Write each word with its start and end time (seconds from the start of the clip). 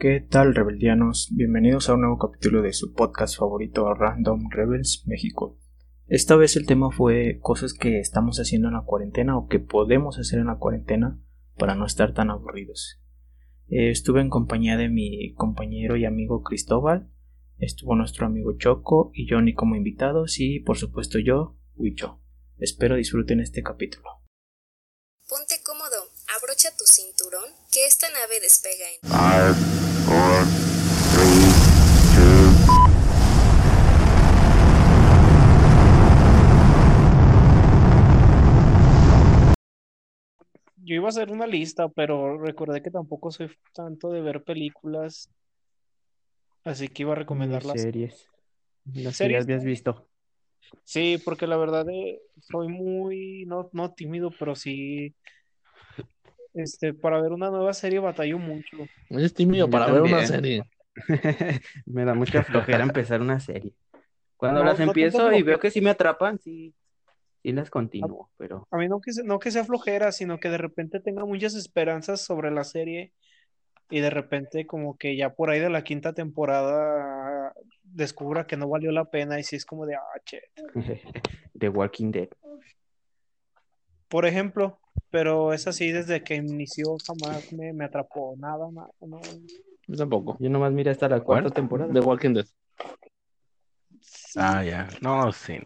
¿Qué 0.00 0.20
tal, 0.20 0.54
rebeldianos? 0.54 1.28
Bienvenidos 1.34 1.88
a 1.88 1.94
un 1.94 2.02
nuevo 2.02 2.18
capítulo 2.18 2.62
de 2.62 2.72
su 2.72 2.94
podcast 2.94 3.36
favorito 3.36 3.92
Random 3.94 4.48
Rebels 4.48 5.02
México. 5.08 5.58
Esta 6.06 6.36
vez 6.36 6.54
el 6.54 6.66
tema 6.66 6.92
fue 6.92 7.40
cosas 7.40 7.74
que 7.74 7.98
estamos 7.98 8.38
haciendo 8.38 8.68
en 8.68 8.74
la 8.74 8.84
cuarentena 8.84 9.36
o 9.36 9.48
que 9.48 9.58
podemos 9.58 10.16
hacer 10.20 10.38
en 10.38 10.46
la 10.46 10.58
cuarentena 10.58 11.20
para 11.56 11.74
no 11.74 11.84
estar 11.84 12.14
tan 12.14 12.30
aburridos. 12.30 13.02
Eh, 13.66 13.90
estuve 13.90 14.20
en 14.20 14.30
compañía 14.30 14.76
de 14.76 14.88
mi 14.88 15.34
compañero 15.34 15.96
y 15.96 16.04
amigo 16.04 16.44
Cristóbal, 16.44 17.10
estuvo 17.56 17.96
nuestro 17.96 18.24
amigo 18.24 18.56
Choco 18.56 19.10
y 19.12 19.26
Johnny 19.28 19.52
como 19.52 19.74
invitados 19.74 20.38
y 20.38 20.60
por 20.60 20.76
supuesto 20.76 21.18
yo, 21.18 21.56
Huicho. 21.74 22.20
Espero 22.58 22.94
disfruten 22.94 23.40
este 23.40 23.64
capítulo. 23.64 24.06
Que 27.70 27.84
esta 27.86 28.08
nave 28.10 28.40
despega 28.40 28.84
en... 28.90 29.00
Yo 40.76 40.94
iba 40.94 41.06
a 41.06 41.08
hacer 41.10 41.30
una 41.30 41.46
lista, 41.46 41.88
pero 41.88 42.38
recordé 42.38 42.80
que 42.82 42.90
tampoco 42.90 43.30
soy 43.30 43.50
tanto 43.74 44.10
de 44.10 44.22
ver 44.22 44.42
películas, 44.42 45.30
así 46.64 46.88
que 46.88 47.02
iba 47.02 47.12
a 47.12 47.16
recomendarlas. 47.16 47.82
Series. 47.82 48.26
Las 48.94 49.16
¿Series? 49.16 49.44
que 49.44 49.52
habías 49.52 49.64
visto. 49.64 50.08
Sí, 50.84 51.20
porque 51.22 51.46
la 51.46 51.58
verdad 51.58 51.86
eh, 51.90 52.22
soy 52.40 52.68
muy, 52.68 53.44
no, 53.46 53.68
no 53.72 53.92
tímido, 53.92 54.30
pero 54.38 54.54
sí, 54.54 55.14
este, 56.58 56.94
para 56.94 57.20
ver 57.20 57.32
una 57.32 57.50
nueva 57.50 57.72
serie 57.72 57.98
batallo 57.98 58.38
mucho. 58.38 58.88
Es 59.10 59.34
tímido 59.34 59.66
Yo 59.66 59.70
para 59.70 59.86
ver 59.90 60.02
una 60.02 60.18
también. 60.18 60.26
serie. 60.28 60.62
Me 61.86 62.04
da 62.04 62.14
mucha 62.14 62.42
flojera 62.42 62.82
empezar 62.82 63.20
una 63.20 63.40
serie. 63.40 63.72
Cuando 64.36 64.60
No, 64.60 64.66
las 64.66 64.78
no 64.78 64.86
tanto 64.86 64.90
empiezo 64.90 65.32
y 65.32 65.42
veo 65.42 65.58
que 65.58 65.70
sí 65.70 65.80
me 65.80 65.90
atrapan, 65.90 66.38
sí, 66.38 66.74
sí 67.42 67.52
las 67.52 67.70
continúo, 67.70 68.30
pero 68.36 68.66
A 68.70 68.76
mí 68.76 68.88
no 68.88 69.00
que, 69.00 69.12
se- 69.12 69.24
no 69.24 69.38
que 69.38 69.50
sea 69.50 69.64
flojera, 69.64 70.12
sino 70.12 70.38
que 70.38 70.48
de 70.48 70.58
repente 70.58 71.00
tenga 71.00 71.24
muchas 71.24 71.54
esperanzas 71.54 72.20
sobre 72.24 72.50
la 72.50 72.64
serie 72.64 73.12
y 73.90 74.00
de 74.00 74.10
repente 74.10 74.66
como 74.66 74.96
que 74.98 75.16
ya 75.16 75.30
por 75.34 75.50
ahí 75.50 75.60
de 75.60 75.70
la 75.70 75.82
quinta 75.82 76.12
temporada 76.12 77.52
descubra 77.82 78.46
que 78.46 78.56
no 78.56 78.68
valió 78.68 78.92
la 78.92 79.06
pena 79.06 79.40
y 79.40 79.44
sí 79.44 79.56
es 79.56 79.64
como 79.64 79.86
de, 79.86 79.94
ah, 79.96 80.20
che. 80.24 80.42
The 81.58 81.68
Walking 81.68 82.10
Dead. 82.12 82.28
Por 84.08 84.24
ejemplo, 84.26 84.78
pero 85.10 85.52
es 85.52 85.66
así 85.66 85.90
desde 85.90 86.22
que 86.22 86.36
inició 86.36 86.96
jamás 87.06 87.50
me, 87.52 87.72
me 87.72 87.84
atrapó 87.84 88.34
nada, 88.38 88.70
nada, 88.70 88.90
no. 89.00 89.20
Yo 89.86 89.96
tampoco. 89.96 90.36
Yo 90.38 90.50
nomás 90.50 90.72
miré 90.72 90.90
hasta 90.90 91.08
la 91.08 91.20
cuarta 91.20 91.50
temporada. 91.50 91.92
The 91.92 92.00
Walking 92.00 92.34
Dead. 92.34 92.46
Ah, 94.36 94.62
ya. 94.62 94.88
No, 95.00 95.32
sí. 95.32 95.58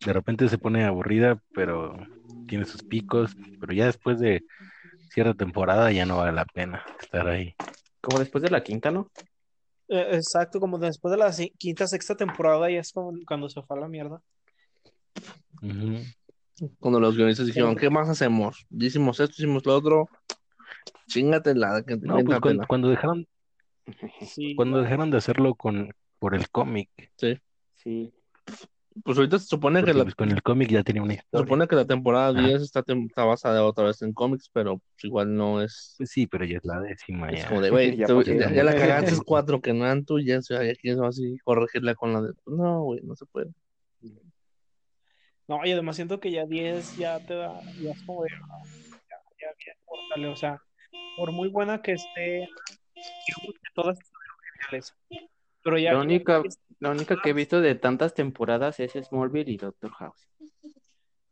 De 0.00 0.12
repente 0.12 0.48
se 0.48 0.58
pone 0.58 0.84
aburrida, 0.84 1.40
pero 1.54 1.96
tiene 2.46 2.66
sus 2.66 2.82
picos. 2.82 3.34
Pero 3.58 3.72
ya 3.72 3.86
después 3.86 4.20
de 4.20 4.44
cierta 5.08 5.32
temporada 5.32 5.90
ya 5.92 6.04
no 6.04 6.18
vale 6.18 6.32
la 6.32 6.44
pena 6.44 6.84
estar 7.00 7.26
ahí. 7.26 7.54
Como 8.02 8.18
después 8.18 8.42
de 8.42 8.50
la 8.50 8.62
quinta, 8.62 8.90
¿no? 8.90 9.08
Eh, 9.88 10.08
exacto, 10.12 10.60
como 10.60 10.78
después 10.78 11.10
de 11.12 11.18
la 11.18 11.32
quinta, 11.56 11.86
sexta 11.86 12.14
temporada 12.14 12.70
ya 12.70 12.80
es 12.80 12.92
cuando 13.26 13.48
se 13.48 13.62
fue 13.62 13.78
a 13.78 13.80
la 13.80 13.88
mierda. 13.88 14.20
Ujú. 15.62 16.04
Cuando 16.78 17.00
los 17.00 17.16
guionistas 17.16 17.46
dijeron, 17.46 17.74
¿qué 17.76 17.90
más 17.90 18.08
hacemos? 18.08 18.66
Hicimos 18.70 19.18
esto, 19.20 19.34
hicimos 19.38 19.64
lo 19.66 19.74
otro. 19.76 20.08
Chingatela, 21.08 21.82
que 21.86 21.96
No, 21.96 22.18
pues 22.24 22.40
cuando, 22.66 22.88
dejaron, 22.88 23.26
Sí, 24.22 24.54
cuando 24.56 24.80
dejaron 24.82 25.10
de 25.10 25.18
hacerlo 25.18 25.54
con 25.54 25.92
por 26.18 26.34
el 26.34 26.48
cómic, 26.50 26.88
Sí. 27.74 28.12
Pues 29.02 29.18
ahorita 29.18 29.38
se 29.40 29.46
supone 29.46 29.82
que 29.82 29.92
la, 29.92 30.04
pues, 30.04 30.14
con 30.14 30.30
el 30.30 30.40
cómic 30.42 30.70
ya 30.70 30.84
tenía 30.84 31.02
una 31.02 31.14
se 31.14 31.18
historia. 31.18 31.44
supone 31.44 31.66
que 31.66 31.74
la 31.74 31.84
temporada 31.84 32.28
Ajá. 32.28 32.46
10 32.46 32.62
está, 32.62 32.82
tem- 32.84 33.06
está 33.08 33.24
basada 33.24 33.64
otra 33.64 33.84
vez 33.86 34.00
en 34.02 34.12
cómics, 34.12 34.48
pero 34.52 34.78
pues 34.78 35.04
igual 35.04 35.34
no 35.36 35.60
es. 35.60 35.96
Pues 35.98 36.10
sí, 36.10 36.28
pero 36.28 36.44
ya 36.44 36.58
es 36.58 36.64
la 36.64 36.80
décima 36.80 37.28
Es 37.30 37.42
ya. 37.42 37.48
como 37.48 37.60
de, 37.60 37.70
güey, 37.70 37.96
Ya 37.96 38.06
ya, 38.06 38.52
ya 38.54 38.62
la 38.64 38.74
cagaste 38.76 39.16
cuatro 39.26 39.60
que 39.60 39.72
no 39.74 39.84
eran 39.84 40.04
tuyas, 40.04 40.46
ya 40.48 40.60
quieres 40.76 41.00
así 41.00 41.36
corregirla 41.44 41.96
con 41.96 42.12
la 42.12 42.22
de. 42.22 42.32
No, 42.46 42.82
güey, 42.84 43.00
no 43.02 43.16
se 43.16 43.26
puede. 43.26 43.50
No, 45.46 45.64
y 45.64 45.72
además 45.72 45.96
siento 45.96 46.20
que 46.20 46.30
ya 46.30 46.46
10 46.46 46.96
ya 46.96 47.20
te 47.20 47.34
da, 47.34 47.60
ya 47.76 47.92
es 47.92 48.02
como 48.04 48.22
de, 48.22 48.30
ah, 48.32 48.62
ya, 49.10 49.16
ya 49.40 49.48
bien, 49.64 49.76
córtale, 49.84 50.28
o 50.28 50.36
sea, 50.36 50.58
por 51.16 51.32
muy 51.32 51.48
buena 51.48 51.82
que 51.82 51.92
esté, 51.92 52.48
que 52.94 53.32
todas 53.74 53.98
estuvieron 53.98 54.36
geniales, 54.70 54.94
pero 55.62 55.78
ya 55.78 55.92
La 55.92 55.98
que- 55.98 56.04
única, 56.04 56.42
la 56.80 56.90
única 56.90 57.20
que 57.20 57.30
he 57.30 57.32
visto 57.34 57.60
de 57.60 57.74
tantas 57.74 58.14
temporadas 58.14 58.80
es 58.80 58.92
Smallville 58.92 59.50
y 59.52 59.56
Doctor 59.58 59.92
House. 59.92 60.28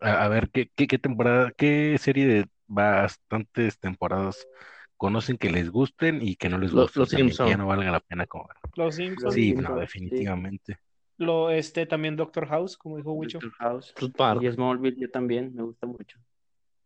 A, 0.00 0.24
a 0.24 0.28
ver, 0.28 0.50
¿qué, 0.50 0.68
qué, 0.74 0.86
qué 0.86 0.98
temporada, 0.98 1.52
qué 1.56 1.96
serie 1.98 2.26
de 2.26 2.46
bastantes 2.66 3.78
temporadas 3.78 4.46
conocen 4.96 5.36
que 5.38 5.50
les 5.50 5.70
gusten 5.70 6.20
y 6.20 6.36
que 6.36 6.48
no 6.48 6.58
les 6.58 6.72
Los- 6.72 6.86
gusten 6.94 7.00
los 7.00 7.08
también, 7.10 7.28
que 7.28 7.34
Simpson. 7.34 7.48
ya 7.48 7.56
no 7.56 7.66
valga 7.66 7.90
la 7.90 8.00
pena 8.00 8.26
comer? 8.26 8.56
los 8.76 8.96
Simpsons, 8.96 9.34
Sí, 9.34 9.54
no, 9.54 9.80
sí. 9.86 10.26
Lo, 11.22 11.50
este, 11.50 11.86
también 11.86 12.16
Doctor 12.16 12.46
House, 12.46 12.76
como 12.76 12.96
dijo 12.96 13.12
Wicho, 13.12 13.38
Doctor 13.38 13.58
House. 13.58 13.94
South 13.96 14.12
Park. 14.16 14.42
Y 14.42 14.50
Smallville 14.50 15.00
yo 15.00 15.10
también, 15.10 15.54
me 15.54 15.62
gusta 15.62 15.86
mucho. 15.86 16.18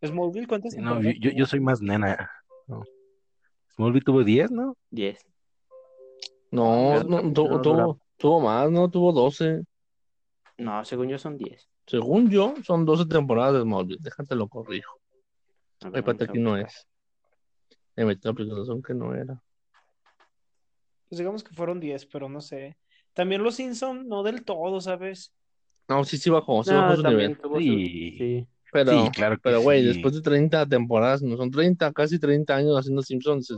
Smallville, 0.05 0.47
¿cuántas 0.47 0.75
Sí, 0.75 0.81
No, 0.81 1.01
yo, 1.03 1.31
yo, 1.31 1.47
soy 1.47 1.61
más 1.61 1.81
nena. 1.83 2.31
No. 2.67 2.85
Smallville 3.75 4.05
tuvo 4.05 4.23
10, 4.23 4.51
¿no? 4.51 4.77
10. 4.91 5.27
No, 6.51 7.03
no, 7.03 7.23
no 7.23 7.33
tuvo, 7.33 7.61
tuvo, 7.61 8.01
tuvo 8.17 8.41
más, 8.41 8.71
no, 8.71 8.89
tuvo 8.91 9.13
12. 9.13 9.63
No, 10.59 10.85
según 10.85 11.09
yo 11.09 11.19
son 11.19 11.37
10. 11.37 11.69
Según 11.87 12.31
yo, 12.31 12.55
son 12.63 12.85
12 12.85 13.07
temporadas 13.07 13.55
de 13.55 13.63
Smallville. 13.63 13.99
Déjate 14.01 14.35
lo 14.35 14.49
corrijo. 14.49 15.01
Ay, 15.93 16.03
pata, 16.03 16.25
aquí 16.25 16.39
no 16.39 16.57
es. 16.57 16.87
Me 17.95 18.05
metí 18.05 18.23
la 18.25 18.31
aplicación 18.31 18.83
que 18.83 18.95
no 18.95 19.15
era. 19.15 19.43
Pues 21.09 21.19
digamos 21.19 21.45
que 21.45 21.55
fueron 21.55 21.81
10, 21.81 22.07
pero 22.07 22.29
no 22.29 22.41
sé. 22.41 22.77
También 23.16 23.43
los 23.43 23.54
Simpsons, 23.54 24.04
no 24.06 24.22
del 24.22 24.44
todo, 24.44 24.78
¿sabes? 24.82 25.32
No, 25.88 26.04
sí, 26.04 26.19
sí 26.19 26.28
bajó, 26.28 26.62
sí 26.62 26.71
No, 26.71 26.82
bajó 26.82 26.97
su 26.97 27.03
también 27.03 27.34
nivel. 27.34 27.50
su- 27.50 27.60
Sí. 27.60 28.15
sí. 28.19 28.49
Pero, 28.71 28.91
Sí, 29.06 29.10
claro 29.12 29.37
que 29.37 29.41
pero 29.43 29.62
güey, 29.62 29.81
sí. 29.82 29.88
después 29.88 30.15
de 30.15 30.21
30 30.21 30.66
temporadas, 30.66 31.22
no 31.22 31.37
son 31.38 31.50
30, 31.50 31.91
casi 31.93 32.19
30 32.19 32.56
años 32.56 32.77
haciendo 32.78 33.00
Simpsons. 33.00 33.49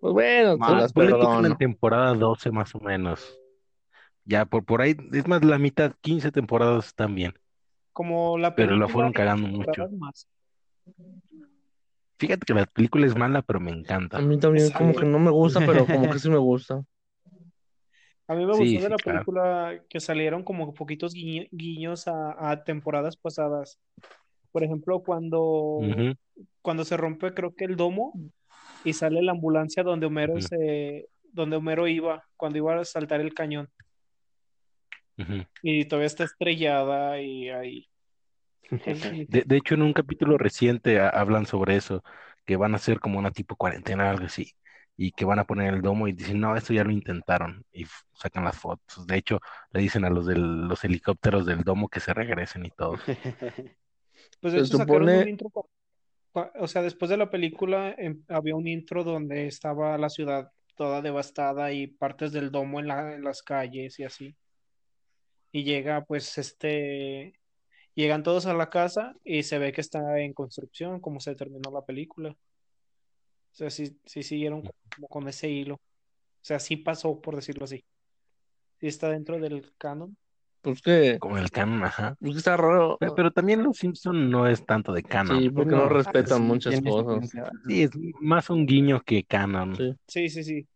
Pues 0.00 0.12
bueno, 0.12 0.52
te 0.54 0.58
Más, 0.58 0.82
las 0.82 0.92
perdono. 0.92 1.46
en 1.46 1.56
temporada 1.56 2.12
12 2.12 2.50
más 2.50 2.74
o 2.74 2.80
menos. 2.80 3.38
Ya 4.26 4.44
por, 4.44 4.66
por 4.66 4.82
ahí, 4.82 4.94
es 5.12 5.26
más, 5.26 5.42
la 5.42 5.56
mitad, 5.58 5.94
15 6.02 6.30
temporadas 6.30 6.88
están 6.88 7.14
bien. 7.14 7.32
Como 7.94 8.36
la 8.36 8.54
Pero 8.54 8.76
la 8.76 8.86
fueron 8.86 9.12
cagando 9.14 9.48
mucho. 9.48 9.88
más. 9.98 10.28
Fíjate 12.18 12.44
que 12.44 12.52
la 12.52 12.66
película 12.66 13.06
es 13.06 13.16
mala, 13.16 13.40
pero 13.40 13.60
me 13.60 13.70
encanta. 13.70 14.18
A 14.18 14.20
mí 14.20 14.38
también 14.38 14.70
como 14.72 14.94
que 14.94 15.06
no 15.06 15.18
me 15.18 15.30
gusta, 15.30 15.60
pero 15.64 15.86
como 15.86 16.10
que 16.10 16.18
sí 16.18 16.28
me 16.28 16.36
gusta. 16.36 16.84
A 18.30 18.34
mí 18.36 18.46
me 18.46 18.52
Sí, 18.52 18.58
gustó 18.58 18.74
de 18.76 18.80
sí, 18.82 18.90
la 18.90 18.96
claro. 18.96 19.18
película 19.24 19.82
que 19.88 19.98
salieron 19.98 20.44
como 20.44 20.72
poquitos 20.72 21.12
guiño- 21.14 21.48
guiños 21.50 22.06
a, 22.06 22.50
a 22.50 22.62
temporadas 22.62 23.16
pasadas. 23.16 23.80
Por 24.52 24.62
ejemplo, 24.62 25.02
cuando, 25.02 25.40
Ujú, 25.40 26.14
cuando 26.62 26.84
se 26.84 26.96
rompe, 26.96 27.34
creo 27.34 27.54
que 27.56 27.64
el 27.64 27.74
domo 27.74 28.12
y 28.84 28.92
sale 28.92 29.20
la 29.22 29.32
ambulancia 29.32 29.82
donde 29.82 30.06
Homero 30.06 30.34
Ujú. 30.34 30.42
se, 30.42 31.08
donde 31.32 31.56
Homero 31.56 31.88
iba, 31.88 32.24
cuando 32.36 32.58
iba 32.58 32.78
a 32.80 32.84
saltar 32.84 33.20
el 33.20 33.34
cañón. 33.34 33.68
ujú. 35.18 35.44
Y 35.62 35.84
todavía 35.86 36.06
está 36.06 36.24
estrellada 36.24 37.20
y 37.20 37.48
ahí. 37.50 37.88
De, 39.28 39.42
de 39.44 39.56
hecho, 39.56 39.74
en 39.74 39.82
un 39.82 39.92
capítulo 39.92 40.38
reciente 40.38 41.00
a- 41.00 41.08
hablan 41.08 41.46
sobre 41.46 41.74
eso, 41.76 42.04
que 42.46 42.56
van 42.56 42.74
a 42.74 42.76
hacer 42.76 43.00
como 43.00 43.18
una 43.18 43.32
tipo 43.32 43.56
cuarentena 43.56 44.08
algo 44.10 44.26
así, 44.26 44.52
y 45.02 45.12
que 45.12 45.24
van 45.24 45.38
a 45.38 45.44
poner 45.46 45.72
el 45.72 45.80
domo 45.80 46.08
y 46.08 46.12
dicen, 46.12 46.40
no, 46.40 46.54
esto 46.54 46.74
ya 46.74 46.84
lo 46.84 46.90
intentaron, 46.90 47.64
y 47.72 47.86
sacan 48.12 48.44
las 48.44 48.58
fotos. 48.58 49.06
De 49.06 49.16
hecho, 49.16 49.40
le 49.72 49.80
dicen 49.80 50.04
a 50.04 50.10
los 50.10 50.26
de 50.26 50.36
los 50.36 50.84
helicópteros 50.84 51.46
del 51.46 51.62
domo 51.62 51.88
que 51.88 52.00
se 52.00 52.12
regresen 52.12 52.66
y 52.66 52.70
todo. 52.70 52.96
Pues 54.40 54.52
de 54.52 54.60
hecho 54.60 54.76
sacaron 54.76 55.08
supone- 55.08 55.22
un 55.22 55.28
intro, 55.28 55.50
o 56.34 56.66
sea, 56.66 56.82
después 56.82 57.08
de 57.10 57.16
la 57.16 57.30
película 57.30 57.94
em, 57.96 58.22
había 58.28 58.54
un 58.54 58.68
intro 58.68 59.02
donde 59.02 59.46
estaba 59.46 59.96
la 59.96 60.10
ciudad 60.10 60.52
toda 60.76 61.00
devastada 61.00 61.72
y 61.72 61.86
partes 61.86 62.30
del 62.32 62.50
domo 62.50 62.78
en 62.78 62.88
la- 62.88 63.14
en 63.14 63.24
las 63.24 63.42
calles 63.42 63.98
y 63.98 64.04
así. 64.04 64.36
Y 65.50 65.64
llega, 65.64 66.04
pues, 66.04 66.36
este, 66.36 67.40
llegan 67.94 68.22
todos 68.22 68.44
a 68.44 68.52
la 68.52 68.68
casa 68.68 69.14
y 69.24 69.42
se 69.44 69.58
ve 69.58 69.72
que 69.72 69.80
está 69.80 70.18
en 70.20 70.34
construcción, 70.34 71.00
como 71.00 71.20
se 71.20 71.34
terminó 71.34 71.70
la 71.70 71.86
película. 71.86 72.36
O 73.52 73.54
sea, 73.54 73.70
sí, 73.70 73.98
sí 74.04 74.22
siguieron 74.22 74.62
como 74.94 75.08
con 75.08 75.28
ese 75.28 75.48
hilo. 75.48 75.74
O 75.74 76.42
sea, 76.42 76.58
sí 76.58 76.76
pasó, 76.76 77.20
por 77.20 77.36
decirlo 77.36 77.64
así. 77.64 77.84
Sí 78.78 78.86
está 78.86 79.10
dentro 79.10 79.38
del 79.38 79.72
canon. 79.76 80.16
Pues 80.62 80.82
que, 80.82 81.18
como 81.18 81.38
el 81.38 81.50
canon, 81.50 81.84
ajá. 81.84 82.16
pues 82.20 82.32
que 82.32 82.38
está 82.38 82.56
raro. 82.56 82.96
Pero, 83.00 83.14
pero 83.14 83.30
también 83.30 83.62
Los 83.62 83.78
Simpson 83.78 84.30
no 84.30 84.46
es 84.46 84.64
tanto 84.64 84.92
de 84.92 85.02
canon. 85.02 85.38
Sí, 85.38 85.50
porque 85.50 85.74
no 85.74 85.88
respetan 85.88 86.38
sí, 86.38 86.44
muchas 86.44 86.80
cosas. 86.82 87.30
Sí, 87.66 87.82
es 87.82 87.90
más 88.20 88.50
un 88.50 88.66
guiño 88.66 89.00
que 89.00 89.24
canon. 89.24 89.74
Sí. 89.76 89.94
Sí, 90.06 90.28
sí, 90.28 90.44
sí. 90.44 90.68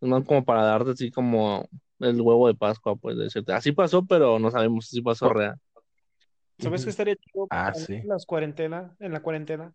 Es 0.00 0.08
más 0.08 0.24
como 0.24 0.44
para 0.44 0.62
darte 0.62 0.92
así 0.92 1.10
como 1.10 1.68
el 1.98 2.20
huevo 2.20 2.46
de 2.46 2.54
Pascua, 2.54 2.94
pues 2.94 3.16
decirte, 3.16 3.52
así 3.52 3.72
pasó, 3.72 4.04
pero 4.06 4.38
no 4.38 4.50
sabemos 4.50 4.86
si 4.86 5.02
pasó 5.02 5.26
Oh. 5.26 5.32
real. 5.32 5.56
¿Sabes 6.58 6.84
qué 6.84 6.90
estaría 6.90 7.16
chido? 7.16 7.46
Ah, 7.50 7.72
sí. 7.74 8.00
las 8.04 8.26
cuarentena, 8.26 8.96
en 8.98 9.12
la 9.12 9.20
cuarentena, 9.20 9.74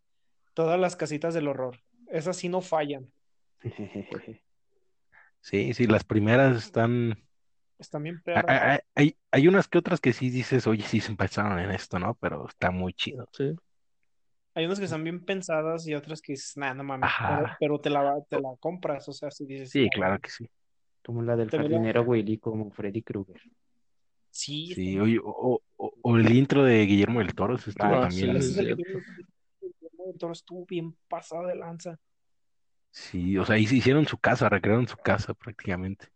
todas 0.53 0.79
las 0.79 0.95
casitas 0.95 1.33
del 1.33 1.47
horror. 1.47 1.79
Esas 2.13 2.37
sí 2.37 2.47
no 2.47 2.61
fallan. 2.61 3.11
Sí, 5.41 5.73
sí, 5.73 5.87
las 5.87 6.05
primeras 6.05 6.55
están. 6.55 7.17
Están 7.77 8.03
bien 8.03 8.15
Hay, 8.27 8.33
perras. 8.33 8.61
hay, 8.61 8.79
hay- 8.95 9.17
hay 9.31 9.47
unas 9.49 9.67
que 9.67 9.77
otras 9.77 9.99
que 9.99 10.13
sí 10.13 10.29
dices, 10.29 10.67
oye, 10.67 10.83
sí 10.83 11.01
se 11.01 11.11
empezaron 11.11 11.59
en 11.59 11.69
esto, 11.71 11.99
¿no? 11.99 12.15
Pero 12.15 12.47
está 12.47 12.71
muy 12.71 12.93
chido. 12.93 13.27
Sí. 13.33 13.53
Hay 14.53 14.65
unas 14.65 14.79
que 14.79 14.85
están 14.85 15.03
bien 15.03 15.25
pensadas 15.25 15.85
y 15.85 15.95
otras 15.95 16.21
que 16.21 16.31
dices, 16.33 16.55
nah, 16.55 16.73
no 16.73 16.85
mames, 16.85 17.09
Ajá. 17.09 17.27
pero, 17.35 17.47
pero 17.59 17.81
te 17.81 17.89
la, 17.89 18.15
te 18.29 18.39
la 18.39 18.55
compras, 18.57 19.09
o 19.09 19.11
sea, 19.11 19.31
si 19.31 19.45
dices, 19.45 19.69
Sí, 19.71 19.87
"Ah, 19.87 19.89
claro 19.93 20.19
que 20.21 20.29
sí. 20.29 20.49
Como 21.03 21.21
la 21.23 21.35
del 21.35 21.49
También 21.49 21.71
la- 21.71 21.77
jardinero 21.79 22.03
Willy, 22.03 22.37
como 22.37 22.71
Freddy 22.71 23.01
Krueger. 23.01 23.41
sí, 24.29 24.73
Sí, 24.75 24.97
oye, 24.97 25.19
o, 25.21 25.59
o- 25.75 25.93
o 26.01 26.17
el 26.17 26.31
intro 26.31 26.63
de 26.63 26.85
Guillermo 26.85 27.19
del 27.19 27.35
Toro 27.35 27.57
se 27.57 27.71
estuvo 27.71 27.95
Ah, 27.95 28.01
también. 28.01 28.41
sí, 28.41 28.59
el 28.59 28.65
cierto. 28.65 28.83
que- 28.83 28.91
el 28.93 29.73
toro 30.17 30.33
estuvo 30.33 30.65
bien 30.65 30.95
pasado 31.07 31.47
de 31.47 31.55
lanza. 31.55 31.99
Sí, 32.91 33.37
o 33.37 33.45
sea, 33.45 33.55
ahí 33.55 33.65
se 33.65 33.75
hicieron 33.77 34.05
su 34.05 34.17
casa, 34.17 34.49
recrearon 34.49 34.87
su 34.87 34.97
casa 34.97 35.33
prácticamente. 35.33 36.07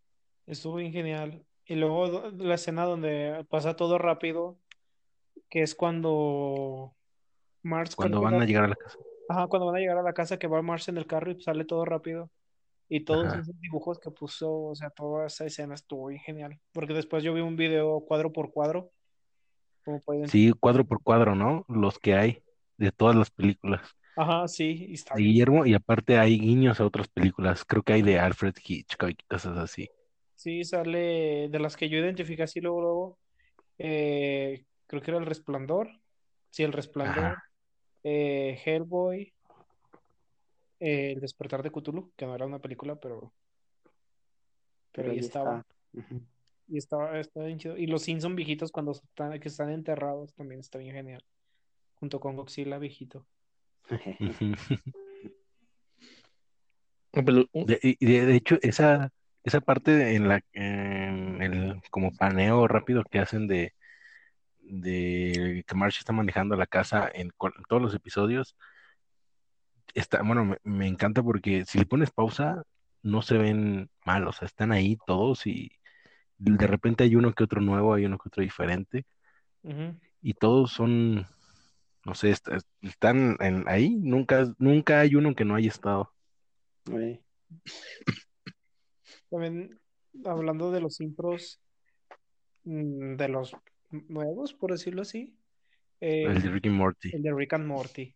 Estuvo 0.45 0.75
bien 0.75 0.91
genial. 0.91 1.43
Y 1.65 1.75
luego 1.75 2.29
la 2.37 2.55
escena 2.55 2.85
donde 2.85 3.45
pasa 3.49 3.75
todo 3.75 3.97
rápido, 3.97 4.59
que 5.49 5.61
es 5.63 5.75
cuando 5.75 6.95
Marge 7.63 7.95
Cuando 7.95 8.21
van 8.21 8.35
va- 8.35 8.43
a 8.43 8.45
llegar 8.45 8.63
a 8.65 8.67
la 8.69 8.75
casa. 8.75 8.97
Ajá, 9.29 9.47
cuando 9.47 9.65
van 9.65 9.75
a 9.75 9.79
llegar 9.79 9.97
a 9.97 10.03
la 10.03 10.13
casa, 10.13 10.37
que 10.39 10.47
va 10.47 10.61
Marge 10.61 10.91
en 10.91 10.97
el 10.97 11.07
carro 11.07 11.31
y 11.31 11.41
sale 11.41 11.65
todo 11.65 11.83
rápido. 11.83 12.29
Y 12.87 13.03
todos 13.03 13.25
Ajá. 13.25 13.41
esos 13.41 13.59
dibujos 13.59 13.99
que 13.99 14.11
puso, 14.11 14.49
o 14.67 14.75
sea, 14.75 14.89
toda 14.91 15.27
esa 15.27 15.43
escena 15.45 15.73
estuvo 15.75 16.07
bien 16.07 16.21
genial. 16.21 16.61
Porque 16.71 16.93
después 16.93 17.23
yo 17.23 17.33
vi 17.33 17.41
un 17.41 17.57
video 17.57 17.99
cuadro 18.07 18.31
por 18.31 18.51
cuadro. 18.53 18.91
Como 19.83 19.99
pueden. 19.99 20.29
Sí, 20.29 20.53
cuadro 20.57 20.85
por 20.85 21.03
cuadro, 21.03 21.35
¿no? 21.35 21.65
Los 21.67 21.99
que 21.99 22.15
hay 22.15 22.43
de 22.77 22.91
todas 22.91 23.15
las 23.15 23.31
películas. 23.31 23.81
Ajá, 24.15 24.47
sí, 24.49 24.85
y 24.89 24.93
está 24.95 25.15
De 25.15 25.21
bien. 25.21 25.33
Guillermo, 25.33 25.65
y 25.65 25.73
aparte 25.73 26.17
hay 26.17 26.39
guiños 26.39 26.79
a 26.79 26.85
otras 26.85 27.09
películas. 27.09 27.65
Creo 27.65 27.83
que 27.83 27.91
hay 27.93 28.01
de 28.03 28.19
Alfred 28.19 28.55
Hitchcock 28.63 29.09
y 29.09 29.15
cosas 29.27 29.57
así. 29.57 29.89
Sí, 30.35 30.63
sale 30.63 31.49
de 31.49 31.59
las 31.59 31.75
que 31.75 31.89
yo 31.89 31.97
identifiqué 31.97 32.43
así 32.43 32.61
luego, 32.61 32.81
luego. 32.81 33.19
eh, 33.79 34.65
creo 34.87 35.01
que 35.01 35.11
era 35.11 35.19
El 35.19 35.25
Resplandor. 35.25 35.89
Sí, 36.51 36.63
El 36.63 36.73
Resplandor. 36.73 37.37
Eh, 38.03 38.61
Hellboy. 38.65 39.33
eh, 40.79 41.11
El 41.13 41.19
Despertar 41.21 41.63
de 41.63 41.71
Cthulhu, 41.71 42.11
que 42.15 42.25
no 42.25 42.35
era 42.35 42.45
una 42.45 42.59
película, 42.59 42.95
pero, 42.99 43.33
pero 44.91 45.11
ahí 45.11 45.19
estaba. 45.19 45.59
está. 45.59 45.65
Y 46.67 46.77
estaba, 46.77 47.19
estaba 47.19 47.45
bien 47.45 47.59
chido. 47.59 47.77
Y 47.77 47.87
los 47.87 48.03
Simpson 48.03 48.35
viejitos 48.35 48.71
cuando 48.71 48.91
están, 48.91 49.39
que 49.39 49.47
están 49.47 49.71
enterrados 49.71 50.33
también 50.35 50.59
está 50.59 50.77
bien 50.79 50.95
genial. 50.95 51.23
Junto 51.99 52.19
con 52.19 52.35
Godzilla 52.35 52.77
viejito. 52.77 53.25
Uh, 57.13 57.65
De, 57.65 57.79
y 57.81 58.05
de, 58.05 58.25
de 58.27 58.35
hecho, 58.35 58.59
esa, 58.61 59.11
esa 59.43 59.59
parte 59.59 59.89
de- 59.91 60.13
en 60.13 60.27
la 60.27 60.43
en 60.53 61.41
el 61.41 61.81
como 61.89 62.11
paneo 62.15 62.67
rápido 62.67 63.03
que 63.09 63.17
hacen 63.17 63.47
de, 63.47 63.73
de 64.59 65.63
que 65.65 65.75
Marge 65.75 65.97
está 65.99 66.13
manejando 66.13 66.55
la 66.55 66.67
casa 66.67 67.09
en, 67.11 67.31
todos 67.67 67.81
los 67.81 67.95
episodios, 67.95 68.55
está, 69.95 70.21
bueno, 70.21 70.45
me, 70.45 70.57
me 70.63 70.85
encanta 70.85 71.23
porque 71.23 71.65
si 71.65 71.79
le 71.79 71.85
pones 71.85 72.11
pausa, 72.11 72.61
no 73.01 73.23
se 73.23 73.37
ven 73.37 73.89
mal, 74.05 74.27
o 74.27 74.31
sea, 74.31 74.45
están 74.45 74.71
ahí 74.71 74.97
todos 75.07 75.47
y 75.47 75.71
de 76.37 76.67
repente 76.67 77.03
hay 77.03 77.15
uno 77.15 77.33
que 77.33 77.43
otro 77.43 77.61
nuevo, 77.61 77.93
hay 77.93 78.05
uno 78.05 78.17
que 78.17 78.29
otro 78.29 78.43
diferente, 78.43 79.05
y 80.21 80.33
todos 80.33 80.71
son, 80.71 81.25
no 82.07 82.15
sé, 82.15 82.29
est- 82.31 82.47
están 82.81 83.35
en- 83.41 83.67
ahí, 83.67 83.89
nunca, 83.97 84.47
nunca 84.59 85.01
hay 85.01 85.13
uno 85.15 85.35
que 85.35 85.43
no 85.43 85.55
haya 85.55 85.67
estado. 85.67 86.13
También 89.29 89.77
hablando 90.25 90.71
de 90.71 90.79
los 90.81 91.01
intros 91.01 91.59
mm, 92.63 93.15
de 93.17 93.27
los 93.27 93.55
nuevos, 93.91 94.53
por 94.53 94.71
decirlo 94.71 95.01
así. 95.01 95.35
eh, 95.99 96.23
El 96.23 96.41
de 96.41 96.49
Rick 96.49 96.65
y 96.67 96.69
Morty, 96.69 97.09
el 97.13 97.23
de 97.23 97.33
Rick 97.33 97.53
and 97.53 97.65
Morty. 97.67 98.15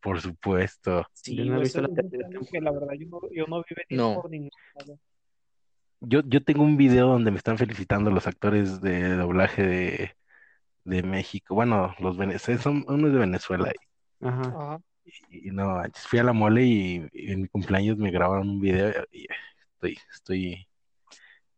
por 0.00 0.20
supuesto. 0.20 1.06
Sí, 1.12 1.36
Yo 1.36 1.44
no 1.44 1.58
he 1.58 1.60
visto 1.62 1.80
la 1.80 1.88
tercera 1.88 2.28
que 2.50 2.60
la 2.60 2.72
verdad 2.72 2.94
yo 2.98 3.06
no, 3.08 3.20
yo 3.30 3.46
no 3.46 3.58
vi 3.68 3.74
venir 3.88 4.00
No. 4.04 4.20
por 4.20 4.30
ningún 4.30 4.50
lado. 4.74 4.98
Yo, 6.00 6.22
yo 6.26 6.42
tengo 6.42 6.64
un 6.64 6.76
video 6.76 7.06
donde 7.06 7.30
me 7.30 7.36
están 7.36 7.56
felicitando 7.58 8.10
los 8.10 8.26
actores 8.26 8.80
de 8.80 9.10
doblaje 9.14 9.62
de, 9.62 10.16
de 10.84 11.02
México. 11.02 11.54
Bueno, 11.54 11.94
los 11.98 12.16
venezolanos, 12.16 12.62
son 12.62 12.84
unos 12.88 13.12
de 13.12 13.18
Venezuela. 13.18 13.72
Ajá. 14.20 14.42
Ajá. 14.42 14.80
Y, 15.04 15.48
y 15.48 15.50
no, 15.50 15.82
fui 15.94 16.18
a 16.18 16.24
la 16.24 16.32
mole 16.32 16.64
y, 16.64 17.08
y 17.12 17.32
en 17.32 17.42
mi 17.42 17.48
cumpleaños 17.48 17.98
me 17.98 18.10
grabaron 18.10 18.48
un 18.48 18.60
video 18.60 18.92
y 19.10 19.26
estoy, 19.74 19.98
estoy 20.12 20.68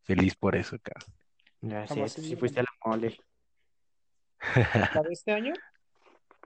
feliz 0.02 0.34
por 0.34 0.56
eso, 0.56 0.78
tú 1.94 1.94
he 1.94 2.08
sí 2.08 2.36
fuiste 2.36 2.60
a 2.60 2.62
la 2.62 2.70
mole. 2.84 3.18
¿La 4.94 5.02
de 5.02 5.12
este 5.12 5.32
año? 5.32 5.52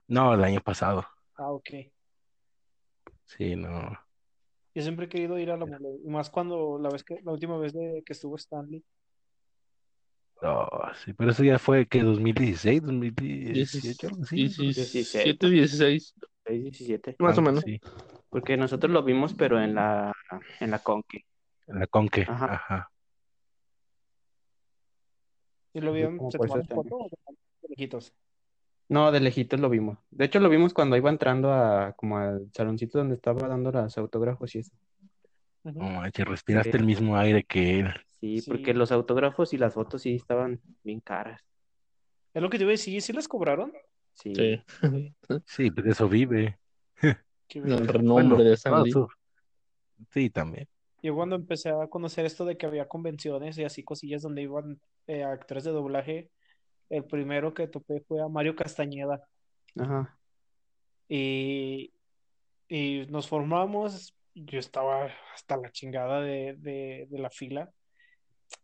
No, 0.06 0.34
el 0.34 0.44
año 0.44 0.60
pasado. 0.60 1.06
Ah, 1.36 1.50
ok. 1.50 1.70
Sí, 3.24 3.56
no. 3.56 3.98
Yo 4.74 4.82
siempre 4.82 5.06
he 5.06 5.08
querido 5.08 5.38
ir 5.38 5.50
a 5.50 5.56
la 5.56 5.66
mole, 5.66 5.98
más 6.04 6.30
cuando 6.30 6.78
la 6.78 6.88
vez 6.88 7.02
que, 7.02 7.20
la 7.22 7.32
última 7.32 7.58
vez 7.58 7.72
de, 7.72 8.02
que 8.06 8.12
estuvo 8.12 8.36
Stanley. 8.36 8.84
No, 10.40 10.68
sí, 11.04 11.12
pero 11.14 11.32
eso 11.32 11.42
ya 11.42 11.58
fue 11.58 11.86
que 11.86 12.02
2016, 12.02 12.82
2018, 12.82 14.06
algo 14.08 14.22
así. 14.22 14.36
17, 14.36 15.48
16, 15.48 16.14
6, 16.46 16.62
17. 16.62 17.16
más 17.18 17.36
o 17.38 17.42
menos. 17.42 17.64
Porque 18.28 18.56
nosotros 18.56 18.92
lo 18.92 19.02
vimos, 19.02 19.34
pero 19.34 19.60
en 19.60 19.74
la, 19.74 20.14
en 20.60 20.70
la 20.70 20.78
Conque. 20.78 21.24
En 21.66 21.80
la 21.80 21.86
Conque, 21.86 22.22
Ajá. 22.28 22.54
ajá. 22.54 22.90
¿Y 25.74 25.80
lo 25.80 25.92
como 26.16 26.30
¿Se 26.30 26.38
por 26.38 26.46
tomaron 26.46 26.64
ese 26.64 26.74
foto 26.74 26.96
o 26.96 27.08
de 27.62 27.68
lejitos? 27.68 28.12
No, 28.88 29.12
de 29.12 29.20
lejitos 29.20 29.60
lo 29.60 29.68
vimos. 29.68 29.98
De 30.10 30.24
hecho, 30.24 30.40
lo 30.40 30.48
vimos 30.48 30.72
cuando 30.72 30.96
iba 30.96 31.10
entrando 31.10 31.52
a 31.52 31.92
como 31.92 32.18
al 32.18 32.48
saloncito 32.52 32.98
donde 32.98 33.16
estaba 33.16 33.46
dando 33.46 33.70
los 33.70 33.98
autógrafos 33.98 34.54
y 34.54 34.60
eso. 34.60 34.72
No 35.64 35.90
manches, 35.90 36.26
respiraste 36.26 36.72
Sí. 36.72 36.78
el 36.78 36.84
mismo 36.84 37.16
aire 37.16 37.44
que 37.44 37.80
él. 37.80 37.88
Sí, 38.20 38.40
Sí. 38.40 38.50
porque 38.50 38.74
los 38.74 38.90
autógrafos 38.92 39.52
y 39.52 39.58
las 39.58 39.74
fotos 39.74 40.02
sí 40.02 40.14
estaban 40.16 40.60
bien 40.82 41.00
caras. 41.00 41.40
Es 42.34 42.42
lo 42.42 42.50
que 42.50 42.58
te 42.58 42.64
iba 42.64 42.70
a 42.70 42.72
decir, 42.72 43.00
¿sí 43.00 43.12
les 43.12 43.28
cobraron? 43.28 43.72
Sí. 44.14 44.34
Sí. 44.34 44.62
Sí, 45.46 45.70
pues 45.70 45.84
de 45.84 45.92
eso 45.92 46.08
vive. 46.08 46.58
Qué 47.48 47.58
El 47.60 47.86
renombre 47.88 48.26
Bueno, 48.26 48.36
de 48.36 48.50
Lee. 48.84 48.90
su- 48.92 49.08
Sí, 50.10 50.30
también. 50.30 50.68
Yo 51.02 51.14
cuando 51.14 51.36
empecé 51.36 51.70
a 51.70 51.86
conocer 51.86 52.26
esto 52.26 52.44
de 52.44 52.56
que 52.56 52.66
había 52.66 52.88
convenciones 52.88 53.56
y 53.58 53.64
así 53.64 53.82
cosillas 53.84 54.22
donde 54.22 54.42
iban 54.42 54.80
eh, 55.06 55.22
actores 55.22 55.64
de 55.64 55.70
doblaje, 55.70 56.30
el 56.90 57.04
primero 57.04 57.54
que 57.54 57.68
topé 57.68 58.00
fue 58.00 58.20
a 58.20 58.28
Mario 58.28 58.54
Castañeda. 58.56 59.22
Ajá. 59.78 60.18
Y, 61.08 61.92
y 62.68 63.06
nos 63.08 63.28
formamos, 63.28 64.14
yo 64.34 64.58
estaba 64.58 65.08
hasta 65.34 65.56
la 65.56 65.70
chingada 65.72 66.20
de, 66.20 66.54
de, 66.58 67.06
de 67.08 67.18
la 67.18 67.30
fila. 67.30 67.72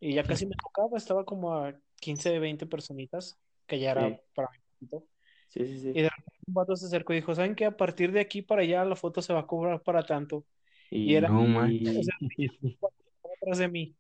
Y 0.00 0.14
ya 0.14 0.22
casi 0.24 0.46
me 0.46 0.54
tocaba, 0.56 0.96
estaba 0.98 1.24
como 1.24 1.54
a 1.54 1.74
15, 2.00 2.38
20 2.38 2.66
personitas, 2.66 3.38
que 3.66 3.78
ya 3.78 3.92
era 3.92 4.08
Sí. 4.08 4.16
para 4.34 4.48
mí 4.50 4.58
poquito. 4.78 5.06
Sí, 5.48 5.66
sí, 5.66 5.78
sí. 5.80 5.88
Y 5.90 6.02
de 6.02 6.08
repente 6.10 6.38
un 6.46 6.54
vato 6.54 6.74
se 6.76 6.86
acercó 6.86 7.12
y 7.12 7.16
dijo, 7.16 7.34
¿saben 7.34 7.54
qué? 7.54 7.64
A 7.66 7.76
partir 7.76 8.10
de 8.12 8.20
aquí 8.20 8.42
para 8.42 8.62
allá 8.62 8.84
la 8.84 8.96
foto 8.96 9.22
se 9.22 9.32
va 9.32 9.40
a 9.40 9.46
cobrar 9.46 9.82
para 9.82 10.02
tanto. 10.04 10.44
y 10.90 11.14
era- 11.14 11.28
No 11.28 11.44
y- 11.44 11.48
manches. 11.48 11.96
O 11.98 12.02
sea, 12.02 12.14
estaba 12.38 12.92
atrás 13.40 13.58
de 13.58 13.68
mí. 13.68 13.96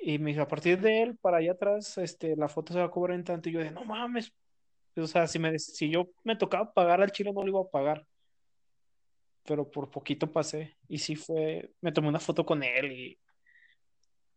Y 0.00 0.18
me 0.18 0.30
dijo, 0.32 0.42
a 0.42 0.48
partir 0.48 0.78
de 0.80 1.02
él, 1.02 1.16
para 1.16 1.38
allá 1.38 1.52
atrás, 1.52 1.96
este, 1.96 2.36
la 2.36 2.48
foto 2.48 2.72
se 2.74 2.78
va 2.80 2.86
a 2.86 2.90
cobrar 2.90 3.16
en 3.16 3.24
tanto. 3.24 3.48
Y 3.48 3.52
yo 3.52 3.60
de, 3.60 3.70
no 3.70 3.84
mames. 3.84 4.32
O 4.96 5.06
sea, 5.06 5.26
si, 5.26 5.38
me, 5.38 5.58
si 5.58 5.88
yo 5.90 6.10
me 6.22 6.36
tocaba 6.36 6.72
pagar 6.74 7.00
al 7.00 7.12
chile, 7.12 7.32
no 7.32 7.42
lo 7.42 7.48
iba 7.48 7.60
a 7.60 7.68
pagar. 7.70 8.06
Pero 9.44 9.70
por 9.70 9.90
poquito 9.90 10.30
pasé. 10.30 10.76
Y 10.88 10.98
sí 10.98 11.16
fue, 11.16 11.70
me 11.80 11.92
tomé 11.92 12.08
una 12.08 12.20
foto 12.20 12.44
con 12.44 12.62
él 12.62 12.92
y, 12.92 13.18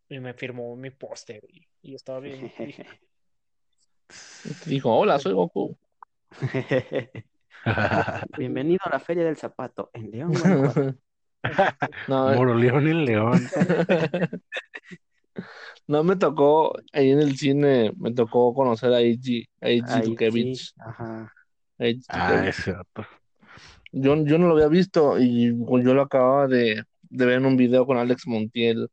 y 0.08 0.20
me 0.20 0.34
firmó 0.34 0.74
mi 0.76 0.90
póster. 0.90 1.44
Y, 1.48 1.66
y 1.82 1.94
estaba 1.94 2.20
bien. 2.20 2.50
y 4.66 4.70
dijo, 4.70 4.94
hola, 4.96 5.18
soy 5.18 5.34
Goku. 5.34 5.76
Bienvenido 8.38 8.80
a 8.84 8.90
la 8.90 9.00
Feria 9.00 9.24
del 9.24 9.36
Zapato 9.36 9.90
en 9.92 10.10
León. 10.10 10.32
No, 12.08 12.34
Moro 12.34 12.54
León 12.56 12.88
el 12.88 13.04
León. 13.04 13.40
No 15.86 16.04
me 16.04 16.16
tocó, 16.16 16.74
ahí 16.92 17.12
en 17.12 17.20
el 17.20 17.38
cine, 17.38 17.92
me 17.96 18.12
tocó 18.12 18.52
conocer 18.52 18.92
a 18.92 19.00
Eiji, 19.00 19.48
a 19.62 19.68
Eiji 19.68 20.52
ajá. 20.80 21.32
a 21.78 21.84
Eiji 21.84 22.04
Ah, 22.10 22.44
es 22.46 22.56
cierto. 22.56 23.06
Yo, 23.92 24.16
yo 24.24 24.36
no 24.36 24.48
lo 24.48 24.54
había 24.54 24.68
visto 24.68 25.18
y 25.18 25.46
yo 25.46 25.94
lo 25.94 26.02
acababa 26.02 26.46
de, 26.46 26.82
de 27.08 27.26
ver 27.26 27.36
en 27.36 27.46
un 27.46 27.56
video 27.56 27.86
con 27.86 27.96
Alex 27.96 28.26
Montiel, 28.26 28.90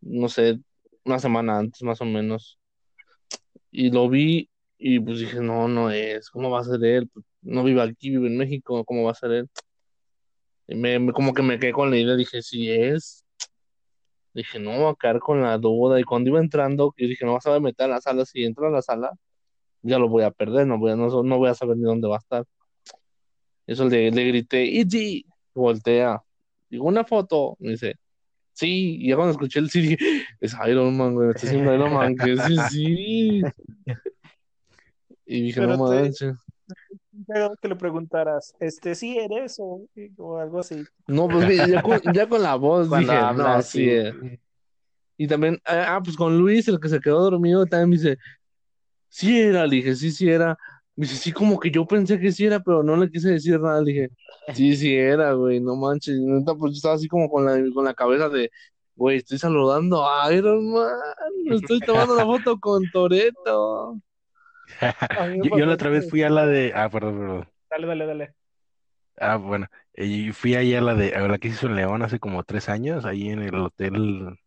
no 0.00 0.28
sé, 0.28 0.58
una 1.04 1.18
semana 1.18 1.58
antes 1.58 1.82
más 1.82 2.00
o 2.00 2.04
menos. 2.04 2.58
Y 3.70 3.90
lo 3.90 4.08
vi 4.08 4.48
y 4.78 5.00
pues 5.00 5.18
dije, 5.20 5.40
no, 5.40 5.68
no 5.68 5.90
es, 5.90 6.30
¿cómo 6.30 6.50
va 6.50 6.60
a 6.60 6.64
ser 6.64 6.82
él? 6.84 7.08
Pues, 7.12 7.24
no 7.42 7.64
vive 7.64 7.82
aquí, 7.82 8.10
vive 8.10 8.28
en 8.28 8.36
México, 8.36 8.84
¿cómo 8.84 9.04
va 9.04 9.12
a 9.12 9.14
ser 9.14 9.32
él? 9.32 9.48
Y 10.66 10.74
me, 10.74 10.98
me- 10.98 11.12
como 11.12 11.32
que 11.34 11.42
me 11.42 11.58
quedé 11.58 11.72
con 11.72 11.90
la 11.90 11.96
idea, 11.98 12.14
dije, 12.16 12.42
sí 12.42 12.70
es. 12.70 13.24
Dije, 14.34 14.58
no, 14.60 14.70
voy 14.78 14.92
a 14.92 14.94
quedar 15.00 15.18
con 15.20 15.42
la 15.42 15.58
duda. 15.58 15.98
Y 15.98 16.04
cuando 16.04 16.30
iba 16.30 16.38
entrando, 16.40 16.94
yo 16.96 17.08
dije, 17.08 17.24
no 17.24 17.32
vas 17.34 17.46
a 17.46 17.58
meter 17.60 17.86
a 17.86 17.88
la 17.94 18.00
sala. 18.00 18.24
Si 18.24 18.44
entro 18.44 18.66
a 18.68 18.70
la 18.70 18.82
sala, 18.82 19.12
ya 19.82 19.98
lo 19.98 20.08
voy 20.08 20.24
a 20.24 20.30
perder, 20.30 20.66
no 20.66 20.78
voy 20.78 20.92
a, 20.92 20.96
no, 20.96 21.08
no 21.22 21.38
voy 21.38 21.48
a 21.50 21.54
saber 21.54 21.76
ni 21.78 21.84
dónde 21.84 22.08
va 22.08 22.16
a 22.16 22.18
estar. 22.18 22.44
Eso 23.66 23.88
le, 23.88 24.10
le 24.10 24.24
grité, 24.24 24.64
Iji, 24.64 25.24
voltea. 25.54 26.22
Digo, 26.70 26.86
una 26.86 27.04
foto. 27.04 27.56
Me 27.60 27.72
dice, 27.72 27.96
sí. 28.58 28.96
Y 29.00 29.08
ya 29.08 29.16
cuando 29.16 29.32
escuché 29.32 29.58
el 29.60 29.70
sí, 29.70 29.80
dije, 29.80 29.96
es 30.40 30.54
Iron 30.66 30.96
Man, 30.96 31.14
güey, 31.14 31.28
me 31.28 31.32
está 31.34 31.46
diciendo 31.46 31.74
Iron 31.74 31.92
Man, 31.94 32.14
que 32.16 32.36
sí, 32.36 32.56
sí. 32.70 33.42
Y 35.30 35.42
dije, 35.42 35.60
Pero 35.60 35.76
no 35.76 35.88
manches. 35.88 36.34
Pero 37.26 37.54
que 37.60 37.68
le 37.68 37.76
preguntaras, 37.76 38.54
este 38.60 38.94
sí 38.94 39.18
eres 39.18 39.56
o, 39.58 39.86
o 40.16 40.38
algo 40.38 40.60
así. 40.60 40.82
No, 41.06 41.28
pues 41.28 41.68
ya 41.68 41.82
con, 41.82 42.00
ya 42.14 42.26
con 42.26 42.42
la 42.42 42.54
voz 42.54 42.88
Cuando 42.88 43.12
dije, 43.12 43.22
habla 43.22 43.44
no, 43.44 43.50
así. 43.50 43.78
sí. 43.78 43.90
eh". 43.90 44.40
Y 45.18 45.26
también, 45.26 45.60
ah, 45.66 45.96
ah, 45.96 46.00
pues 46.02 46.16
con 46.16 46.38
Luis, 46.38 46.66
el 46.68 46.80
que 46.80 46.88
se 46.88 47.00
quedó 47.00 47.28
dormido, 47.30 47.66
también 47.66 47.90
me 47.90 47.96
dice, 47.96 48.18
sí 49.08 49.38
era, 49.38 49.66
le 49.66 49.76
dije, 49.76 49.94
sí, 49.96 50.12
sí 50.12 50.30
era. 50.30 50.56
Me 50.98 51.06
dice, 51.06 51.14
sí, 51.14 51.30
como 51.30 51.60
que 51.60 51.70
yo 51.70 51.86
pensé 51.86 52.18
que 52.18 52.32
sí 52.32 52.44
era, 52.44 52.58
pero 52.58 52.82
no 52.82 52.96
le 52.96 53.08
quise 53.08 53.30
decir 53.30 53.60
nada. 53.60 53.80
Le 53.80 53.92
dije, 53.92 54.08
sí, 54.52 54.76
sí 54.76 54.96
era, 54.96 55.32
güey, 55.32 55.60
no 55.60 55.76
manches. 55.76 56.16
Y 56.16 56.24
neta, 56.24 56.56
pues 56.56 56.72
yo 56.72 56.76
estaba 56.78 56.96
así 56.96 57.06
como 57.06 57.30
con 57.30 57.44
la, 57.44 57.56
con 57.72 57.84
la 57.84 57.94
cabeza 57.94 58.28
de, 58.28 58.50
güey, 58.96 59.18
estoy 59.18 59.38
saludando 59.38 60.04
a 60.04 60.32
Iron 60.34 60.72
Man, 60.72 60.88
estoy 61.52 61.78
tomando 61.78 62.16
la 62.16 62.24
foto 62.24 62.58
con 62.58 62.82
Toreto. 62.92 64.00
Yo, 65.44 65.56
yo 65.56 65.66
la 65.66 65.74
otra 65.74 65.88
vez 65.88 66.10
fui 66.10 66.22
a 66.22 66.30
la 66.30 66.44
de. 66.44 66.72
Ah, 66.74 66.90
perdón, 66.90 67.18
perdón. 67.18 67.48
Dale, 67.70 67.86
dale, 67.86 68.06
dale. 68.06 68.34
Ah, 69.16 69.36
bueno. 69.36 69.66
Y 69.94 70.32
fui 70.32 70.56
ahí 70.56 70.74
a 70.74 70.82
la 70.82 70.94
de. 70.94 71.14
A 71.14 71.26
la 71.26 71.38
que 71.38 71.48
se 71.48 71.54
hizo 71.54 71.66
en 71.68 71.76
León 71.76 72.02
hace 72.02 72.18
como 72.18 72.44
tres 72.44 72.68
años, 72.68 73.06
ahí 73.06 73.30
en 73.30 73.40
el 73.40 73.54
hotel 73.54 74.38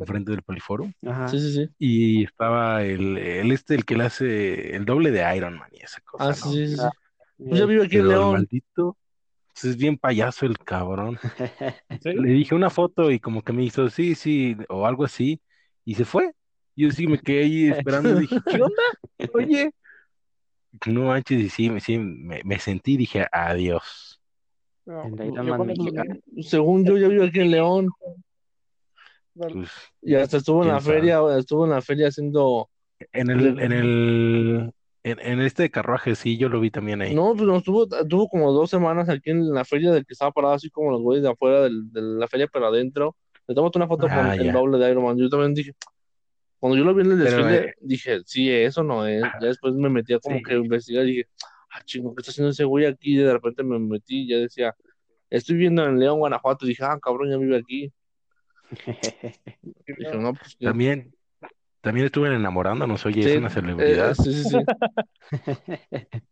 enfrente 0.00 0.30
del 0.32 0.42
Poliforum. 0.42 0.92
Ajá. 1.06 1.28
Sí, 1.28 1.38
sí, 1.40 1.52
sí. 1.52 1.68
Y 1.78 2.24
estaba 2.24 2.82
el, 2.82 3.18
el 3.18 3.52
este, 3.52 3.74
el 3.74 3.84
que 3.84 3.96
le 3.96 4.04
hace 4.04 4.74
el 4.76 4.84
doble 4.84 5.10
de 5.10 5.36
Iron 5.36 5.58
Man 5.58 5.68
y 5.72 5.82
esa 5.82 6.00
cosa, 6.00 6.24
Ah, 6.24 6.34
¿no? 6.34 6.52
sí, 6.52 6.66
sí, 6.68 6.76
sí. 6.76 6.82
Ah, 6.82 6.90
Pues 7.38 7.60
ya 7.60 7.66
vive 7.66 7.84
aquí 7.86 7.96
en 7.98 8.08
León. 8.08 8.32
maldito, 8.32 8.96
pues 9.52 9.64
es 9.64 9.76
bien 9.76 9.96
payaso 9.98 10.46
el 10.46 10.58
cabrón. 10.58 11.18
¿Sí? 12.02 12.12
Le 12.14 12.30
dije 12.30 12.54
una 12.54 12.70
foto 12.70 13.10
y 13.10 13.20
como 13.20 13.42
que 13.42 13.52
me 13.52 13.64
hizo 13.64 13.88
sí, 13.90 14.14
sí, 14.14 14.56
o 14.68 14.86
algo 14.86 15.04
así, 15.04 15.40
y 15.84 15.94
se 15.94 16.04
fue. 16.04 16.32
Yo 16.76 16.90
sí 16.90 17.06
me 17.06 17.18
quedé 17.18 17.44
ahí 17.44 17.68
esperando 17.70 18.16
y 18.18 18.22
dije, 18.22 18.40
¿qué 18.46 18.60
onda? 18.62 18.82
Oye, 19.34 19.70
no 20.86 21.04
manches, 21.04 21.40
y 21.40 21.48
sí, 21.48 21.70
me- 21.70 21.80
sí, 21.80 21.98
me, 21.98 22.42
me 22.44 22.58
sentí 22.58 22.94
y 22.94 22.96
dije, 22.98 23.26
adiós. 23.32 24.20
No, 24.86 25.04
yo. 25.44 26.42
Según 26.42 26.84
yo, 26.84 26.96
ya 26.96 27.08
vive 27.08 27.26
aquí 27.26 27.40
en 27.40 27.50
León. 27.50 27.88
Pues, 29.38 29.70
Y 30.02 30.14
hasta 30.14 30.38
estuvo 30.38 30.58
en 30.58 30.62
¿Quién 30.64 30.74
la 30.74 30.80
sabe? 30.80 30.94
feria, 30.96 31.20
estuvo 31.38 31.64
en 31.64 31.70
la 31.70 31.80
feria 31.82 32.08
haciendo. 32.08 32.68
en 33.12 33.30
el, 33.30 33.58
en 33.60 33.72
el, 33.72 34.72
en, 35.04 35.18
en 35.20 35.40
este 35.40 35.70
carruaje, 35.70 36.14
sí, 36.16 36.36
yo 36.36 36.48
lo 36.48 36.60
vi 36.60 36.70
también 36.70 37.00
ahí. 37.02 37.14
No, 37.14 37.32
pues 37.34 37.42
no, 37.46 37.56
estuvo, 37.56 37.84
estuvo 37.84 38.28
como 38.28 38.52
dos 38.52 38.68
semanas 38.70 39.08
aquí 39.08 39.30
en 39.30 39.52
la 39.54 39.64
feria 39.64 39.92
del 39.92 40.04
que 40.04 40.12
estaba 40.14 40.32
parado 40.32 40.54
así 40.54 40.68
como 40.70 40.90
los 40.90 41.00
güeyes 41.00 41.22
de 41.22 41.30
afuera 41.30 41.62
del- 41.62 41.90
de 41.92 42.02
la 42.02 42.26
feria, 42.28 42.48
pero 42.52 42.66
adentro. 42.66 43.16
Le 43.46 43.54
tomamos 43.54 43.76
una 43.76 43.86
foto 43.88 44.06
Ah, 44.10 44.34
con 44.34 44.40
el 44.46 44.52
doble 44.52 44.78
de 44.78 44.90
Iron 44.90 45.04
Man. 45.04 45.16
Yo 45.16 45.28
también 45.30 45.54
dije, 45.54 45.72
cuando 46.58 46.76
yo 46.76 46.84
lo 46.84 46.92
vi 46.94 47.02
en 47.04 47.12
el 47.12 47.18
Pero, 47.22 47.36
desfile, 47.46 47.56
eh, 47.70 47.74
dije, 47.80 48.18
sí, 48.26 48.50
eso 48.50 48.82
no 48.82 49.06
es. 49.06 49.22
Ajá. 49.22 49.38
Ya 49.40 49.46
después 49.46 49.72
me 49.74 49.88
metí 49.88 50.12
a 50.12 50.18
como 50.18 50.36
Sí. 50.38 50.42
que 50.42 50.54
investigar 50.54 51.04
y 51.06 51.10
dije, 51.10 51.28
ah, 51.70 51.80
chingo, 51.84 52.14
¿qué 52.14 52.20
está 52.22 52.30
haciendo 52.32 52.50
ese 52.50 52.64
güey 52.64 52.84
aquí? 52.86 53.14
Y 53.14 53.16
de 53.18 53.32
repente 53.32 53.62
me 53.62 53.78
metí 53.78 54.22
y 54.24 54.28
ya 54.28 54.36
decía, 54.38 54.74
estoy 55.30 55.56
viendo 55.56 55.84
en 55.86 55.98
León, 55.98 56.18
Guanajuato. 56.18 56.66
Y 56.66 56.70
dije, 56.70 56.84
ah, 56.84 56.98
cabrón, 57.00 57.30
ya 57.30 57.36
vive 57.38 57.56
aquí. 57.56 57.90
Dije, 58.70 60.16
no, 60.16 60.34
pues. 60.34 60.56
También, 60.58 61.14
también 61.80 62.06
estuve 62.06 62.34
enamorándonos, 62.34 63.04
oye, 63.06 63.22
Sí, 63.22 63.30
es 63.30 63.36
una 63.36 63.50
celebridad. 63.50 64.10
eh, 64.10 64.14
sí, 64.14 64.32
sí, 64.32 64.44
sí. 64.44 64.64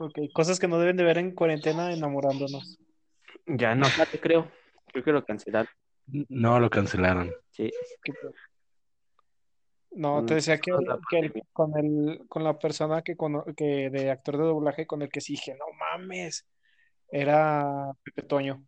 Ok, 0.00 0.18
cosas 0.32 0.58
que 0.58 0.66
no 0.66 0.78
deben 0.80 0.96
de 0.96 1.04
ver 1.04 1.18
en 1.18 1.30
cuarentena 1.36 1.92
enamorándonos. 1.92 2.78
Ya 3.46 3.76
no, 3.76 3.86
ya 3.96 4.06
te 4.06 4.18
creo. 4.18 4.50
Creo 4.92 5.04
que 5.04 5.12
lo 5.12 5.24
cancelaron. 5.24 5.68
No, 6.28 6.58
lo 6.58 6.68
cancelaron. 6.68 7.32
No, 9.92 10.14
Con- 10.16 10.26
te 10.26 10.34
decía 10.34 10.58
que, 10.58 10.72
con 10.72 10.84
que 11.08 11.18
el- 11.20 11.42
con 11.52 11.78
el, 11.78 12.26
con 12.28 12.42
la 12.42 12.58
persona 12.58 13.02
que, 13.02 13.16
cono- 13.16 13.44
que 13.56 13.88
de 13.90 14.10
actor 14.10 14.36
de 14.36 14.44
doblaje 14.44 14.86
con 14.86 15.02
el 15.02 15.08
que 15.10 15.20
sí 15.20 15.34
dije, 15.34 15.54
no 15.54 15.66
mames, 15.78 16.44
era 17.08 17.92
Pepe 18.02 18.22
Toño. 18.22 18.64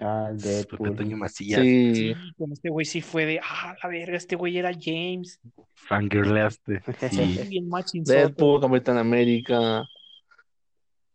Ah, 0.00 0.28
Pepe 0.30 0.48
Deadpool. 0.48 0.96
Toño 0.96 1.16
Macías, 1.16 1.60
Sí. 1.60 1.94
Sí, 1.94 2.14
con 2.36 2.52
este 2.52 2.68
güey 2.70 2.86
sí 2.86 3.00
fue 3.00 3.26
de, 3.26 3.40
ah, 3.42 3.74
la 3.82 3.88
verga, 3.88 4.16
este 4.16 4.36
güey 4.36 4.56
era 4.58 4.70
James. 4.78 5.40
fangirleaste. 5.74 6.82
Sí. 7.10 7.40
Bien 7.48 7.68
machinzote. 7.68 8.18
Deadpool, 8.18 8.60
Capitán 8.60 8.98
América. 8.98 9.84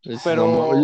Es- 0.03 0.21
Pero- 0.23 0.81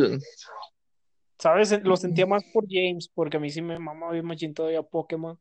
¿Sabes? 1.37 1.83
Lo 1.83 1.95
sentía 1.95 2.25
más 2.25 2.43
por 2.53 2.65
James, 2.69 3.09
porque 3.13 3.37
a 3.37 3.39
mí 3.39 3.49
sí 3.49 3.61
me 3.61 3.79
mama 3.79 4.11
bien 4.11 4.25
machín 4.25 4.53
todavía 4.53 4.81
Pokémon. 4.83 5.39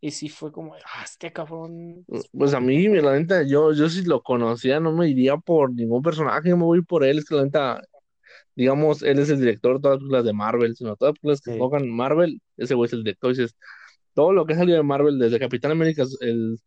Y 0.00 0.10
sí 0.10 0.28
fue 0.28 0.50
como, 0.50 0.74
ah, 0.74 1.02
este 1.04 1.32
cabrón. 1.32 2.04
Pues 2.32 2.54
a 2.54 2.60
mí, 2.60 2.88
la 2.88 3.12
neta, 3.18 3.42
yo, 3.44 3.72
yo 3.72 3.88
si 3.88 4.02
lo 4.04 4.22
conocía, 4.22 4.80
no 4.80 4.90
me 4.92 5.08
iría 5.08 5.36
por 5.36 5.72
ningún 5.72 6.02
personaje, 6.02 6.48
me 6.56 6.64
voy 6.64 6.82
por 6.82 7.04
él, 7.04 7.18
es 7.18 7.24
que 7.24 7.36
la 7.36 7.44
neta, 7.44 7.82
digamos, 8.54 9.02
él 9.02 9.18
es 9.18 9.30
el 9.30 9.40
director 9.40 9.76
de 9.76 9.80
todas 9.82 9.94
las 9.96 9.98
películas 10.00 10.24
de 10.24 10.32
Marvel, 10.32 10.76
sino 10.76 10.96
todas 10.96 11.12
las 11.14 11.18
películas 11.20 11.40
que 11.40 11.52
Sí. 11.52 11.58
tocan 11.58 11.88
Marvel, 11.90 12.40
ese 12.56 12.74
güey 12.74 12.86
es 12.86 12.92
el 12.92 13.04
director, 13.04 13.30
dices, 13.30 13.56
todo 14.14 14.32
lo 14.32 14.44
que 14.46 14.54
ha 14.54 14.56
salido 14.56 14.76
de 14.78 14.82
Marvel, 14.84 15.18
desde 15.18 15.38
Capitán 15.38 15.70
América, 15.70 16.04
el, 16.20 16.58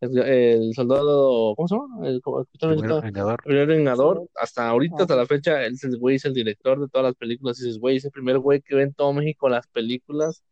el, 0.00 0.18
el 0.18 0.74
soldado, 0.74 1.54
¿cómo 1.56 1.68
se 1.68 1.74
llama? 1.76 2.08
El, 2.08 2.20
Capitán 2.22 2.70
América, 2.72 3.00
Vengador. 3.00 3.40
el 3.44 3.44
primer 3.44 3.66
Vengador, 3.66 4.28
hasta 4.36 4.68
ahorita, 4.68 4.96
Ah. 4.98 5.02
hasta 5.02 5.16
la 5.16 5.26
fecha, 5.26 5.64
él 5.64 5.74
es 5.74 5.84
el 5.84 5.98
güey, 5.98 6.16
es 6.16 6.24
el 6.24 6.32
director 6.34 6.80
de 6.80 6.88
todas 6.88 7.04
las 7.06 7.14
películas, 7.14 7.60
y 7.60 7.64
dices, 7.66 7.78
güey, 7.78 7.96
es 7.96 8.04
el 8.04 8.10
primer 8.10 8.38
güey 8.38 8.60
que 8.62 8.74
ve 8.74 8.82
en 8.82 8.94
todo 8.94 9.12
México 9.12 9.48
las 9.48 9.66
películas, 9.68 10.42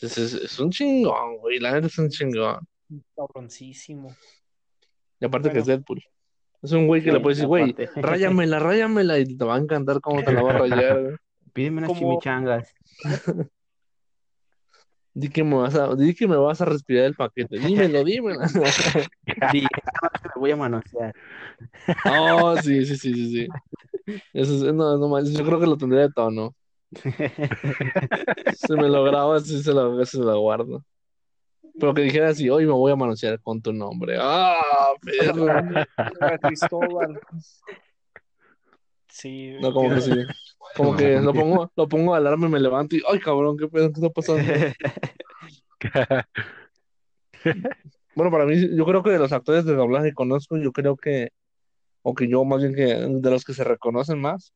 Entonces, 0.00 0.32
es, 0.34 0.42
es 0.44 0.58
un 0.60 0.70
chingón, 0.70 1.38
güey, 1.38 1.58
la 1.58 1.72
neta 1.72 1.88
es 1.88 1.98
un 1.98 2.08
chingón. 2.08 2.58
Cabroncísimo. 3.16 4.14
Y 5.20 5.24
aparte 5.26 5.50
que 5.50 5.58
es 5.58 5.66
Deadpool. 5.66 6.02
Es 6.62 6.72
un 6.72 6.86
güey 6.86 7.02
que 7.02 7.10
Sí, 7.10 7.16
le 7.16 7.20
puedes 7.20 7.38
decir, 7.38 7.46
güey, 7.46 7.74
ráyamela, 7.96 8.58
ráyamela, 8.58 9.18
y 9.18 9.36
te 9.36 9.44
va 9.44 9.56
a 9.56 9.58
encantar 9.58 10.00
cómo 10.00 10.22
te 10.22 10.32
la 10.32 10.42
va 10.42 10.50
a 10.50 10.58
rayar, 10.58 11.00
güey. 11.02 11.16
Pídeme 11.52 11.78
unas 11.78 11.92
chimichangas. 11.98 12.74
Di 15.14 15.28
que 15.30 15.42
me 15.42 15.56
vas 15.56 15.74
a, 15.74 15.94
di 15.96 16.14
que 16.14 16.28
me 16.28 16.36
vas 16.36 16.60
a 16.60 16.64
respirar 16.64 17.06
el 17.06 17.14
paquete. 17.14 17.58
Dímelo, 17.58 18.04
dímelo. 18.04 18.38
Di, 19.52 19.66
"Ah, 20.02 20.10
me 20.36 20.40
voy 20.40 20.50
a 20.52 20.56
manosear. 20.56 21.12
Oh, 22.04 22.56
sí, 22.58 22.84
sí, 22.84 22.96
sí, 22.96 23.14
sí, 23.14 23.32
sí. 23.32 23.48
Eso 24.32 24.54
es, 24.54 24.74
no, 24.74 24.96
no 24.96 25.08
manches, 25.08 25.34
yo 25.36 25.44
creo 25.44 25.58
que 25.58 25.66
lo 25.66 25.76
tendría 25.76 26.02
de 26.02 26.12
tono. 26.12 26.54
Si 28.54 28.72
me 28.74 28.88
lo 28.88 29.02
grabo, 29.04 29.32
así 29.34 29.60
se 29.62 29.72
lo, 29.72 30.04
se 30.04 30.18
lo 30.18 30.38
guardo. 30.40 30.84
Pero 31.78 31.94
que 31.94 32.02
dijera 32.02 32.28
así, 32.28 32.48
hoy 32.50 32.66
me 32.66 32.72
voy 32.72 32.92
a 32.92 32.96
manosear 32.96 33.40
con 33.40 33.62
tu 33.62 33.72
nombre. 33.72 34.16
¡Ah, 34.20 34.92
perro! 35.00 35.46
Cristóbal. 36.42 37.20
Sí. 39.08 39.56
No, 39.60 39.72
como 39.72 39.94
que 39.94 40.00
sí. 40.00 40.12
Como 40.76 40.96
que 40.96 41.20
lo 41.20 41.32
pongo, 41.32 41.72
lo 41.74 41.88
pongo 41.88 42.14
a 42.14 42.18
alarma 42.18 42.46
y 42.46 42.50
me 42.50 42.60
levanto 42.60 42.96
y, 42.96 43.02
¡ay, 43.10 43.18
cabrón! 43.20 43.56
¿Qué 43.56 43.68
pedo? 43.68 43.92
¿Qué 43.92 44.00
está 44.00 44.10
pasando? 44.10 44.42
Bueno, 48.14 48.32
para 48.32 48.46
mí, 48.46 48.76
yo 48.76 48.84
creo 48.84 49.04
que 49.04 49.10
de 49.10 49.18
los 49.20 49.30
actores 49.30 49.64
de 49.64 49.76
doblaje 49.76 50.08
que 50.08 50.14
conozco, 50.14 50.56
yo 50.56 50.72
creo 50.72 50.96
que, 50.96 51.28
o 52.02 52.14
que 52.14 52.26
yo 52.26 52.44
más 52.44 52.60
bien 52.60 52.74
que 52.74 52.82
de 52.82 53.30
los 53.30 53.44
que 53.44 53.54
se 53.54 53.62
reconocen 53.62 54.20
más, 54.20 54.52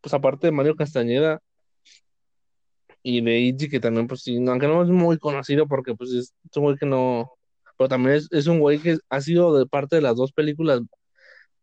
pues 0.00 0.12
aparte 0.14 0.48
de 0.48 0.50
Mario 0.50 0.74
Castañeda 0.74 1.40
y 3.04 3.20
de 3.20 3.38
Iggy, 3.38 3.68
que 3.68 3.80
también, 3.80 4.08
pues 4.08 4.22
sí, 4.22 4.36
aunque 4.48 4.66
no 4.66 4.82
es 4.82 4.88
muy 4.88 5.18
conocido 5.18 5.68
porque 5.68 5.94
pues 5.94 6.10
es, 6.12 6.34
un 6.56 6.62
güey 6.64 6.76
que 6.78 6.86
no, 6.86 7.30
pero 7.76 7.88
también 7.88 8.16
es, 8.16 8.28
es 8.32 8.46
un 8.46 8.60
güey 8.60 8.78
que 8.80 8.96
ha 9.10 9.20
sido 9.20 9.56
de 9.58 9.66
parte 9.66 9.96
de 9.96 10.02
las 10.02 10.16
dos 10.16 10.32
películas 10.32 10.80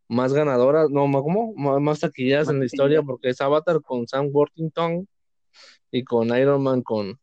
más 0.08 0.32
ganadoras, 0.32 0.88
no, 0.90 1.10
¿cómo? 1.22 1.52
Más, 1.56 1.80
Más 1.80 2.48
en 2.48 2.60
la 2.60 2.64
historia, 2.64 3.02
porque 3.02 3.30
es 3.30 3.40
Avatar 3.40 3.80
con 3.82 4.06
Sam 4.06 4.28
Worthington 4.32 5.08
y 5.90 6.04
con 6.04 6.28
Iron 6.36 6.62
Man 6.62 6.82
con, 6.82 7.18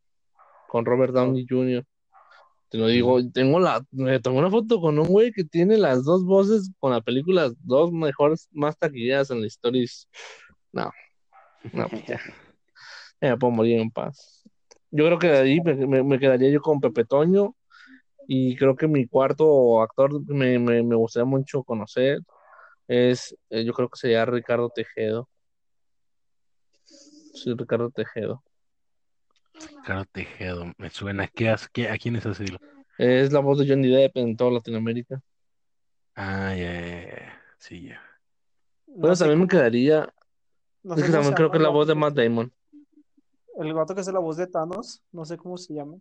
con 0.68 0.86
Robert 0.86 1.14
Downey 1.14 1.46
Jr. 1.50 1.86
Te 2.70 2.78
lo 2.78 2.88
digo, 2.88 3.20
tengo 3.32 3.60
la, 3.60 3.84
me 3.92 4.20
tomé 4.20 4.40
una 4.40 4.52
foto 4.52 4.82
con 4.82 5.00
un 5.00 5.08
güey 5.08 5.32
que 5.32 5.46
tiene 5.46 5.78
las 5.78 6.04
dos 6.04 6.26
voces 6.26 6.72
con 6.80 6.92
las 6.92 7.56
dos 7.64 7.92
mejores, 7.94 8.50
más 8.52 8.78
taquilleras 8.78 9.32
en 9.32 9.42
la 9.42 9.48
historia. 9.48 9.88
No, 10.74 10.92
no, 11.74 11.88
pues 11.88 12.06
ya. 12.06 12.20
Ya 13.22 13.30
me 13.32 13.38
puedo 13.38 13.52
morir 13.52 13.80
en 13.80 13.92
paz. 13.92 14.44
Yo 14.92 15.06
creo 15.06 15.20
que 15.20 15.28
de 15.28 15.38
ahí 15.40 15.62
me, 15.62 15.76
me- 15.88 16.04
me 16.04 16.20
quedaría 16.20 16.50
yo 16.52 16.62
con 16.62 16.80
Pepe 16.82 17.06
Toño. 17.06 17.56
Y 18.28 18.56
creo 18.58 18.76
que 18.76 18.88
mi 18.88 19.08
cuarto 19.08 19.82
actor 19.82 20.26
que 20.26 20.34
me, 20.34 20.60
me, 20.60 20.84
me 20.84 20.96
gustaría 20.96 21.26
mucho 21.26 21.64
conocer 21.64 22.20
es, 22.88 23.36
eh, 23.50 23.64
yo 23.66 23.74
creo 23.74 23.90
que 23.90 24.00
sería 24.00 24.26
Ricardo 24.26 24.70
Tejedo. 24.70 25.30
Sí, 27.34 27.54
Ricardo 27.56 27.90
Tejedo. 27.92 28.44
Ricardo 29.78 30.06
Tejedo, 30.12 30.74
me 30.78 30.90
suena. 30.90 31.28
¿Qué 31.28 31.50
¿A 31.50 31.58
quién 31.98 32.16
es 32.16 32.26
así? 32.26 32.46
Es 32.98 33.32
la 33.32 33.40
voz 33.40 33.60
de 33.60 33.68
Johnny 33.68 33.90
Depp 33.90 34.18
en 34.18 34.36
toda 34.36 34.52
Latinoamérica. 34.52 35.22
Ah, 36.16 36.54
ya, 36.56 36.74
ya, 36.74 37.02
ya. 37.02 37.42
Sí, 37.58 37.84
ya. 37.88 38.02
No 38.88 39.02
Pero 39.02 39.16
sé 39.16 39.20
también 39.20 39.42
me 39.42 39.48
quedaría, 39.48 40.14
no 40.84 40.96
es 40.96 41.00
sé 41.02 41.06
que 41.08 41.12
también 41.12 41.34
creo 41.34 41.52
que 41.52 41.58
es 41.58 41.64
la 41.64 41.70
voz 41.70 41.88
de 41.88 41.96
Matt 41.96 42.16
Damon. 42.16 42.52
El 43.60 43.74
gato 43.74 43.94
que 43.94 44.02
hace 44.02 44.14
la 44.14 44.20
voz 44.20 44.38
de 44.38 44.48
Thanos, 44.48 45.04
no 45.12 45.26
sé 45.26 45.36
cómo 45.38 45.58
se 45.58 45.74
llama. 45.74 45.98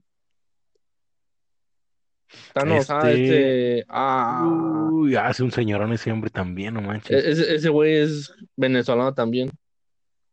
Thanos, 2.52 2.88
ah, 2.90 2.98
Este- 3.10 3.78
este, 3.80 3.86
ah, 3.88 4.88
Uy, 4.92 5.16
hace 5.16 5.42
un 5.42 5.50
señorón 5.50 5.92
ese 5.92 6.12
hombre 6.12 6.30
también, 6.30 6.74
no 6.74 6.82
manches. 6.82 7.10
e- 7.10 7.30
ese, 7.30 7.54
ese 7.56 7.68
güey 7.68 7.96
es 7.96 8.32
venezolano 8.54 9.12
también. 9.12 9.50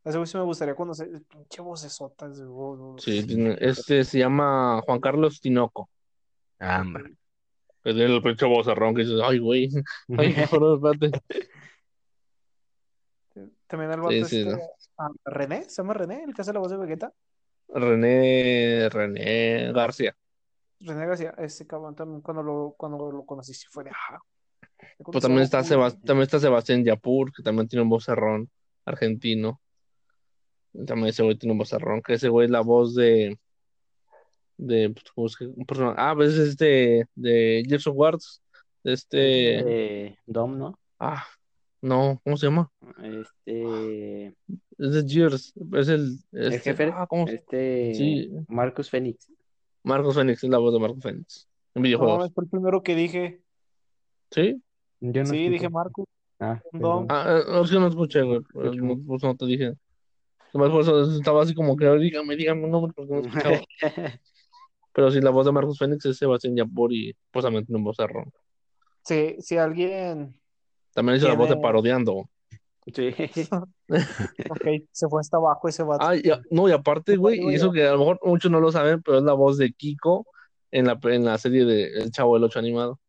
Ese 0.04 0.18
güey 0.18 0.28
sí 0.28 0.38
me 0.38 0.44
gustaría 0.44 0.76
conocer. 0.76 1.10
Pinche 1.30 1.62
vocesota. 1.62 2.28
ese 2.28 2.44
güey. 2.46 3.00
Sí, 3.00 3.26
este 3.60 4.04
se 4.04 4.20
llama 4.20 4.82
Juan 4.86 5.00
Carlos 5.00 5.42
Tinoco. 5.42 5.90
Anda. 6.60 7.02
Que 7.84 7.94
tiene 7.94 8.16
el 8.16 8.22
pinche 8.22 8.46
vozarrón 8.46 8.94
que 8.94 9.02
dices, 9.04 9.20
ay, 9.24 9.40
güey, 9.40 9.70
ay, 10.18 10.34
cabrón, 10.62 10.76
espérate. 10.94 11.22
También 13.68 13.92
el 13.92 14.00
vato 14.02 14.12
Sí, 14.12 14.26
sí, 14.26 14.40
este, 14.42 14.52
no. 14.52 14.60
Ah, 14.98 15.10
René, 15.26 15.64
¿se 15.70 15.82
llama 15.82 15.94
René? 15.94 16.24
El 16.24 16.34
que 16.34 16.42
hace 16.42 16.54
la 16.54 16.60
voz 16.60 16.72
de 16.72 16.78
Vegeta. 16.78 17.14
René, 17.68 18.90
René 18.90 19.72
García. 19.74 20.16
René 20.80 21.06
García, 21.08 21.34
ese 21.38 21.66
cabrón 21.66 21.96
también 21.96 22.22
cuando 22.22 22.44
lo, 22.44 22.76
cuando 22.78 23.12
lo 23.12 23.26
conocí 23.26 23.54
sí 23.54 23.66
fue 23.70 23.84
de 23.86 23.90
ajá. 23.92 24.20
Pues 25.00 25.22
también 25.22 25.44
está, 25.44 25.62
Sebas- 25.64 26.00
también 26.04 26.24
está 26.24 26.40
Sebastián 26.40 26.84
Yapur, 26.84 27.32
que 27.34 27.42
también 27.42 27.68
tiene 27.68 27.84
un 27.84 27.90
vozarrón 27.90 28.50
argentino. 28.84 29.62
También 30.86 31.08
ese 31.10 31.24
güey 31.24 31.38
tiene 31.38 31.54
un 31.54 31.58
vozarrón, 31.60 32.02
que 32.02 32.14
ese 32.16 32.28
güey 32.30 32.46
es 32.46 32.52
la 32.52 32.62
voz 32.62 32.94
de. 32.94 33.40
de 34.58 34.90
pues, 34.90 35.06
¿cómo 35.14 35.28
es 35.28 35.38
que- 35.38 35.46
un 35.48 35.66
personaje? 35.66 35.96
Ah, 35.98 36.14
pues 36.16 36.34
es 36.34 36.50
este. 36.50 37.08
de 37.16 37.82
Wars. 37.94 38.42
de 38.84 38.94
Este. 38.94 39.18
De 39.18 40.20
Dom, 40.26 40.58
¿no? 40.58 40.78
Ah, 41.00 41.26
no, 41.86 42.20
¿cómo 42.24 42.38
se 42.38 42.48
llama? 42.48 42.72
Este. 43.04 44.28
Es 44.78 44.92
de 44.92 45.04
Gears. 45.08 45.54
Es 45.74 45.88
el. 45.88 46.18
El 46.32 46.54
este- 46.54 46.60
jefe. 46.72 46.92
ah, 46.94 47.06
¿cómo 47.08 47.28
se- 47.28 47.36
Este. 47.36 47.94
Sí. 47.96 48.32
Marcus 48.48 48.90
Phoenix. 48.90 49.32
Marcos 49.84 50.16
Fénix, 50.16 50.44
es 50.44 50.50
la 50.50 50.58
voz 50.58 50.74
de 50.74 50.80
Marcos 50.80 51.04
Fénix. 51.04 51.48
En 51.76 51.82
No, 51.82 51.86
videojuegos. 51.86 52.18
mames, 52.18 52.34
fue 52.34 52.44
el 52.46 52.50
primero 52.50 52.82
que 52.82 52.96
dije. 52.96 53.42
¿Sí? 54.32 54.62
Yo 55.00 55.22
no 55.22 55.30
sí, 55.30 55.36
escuché. 55.38 55.50
dije 55.52 55.70
Marco. 55.70 56.08
Ah. 56.40 56.60
Ah, 57.10 57.38
eh, 57.40 57.44
no, 57.52 57.64
es 57.64 57.70
que 57.70 57.80
no 57.80 57.88
escuché, 57.88 58.22
güey. 58.24 58.40
No, 58.54 58.98
pues 59.06 59.24
no 59.24 59.36
te 59.36 59.46
dije. 59.46 59.74
Nomás 60.54 60.70
por 60.72 60.82
eso 60.82 61.12
estaba 61.18 61.44
así 61.44 61.54
como 61.54 61.76
que, 61.78 61.88
dígame, 61.98 62.36
dígame 62.36 62.64
un 62.66 62.72
nombre, 62.72 62.94
porque 62.96 63.14
no 63.14 63.20
escuchaba. 63.20 63.60
Pero 64.94 65.12
sí, 65.12 65.22
la 65.22 65.30
voz 65.30 65.46
de 65.46 65.52
Marcos 65.52 65.78
Fénix 65.78 66.06
es 66.06 66.18
Sebastián 66.18 66.56
Yapur 66.56 66.92
y 66.94 67.14
pues 67.30 67.44
también 67.44 67.66
tiene 67.66 67.78
un 67.78 67.84
vozarrón. 67.84 68.32
Si, 69.04 69.36
si 69.40 69.58
alguien. 69.58 70.34
También 70.96 71.18
hizo 71.18 71.28
la 71.28 71.36
voz 71.36 71.50
de 71.50 71.58
Parodiando. 71.58 72.28
Sí. 72.94 73.14
Ok, 74.50 74.68
se 74.92 75.08
fue 75.08 75.20
hasta 75.20 75.38
abajo 75.38 75.68
ese 75.68 75.84
vato. 75.84 76.06
Ah, 76.06 76.16
y 76.16 76.30
a- 76.30 76.42
no, 76.50 76.68
y 76.70 76.72
aparte, 76.72 77.18
güey, 77.18 77.40
y 77.40 77.54
eso 77.54 77.72
que 77.72 77.86
a 77.86 77.92
lo 77.92 78.00
mejor 78.00 78.20
muchos 78.24 78.50
no 78.50 78.60
lo 78.60 78.72
saben, 78.72 79.02
pero 79.04 79.18
es 79.18 79.24
la 79.24 79.34
voz 79.34 79.58
de 79.58 79.72
Kiko 79.74 80.26
en 80.72 80.86
la, 80.88 81.00
en 81.04 81.26
la 81.26 81.38
serie 81.38 81.66
de 81.66 81.90
El 82.00 82.12
Chavo 82.12 82.36
del 82.36 82.46
Ocho 82.46 82.60
animado. 82.60 83.00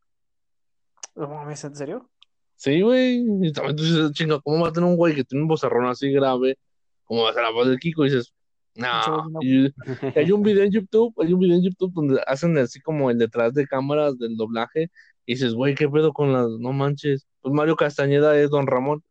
No 1.14 1.28
mames, 1.28 1.64
¿en 1.64 1.76
serio? 1.76 2.10
Sí, 2.56 2.80
güey. 2.80 3.24
Y 3.42 3.52
también 3.52 3.76
tú 3.76 3.84
dices, 3.84 4.12
chinga, 4.12 4.40
¿cómo 4.40 4.62
va 4.62 4.68
a 4.68 4.72
tener 4.72 4.88
un 4.88 4.96
güey 4.96 5.14
que 5.14 5.24
tiene 5.24 5.42
un 5.42 5.48
vozarrón 5.48 5.86
así 5.86 6.10
grave? 6.10 6.58
¿Cómo 7.04 7.22
va 7.22 7.30
a 7.30 7.34
ser 7.34 7.42
la 7.44 7.50
voz 7.50 7.68
de 7.68 7.76
Kiko? 7.76 8.04
Y 8.04 8.10
dices, 8.10 8.34
no. 8.74 9.28
de 9.40 9.46
Y 9.46 9.74
hay 10.18 10.32
un 10.32 10.42
video 10.42 10.64
en 10.64 10.72
YouTube, 10.72 11.14
hay 11.22 11.32
un 11.32 11.40
video 11.40 11.56
en 11.56 11.62
YouTube 11.62 11.92
donde 11.94 12.20
hacen 12.26 12.56
así 12.58 12.80
como 12.80 13.10
el 13.10 13.18
detrás 13.18 13.54
de 13.54 13.66
cámaras 13.66 14.18
del 14.18 14.36
doblaje. 14.36 14.90
Y 15.24 15.34
dices, 15.34 15.54
güey, 15.54 15.74
¿qué 15.74 15.88
pedo 15.88 16.12
con 16.12 16.32
las, 16.32 16.48
no 16.58 16.72
manches? 16.72 17.26
Pues 17.46 17.54
Mario 17.54 17.76
Castañeda 17.76 18.36
es 18.36 18.50
Don 18.50 18.66
Ramón. 18.66 19.04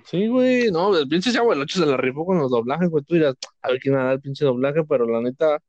Sí, 0.04 0.26
güey, 0.28 0.70
no, 0.70 0.96
el 0.96 1.08
pinche 1.08 1.32
Chavo 1.32 1.50
del 1.50 1.62
Ocho 1.62 1.80
se 1.80 1.86
la 1.86 1.96
rifó 1.96 2.24
con 2.24 2.38
los 2.38 2.48
doblajes, 2.50 2.88
güey. 2.90 3.02
Tú 3.04 3.14
dirás, 3.14 3.34
a 3.60 3.70
ver 3.70 3.80
quién 3.80 3.94
hará 3.96 4.12
el 4.12 4.20
pinche 4.20 4.44
doblaje, 4.44 4.84
pero 4.84 5.04
la 5.06 5.20
neta, 5.20 5.60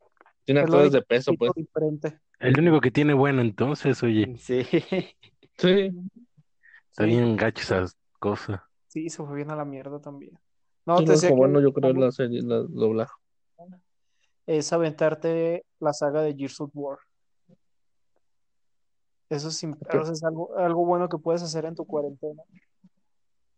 tiene 0.43 0.62
actores 0.62 0.91
de 0.91 1.01
peso, 1.03 1.34
pues. 1.38 1.51
diferente. 1.56 2.19
El 2.39 2.60
único 2.60 2.80
que 2.80 2.89
tiene 2.91 3.13
bueno 3.15 3.41
entonces, 3.41 4.01
oye, 4.03 4.36
Sí. 4.39 4.63
Sí, 4.63 5.91
está 6.91 7.03
Sí. 7.03 7.06
bien 7.06 7.36
gacho 7.36 7.62
esas 7.63 7.95
cosas. 8.19 8.62
Sí, 8.88 9.10
se 9.10 9.23
fue 9.23 9.36
bien 9.38 9.49
a 9.51 9.56
la 9.56 9.65
mierda 9.65 9.99
también. 9.99 10.38
No, 10.86 10.97
sí, 10.97 11.03
te 11.03 11.08
no 11.10 11.13
decía 11.13 11.30
que 11.30 11.36
bueno, 11.36 11.60
yo 11.60 11.73
creo, 11.73 11.93
la 11.93 12.12
serie, 12.12 12.41
la 12.43 12.58
el 12.58 12.67
doblaje. 12.73 13.13
es 14.47 14.71
aventarte 14.73 15.63
la 15.80 15.93
saga 15.93 16.21
de 16.21 16.36
Gears 16.36 16.62
of 16.62 16.69
War. 16.73 16.97
Eso 19.30 19.50
es, 19.50 19.63
es 19.63 20.24
algo, 20.24 20.58
algo 20.58 20.86
bueno 20.86 21.10
que 21.10 21.18
puedes 21.18 21.44
hacer 21.44 21.66
en 21.66 21.76
tu 21.76 21.86
cuarentena. 21.86 22.42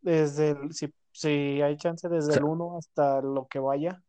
Desde 0.02 0.52
el, 0.52 0.74
si, 0.74 0.92
si 1.12 1.62
hay 1.62 1.78
chance, 1.78 2.10
desde 2.10 2.38
el 2.38 2.44
1 2.44 2.78
hasta 2.78 3.22
lo 3.22 3.48
que 3.48 3.60
vaya. 3.60 4.02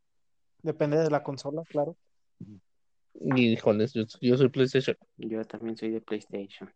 Depende 0.62 0.99
de 0.99 1.11
la 1.11 1.23
consola, 1.23 1.62
claro. 1.68 1.96
Y 3.14 3.53
híjoles, 3.53 3.92
yo, 3.92 4.05
yo 4.20 4.37
soy 4.37 4.49
PlayStation. 4.49 4.96
Yo 5.16 5.44
también 5.44 5.77
soy 5.77 5.90
de 5.90 6.01
PlayStation. 6.01 6.73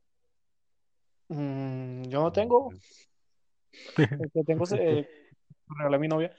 Mm, 1.28 2.02
yo 2.04 2.22
no 2.22 2.32
tengo. 2.32 2.70
El 3.96 4.30
que 4.32 4.44
tengo 4.44 4.66
se 4.66 4.76
eh, 4.76 5.08
regalé 5.68 5.96
a 5.96 5.98
mi 5.98 6.08
novia. 6.08 6.34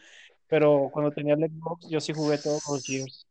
Pero 0.47 0.89
cuando 0.91 1.11
tenía 1.11 1.33
el 1.33 1.49
Xbox, 1.49 1.89
yo 1.89 1.99
sí 1.99 2.13
jugué 2.13 2.37
todos 2.37 2.61
los 2.69 2.85
Gears. 2.85 3.27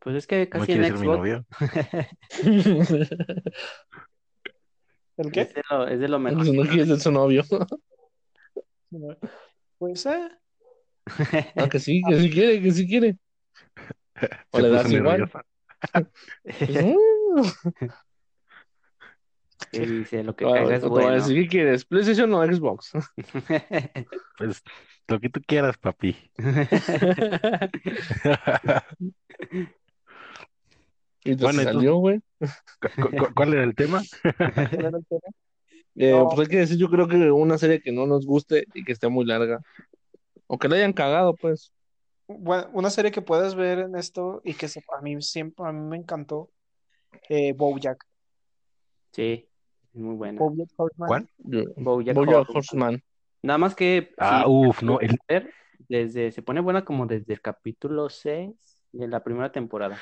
Pues 0.00 0.16
es 0.16 0.26
que 0.26 0.44
¿No 0.44 0.50
casi 0.50 0.72
en 0.72 0.80
quieres 0.80 0.98
ser 0.98 0.98
mi 0.98 1.06
Xbox 1.14 1.46
¿El 5.20 5.26
es 5.26 5.32
qué? 5.32 5.44
de 5.54 5.62
lo, 5.70 5.86
es 5.86 6.00
de 6.00 6.08
lo 6.08 6.18
mejor. 6.18 6.44
Si 6.44 6.52
no 6.52 6.62
quieres 6.62 6.88
ser 6.88 7.00
su 7.00 7.12
novio. 7.12 7.44
Pues, 9.78 10.04
eh, 10.06 10.28
Ah, 11.56 11.68
que 11.70 11.78
sí, 11.78 12.02
que 12.06 12.20
sí 12.20 12.28
quiere, 12.30 12.60
que 12.60 12.70
sí 12.72 12.86
quiere. 12.86 13.16
O 14.50 14.58
Se 14.58 14.62
le 14.62 14.68
das 14.70 14.90
igual. 14.92 15.20
nerviosa. 15.20 15.44
Pues, 19.70 19.88
dice, 19.88 20.24
lo 20.24 20.34
que 20.34 20.44
O- 20.44 20.52
caiga 20.52 20.74
es 20.76 20.84
bueno. 20.84 21.14
decir, 21.14 21.42
¿qué 21.42 21.48
quieres? 21.48 21.84
¿PlayStation 21.84 22.34
o 22.34 22.44
Xbox? 22.44 22.92
Pues 24.36 24.62
lo 25.08 25.20
que 25.20 25.30
tú 25.30 25.40
quieras, 25.46 25.78
papi. 25.78 26.16
Y 31.24 31.36
te 31.36 31.44
Bueno, 31.44 31.62
salió, 31.62 31.96
güey. 31.96 32.20
¿Cu- 32.80 33.10
cu- 33.10 33.34
¿Cuál 33.34 33.52
era 33.54 33.64
el 33.64 33.74
tema? 33.74 34.00
¿cuál 34.80 34.84
era 34.86 34.98
el 34.98 35.06
tema? 35.06 35.20
Eh, 35.96 36.12
No. 36.12 36.28
pues 36.28 36.40
hay 36.40 36.46
que 36.46 36.58
decir, 36.58 36.78
yo 36.78 36.88
creo 36.88 37.08
que 37.08 37.16
una 37.32 37.58
serie 37.58 37.82
que 37.82 37.90
no 37.90 38.06
nos 38.06 38.24
guste 38.24 38.64
y 38.74 38.84
que 38.84 38.92
esté 38.92 39.08
muy 39.08 39.24
larga. 39.26 39.60
O 40.46 40.56
que 40.56 40.68
la 40.68 40.76
hayan 40.76 40.92
cagado, 40.92 41.34
pues. 41.34 41.72
Bueno, 42.28 42.70
una 42.72 42.90
serie 42.90 43.10
que 43.10 43.20
puedes 43.20 43.56
ver 43.56 43.80
en 43.80 43.96
esto 43.96 44.40
y 44.44 44.54
que 44.54 44.68
se- 44.68 44.84
a 44.96 45.02
mí 45.02 45.20
siempre 45.20 45.66
a 45.66 45.72
mí 45.72 45.80
me 45.80 45.96
encantó, 45.96 46.48
eh, 47.28 47.52
BoJack. 47.54 48.06
Sí, 49.12 49.48
muy 49.92 50.14
buena. 50.14 50.38
BoJack 50.38 50.68
Horseman. 50.76 51.08
¿Cuál? 51.08 51.28
BoJack 51.76 52.14
Bojack 52.14 52.36
Horseman. 52.38 52.56
Horseman. 52.56 53.02
Nada 53.42 53.58
más 53.58 53.74
que 53.74 54.12
Ah, 54.16 54.44
sí, 54.46 54.50
uf, 54.50 54.82
no, 54.82 55.00
el- 55.00 55.18
desde, 55.88 56.30
se 56.30 56.40
pone 56.42 56.60
buena 56.60 56.84
como 56.84 57.04
desde 57.06 57.32
el 57.32 57.40
capítulo 57.40 58.08
6 58.08 58.69
de 58.92 59.08
la 59.08 59.22
primera 59.22 59.50
temporada. 59.52 59.96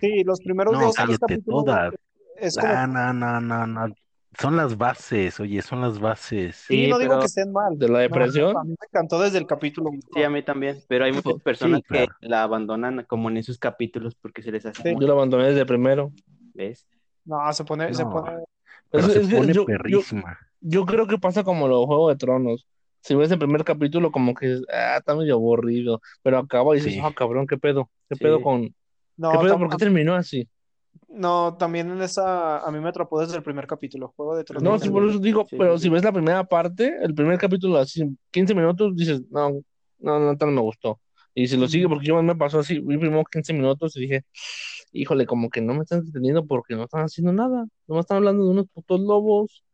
Sí, 0.00 0.24
los 0.24 0.40
primeros 0.40 0.72
No, 0.74 0.80
dos 0.80 0.96
capítulos 0.96 1.64
todas. 1.64 1.94
es 2.36 2.56
como 2.56 2.72
Ah, 2.72 2.86
no, 2.86 3.12
no, 3.12 3.40
no, 3.40 3.66
no. 3.66 3.94
Son 4.40 4.56
las 4.56 4.76
bases, 4.76 5.38
oye, 5.38 5.62
son 5.62 5.80
las 5.80 6.00
bases. 6.00 6.56
sí, 6.56 6.84
Sí, 6.86 6.90
no 6.90 6.98
digo 6.98 7.20
que 7.20 7.26
estén 7.26 7.52
mal. 7.52 7.78
De 7.78 7.86
la 7.86 7.92
No, 7.94 7.98
depresión. 8.00 8.56
a 8.56 8.64
mí 8.64 8.70
me 8.70 8.86
encantó 8.90 9.20
desde 9.20 9.38
el 9.38 9.46
capítulo. 9.46 9.90
Sí, 10.12 10.22
a 10.24 10.30
mí 10.30 10.42
también, 10.42 10.78
pero 10.88 11.04
hay 11.04 11.12
muchas 11.12 11.40
personas 11.40 11.82
claro. 11.86 12.06
que 12.20 12.26
la 12.28 12.42
abandonan 12.42 13.04
como 13.08 13.30
en 13.30 13.36
esos 13.36 13.58
capítulos 13.58 14.16
porque 14.16 14.42
se 14.42 14.50
les 14.50 14.66
hace 14.66 14.82
Sí. 14.82 14.96
Yo 15.00 15.06
la 15.06 15.12
abandoné 15.12 15.44
desde 15.46 15.64
primero. 15.64 16.10
¿ves? 16.52 16.84
No, 17.24 17.52
se 17.52 17.64
pone, 17.64 17.92
se 17.94 18.04
pone, 18.04 18.44
Pero 18.90 19.06
Es- 19.06 19.12
se 19.12 19.20
es 19.22 19.34
pone 19.34 19.52
yo-. 19.52 19.66
Yo 20.60 20.84
creo 20.86 21.06
que 21.06 21.18
pasa 21.18 21.44
como 21.44 21.68
los 21.68 21.86
Juegos 21.86 22.12
de 22.12 22.16
Tronos. 22.18 22.66
Si 23.04 23.14
ves 23.14 23.30
el 23.30 23.38
primer 23.38 23.64
capítulo, 23.64 24.10
como 24.10 24.32
que 24.34 24.60
ah, 24.72 24.96
está 24.98 25.14
medio 25.14 25.34
aburrido. 25.34 26.00
Pero 26.22 26.38
acaba 26.38 26.74
y 26.74 26.78
dices, 26.80 26.94
Sí. 26.94 27.00
ah, 27.02 27.12
cabrón, 27.14 27.46
¿qué 27.46 27.58
pedo? 27.58 27.90
¿Qué 28.08 28.16
Sí. 28.16 28.22
pedo 28.24 28.40
con, 28.40 28.74
No, 29.18 29.30
¿Qué 29.30 29.38
pedo? 29.38 29.58
¿Por 29.58 29.68
qué 29.68 29.76
terminó 29.76 30.14
así? 30.14 30.48
no, 31.08 31.56
también 31.56 31.90
en 31.90 32.02
esa, 32.02 32.58
a 32.58 32.70
mí 32.70 32.80
me 32.80 32.88
atrapó 32.88 33.20
desde 33.20 33.36
el 33.36 33.42
primer 33.42 33.66
capítulo, 33.66 34.12
Juego 34.16 34.36
de 34.36 34.44
Tronos. 34.44 34.62
No, 34.64 34.78
sí, 34.78 34.88
por 34.90 35.04
eso 35.08 35.18
digo, 35.18 35.46
Sí, 35.48 35.56
pero 35.56 35.76
sí, 35.76 35.84
si 35.84 35.88
ves 35.90 36.02
la 36.02 36.12
primera 36.12 36.44
parte, 36.44 36.96
el 37.02 37.14
primer 37.14 37.38
capítulo, 37.38 37.76
así 37.78 38.02
15 38.30 38.54
minutos, 38.54 38.96
dices, 38.96 39.22
no, 39.30 39.50
no, 39.98 40.18
no, 40.18 40.36
tal 40.36 40.50
me 40.50 40.60
gustó. 40.62 40.98
Y 41.34 41.46
si 41.46 41.56
lo 41.56 41.68
sigue, 41.68 41.88
porque 41.88 42.06
yo 42.06 42.20
me 42.22 42.34
pasó 42.34 42.60
así, 42.60 42.78
vi 42.80 42.96
primero 42.96 43.22
15 43.24 43.52
minutos 43.52 43.96
y 43.96 44.00
dije, 44.00 44.24
híjole, 44.92 45.26
como 45.26 45.50
que 45.50 45.60
no 45.60 45.74
me 45.74 45.82
están 45.82 45.98
entreteniendo 46.00 46.46
porque 46.46 46.74
no 46.74 46.84
están 46.84 47.04
haciendo 47.04 47.32
nada, 47.32 47.66
no 47.86 47.94
me 47.94 48.00
están 48.00 48.18
hablando 48.18 48.44
de 48.44 48.50
unos 48.50 48.66
putos 48.72 49.00
lobos. 49.00 49.64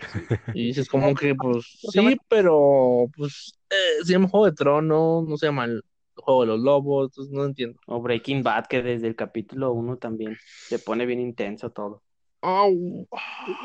Y 0.56 0.66
dices, 0.68 0.88
como 0.88 1.14
que, 1.14 1.34
pues, 1.34 1.64
sí, 1.92 2.16
pero, 2.28 3.06
pues, 3.16 3.52
eh, 3.70 4.04
se 4.04 4.12
llama 4.12 4.28
Juego 4.28 4.46
de 4.46 4.52
Tronos, 4.52 5.28
no 5.28 5.36
se 5.36 5.46
llama 5.46 5.64
el 5.64 5.82
Juego 6.16 6.42
de 6.42 6.46
los 6.48 6.60
Lobos, 6.60 7.10
entonces 7.10 7.32
no 7.32 7.44
entiendo. 7.44 7.78
O 7.86 8.00
Breaking 8.00 8.42
Bad, 8.42 8.66
que 8.66 8.82
desde 8.82 9.06
el 9.06 9.16
capítulo 9.16 9.72
1 9.72 9.96
también 9.96 10.36
se 10.68 10.78
pone 10.78 11.06
bien 11.06 11.20
intenso 11.20 11.70
todo. 11.70 12.02
Au. 12.42 13.06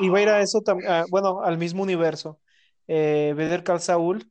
Iba 0.02 0.18
a 0.18 0.22
ir 0.22 0.30
a 0.30 0.42
eso 0.42 0.62
también, 0.62 0.92
bueno, 1.10 1.42
al 1.42 1.58
mismo 1.58 1.84
universo. 1.84 2.40
Eh, 2.88 3.34
Better 3.36 3.64
Call 3.64 3.80
Saul, 3.80 4.30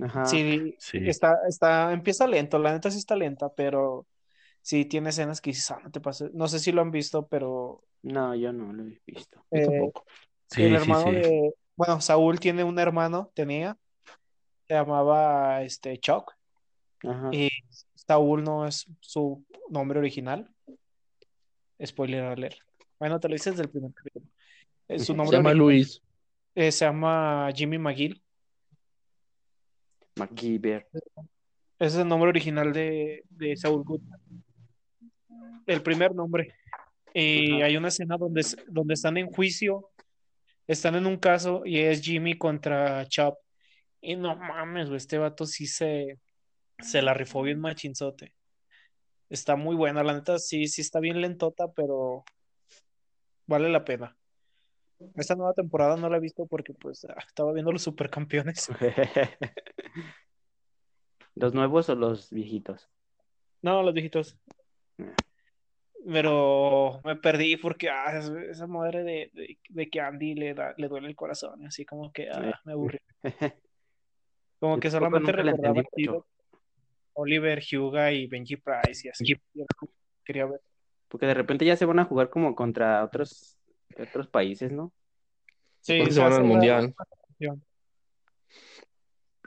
Ajá. 0.00 0.26
sí, 0.26 0.74
Sí. 0.78 0.98
está, 1.06 1.36
está, 1.48 1.92
empieza 1.92 2.26
lento, 2.26 2.58
la 2.58 2.72
neta 2.72 2.90
sí 2.90 2.98
está 2.98 3.16
lenta, 3.16 3.48
pero 3.54 4.06
sí 4.62 4.84
tiene 4.84 5.10
escenas 5.10 5.40
que 5.40 5.50
dices, 5.50 5.70
ah, 5.70 5.80
no 5.82 5.90
te 5.90 6.00
pases. 6.00 6.32
No 6.34 6.48
sé 6.48 6.58
si 6.58 6.72
lo 6.72 6.82
han 6.82 6.90
visto, 6.90 7.26
pero 7.26 7.82
No, 8.02 8.34
yo 8.34 8.52
no 8.52 8.72
lo 8.72 8.84
he 8.84 9.00
visto. 9.06 9.44
Eh, 9.50 9.64
tampoco. 9.64 10.04
Sí, 10.50 10.62
el 10.64 10.74
hermano 10.76 11.04
sí. 11.10 11.16
de, 11.16 11.54
bueno, 11.76 12.00
Saúl 12.00 12.40
tiene 12.40 12.64
un 12.64 12.78
hermano, 12.78 13.30
tenía, 13.34 13.76
se 14.66 14.74
llamaba 14.74 15.62
este 15.62 15.98
Chuck, 15.98 16.32
Ajá. 17.04 17.28
y 17.32 17.50
Saúl 17.94 18.42
no 18.42 18.66
es 18.66 18.86
su 19.00 19.44
nombre 19.70 19.98
original. 19.98 20.50
Spoiler 21.84 22.24
alert. 22.24 22.56
Bueno, 22.98 23.20
te 23.20 23.28
lo 23.28 23.34
dices 23.34 23.56
del 23.56 23.68
primer 23.68 23.92
capítulo. 23.94 24.26
Eh, 24.88 24.98
Su 24.98 25.14
nombre 25.14 25.36
Se 25.36 25.36
llama 25.36 25.50
original, 25.50 25.58
Luis. 25.68 26.02
eh, 26.54 26.72
se 26.72 26.84
llama 26.86 27.50
Jimmy 27.54 27.78
McGill. 27.78 28.20
MacGyver. 30.16 30.88
Ese 30.92 31.14
es 31.78 31.94
el 31.96 32.08
nombre 32.08 32.30
original 32.30 32.72
de, 32.72 33.22
de 33.30 33.56
Saul 33.56 33.84
Goodman. 33.84 34.18
El 35.66 35.82
primer 35.82 36.14
nombre. 36.14 36.54
Y 37.14 37.56
Ajá. 37.56 37.66
hay 37.66 37.76
una 37.76 37.88
escena 37.88 38.16
donde, 38.16 38.44
donde 38.68 38.94
están 38.94 39.16
en 39.16 39.28
juicio, 39.28 39.90
están 40.68 40.94
en 40.94 41.06
un 41.06 41.16
caso 41.16 41.62
y 41.64 41.80
es 41.80 42.02
Jimmy 42.02 42.36
contra 42.38 43.06
Chop. 43.08 43.38
Y 44.00 44.14
no 44.14 44.36
mames, 44.36 44.88
güey, 44.88 44.98
este 44.98 45.18
vato 45.18 45.44
sí 45.46 45.66
se, 45.66 46.20
se 46.78 47.02
la 47.02 47.14
rifó 47.14 47.42
bien 47.42 47.58
machinzote. 47.58 48.34
Está 49.28 49.56
muy 49.56 49.74
buena, 49.74 50.04
la 50.04 50.14
neta 50.14 50.38
sí, 50.38 50.68
sí 50.68 50.82
está 50.82 51.00
bien 51.00 51.20
lentota, 51.20 51.68
pero 51.72 52.24
vale 53.46 53.68
la 53.70 53.84
pena. 53.84 54.16
Esta 55.16 55.34
nueva 55.34 55.52
temporada 55.52 55.96
no 55.96 56.08
la 56.08 56.18
he 56.18 56.20
visto 56.20 56.46
porque 56.46 56.74
pues 56.74 57.04
ah, 57.04 57.16
estaba 57.26 57.52
viendo 57.52 57.72
los 57.72 57.82
supercampeones. 57.82 58.68
¿Los 61.34 61.54
nuevos 61.54 61.88
o 61.88 61.94
los 61.94 62.30
viejitos? 62.30 62.90
No, 63.62 63.82
los 63.82 63.94
viejitos. 63.94 64.38
Pero 66.10 67.00
me 67.04 67.16
perdí 67.16 67.56
porque 67.58 67.90
ah, 67.90 68.18
es- 68.18 68.30
esa 68.30 68.66
madre 68.66 69.02
de, 69.02 69.30
de, 69.34 69.58
de 69.68 69.90
que 69.90 70.00
Andy 70.00 70.34
le, 70.34 70.54
da, 70.54 70.72
le 70.78 70.88
duele 70.88 71.06
el 71.08 71.14
corazón, 71.16 71.66
así 71.66 71.84
como 71.84 72.10
que 72.12 72.30
ah, 72.30 72.58
me 72.64 72.72
aburrí. 72.72 72.98
Como 74.60 74.80
que 74.80 74.90
solamente 74.90 75.30
recordaba 75.30 75.82
Oliver, 77.12 77.62
Hugo 77.76 78.08
y 78.08 78.26
Benji 78.26 78.56
Price 78.56 79.06
y 79.06 79.10
así. 79.10 79.24
Quería 80.24 80.46
ver. 80.46 80.60
Porque 81.06 81.26
de 81.26 81.34
repente 81.34 81.64
ya 81.64 81.76
se 81.76 81.84
van 81.84 82.00
a 82.00 82.04
jugar 82.04 82.28
como 82.28 82.54
contra 82.56 83.04
otros, 83.04 83.56
otros 83.96 84.26
países, 84.26 84.72
¿no? 84.72 84.92
Sí, 85.80 85.98
Porque 85.98 86.12
se 86.12 86.20
van 86.20 86.32
al 86.32 86.44
mundial. 86.44 86.92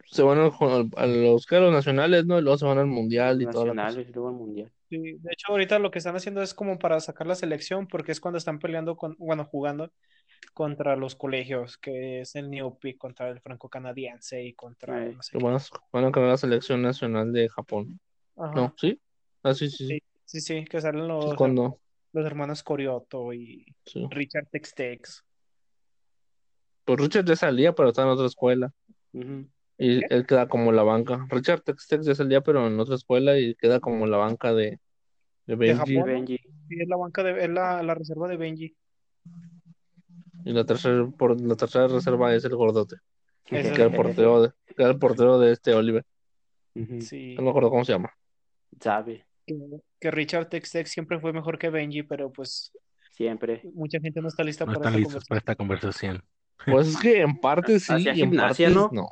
Se 0.05 0.21
van 0.23 0.39
al- 0.39 0.89
a 0.95 1.05
los 1.07 1.45
los 1.49 1.73
nacionales, 1.73 2.25
¿no? 2.25 2.39
Y 2.39 2.41
luego 2.41 2.57
se 2.57 2.65
van 2.65 2.77
al 2.77 2.87
mundial 2.87 3.41
y 3.41 3.45
cosa. 3.45 3.59
Nacionales 3.73 4.07
y 4.09 4.13
luego 4.13 4.29
al 4.29 4.35
mundial. 4.35 4.71
Sí, 4.91 4.97
de 4.97 5.31
hecho, 5.31 5.53
ahorita 5.53 5.79
lo 5.79 5.89
que 5.89 5.99
están 5.99 6.17
haciendo 6.17 6.41
es 6.41 6.53
como 6.53 6.77
para 6.77 6.99
sacar 6.99 7.25
la 7.25 7.35
selección, 7.35 7.87
porque 7.87 8.11
es 8.11 8.19
cuando 8.19 8.37
están 8.37 8.59
peleando 8.59 8.97
con, 8.97 9.15
bueno, 9.17 9.45
jugando 9.45 9.93
contra 10.53 10.97
los 10.97 11.15
colegios, 11.15 11.77
que 11.77 12.19
es 12.19 12.35
el 12.35 12.49
Newpi 12.49 12.97
contra 12.97 13.29
el 13.29 13.39
franco-canadiense 13.39 14.43
y 14.43 14.53
contra 14.53 15.05
Ey. 15.05 15.15
no 15.15 15.23
sé. 15.23 15.37
Van 15.37 15.55
a, 15.55 15.59
van 15.93 16.03
a 16.03 16.11
crear 16.11 16.27
la 16.27 16.35
selección 16.35 16.81
nacional 16.81 17.31
de 17.31 17.47
Japón. 17.47 18.01
Ajá. 18.35 18.51
¿No? 18.53 18.75
¿Sí? 18.77 18.99
Ah, 19.43 19.53
sí, 19.53 19.69
sí, 19.69 19.77
sí. 19.77 19.87
Sí, 19.87 20.01
sí, 20.25 20.41
sí, 20.41 20.65
que 20.65 20.81
salen 20.81 21.03
Sí, 21.03 21.07
los, 21.07 21.35
cuando. 21.35 21.79
los 22.11 22.25
hermanos 22.25 22.61
Corioto 22.61 23.31
y 23.31 23.65
sí. 23.85 24.05
Richard 24.09 24.47
Textex. 24.51 25.23
Pues 26.83 26.99
Richard 26.99 27.23
ya 27.23 27.37
salía, 27.37 27.73
pero 27.73 27.87
está 27.87 28.01
en 28.01 28.09
otra 28.09 28.25
escuela. 28.25 28.73
Ujú. 29.13 29.47
Y 29.83 30.01
él 30.13 30.27
queda 30.27 30.47
como 30.47 30.71
la 30.71 30.83
banca. 30.83 31.25
Richard 31.29 31.61
Textex 31.61 32.05
ya 32.05 32.13
salía, 32.13 32.41
pero 32.41 32.67
en 32.67 32.79
otra 32.79 32.93
escuela 32.95 33.39
y 33.39 33.55
queda 33.55 33.79
como 33.79 34.05
la 34.05 34.17
banca 34.17 34.53
de, 34.53 34.79
de 35.47 35.55
Benji. 35.55 36.37
Sí, 36.37 36.75
es 36.79 36.87
la 36.87 36.97
banca 36.97 37.23
de, 37.23 37.43
es 37.45 37.49
la, 37.49 37.81
la 37.81 37.95
reserva 37.95 38.27
de 38.27 38.37
Benji. 38.37 38.75
Y 40.45 40.53
la 40.53 40.65
tercera, 40.65 41.07
por, 41.17 41.39
la 41.41 41.55
tercera 41.55 41.87
reserva 41.87 42.33
es 42.35 42.43
el 42.45 42.55
gordote. 42.55 42.97
Que 43.45 43.59
es 43.59 43.65
era 43.67 43.75
el 43.75 43.81
el- 43.91 43.95
portero 43.95 44.41
de, 44.43 44.51
que 44.75 44.83
el 44.83 44.99
portero 44.99 45.39
de 45.39 45.51
este 45.51 45.73
Oliver. 45.73 46.05
Sí, 46.99 47.33
No 47.35 47.41
me 47.43 47.49
acuerdo 47.49 47.69
cómo 47.69 47.83
se 47.83 47.93
llama. 47.93 48.11
Sabe, 48.79 49.25
que, 49.45 49.55
que 49.99 50.11
Richard 50.11 50.47
Textex 50.47 50.89
siempre 50.91 51.19
fue 51.19 51.33
mejor 51.33 51.57
que 51.59 51.69
Benji, 51.69 52.03
pero 52.03 52.31
pues 52.31 52.71
siempre. 53.11 53.61
mucha 53.73 53.99
gente 53.99 54.21
no 54.21 54.27
está 54.29 54.43
lista 54.43 54.65
No 54.65 54.73
para 54.73 54.89
están 54.89 55.01
esta 55.01 55.15
listos 55.15 55.27
para 55.27 55.41
conversación. 55.55 56.15
esta 56.15 56.23
conversación. 56.23 56.23
Pues 56.65 56.87
es 56.89 56.97
que 56.97 57.21
en 57.21 57.37
parte 57.39 57.79
sí 57.79 57.93
y 57.97 58.09
en 58.09 58.15
gimnasia, 58.15 58.67
partes 58.67 58.75
¿no? 58.75 58.89
no. 58.93 59.07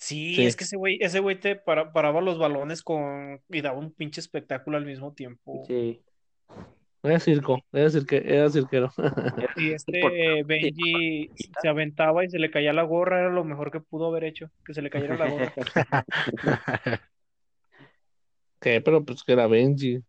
Sí, 0.00 0.34
Sí. 0.34 0.46
es 0.46 0.56
que 0.56 0.64
ese 0.64 0.76
güey, 0.78 0.96
ese 1.02 1.20
güey 1.20 1.38
te 1.38 1.56
para- 1.56 1.92
paraba 1.92 2.22
los 2.22 2.38
balones 2.38 2.82
con 2.82 3.38
y 3.50 3.60
daba 3.60 3.78
un 3.78 3.92
pinche 3.92 4.20
espectáculo 4.20 4.78
al 4.78 4.86
mismo 4.86 5.12
tiempo. 5.12 5.62
Sí. 5.66 6.02
Era 7.02 7.18
circo, 7.20 7.58
era, 7.72 7.90
cirque, 7.90 8.22
era 8.24 8.48
cirquero. 8.50 8.90
Y 9.56 9.72
este 9.74 10.00
eh, 10.38 10.42
Benji 10.42 11.30
se 11.62 11.68
aventaba 11.68 12.24
y 12.24 12.30
se 12.30 12.38
le 12.38 12.50
caía 12.50 12.72
la 12.72 12.82
gorra, 12.82 13.20
era 13.20 13.30
lo 13.30 13.44
mejor 13.44 13.70
que 13.70 13.80
pudo 13.80 14.06
haber 14.08 14.24
hecho, 14.24 14.50
que 14.64 14.72
se 14.74 14.80
le 14.82 14.88
cayera 14.90 15.16
la 15.18 15.28
gorra. 15.28 15.52
que 18.60 18.80
Pero 18.80 19.04
pues 19.04 19.22
que 19.22 19.32
era 19.32 19.46
Benji. 19.46 20.00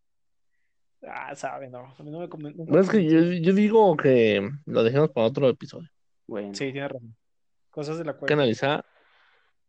Ah, 1.07 1.33
sabe, 1.35 1.69
no. 1.69 1.93
A 1.97 2.03
mí 2.03 2.11
no 2.11 2.19
me 2.19 2.29
conven- 2.29 2.55
nunca 2.55 2.71
No, 2.73 2.79
es 2.79 2.89
que 2.89 3.03
yo, 3.03 3.19
yo 3.19 3.53
digo 3.53 3.95
que 3.97 4.47
lo 4.65 4.83
dejemos 4.83 5.09
para 5.09 5.27
otro 5.27 5.49
episodio. 5.49 5.89
Bueno. 6.27 6.53
Sí, 6.53 6.71
tiene 6.71 6.87
razón. 6.87 7.15
Cosas 7.71 7.97
de 7.97 8.05
la 8.05 8.11
Hay 8.11 8.15
que 8.15 8.19
cual. 8.19 8.33
analizar, 8.33 8.85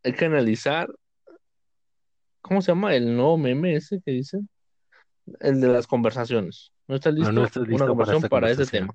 hay 0.04 0.12
que 0.12 0.24
analizar, 0.24 0.88
¿cómo 2.40 2.60
se 2.62 2.72
llama? 2.72 2.94
El 2.94 3.14
nuevo 3.16 3.38
meme 3.38 3.74
ese 3.76 4.00
que 4.04 4.12
dicen. 4.12 4.48
El 5.40 5.60
de 5.60 5.68
las 5.68 5.86
conversaciones. 5.86 6.72
¿No 6.88 6.96
está 6.96 7.10
listo? 7.10 7.30
no 7.30 7.44
estás 7.44 7.58
Una 7.62 7.68
listo 7.68 7.78
para 7.84 7.88
conversación 7.88 8.28
para 8.28 8.50
ese 8.50 8.66
tema. 8.66 8.94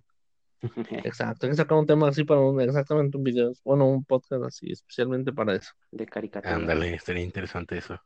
Exacto, 1.05 1.45
hay 1.45 1.51
que 1.51 1.55
sacar 1.57 1.77
un 1.77 1.85
tema 1.85 2.09
así 2.09 2.23
para 2.23 2.41
un, 2.41 2.59
exactamente 2.59 3.15
un 3.15 3.23
video, 3.23 3.53
bueno, 3.63 3.87
un 3.87 4.03
podcast 4.03 4.43
así, 4.43 4.71
especialmente 4.71 5.31
para 5.31 5.55
eso. 5.55 5.71
De 5.91 6.05
caricatura. 6.05 6.55
Ándale, 6.55 6.95
estaría 6.95 7.23
interesante 7.23 7.77
eso. 7.77 7.99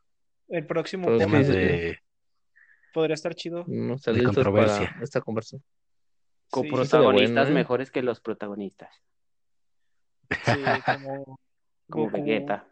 El 0.50 0.66
próximo 0.68 1.08
Pero 1.08 1.26
dice- 1.38 1.52
de, 1.54 2.00
podría 2.94 3.14
estar 3.14 3.34
chido. 3.36 3.64
No 3.68 3.96
está 3.96 4.12
De 4.12 4.18
listos 4.18 4.36
controversia. 4.36 4.90
para 4.92 5.04
esta 5.04 5.22
conversación. 5.22 5.64
Coprotagonistas 6.50 7.48
¿eh? 7.48 7.52
mejores 7.54 7.90
que 7.90 8.02
los 8.04 8.20
protagonistas. 8.20 8.94
Sí, 10.30 10.62
como 10.86 11.40
Como. 11.90 12.12
Vegeta. 12.12 12.68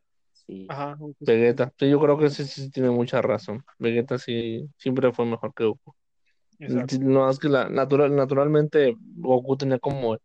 Sí. 0.49 0.65
Ajá. 0.67 0.97
Vegeta, 1.19 1.71
sí, 1.77 1.89
yo 1.91 1.99
creo 1.99 2.17
que 2.17 2.31
sí, 2.31 2.43
sí 2.43 2.71
tiene 2.71 2.89
mucha 2.89 3.21
razón. 3.21 3.63
Vegeta 3.77 4.17
sí 4.17 4.67
siempre 4.77 5.11
fue 5.13 5.25
mejor 5.27 5.53
que 5.53 5.65
Goku. 5.65 5.93
Exacto. 6.57 6.97
No, 7.01 7.29
es 7.29 7.37
que 7.37 7.49
la, 7.49 7.69
natural, 7.69 8.15
naturalmente 8.15 8.95
Goku 9.17 9.57
tenía 9.57 9.77
como 9.77 10.15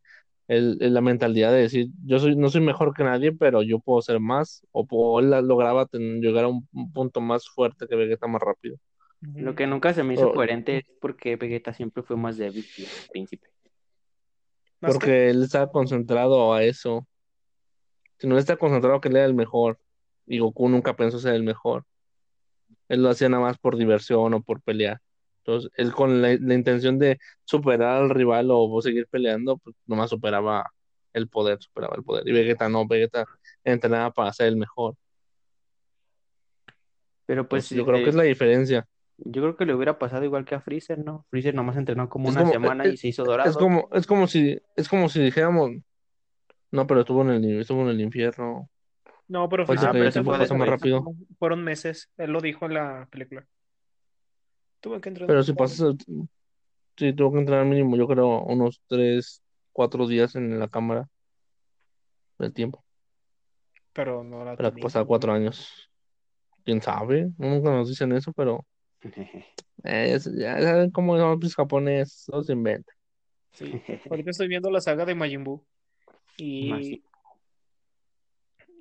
el, 0.48 0.78
el- 0.80 0.94
la 0.94 1.02
mentalidad 1.02 1.52
de 1.52 1.58
decir, 1.60 1.88
yo 2.06 2.18
soy, 2.18 2.37
no 2.37 2.48
soy 2.48 2.62
mejor 2.62 2.94
que 2.94 3.04
nadie, 3.04 3.32
pero 3.32 3.62
yo 3.62 3.80
puedo 3.80 4.00
ser 4.00 4.18
más, 4.18 4.66
o, 4.72 5.20
él 5.20 5.28
lograba 5.46 5.87
llegar 5.92 6.46
a 6.46 6.48
un, 6.48 6.66
un 6.72 6.90
punto 6.90 7.20
más 7.20 7.46
fuerte 7.46 7.87
que 7.87 7.94
Vegeta 7.94 8.26
más 8.26 8.40
rápido. 8.40 8.78
Lo 9.20 9.54
que 9.54 9.66
nunca 9.66 9.92
se 9.92 10.02
me 10.02 10.14
hizo 10.14 10.30
Oh. 10.30 10.34
coherente 10.34 10.78
es 10.78 10.84
porque 11.02 11.37
Vegeta 11.37 11.74
siempre 11.74 12.02
fue 12.02 12.16
más 12.16 12.38
débil 12.38 12.64
que 12.74 12.82
el 12.84 12.88
príncipe. 13.12 13.46
Porque 14.80 15.28
él 15.28 15.42
estaba 15.42 15.70
concentrado 15.70 16.54
a 16.54 16.64
eso. 16.64 17.06
Si 18.18 18.26
no 18.26 18.38
está 18.38 18.56
concentrado 18.56 19.00
que 19.00 19.08
él 19.08 19.16
era 19.16 19.26
el 19.26 19.34
mejor, 19.34 19.78
y 20.26 20.38
Goku 20.38 20.68
nunca 20.68 20.94
pensó 20.96 21.18
ser 21.18 21.34
el 21.34 21.42
mejor. 21.42 21.84
Él 22.88 23.02
lo 23.02 23.10
hacía 23.10 23.28
nada 23.28 23.42
más 23.42 23.58
por 23.58 23.76
diversión 23.76 24.34
o 24.34 24.42
por 24.42 24.60
pelear. 24.62 25.00
Entonces, 25.38 25.70
él 25.76 25.92
con 25.92 26.22
la, 26.22 26.37
la 26.40 26.54
intención 26.54 26.98
de 26.98 27.18
superar 27.44 28.02
al 28.02 28.10
rival 28.10 28.48
o 28.50 28.80
seguir 28.82 29.06
peleando, 29.08 29.58
pues 29.58 29.76
nomás 29.87 30.10
superaba 30.10 30.70
el 31.12 31.28
poder, 31.28 31.58
superaba 31.60 31.94
el 31.96 32.02
poder. 32.02 32.26
Y 32.26 32.32
Vegeta 32.32 32.68
no, 32.68 32.87
Vegeta 32.87 33.24
entrenaba 33.62 34.10
para 34.12 34.32
ser 34.32 34.46
el 34.48 34.56
mejor. 34.56 34.94
Pero 37.26 37.48
pues 37.48 37.68
yo 37.70 37.84
creo 37.87 37.98
eh, 37.98 38.04
que 38.04 38.10
es 38.10 38.14
la 38.16 38.22
diferencia. 38.24 38.87
Yo 39.18 39.42
creo 39.42 39.56
que 39.56 39.64
le 39.64 39.74
hubiera 39.74 39.98
pasado 39.98 40.24
igual 40.24 40.44
que 40.44 40.54
a 40.54 40.60
Freezer, 40.60 40.98
¿no? 40.98 41.24
Freezer 41.30 41.54
nomás 41.54 41.76
entrenó 41.76 42.08
como 42.08 42.28
Es 42.28 42.34
una 42.34 42.42
como- 42.42 42.52
semana 42.52 42.84
es- 42.84 42.94
y 42.94 42.96
se 42.96 43.08
hizo 43.08 43.24
dorado. 43.24 43.50
Es 43.50 43.56
como, 43.56 43.88
es 43.92 44.06
como 44.06 44.26
si, 44.26 44.58
es 44.76 44.88
como 44.88 45.08
si 45.08 45.20
dijéramos, 45.22 45.70
no, 46.70 46.87
pero 46.87 47.00
estuvo 47.00 47.22
en 47.22 47.30
el, 47.30 47.60
estuvo 47.60 47.82
en 47.82 47.88
el 47.88 48.00
infierno. 48.00 48.68
No, 49.28 49.48
pero 49.48 49.64
fue- 49.66 49.74
el 49.76 50.12
tiempo 50.12 50.30
fue- 50.30 50.38
pasa 50.40 50.54
más 50.54 50.68
rápido. 50.68 51.04
Fueron 51.38 51.64
meses, 51.64 52.10
él 52.18 52.30
lo 52.30 52.40
dijo 52.40 52.66
en 52.66 52.74
la 52.74 53.08
película. 53.10 53.46
Tuve 54.80 55.00
que 55.00 55.08
entrenar. 55.08 55.28
Pero 55.28 55.42
si 55.42 55.52
pasas, 55.54 55.94
sí, 56.96 57.12
tuvo 57.14 57.32
que 57.32 57.38
entrenar 57.38 57.64
mínimo, 57.64 57.96
yo 57.96 58.06
creo, 58.06 58.42
unos 58.42 58.82
tres, 58.87 59.42
cuatro 59.72 60.06
días 60.06 60.34
en 60.37 60.58
la 60.58 60.68
cámara 60.68 61.08
del 62.38 62.52
tiempo, 62.52 62.84
Pero 63.92 64.22
no 64.24 64.44
la 64.44 64.56
para 64.56 64.70
tenía. 64.70 64.82
pasar 64.82 65.06
cuatro 65.06 65.32
años. 65.32 65.90
¿Quién 66.64 66.82
sabe? 66.82 67.30
Nunca 67.38 67.70
nos 67.70 67.88
dicen 67.88 68.12
eso, 68.12 68.32
pero 68.32 68.64
eh, 69.84 70.14
es- 70.14 70.30
ya 70.37 70.60
saben 70.60 70.90
cómo 70.90 71.16
son 71.16 71.38
los 71.40 71.54
japoneses, 71.54 72.24
todo 72.26 72.42
se 72.42 72.52
inventa. 72.52 72.92
Sí. 73.52 73.80
Ahorita 74.10 74.30
estoy 74.30 74.48
viendo 74.48 74.70
la 74.70 74.80
saga 74.80 75.04
de 75.06 75.14
Majin 75.14 75.44
Buu. 75.44 75.64
Y. 76.37 77.02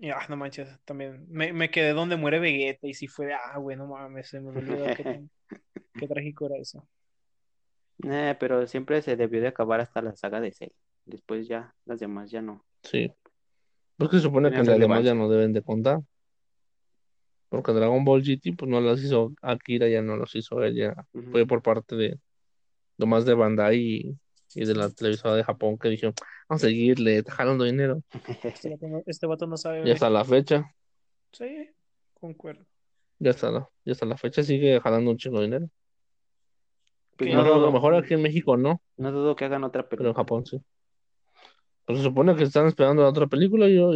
Y, 0.04 0.10
ah, 0.10 0.26
no 0.28 0.36
manches, 0.36 0.68
también. 0.84 1.26
Me, 1.30 1.54
me 1.54 1.72
quedé 1.72 1.94
donde 1.94 2.18
muere 2.18 2.38
Vegeta 2.38 2.88
y 2.88 2.94
sí 2.94 3.08
fue 3.08 3.28
de, 3.28 3.36
ah, 3.36 3.58
güey, 3.58 3.78
no 3.78 3.88
mames, 3.88 4.28
se 4.28 4.42
me 4.42 4.50
olvidó 4.50 4.84
qué, 4.98 6.08
trágico 6.10 6.46
era 6.48 6.58
eso. 6.58 6.86
Eh, 8.06 8.36
pero 8.38 8.68
siempre 8.68 9.02
se 9.02 9.16
debió 9.16 9.40
de 9.40 9.48
acabar 9.48 9.80
hasta 9.80 10.02
la 10.02 10.14
saga 10.14 10.42
de 10.42 10.52
Cell. 10.52 10.74
Después 11.06 11.48
ya, 11.48 11.74
las 11.86 12.02
demás 12.02 12.32
ya 12.32 12.42
no. 12.42 12.66
Sí. 12.82 13.14
Porque 13.96 14.18
se 14.18 14.24
supone 14.24 14.52
que 14.52 14.62
las 14.62 14.78
demás 14.78 15.06
ya 15.06 15.14
no 15.14 15.30
deben 15.30 15.54
de 15.54 15.62
contar. 15.62 16.02
Porque 17.48 17.72
Dragon 17.72 18.04
Ball 18.04 18.24
GT, 18.24 18.58
pues 18.58 18.70
no 18.70 18.82
las 18.82 19.02
hizo 19.02 19.32
Akira, 19.42 19.88
ya 19.88 20.02
no 20.02 20.18
los 20.18 20.36
hizo 20.36 20.62
ella. 20.66 20.96
Ujú. 21.14 21.32
Fue 21.32 21.46
por 21.46 21.62
parte 21.62 21.96
de, 21.96 22.20
nomás 22.98 23.26
de 23.26 23.36
Bandai 23.36 23.78
y, 23.80 24.18
y 24.56 24.66
de 24.66 24.76
la 24.76 24.90
televisora 24.90 25.36
de 25.36 25.44
Japón 25.44 25.78
que 25.78 25.90
dijeron, 25.90 26.14
vamos 26.50 26.64
a 26.64 26.68
seguirle, 26.68 27.18
está 27.18 27.34
jalando 27.34 27.64
dinero. 27.64 28.02
Este 28.44 28.70
vato 28.70 28.88
no, 28.88 29.02
este 29.06 29.26
vato 29.28 29.48
no 29.48 29.58
sabe. 29.58 29.88
Y 29.88 29.92
hasta 29.92 30.10
la 30.10 30.24
fecha, 30.26 30.74
Sí, 31.32 31.70
concuerdo. 32.14 32.66
ya 33.20 33.32
hasta 33.32 33.52
la, 33.52 33.70
ya 33.86 33.92
hasta 33.94 34.06
la 34.06 34.18
fecha 34.18 34.44
sigue 34.44 34.80
jalando 34.80 35.12
un 35.12 35.18
chingo 35.18 35.40
de 35.40 35.46
dinero. 35.46 35.70
Pues 37.18 37.30
Que 37.30 37.36
no 37.36 37.44
No, 37.44 37.56
a 37.56 37.58
lo 37.58 37.72
mejor 37.72 37.96
aquí 37.96 38.14
en 38.14 38.22
México 38.22 38.58
no, 38.58 38.82
no 38.98 39.12
dudo 39.12 39.36
que 39.36 39.46
hagan 39.46 39.64
otra 39.64 39.88
pero 39.88 40.02
en 40.02 40.14
película. 40.14 40.24
Japón 40.24 40.46
sí. 40.46 40.62
Pues 41.86 41.98
se 42.00 42.06
supone 42.06 42.34
que 42.36 42.44
están 42.44 42.66
esperando 42.68 43.02
la 43.04 43.10
otra 43.10 43.28
película, 43.28 43.68
yo 43.68 43.92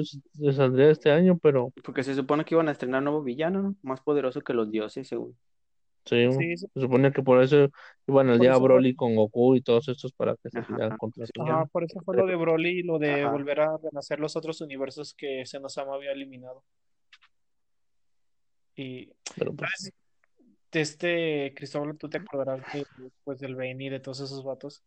saldría 0.51 0.89
este 0.89 1.09
año, 1.09 1.37
pero 1.41 1.71
Porque 1.85 2.03
se 2.03 2.13
supone 2.15 2.43
que 2.43 2.53
iban 2.53 2.67
a 2.67 2.71
estrenar 2.73 3.01
nuevo 3.01 3.23
villano, 3.23 3.61
¿no? 3.61 3.75
Más 3.81 4.01
poderoso 4.01 4.41
que 4.41 4.53
los 4.53 4.69
dioses, 4.69 5.07
según. 5.07 5.37
Sí, 6.07 6.31
Sí, 6.31 6.57
sí. 6.57 6.67
se 6.73 6.79
supone 6.81 7.11
que 7.11 7.21
por 7.21 7.41
eso 7.43 7.69
iban 8.07 8.29
al 8.29 8.39
día 8.39 8.53
fue- 8.53 8.61
Broly 8.63 8.95
con 8.95 9.15
Goku 9.15 9.55
y 9.55 9.61
todos 9.61 9.87
estos 9.89 10.11
para 10.13 10.35
que 10.35 10.49
se 10.49 10.61
pelearan 10.63 10.97
contra 10.97 11.25
sí. 11.25 11.31
Ajá, 11.39 11.65
por 11.65 11.83
eso 11.83 11.99
fue 12.01 12.15
lo 12.17 12.25
de 12.25 12.35
Broly 12.35 12.79
y 12.79 12.83
lo 12.83 12.97
de 12.99 13.23
Ajá. 13.23 13.31
volver 13.31 13.59
a 13.61 13.77
renacer 13.77 14.19
los 14.19 14.35
otros 14.35 14.61
universos 14.61 15.13
que 15.13 15.45
Senosama 15.45 15.95
había 15.95 16.11
eliminado. 16.11 16.63
Y 18.75 19.11
Pero 19.37 19.53
pues, 19.53 19.91
de 20.71 20.81
este 20.81 21.53
Cristóbal, 21.55 21.97
tú 21.97 22.09
te 22.09 22.17
acordarás 22.17 22.61
de, 22.71 22.85
pues, 23.23 23.39
del 23.39 23.55
Benny 23.55 23.87
y 23.87 23.89
de 23.89 23.99
todos 23.99 24.19
esos 24.19 24.43
vatos. 24.43 24.83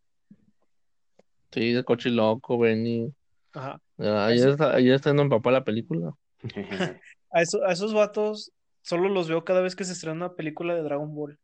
sí, 1.50 1.72
de 1.72 1.82
Cochiloco, 1.84 2.58
Benny. 2.58 3.12
Ajá. 3.52 3.80
Ah, 3.98 4.26
Ayer 4.26 4.50
está, 4.50 4.74
ayer 4.74 4.94
está 4.94 5.10
en 5.10 5.28
papá 5.28 5.50
la 5.50 5.64
película. 5.64 6.12
A, 7.32 7.42
eso- 7.42 7.62
a 7.64 7.72
esos 7.72 7.92
vatos 7.94 8.50
solo 8.82 9.08
los 9.08 9.28
veo 9.28 9.44
cada 9.44 9.60
vez 9.60 9.76
que 9.76 9.84
se 9.84 9.92
estrena 9.92 10.16
una 10.16 10.34
película 10.34 10.74
de 10.74 10.82
Dragon 10.82 11.14
Ball. 11.14 11.38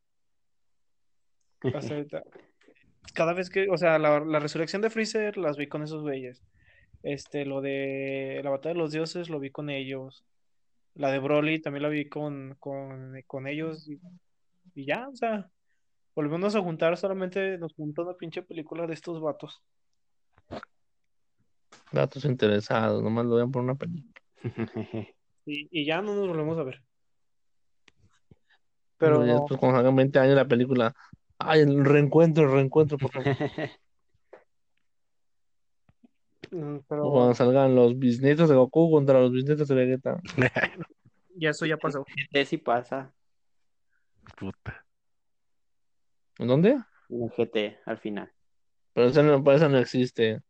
Hasta 1.74 1.94
ahorita. 1.94 2.22
Cada 3.14 3.32
vez 3.32 3.50
que, 3.50 3.68
o 3.70 3.78
sea, 3.78 3.98
la, 3.98 4.20
la 4.20 4.38
resurrección 4.38 4.82
de 4.82 4.90
Freezer 4.90 5.36
las 5.36 5.56
vi 5.56 5.68
con 5.68 5.82
esos 5.82 6.02
güeyes. 6.02 6.42
Este, 7.02 7.44
lo 7.44 7.60
de 7.60 8.40
la 8.42 8.50
batalla 8.50 8.74
de 8.74 8.80
los 8.80 8.92
dioses 8.92 9.30
lo 9.30 9.38
vi 9.38 9.50
con 9.50 9.70
ellos. 9.70 10.24
La 10.94 11.10
de 11.10 11.18
Broly 11.18 11.60
también 11.60 11.82
la 11.82 11.88
vi 11.88 12.08
con, 12.08 12.56
con, 12.58 13.14
con 13.26 13.46
ellos. 13.46 13.88
Y, 13.88 14.00
y 14.74 14.86
ya, 14.86 15.08
o 15.08 15.14
sea, 15.14 15.48
volvemos 16.14 16.56
a 16.56 16.62
juntar, 16.62 16.96
solamente 16.96 17.58
nos 17.58 17.74
juntó 17.74 18.02
una 18.02 18.14
pinche 18.14 18.42
película 18.42 18.86
de 18.86 18.94
estos 18.94 19.20
vatos. 19.20 19.62
Datos 21.92 22.24
interesados, 22.24 23.02
nomás 23.02 23.26
lo 23.26 23.36
vean 23.36 23.52
por 23.52 23.62
una 23.62 23.74
película. 23.74 24.12
Y, 25.48 25.68
y 25.70 25.86
ya 25.86 26.02
no 26.02 26.12
nos 26.16 26.26
volvemos 26.26 26.58
a 26.58 26.64
ver. 26.64 26.82
Pero 28.98 29.20
después 29.20 29.60
cuando 29.60 29.78
salgan 29.78 29.96
20 29.96 30.18
años 30.18 30.34
la 30.36 30.46
película, 30.48 30.94
ay, 31.38 31.60
el 31.60 31.84
reencuentro, 31.84 32.44
el 32.44 32.52
reencuentro, 32.52 32.98
por 32.98 33.10
favor. 33.12 33.26
Mm, 36.50 36.78
Pero 36.88 37.10
Cuando 37.10 37.34
salgan 37.34 37.74
los 37.74 37.98
bisnietos 37.98 38.48
de 38.48 38.54
Goku 38.54 38.90
contra 38.90 39.20
los 39.20 39.32
bisnietos 39.32 39.66
de 39.66 39.74
Vegeta. 39.74 40.20
ya 41.34 41.50
eso 41.50 41.66
ya 41.66 41.76
pasó. 41.76 42.04
GT 42.04 42.44
sí 42.46 42.56
pasa. 42.58 43.12
Puta. 44.38 44.84
¿En 46.38 46.46
dónde? 46.46 46.78
En 47.08 47.28
GT 47.30 47.78
al 47.84 47.98
final. 47.98 48.30
Pero 48.92 49.08
eso 49.08 49.22
no, 49.24 49.42
pero 49.42 49.56
eso 49.56 49.68
no 49.68 49.78
existe. 49.78 50.40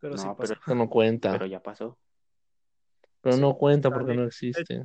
Pero 0.00 0.16
sí 0.16 0.26
No, 0.26 0.36
pasó. 0.36 0.52
pero, 0.54 0.60
Eso 0.66 0.74
no 0.74 0.88
cuenta. 0.90 1.32
pero 1.32 1.46
ya 1.46 1.60
pasó. 1.62 1.98
Pero 3.22 3.36
sí, 3.36 3.40
no 3.40 3.54
cuenta 3.56 3.90
porque 3.90 4.14
no 4.14 4.24
existe. 4.24 4.82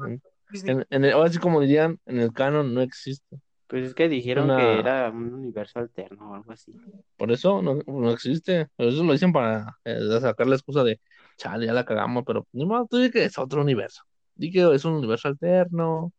En, 0.48 0.54
Disney. 0.54 0.76
en- 0.76 0.86
en 0.90 1.06
el- 1.06 1.12
ahora 1.14 1.30
sí 1.32 1.40
como 1.40 1.60
dirían, 1.62 2.00
en 2.06 2.20
el 2.20 2.32
canon 2.34 2.74
no 2.74 2.82
existe. 2.82 3.38
Pues 3.68 3.84
es 3.88 3.94
que 3.96 4.08
dijeron 4.08 4.46
Una- 4.46 4.58
que 4.58 4.80
era 4.80 5.10
un 5.10 5.34
universo 5.34 5.80
alterno 5.80 6.32
o 6.32 6.36
algo 6.36 6.52
así. 6.52 6.72
Por 7.18 7.32
eso 7.32 7.62
no, 7.64 7.80
no 7.88 8.12
existe. 8.12 8.68
Pero 8.76 8.90
eso 8.90 9.04
lo 9.04 9.12
dicen 9.14 9.34
para 9.34 9.78
eh, 9.84 9.98
sacar 10.22 10.46
la 10.48 10.56
excusa 10.56 10.84
de, 10.84 11.00
chale, 11.38 11.66
ya 11.66 11.74
la 11.74 11.84
cagamos, 11.84 12.24
pero 12.28 12.46
ni 12.52 12.66
modo, 12.66 12.86
tú 12.90 12.98
di 12.98 13.10
que 13.10 13.24
es 13.26 13.38
otro 13.40 13.62
universo. 13.62 14.04
Di 14.36 14.52
que 14.52 14.72
es 14.74 14.86
un 14.86 14.94
universo 14.94 15.28
alterno, 15.30 16.14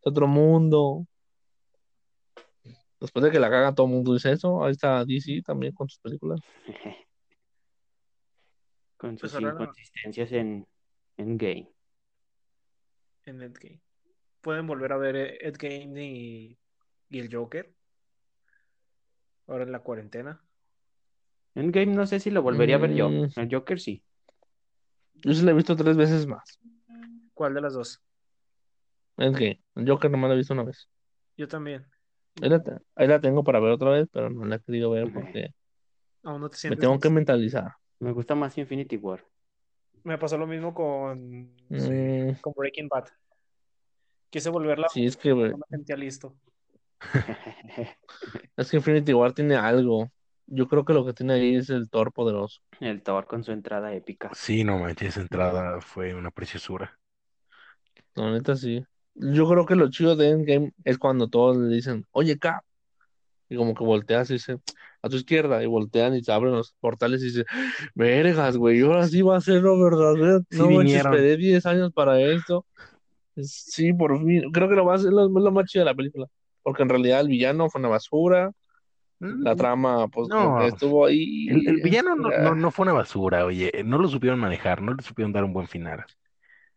es 0.00 0.06
otro 0.06 0.26
mundo. 0.26 1.06
Después 2.98 3.22
de 3.24 3.30
que 3.30 3.38
la 3.38 3.50
caga 3.50 3.74
todo 3.74 3.86
el 3.86 3.92
mundo 3.92 4.14
dice 4.14 4.32
eso, 4.32 4.64
ahí 4.64 4.72
está 4.72 5.04
DC 5.04 5.42
también 5.44 5.74
con 5.74 5.88
sus 5.88 5.98
películas. 6.00 6.40
Con 8.96 9.18
sus 9.18 9.30
Pues 9.32 9.42
no. 9.42 9.50
inconsistencias 9.50 10.32
en, 10.32 10.66
en 11.18 11.36
game. 11.36 11.68
En 13.26 13.42
Endgame. 13.42 13.80
Pueden 14.40 14.66
volver 14.66 14.92
a 14.92 14.96
ver 14.96 15.16
eh, 15.16 15.38
Endgame 15.42 16.04
y, 16.04 16.58
y 17.10 17.18
el 17.18 17.34
Joker. 17.34 17.72
Ahora 19.46 19.64
en 19.64 19.72
la 19.72 19.80
cuarentena. 19.80 20.42
En 21.54 21.70
game 21.70 21.94
no 21.94 22.06
sé 22.06 22.20
si 22.20 22.30
lo 22.30 22.42
volvería 22.42 22.76
a 22.76 22.78
ver 22.78 22.94
yo. 22.94 23.10
Mm. 23.10 23.28
El 23.36 23.48
Joker 23.50 23.80
sí. 23.80 24.02
Yo 25.14 25.32
sí 25.32 25.42
la 25.42 25.52
he 25.52 25.54
visto 25.54 25.76
tres 25.76 25.96
veces 25.96 26.26
más. 26.26 26.58
¿Cuál 27.34 27.54
de 27.54 27.60
las 27.60 27.74
dos? 27.74 28.02
Que 29.16 29.60
el 29.74 29.88
Joker 29.88 30.10
nomás 30.10 30.28
la 30.28 30.34
he 30.34 30.38
visto 30.38 30.52
una 30.54 30.64
vez. 30.64 30.88
Yo 31.36 31.48
también. 31.48 31.86
Ahí 32.42 32.50
la, 32.50 32.62
te- 32.62 32.78
ahí 32.94 33.08
la 33.08 33.20
tengo 33.20 33.42
para 33.42 33.60
ver 33.60 33.72
otra 33.72 33.90
vez, 33.90 34.08
pero 34.12 34.28
no 34.28 34.44
la 34.44 34.56
he 34.56 34.60
querido 34.60 34.90
ver 34.90 35.10
porque 35.12 35.54
Aún 36.22 36.42
no 36.42 36.50
te 36.50 36.54
me 36.54 36.58
sientes. 36.58 36.80
tengo 36.80 37.00
que 37.00 37.08
mentalizar. 37.08 37.72
Me 37.98 38.12
gusta 38.12 38.34
más 38.34 38.58
Infinity 38.58 38.96
War. 38.98 39.24
Me 40.06 40.18
pasó 40.18 40.38
lo 40.38 40.46
mismo 40.46 40.72
con, 40.72 41.50
Mm, 41.68 42.40
con 42.40 42.52
Breaking 42.56 42.86
Bad. 42.86 43.06
Quise 44.30 44.50
volverla, 44.50 44.88
sí, 44.88 45.04
es 45.04 45.16
que, 45.16 45.30
no 45.30 45.56
me 45.56 45.64
sentía 45.68 45.96
listo. 45.96 46.36
es 48.56 48.70
que 48.70 48.76
Infinity 48.76 49.12
War 49.12 49.32
tiene 49.32 49.56
algo. 49.56 50.08
Yo 50.46 50.68
creo 50.68 50.84
que 50.84 50.92
lo 50.92 51.04
que 51.04 51.12
tiene 51.12 51.32
ahí 51.32 51.56
es 51.56 51.70
el 51.70 51.90
Thor 51.90 52.12
poderoso. 52.12 52.60
El 52.78 53.02
Thor 53.02 53.26
con 53.26 53.42
su 53.42 53.50
entrada 53.50 53.92
épica. 53.94 54.30
Sí, 54.32 54.62
no 54.62 54.78
manches, 54.78 55.08
esa 55.08 55.22
entrada 55.22 55.80
fue 55.80 56.14
una 56.14 56.30
preciosura. 56.30 56.96
La 58.14 58.30
neta 58.30 58.54
sí. 58.54 58.86
Yo 59.14 59.48
creo 59.48 59.66
que 59.66 59.74
lo 59.74 59.90
chido 59.90 60.14
de 60.14 60.28
Endgame 60.28 60.72
es 60.84 60.98
cuando 60.98 61.26
todos 61.26 61.56
le 61.56 61.74
dicen, 61.74 62.06
oye, 62.12 62.38
Cap. 62.38 62.62
Y 63.48 63.56
como 63.56 63.74
que 63.74 63.82
volteas 63.82 64.30
y 64.30 64.34
dice, 64.34 64.60
a 65.06 65.08
tu 65.08 65.16
izquierda, 65.16 65.62
y 65.62 65.66
voltean 65.66 66.14
y 66.14 66.22
se 66.22 66.32
abren 66.32 66.52
los 66.54 66.74
portales 66.80 67.22
y 67.22 67.26
dice, 67.26 67.44
vergas, 67.94 68.56
güey, 68.56 68.80
ahora 68.80 69.06
sí 69.08 69.22
va 69.22 69.36
a 69.36 69.40
ser 69.40 69.62
lo 69.62 69.78
verdadero. 69.80 70.40
Sí 70.50 70.58
No 70.58 70.64
manches, 70.66 70.84
vinieron. 70.84 71.14
esperé 71.14 71.36
10 71.36 71.66
años 71.66 71.92
para 71.92 72.20
esto. 72.20 72.64
Sí, 73.36 73.92
por 73.92 74.18
fin. 74.24 74.50
Creo 74.52 74.68
que 74.68 74.74
lo 74.76 74.84
más, 74.84 75.00
es 75.04 75.10
lo, 75.10 75.28
lo 75.28 75.50
más 75.52 75.66
chido 75.66 75.84
de 75.84 75.90
la 75.90 75.94
película. 75.94 76.26
Porque 76.62 76.82
en 76.82 76.88
realidad 76.88 77.20
el 77.20 77.28
villano 77.28 77.68
fue 77.68 77.80
una 77.80 77.88
basura. 77.88 78.50
La 79.18 79.56
trama, 79.56 80.08
pues, 80.08 80.28
No. 80.28 80.66
estuvo 80.66 81.06
ahí. 81.06 81.48
El, 81.48 81.66
el 81.68 81.76
villano 81.82 82.14
no, 82.16 82.28
no, 82.30 82.54
no 82.54 82.70
fue 82.70 82.82
una 82.84 82.92
basura, 82.92 83.46
oye, 83.46 83.72
no 83.84 83.96
lo 83.98 84.08
supieron 84.08 84.38
manejar, 84.38 84.82
no 84.82 84.92
le 84.94 85.02
supieron 85.02 85.32
dar 85.32 85.42
un 85.44 85.54
buen 85.54 85.66
final. 85.68 86.04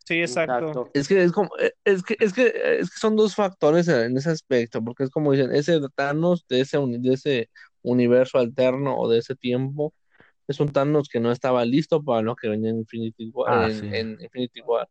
Sí, 0.06 0.20
exacto. 0.22 0.90
Es 0.94 1.06
que 1.06 1.22
es 1.22 1.32
como, 1.32 1.50
eh, 1.60 1.72
es 1.84 2.02
que, 2.02 2.16
es 2.18 2.32
que, 2.32 2.46
es 2.78 2.90
que 2.90 2.98
son 2.98 3.14
dos 3.14 3.34
factores 3.34 3.88
en 3.88 4.16
ese 4.16 4.30
aspecto, 4.30 4.82
porque 4.82 5.04
es 5.04 5.10
como 5.10 5.32
dicen, 5.32 5.54
ese 5.54 5.78
Thanos 5.94 6.46
de 6.48 6.60
ese, 6.62 6.78
uni- 6.78 6.98
de 6.98 7.12
ese 7.14 7.50
universo 7.82 8.38
alterno 8.38 8.96
o 8.98 9.08
de 9.08 9.18
ese 9.18 9.34
tiempo, 9.36 9.92
es 10.48 10.60
un 10.60 10.70
Thanos 10.72 11.08
que 11.08 11.20
no 11.20 11.32
estaba 11.32 11.64
listo 11.64 12.02
para 12.02 12.22
lo 12.22 12.36
que 12.36 12.48
venía 12.48 12.70
en 12.70 12.78
Infinity 12.78 13.30
War, 13.32 13.54
Ah, 13.54 13.66
en, 13.66 13.72
sí. 13.72 13.86
en 13.92 14.18
Infinity 14.20 14.60
War. 14.62 14.88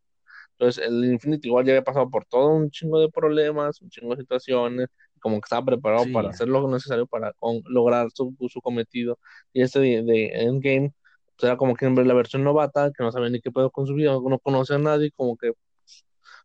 Entonces, 0.54 0.86
el 0.88 1.06
Infinity 1.06 1.50
War 1.50 1.66
ya 1.66 1.72
había 1.74 1.84
pasado 1.84 2.10
por 2.10 2.26
todo 2.26 2.50
un 2.50 2.70
chingo 2.72 3.00
de 3.00 3.10
problemas, 3.10 3.82
un 3.82 3.90
chingo 3.90 4.16
de 4.16 4.22
situaciones, 4.22 4.88
como 5.20 5.36
que 5.40 5.46
estaba 5.46 5.66
preparado 5.66 6.04
Sí. 6.06 6.14
para 6.14 6.30
hacer 6.30 6.48
lo 6.50 6.68
necesario 6.70 7.08
para 7.08 7.34
con- 7.34 7.62
lograr 7.66 8.10
su, 8.14 8.36
su 8.50 8.62
cometido. 8.62 9.18
Y 9.54 9.62
este 9.62 9.80
de, 9.80 10.04
de 10.04 10.28
Endgame, 10.44 10.94
pues 11.36 11.44
era 11.50 11.58
como 11.58 11.76
que 11.76 11.90
la 11.90 12.14
versión 12.14 12.44
novata, 12.44 12.92
que 12.96 13.04
no 13.04 13.12
sabía 13.12 13.30
ni 13.30 13.42
qué 13.42 13.52
pedo 13.52 13.72
con 13.72 13.88
su 13.88 13.94
vida, 13.96 14.12
no 14.14 14.40
conocía 14.40 14.76
a 14.78 14.80
nadie, 14.80 15.12
como 15.12 15.38
que 15.38 15.54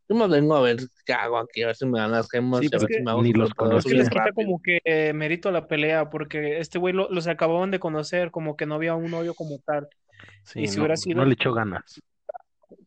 yo 0.09 0.15
me 0.17 0.29
vengo 0.29 0.55
a 0.57 0.61
ver 0.63 0.79
qué 1.07 1.13
hago 1.13 1.39
aquí, 1.39 1.63
a 1.63 1.69
ver 1.69 1.77
si 1.77 1.87
me 1.87 1.99
dan 2.01 2.13
las 2.13 2.31
gemas, 2.31 2.61
Sí, 2.61 2.69
y 2.71 2.77
a 2.77 2.79
ver 2.79 2.89
porque 2.89 2.95
si 2.95 3.03
me 3.03 3.11
hago 3.11 3.23
ni 3.23 3.33
los 3.33 3.55
conocía. 3.55 3.97
les 3.97 4.09
quita 4.11 4.33
como 4.33 4.61
que 4.63 4.81
eh, 4.85 5.13
mérito 5.13 5.49
a 5.49 5.53
la 5.53 5.67
pelea, 5.67 6.09
porque 6.11 6.59
este 6.59 6.79
güey 6.79 6.95
lo- 6.95 7.09
los 7.11 7.27
acababan 7.27 7.71
de 7.71 7.81
conocer, 7.81 8.31
como 8.31 8.57
que 8.57 8.67
no 8.67 8.75
había 8.77 8.95
un 8.95 9.13
odio 9.15 9.35
como 9.35 9.59
tal. 9.65 9.89
Sí, 10.45 10.61
Y 10.63 10.69
si 10.69 10.77
no, 10.79 10.83
hubiera 10.83 10.97
sido- 10.97 11.19
no 11.21 11.25
le 11.27 11.35
echó 11.35 11.53
ganas. 11.53 12.01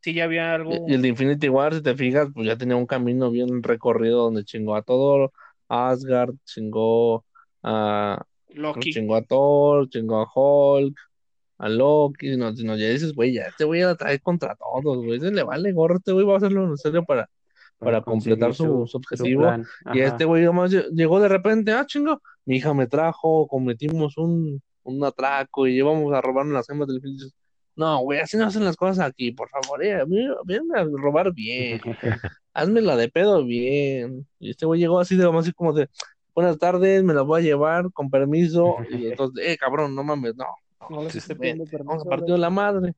Sí, 0.02 0.14
ya 0.14 0.26
había 0.26 0.54
algo. 0.54 0.72
Y 0.88 0.92
y 0.92 0.96
el 0.96 1.02
de 1.02 1.08
Infinity 1.10 1.50
War, 1.50 1.74
si 1.74 1.82
te 1.82 1.96
fijas, 1.96 2.30
pues 2.34 2.48
ya 2.48 2.58
tenía 2.58 2.76
un 2.76 2.86
camino 2.86 3.32
bien 3.32 3.64
recorrido 3.64 4.24
donde 4.24 4.44
chingó 4.44 4.76
a 4.76 4.82
todo 4.84 5.32
Asgard, 5.70 6.36
chingó 6.46 7.26
a, 7.64 8.24
Loki. 8.56 8.92
chingó 8.92 9.16
a 9.16 9.22
Thor, 9.24 9.90
chingó 9.90 10.22
a 10.22 10.28
Hulk, 10.34 10.98
a 11.58 11.70
Loki, 11.70 12.36
no, 12.38 12.52
no, 12.52 12.76
ya 12.78 12.88
dices, 12.90 13.14
güey, 13.14 13.34
ya 13.34 13.44
este 13.44 13.64
güey 13.66 13.82
la 13.82 13.96
trae 13.96 14.20
contra 14.20 14.56
todos, 14.56 15.04
güey, 15.04 15.20
se 15.20 15.32
le 15.32 15.44
vale 15.44 15.72
gorro, 15.74 15.98
este 15.98 16.12
güey 16.12 16.26
va 16.26 16.36
a 16.36 16.38
hacer 16.38 16.52
lo 16.52 16.68
necesario 16.70 17.04
para, 17.04 17.30
para 17.80 18.02
completar 18.02 18.54
su, 18.54 18.86
su 18.88 18.98
objetivo. 18.98 19.42
plan. 19.42 19.66
Y 19.94 20.00
este 20.02 20.26
güey 20.26 20.44
nomás 20.46 20.72
lle- 20.72 20.88
llegó 20.92 21.20
de 21.20 21.28
repente, 21.30 21.72
ah, 21.72 21.86
chingo, 21.86 22.22
mi 22.46 22.58
hija 22.58 22.74
me 22.74 22.88
trajo, 22.88 23.48
cometimos 23.48 24.18
un, 24.18 24.62
un 24.84 25.04
atraco 25.04 25.68
y 25.68 25.76
íbamos 25.78 26.14
a 26.14 26.22
robarnos 26.22 26.54
las 26.54 26.68
gemas 26.68 26.88
del 26.88 26.98
infinito. 26.98 27.26
No, 27.76 28.00
güey, 28.00 28.20
así 28.20 28.38
no 28.38 28.46
hacen 28.48 28.64
las 28.66 28.76
cosas 28.76 29.06
aquí, 29.06 29.32
por 29.32 29.50
favor, 29.50 29.84
eh, 29.84 30.04
ven 30.46 30.64
a 30.76 30.84
robar 30.84 31.32
bien, 31.34 31.80
házmela 32.54 32.96
de 32.96 33.10
pedo 33.10 33.44
bien. 33.46 34.28
Y 34.40 34.50
este 34.52 34.66
güey 34.66 34.80
llegó 34.80 35.00
así 35.00 35.16
de 35.16 35.30
así 35.38 35.52
como 35.54 35.74
de, 35.74 35.88
buenas 36.34 36.58
tardes, 36.58 37.04
me 37.04 37.14
la 37.14 37.22
voy 37.22 37.42
a 37.42 37.44
llevar, 37.44 37.92
con 37.94 38.10
permiso. 38.10 38.78
Y 38.90 39.08
entonces, 39.08 39.46
eh, 39.48 39.58
cabrón, 39.58 39.94
no 39.94 40.04
mames, 40.04 40.36
no, 40.36 40.46
No 40.90 41.04
les 41.04 41.16
estoy 41.16 41.36
pidiendo 41.36 41.66
vamos 41.66 41.78
a 41.78 41.78
permiso. 41.78 42.10
partir 42.10 42.34
de 42.34 42.38
la 42.40 42.50
madre. 42.50 42.94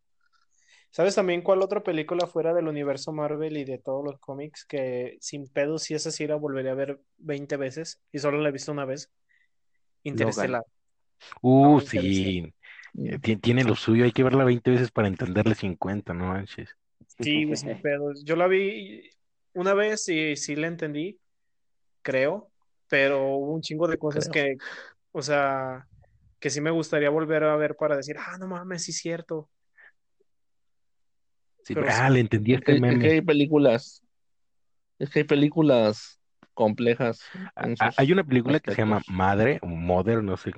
¿Sabes 0.91 1.15
también 1.15 1.41
cuál 1.41 1.61
otra 1.61 1.83
película 1.83 2.25
fuera 2.25 2.53
del 2.53 2.67
universo 2.67 3.11
Marvel 3.11 3.57
y 3.57 3.63
de 3.63 3.77
todos 3.77 4.03
los 4.03 4.19
cómics 4.19 4.65
que 4.65 5.17
sin 5.21 5.47
pedo 5.47 5.77
si 5.77 5.93
esa 5.93 6.09
sí 6.09 6.25
la 6.25 6.35
volvería 6.35 6.71
a 6.71 6.75
ver 6.75 6.99
20 7.17 7.57
veces 7.57 8.01
y 8.11 8.19
solo 8.19 8.39
la 8.39 8.49
he 8.49 8.51
visto 8.51 8.71
una 8.71 8.85
vez? 8.85 9.11
Interestelar. 10.03 10.63
Uh, 11.41 11.79
sí. 11.79 12.53
Ti- 13.21 13.37
Tiene 13.37 13.63
lo 13.63 13.75
suyo, 13.75 14.03
hay 14.03 14.11
que 14.11 14.23
verla 14.23 14.43
20 14.43 14.71
veces 14.71 14.91
para 14.91 15.07
entenderle 15.07 15.53
50, 15.55 16.13
no 16.13 16.27
manches. 16.27 16.69
Sí, 17.19 17.55
sin 17.55 17.81
pedos. 17.81 18.23
Yo 18.23 18.35
la 18.35 18.47
vi 18.47 19.09
una 19.53 19.73
vez 19.73 20.07
y 20.09 20.35
sí 20.35 20.55
la 20.55 20.67
entendí, 20.67 21.19
creo, 22.01 22.49
pero 22.87 23.35
hubo 23.35 23.53
un 23.53 23.61
chingo 23.61 23.87
de 23.87 23.97
cosas 23.97 24.29
que, 24.29 24.55
o 25.11 25.21
sea, 25.21 25.87
que 26.39 26.49
sí 26.49 26.61
me 26.61 26.71
gustaría 26.71 27.09
volver 27.09 27.43
a 27.43 27.55
ver 27.55 27.75
para 27.75 27.97
decir, 27.97 28.15
ah, 28.19 28.37
no 28.39 28.47
mames, 28.47 28.83
sí 28.83 28.91
es 28.91 28.97
cierto. 28.97 29.49
Sí, 31.63 31.73
Pero 31.75 31.87
ah, 31.89 32.07
sí. 32.07 32.13
le 32.13 32.19
entendí 32.21 32.53
Es 32.53 32.59
este 32.59 32.71
que, 32.71 32.77
es 32.77 32.81
que 32.81 32.81
meme. 32.81 33.11
hay 33.13 33.21
películas, 33.21 34.01
es 34.97 35.09
que 35.09 35.19
hay 35.19 35.25
películas 35.25 36.19
complejas 36.53 37.21
Ah, 37.55 37.69
ah, 37.79 37.87
sus 37.89 37.99
Hay 37.99 38.11
una 38.11 38.23
película 38.23 38.59
que 38.59 38.71
se 38.71 38.77
llama. 38.77 39.01
Madre 39.07 39.59
o 39.61 39.67
Mother, 39.67 40.23
no 40.23 40.35
sé, 40.37 40.51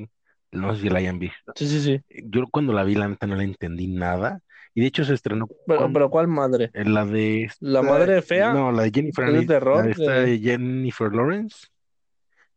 no 0.51 0.75
sé 0.75 0.81
si 0.83 0.89
la 0.89 0.99
hayan 0.99 1.19
visto. 1.19 1.51
Sí, 1.55 1.67
sí, 1.67 1.81
sí. 1.81 2.01
Yo 2.25 2.47
cuando 2.47 2.73
la 2.73 2.83
vi, 2.83 2.95
la 2.95 3.07
neta 3.07 3.27
no 3.27 3.35
le 3.35 3.43
entendí 3.43 3.87
nada. 3.87 4.41
Y 4.73 4.81
de 4.81 4.87
hecho 4.87 5.03
se 5.03 5.13
estrenó 5.13 5.47
Pero, 5.47 5.79
cuando- 5.79 5.93
pero 5.93 6.09
¿cuál 6.09 6.27
madre? 6.27 6.69
en 6.73 6.93
la 6.93 7.05
de 7.05 7.51
¿La 7.59 7.81
madre 7.81 8.21
fea? 8.21 8.53
No, 8.53 8.71
la 8.71 8.83
de 8.83 8.91
Jennifer, 8.91 9.27
¿Es 9.27 9.33
de 9.41 9.45
terror? 9.47 9.77
la 9.77 9.83
de 9.83 9.91
esta 9.91 10.11
De- 10.11 10.25
de 10.27 10.39
Jennifer 10.39 11.11
Lawrence 11.13 11.67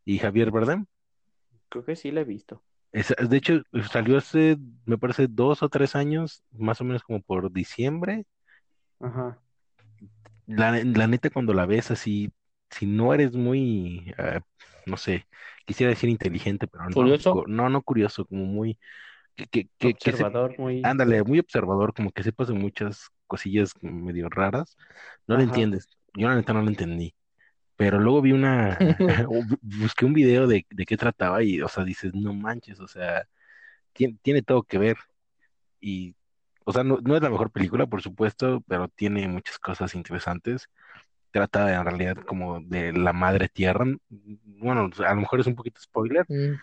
y 0.05 0.19
Javier 0.19 0.51
Bardem. 0.51 0.87
Creo 1.69 1.85
que 1.85 1.97
sí 1.97 2.13
la 2.13 2.21
he 2.21 2.25
visto. 2.25 2.63
Esa- 2.95 3.15
de 3.17 3.37
hecho, 3.37 3.63
salió 3.93 4.19
hace, 4.19 4.57
me 4.87 4.99
parece, 4.99 5.27
dos 5.29 5.63
o 5.63 5.69
tres 5.71 5.97
años, 5.97 6.43
más 6.53 6.81
o 6.81 6.85
menos 6.85 7.03
como 7.05 7.21
por 7.23 7.53
diciembre. 7.53 8.27
Ajá. 9.01 9.39
La, 10.47 10.73
la 10.85 11.07
neta, 11.07 11.31
cuando 11.31 11.55
la 11.55 11.65
ves 11.67 11.91
así, 11.91 12.31
si 12.71 12.87
no 12.87 13.15
eres 13.15 13.35
muy, 13.35 14.13
eh, 14.19 14.41
no 14.87 14.97
sé, 14.99 15.27
quisiera 15.67 15.91
decir 15.91 16.11
inteligente, 16.11 16.67
pero 16.67 16.91
no, 16.91 16.95
¿Curioso? 16.95 17.31
cu- 17.31 17.47
no, 17.47 17.69
no 17.71 17.83
curioso, 17.83 18.27
como 18.27 18.45
muy, 18.45 18.79
que, 19.37 19.47
que, 19.49 19.71
que, 19.79 19.97
que 19.97 20.13
se- 20.15 20.29
Observador, 20.29 20.55
muy. 20.59 20.79
ándale, 20.83 21.23
muy 21.25 21.41
observador, 21.41 21.95
como 21.95 22.13
que 22.13 22.23
sepas 22.25 22.49
de 22.49 22.55
muchas 22.55 23.09
cosillas 23.29 23.73
medio 23.83 24.29
raras, 24.31 24.77
no 25.29 25.37
lo 25.37 25.43
Ajá. 25.43 25.45
entiendes. 25.45 25.89
Yo 26.15 26.29
la 26.29 26.37
neta 26.37 26.53
no 26.55 26.63
lo 26.63 26.69
entendí. 26.71 27.15
Pero 27.77 27.99
luego 28.01 28.23
vi 28.23 28.33
una, 28.33 28.79
bu- 29.29 29.59
busqué 29.63 30.05
un 30.07 30.15
video 30.15 30.47
de, 30.47 30.67
de 30.71 30.85
qué 30.87 30.97
trataba 30.97 31.43
y, 31.43 31.61
o 31.63 31.69
sea, 31.69 31.85
dices, 31.85 32.15
no 32.15 32.35
manches, 32.35 32.81
o 32.81 32.89
sea, 32.89 33.27
tiene, 33.93 34.19
tiene 34.23 34.43
todo 34.43 34.63
que 34.65 34.79
ver. 34.79 34.97
Y, 35.81 36.15
o 36.65 36.73
sea, 36.73 36.85
no, 36.85 36.99
no 37.03 37.17
es 37.17 37.23
la 37.23 37.31
mejor 37.31 37.51
película, 37.51 37.87
por 37.87 38.03
supuesto, 38.03 38.63
pero 38.67 38.89
tiene 38.89 39.29
muchas 39.29 39.59
cosas 39.59 39.95
interesantes. 39.95 40.69
Trata 41.33 41.75
en 41.75 41.85
realidad 41.85 42.17
como 42.27 42.61
de 42.63 42.93
la 42.93 43.13
madre 43.13 43.49
tierra. 43.49 43.87
Bueno, 44.11 44.91
a 45.07 45.15
lo 45.15 45.21
mejor 45.23 45.41
es 45.41 45.47
un 45.49 45.57
poquito 45.57 45.81
spoiler, 45.81 46.27
Mm, 46.29 46.57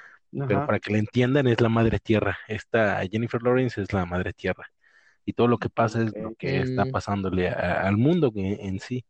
pero 0.46 0.62
para 0.64 0.80
que 0.80 0.92
la 0.92 1.00
entiendan 1.00 1.48
es 1.48 1.62
la 1.62 1.70
madre 1.70 2.00
tierra. 2.00 2.38
Esta 2.48 3.02
Jennifer 3.10 3.42
Lawrence 3.44 3.82
es 3.82 3.94
la 3.94 4.06
madre 4.06 4.34
tierra. 4.34 4.68
Y 5.26 5.34
todo 5.34 5.48
lo 5.48 5.60
que 5.60 5.70
pasa 5.70 6.04
es 6.04 6.14
lo 6.18 6.34
que 6.34 6.62
está 6.62 6.86
pasándole 6.88 7.50
a- 7.50 7.88
al 7.88 7.98
mundo 7.98 8.32
en, 8.36 8.60
en 8.62 8.80
sí. 8.80 9.06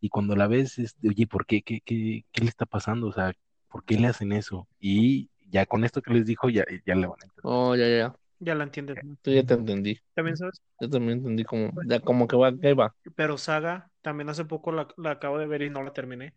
Y 0.00 0.08
cuando 0.10 0.36
la 0.36 0.46
ves, 0.48 0.78
es 0.78 0.98
de, 1.00 1.10
oye, 1.10 1.26
¿por 1.26 1.46
qué? 1.46 1.62
¿Qué, 1.62 1.80
qué, 1.84 2.24
qué 2.32 2.40
le 2.42 2.48
está 2.48 2.66
pasando? 2.66 3.08
O 3.08 3.12
sea, 3.12 3.32
¿por 3.68 3.84
qué 3.84 3.98
le 3.98 4.08
hacen 4.08 4.32
eso? 4.32 4.68
Y 4.80 5.30
ya 5.50 5.66
con 5.66 5.84
esto 5.84 6.02
que 6.02 6.12
les 6.14 6.26
dijo, 6.26 6.48
ya, 6.50 6.64
ya 6.86 6.94
le 6.94 7.06
van 7.06 7.18
a 7.22 7.24
entender. 7.26 7.44
Oh, 7.44 7.74
ya, 7.74 7.88
ya. 7.88 8.16
Ya 8.38 8.54
la 8.54 8.64
entiendes. 8.64 8.98
¿no? 9.02 9.16
Tú 9.22 9.30
ya 9.32 9.42
te 9.44 9.54
entendí. 9.54 9.98
También 10.14 10.36
sabes, 10.36 10.60
Yo 10.80 10.90
también 10.90 11.18
entendí 11.18 11.44
como, 11.44 11.70
ya 11.86 12.00
como 12.00 12.26
que 12.28 12.36
va, 12.36 12.56
que 12.56 12.74
va. 12.74 12.94
pero 13.14 13.38
Saga, 13.38 13.90
también 14.02 14.28
hace 14.28 14.44
poco 14.44 14.72
la, 14.72 14.88
la 14.98 15.12
acabo 15.12 15.38
de 15.38 15.46
ver 15.46 15.62
y 15.62 15.70
no 15.70 15.82
la 15.82 15.92
terminé. 15.92 16.34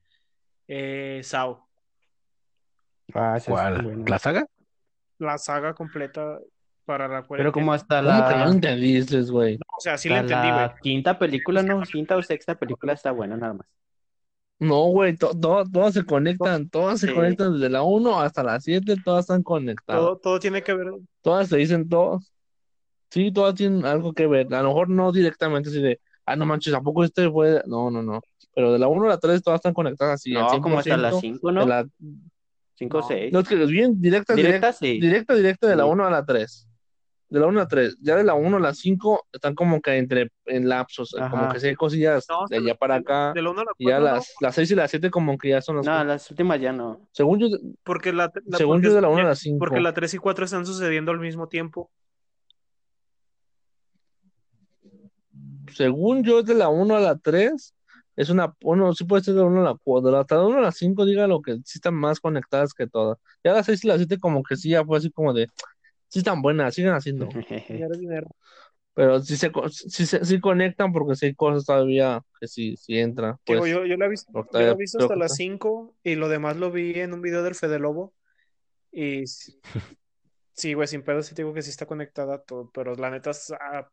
Eh, 0.68 1.22
Sao, 1.24 1.68
Ah, 3.14 3.38
es 3.38 3.46
¿Cuál? 3.46 4.04
¿La 4.06 4.20
saga? 4.20 4.46
la 5.18 5.38
saga 5.38 5.74
completa 5.74 6.40
para 6.90 7.08
la 7.08 7.18
Pero 7.22 7.28
cuarentena. 7.28 7.52
como 7.52 7.72
hasta 7.74 8.02
¿Cómo 8.02 8.28
que 8.28 8.36
no 8.36 8.46
la, 8.46 8.52
entendiste, 8.52 9.22
güey? 9.22 9.60
O 9.78 9.80
sea, 9.80 9.96
sí 9.96 10.10
la 10.10 10.22
entendí, 10.22 10.48
güey. 10.48 10.60
la 10.60 10.76
quinta 10.82 11.20
película, 11.20 11.62
no, 11.62 11.84
quinta 11.84 12.16
o 12.18 12.24
sexta 12.24 12.56
película 12.56 12.94
está 12.94 13.12
buena 13.12 13.38
nada 13.38 13.54
más. 13.54 13.68
No, 14.58 14.86
güey, 14.88 15.16
to- 15.16 15.38
to- 15.40 15.66
todas 15.72 15.94
se 15.94 16.04
conectan, 16.04 16.68
todas 16.68 17.00
se 17.00 17.08
Sí. 17.08 17.14
conectan 17.14 17.54
desde 17.54 17.70
la 17.70 17.84
1 17.84 18.20
hasta 18.20 18.42
la 18.42 18.60
7, 18.60 18.96
todas 19.06 19.26
están 19.26 19.44
conectadas. 19.44 20.02
Todo, 20.02 20.18
todo 20.18 20.40
tiene 20.40 20.64
que 20.64 20.74
ver. 20.74 20.88
Todas 21.22 21.48
se 21.50 21.58
dicen 21.58 21.88
todos. 21.88 22.34
Sí, 23.12 23.32
todas 23.32 23.54
tienen 23.54 23.86
algo 23.86 24.12
que 24.14 24.26
ver. 24.26 24.52
A 24.54 24.64
lo 24.64 24.70
mejor 24.70 24.90
no 24.90 25.12
directamente 25.12 25.70
así 25.70 25.80
de, 25.82 26.00
ah, 26.26 26.36
no 26.36 26.48
manches, 26.48 26.74
¿a 26.74 26.82
poco 26.82 27.04
este 27.04 27.30
fue? 27.30 27.62
No, 27.68 27.92
no, 27.92 28.02
no. 28.02 28.20
Pero 28.56 28.74
de 28.74 28.80
la 28.80 28.88
1 28.88 29.06
a 29.06 29.10
la 29.10 29.18
3 29.20 29.44
todas 29.44 29.60
están 29.60 29.74
conectadas 29.76 30.16
así. 30.16 30.36
al 30.36 30.42
No, 30.44 30.60
como 30.62 30.80
hasta 30.80 30.98
la 30.98 31.12
100%. 31.12 31.22
cinco, 31.22 31.48
De 31.50 31.54
¿no? 31.54 31.66
la- 31.68 31.86
Cinco 32.76 32.98
o 33.00 33.02
No. 33.02 33.08
seis. 33.08 33.34
No, 33.34 33.40
es 33.42 33.48
que 33.48 33.62
es 33.62 33.70
bien, 33.70 34.02
directa, 34.02 34.34
Directa, 34.36 34.68
directa, 34.70 34.74
sí. 34.74 35.00
directa, 35.02 35.36
directa 35.36 35.68
de 35.68 35.76
la 35.76 35.84
Sí. 35.84 35.90
1 35.90 36.06
a 36.06 36.10
la 36.10 36.26
3. 36.26 36.69
De 37.30 37.40
la 37.40 37.46
1 37.46 37.60
a 37.60 37.64
la 37.64 37.68
3. 37.68 37.98
Ya 38.02 38.16
de 38.16 38.24
la 38.24 38.34
1 38.34 38.58
a 38.58 38.60
la 38.60 38.74
5 38.74 39.28
están 39.32 39.54
como 39.54 39.80
que 39.82 39.96
entre 39.98 40.32
en 40.46 40.68
lapsos, 40.68 41.16
Ajá. 41.16 41.30
como 41.30 41.54
que 41.54 41.60
sí 41.60 41.68
hay 41.68 41.76
cosillas 41.76 42.26
No, 42.28 42.48
de 42.50 42.58
allá 42.58 42.74
para 42.76 42.96
acá. 42.96 43.34
De 43.34 43.42
la 43.44 43.52
uno 43.52 43.62
a 43.62 43.66
la 43.66 43.72
Y 43.78 43.86
ya 43.88 43.98
cuatro, 44.00 44.10
no, 44.10 44.16
las, 44.16 44.34
las 44.42 44.56
6 44.56 44.72
y 44.72 44.76
las 44.76 44.90
7 44.90 45.12
como 45.12 45.38
que 45.38 45.50
ya 45.50 45.62
son 45.62 45.78
las... 45.78 45.86
No, 45.86 46.04
las 46.04 46.32
últimas 46.32 46.60
ya 46.60 46.74
no. 46.74 47.08
Según 47.12 47.40
yo, 47.40 47.48
porque 47.84 48.12
la, 48.14 48.32
la- 48.46 48.58
según 48.58 48.78
porque- 48.78 48.88
yo 48.88 48.96
de 48.96 49.02
la 49.02 49.10
1 49.10 49.20
a 49.22 49.24
la 49.26 49.36
5. 49.36 49.60
Porque 49.60 49.80
la 49.80 49.94
3 49.94 50.14
y 50.16 50.18
4 50.18 50.46
están 50.46 50.66
sucediendo 50.66 51.12
al 51.12 51.20
mismo 51.20 51.48
tiempo. 51.48 51.92
Según 55.76 56.24
yo, 56.24 56.40
es 56.40 56.46
de 56.46 56.56
la 56.56 56.70
1 56.70 56.96
a 56.96 57.00
la 57.00 57.18
3. 57.18 57.76
Es 58.16 58.30
una, 58.30 58.54
bueno, 58.62 58.94
sí 58.94 59.06
puede 59.06 59.24
ser 59.24 59.36
de 59.36 59.42
la 59.42 59.46
1 59.46 59.62
a 59.62 59.64
la 59.64 59.76
4. 59.82 60.08
De 60.08 60.12
la, 60.14 60.22
hasta 60.22 60.36
la 60.36 60.46
1 60.46 60.58
a 60.58 60.62
la 60.62 60.72
5, 60.72 61.06
diga 61.06 61.28
lo 61.28 61.42
que 61.42 61.54
sí 61.64 61.78
están 61.78 61.94
más 61.94 62.20
conectadas 62.20 62.74
que 62.74 62.88
todas. 62.88 63.18
Ya 63.44 63.54
las 63.54 63.66
6 63.68 63.86
y 63.86 63.88
las 63.88 63.98
7 63.98 64.18
como 64.20 64.44
que 64.44 64.56
sí, 64.58 64.70
ya 64.72 64.84
fue 64.84 64.98
así 64.98 65.12
como 65.12 65.32
de, 65.34 65.48
sí 66.10 66.20
están 66.20 66.42
buenas, 66.42 66.76
sigan 66.76 66.96
haciendo. 66.96 67.28
Dinero, 67.70 67.96
dinero. 67.98 68.28
Pero 68.94 69.22
sí 69.22 69.38
se, 69.38 69.50
sí, 69.70 70.06
se- 70.06 70.26
sí 70.26 70.40
conectan 70.42 70.92
porque 70.92 71.16
sí 71.16 71.28
hay 71.28 71.36
cosas 71.36 71.64
todavía 71.66 72.22
que 72.42 72.48
sí, 72.48 72.76
sí 72.76 72.98
entran. 72.98 73.38
Pues, 73.46 73.60
yo, 73.72 73.86
yo 73.86 73.96
la 73.96 74.08
he 74.08 74.10
visto, 74.10 74.30
yo 74.34 74.46
la 74.60 74.72
he 74.72 74.76
visto 74.76 74.98
hasta 74.98 75.16
las 75.16 75.32
está- 75.32 75.36
5 75.38 75.96
y 76.04 76.16
lo 76.16 76.28
demás 76.28 76.58
lo 76.58 76.70
vi 76.72 77.00
en 77.00 77.14
un 77.14 77.22
video 77.22 77.42
del 77.44 77.56
Fede 77.56 77.80
Lobo. 77.80 78.14
Y 78.92 79.24
sí, 80.54 80.74
güey, 80.74 80.88
sin 80.88 81.04
pedo 81.04 81.22
sí 81.24 81.34
te 81.34 81.44
digo 81.44 81.54
que 81.54 81.62
sí 81.62 81.70
está 81.70 81.86
conectada 81.86 82.36
a 82.36 82.42
todo, 82.42 82.70
pero 82.74 82.94
la 82.96 83.10
neta 83.10 83.32
sa- 83.32 83.90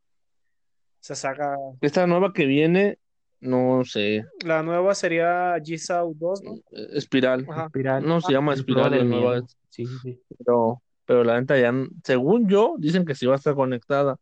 se 1.00 1.14
saga. 1.14 1.54
Esta 1.80 2.06
nueva 2.08 2.32
que 2.32 2.46
viene, 2.46 2.98
no 3.40 3.84
sé, 3.84 4.24
La 4.44 4.62
nueva 4.64 4.94
sería 4.94 5.54
Jisoo 5.62 6.14
2, 6.16 6.42
¿no? 6.42 6.54
eh, 6.72 6.88
Espiral. 6.94 7.46
Ajá. 7.48 7.66
Espiral. 7.66 8.04
No 8.04 8.20
se 8.20 8.32
llama 8.32 8.54
El 8.54 8.60
Espiral, 8.60 8.90
del 8.90 9.08
la 9.10 9.16
nueva 9.16 9.46
sí, 9.68 9.86
sí. 10.02 10.20
pero, 10.38 10.82
pero 11.06 11.24
la 11.24 11.40
neta 11.40 11.58
ya, 11.58 11.72
según 12.04 12.48
yo, 12.48 12.74
dicen 12.78 13.04
que 13.06 13.14
sí 13.14 13.24
va 13.26 13.32
a 13.34 13.36
estar 13.36 13.54
conectada. 13.54 14.16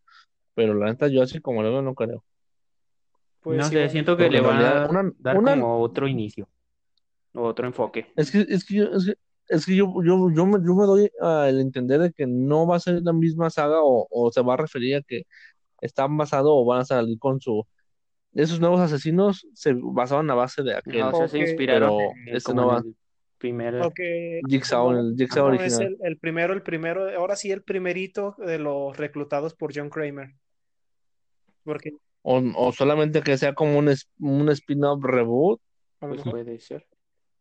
Pero 0.54 0.74
la 0.74 0.86
neta 0.86 1.08
yo 1.08 1.22
así 1.22 1.40
como 1.40 1.62
lo 1.64 1.70
veo 1.72 1.82
no 1.82 1.94
creo. 1.96 2.22
Pues 3.40 3.58
no 3.58 3.64
sí, 3.64 3.70
sé, 3.70 3.76
güey. 3.78 3.90
siento 3.90 4.16
que 4.16 4.30
le 4.30 4.40
van 4.40 4.56
a 4.64 4.86
una- 4.88 5.12
dar 5.18 5.36
una- 5.36 5.50
como 5.52 5.80
otro 5.80 6.06
inicio. 6.08 6.48
otro 7.34 7.66
enfoque. 7.66 8.06
Es 8.16 8.30
que, 8.30 8.46
es 8.48 8.64
que, 8.64 8.74
yo, 8.76 8.84
es 8.92 9.04
que, 9.06 9.14
es 9.48 9.66
que 9.66 9.74
yo, 9.76 9.92
yo, 10.04 10.30
yo, 10.30 10.46
me, 10.46 10.64
yo 10.64 10.74
me 10.74 10.86
doy 10.86 11.10
al 11.20 11.60
entender 11.60 12.00
de 12.00 12.12
que 12.12 12.26
no 12.26 12.66
va 12.66 12.76
a 12.76 12.80
ser 12.80 13.02
la 13.02 13.12
misma 13.12 13.50
saga 13.50 13.78
o, 13.82 14.06
o 14.10 14.30
se 14.30 14.40
va 14.40 14.54
a 14.54 14.58
referir 14.58 14.96
a 14.96 15.02
que 15.02 15.24
están 15.80 16.16
basados 16.16 16.48
o 16.50 16.64
van 16.64 16.80
a 16.82 16.84
salir 16.84 17.18
con 17.18 17.40
su... 17.40 17.66
Esos 18.32 18.58
nuevos 18.60 18.80
asesinos 18.80 19.46
se 19.54 19.74
basaban 19.76 20.30
a 20.30 20.34
base 20.34 20.62
de 20.62 20.74
aquel. 20.76 21.00
No, 21.00 21.10
o 21.10 21.16
sea, 21.16 21.28
se 21.28 21.38
inspiraron 21.40 21.90
Pero 21.98 22.10
en- 22.28 22.36
este 22.36 22.52
como 22.52 22.60
no 22.62 22.66
va. 22.68 22.78
el 22.78 22.96
primer... 23.38 23.78
Porque 23.78 24.40
Jigsaw, 24.48 24.92
no, 24.92 25.00
el 25.00 25.16
Jigsaw 25.16 25.48
no, 25.48 25.54
es 25.54 25.60
original. 25.74 25.96
el, 26.00 26.06
el 26.06 26.18
primero, 26.18 26.52
el 26.54 26.62
primero, 26.62 27.08
ahora 27.18 27.36
sí 27.36 27.50
el 27.50 27.62
primerito 27.62 28.34
de 28.38 28.58
los 28.58 28.96
reclutados 28.96 29.54
por 29.54 29.72
John 29.74 29.90
Kramer. 29.90 30.34
Porque 31.64 31.92
O, 32.22 32.42
o 32.56 32.72
solamente 32.72 33.22
que 33.22 33.36
sea 33.38 33.54
como 33.54 33.78
un, 33.78 33.92
un 34.18 34.48
spin-off 34.50 35.02
reboot. 35.02 35.60
a 36.00 36.06
lo 36.06 36.14
Pues 36.14 36.28
puede 36.28 36.58
ser. 36.58 36.86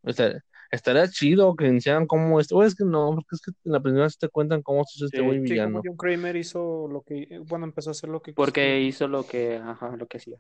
O 0.02 0.12
sea, 0.12 0.34
estaría 0.72 1.08
chido 1.08 1.56
que 1.56 1.68
enseñaran 1.68 2.08
cómo 2.08 2.40
es. 2.40 2.52
O 2.52 2.64
es 2.64 2.76
que 2.76 2.84
no, 2.84 3.12
porque 3.16 3.36
es 3.36 3.42
que 3.42 3.52
en 3.64 3.72
la 3.72 3.82
primera 3.82 4.10
sí 4.10 4.18
te 4.20 4.28
cuentan 4.28 4.62
cómo 4.62 4.84
se 4.84 4.98
hizo 4.98 5.06
este 5.06 5.18
Sí, 5.20 5.24
como 5.24 5.42
villano. 5.42 5.82
John 5.86 5.96
Kramer 5.96 6.36
hizo 6.36 6.88
lo 6.90 7.02
que, 7.02 7.40
bueno, 7.46 7.66
empezó 7.66 7.90
a 7.90 7.92
hacer 7.92 8.10
lo 8.10 8.22
que 8.22 8.34
Porque 8.34 8.82
hizo 8.82 9.08
lo 9.08 9.26
que, 9.26 9.56
ajá, 9.58 9.96
lo 9.96 10.08
que 10.08 10.18
hacía. 10.18 10.38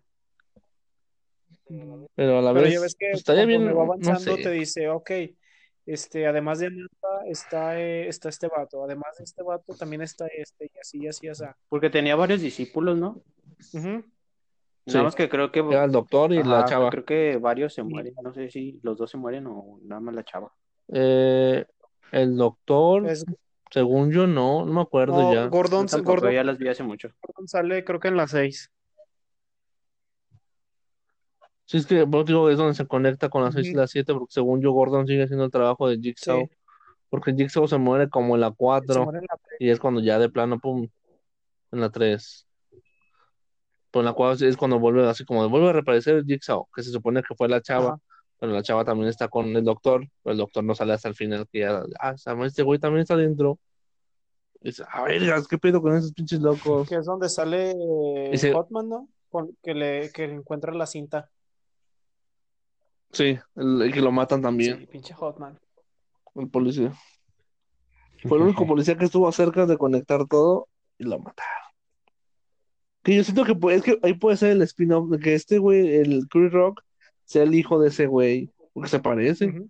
Ujú. 1.65 2.07
Pero 2.15 2.39
a 2.39 2.41
la 2.41 2.51
Pero 2.53 2.65
vez, 2.65 2.73
ya 2.73 2.81
ves 2.81 2.95
que 2.95 3.07
pues, 3.11 3.19
estaría 3.19 3.45
bien, 3.45 3.65
va 3.67 3.71
no 3.73 3.81
avanzando 3.83 4.35
sé. 4.35 4.43
te 4.43 4.51
dice, 4.51 4.89
ok, 4.89 5.11
este, 5.85 6.27
además 6.27 6.59
de 6.59 6.67
Amanda 6.67 6.89
está, 7.27 7.79
eh, 7.79 8.07
está 8.07 8.29
este 8.29 8.47
vato, 8.47 8.83
además 8.83 9.17
de 9.17 9.23
este 9.23 9.43
vato 9.43 9.73
también 9.75 10.01
está 10.01 10.27
este, 10.27 10.71
y 10.73 10.79
así, 10.79 10.97
y 11.03 11.07
así, 11.07 11.25
y 11.27 11.29
así. 11.29 11.43
Porque 11.69 11.89
tenía 11.89 12.15
varios 12.15 12.41
discípulos, 12.41 12.97
¿no? 12.97 13.21
Ujú. 13.73 14.03
Sí. 14.85 14.93
Nada 14.93 15.03
más 15.05 15.15
que 15.15 15.29
creo 15.29 15.51
que... 15.51 15.59
Era 15.59 15.85
el 15.85 15.91
doctor 15.91 16.33
y 16.33 16.43
la 16.43 16.65
chava. 16.65 16.89
Creo 16.89 17.05
que 17.05 17.37
varios 17.37 17.73
se 17.73 17.83
mueren. 17.83 18.13
No 18.21 18.33
sé 18.33 18.49
si 18.49 18.79
los 18.83 18.97
dos 18.97 19.09
se 19.09 19.17
mueren 19.17 19.47
o 19.47 19.79
nada 19.83 20.01
más 20.01 20.13
la 20.13 20.23
chava. 20.23 20.51
Eh, 20.89 21.65
el 22.11 22.35
doctor, 22.35 23.07
Es, 23.07 23.25
según 23.71 24.11
yo, 24.11 24.27
no, 24.27 24.65
no 24.65 24.73
me 24.73 24.81
acuerdo 24.81 25.21
no, 25.21 25.33
ya. 25.33 25.47
Gordon, 25.47 25.87
Gordon- 25.87 26.33
ya 26.33 26.43
las 26.43 26.57
vi 26.57 26.67
hace 26.67 26.83
mucho. 26.83 27.09
Gordon 27.21 27.47
sale 27.47 27.83
creo 27.85 27.99
que 27.99 28.09
en 28.09 28.17
las 28.17 28.31
seis. 28.31 28.71
Sí, 31.65 31.77
es 31.77 31.85
que 31.85 32.05
digo, 32.05 32.49
es 32.49 32.57
donde 32.57 32.73
se 32.73 32.85
conecta 32.85 33.29
con 33.29 33.43
las 33.43 33.53
6 33.53 33.67
y 33.69 33.73
las 33.73 33.91
7, 33.91 34.13
porque 34.13 34.33
según 34.33 34.61
yo, 34.61 34.71
Gordon 34.71 35.07
sigue 35.07 35.23
haciendo 35.23 35.45
el 35.45 35.51
trabajo 35.51 35.87
de 35.87 35.97
Jigsaw. 35.97 36.41
Sí. 36.41 36.49
Porque 37.09 37.33
Jigsaw 37.33 37.67
se 37.67 37.77
muere 37.77 38.09
como 38.09 38.35
en 38.35 38.41
la 38.41 38.49
Se 38.49 38.55
4 38.57 39.03
muere 39.03 39.19
en 39.19 39.25
la 39.29 39.37
y 39.59 39.69
es 39.69 39.79
cuando 39.79 40.01
ya 40.01 40.19
de 40.19 40.29
plano, 40.29 40.59
pum, 40.59 40.87
en 41.71 41.79
la 41.79 41.89
3. 41.89 42.47
Pues 43.91 44.01
en 44.01 44.05
la 44.05 44.13
4 44.13 44.47
es 44.47 44.57
cuando 44.57 44.79
vuelve, 44.79 45.07
así 45.07 45.23
como 45.23 45.47
vuelve 45.47 45.69
a 45.69 45.73
reaparecer 45.73 46.25
Jigsaw, 46.25 46.67
que 46.75 46.83
se 46.83 46.91
supone 46.91 47.21
que 47.21 47.35
fue 47.35 47.47
la 47.47 47.61
chava, 47.61 47.89
Ajá. 47.89 47.99
pero 48.39 48.51
la 48.51 48.63
chava 48.63 48.83
también 48.83 49.09
está 49.09 49.27
con 49.27 49.55
el 49.55 49.63
doctor, 49.63 50.05
pero 50.21 50.31
el 50.31 50.37
doctor 50.39 50.63
no 50.63 50.75
sale 50.75 50.93
hasta 50.93 51.07
el 51.07 51.15
final, 51.15 51.47
que 51.51 51.59
ya, 51.59 51.83
ah, 51.99 52.15
este 52.45 52.63
güey 52.63 52.79
también 52.79 53.03
está 53.03 53.15
dentro. 53.15 53.59
Y 54.61 54.69
dice, 54.69 54.83
a 54.89 55.03
ver, 55.03 55.21
¿qué 55.49 55.57
pedo 55.57 55.81
con 55.81 55.95
esos 55.95 56.13
pinches 56.13 56.41
locos? 56.41 56.89
Que 56.89 56.95
es 56.95 57.05
donde 57.05 57.29
sale 57.29 57.73
Hotman, 58.53 58.89
¿no? 58.89 59.07
Con- 59.29 59.55
que 59.61 59.73
le 59.73 60.11
que 60.11 60.27
le 60.27 60.35
encuentra 60.35 60.73
la 60.73 60.87
cinta. 60.87 61.29
Sí, 63.13 63.37
el, 63.55 63.81
el 63.81 63.93
que 63.93 64.01
lo 64.01 64.11
matan 64.11 64.41
también, 64.41 64.79
Sí, 64.79 64.85
pinche 64.87 65.13
Hotman. 65.13 65.57
el 66.35 66.49
policía. 66.49 66.93
Fue 68.27 68.37
el 68.37 68.43
único 68.43 68.65
policía 68.67 68.97
que 68.97 69.05
estuvo 69.05 69.31
cerca 69.31 69.65
de 69.65 69.77
conectar 69.77 70.25
todo 70.27 70.67
y 70.97 71.03
lo 71.05 71.19
mataron. 71.19 71.51
Que 73.03 73.15
yo 73.15 73.23
siento 73.23 73.43
que, 73.45 73.53
puede- 73.55 73.77
es 73.77 73.83
que 73.83 73.99
ahí 74.01 74.13
puede 74.13 74.37
ser 74.37 74.51
el 74.51 74.61
spin-off 74.63 75.09
de 75.09 75.19
que 75.19 75.33
este 75.35 75.57
güey, 75.59 75.95
el 75.95 76.27
Chris 76.29 76.51
Rock, 76.51 76.81
sea 77.25 77.43
el 77.43 77.53
hijo 77.55 77.79
de 77.79 77.89
ese 77.89 78.07
güey, 78.07 78.49
porque 78.73 78.89
se 78.89 78.99
parece. 78.99 79.47
Ujú. 79.47 79.69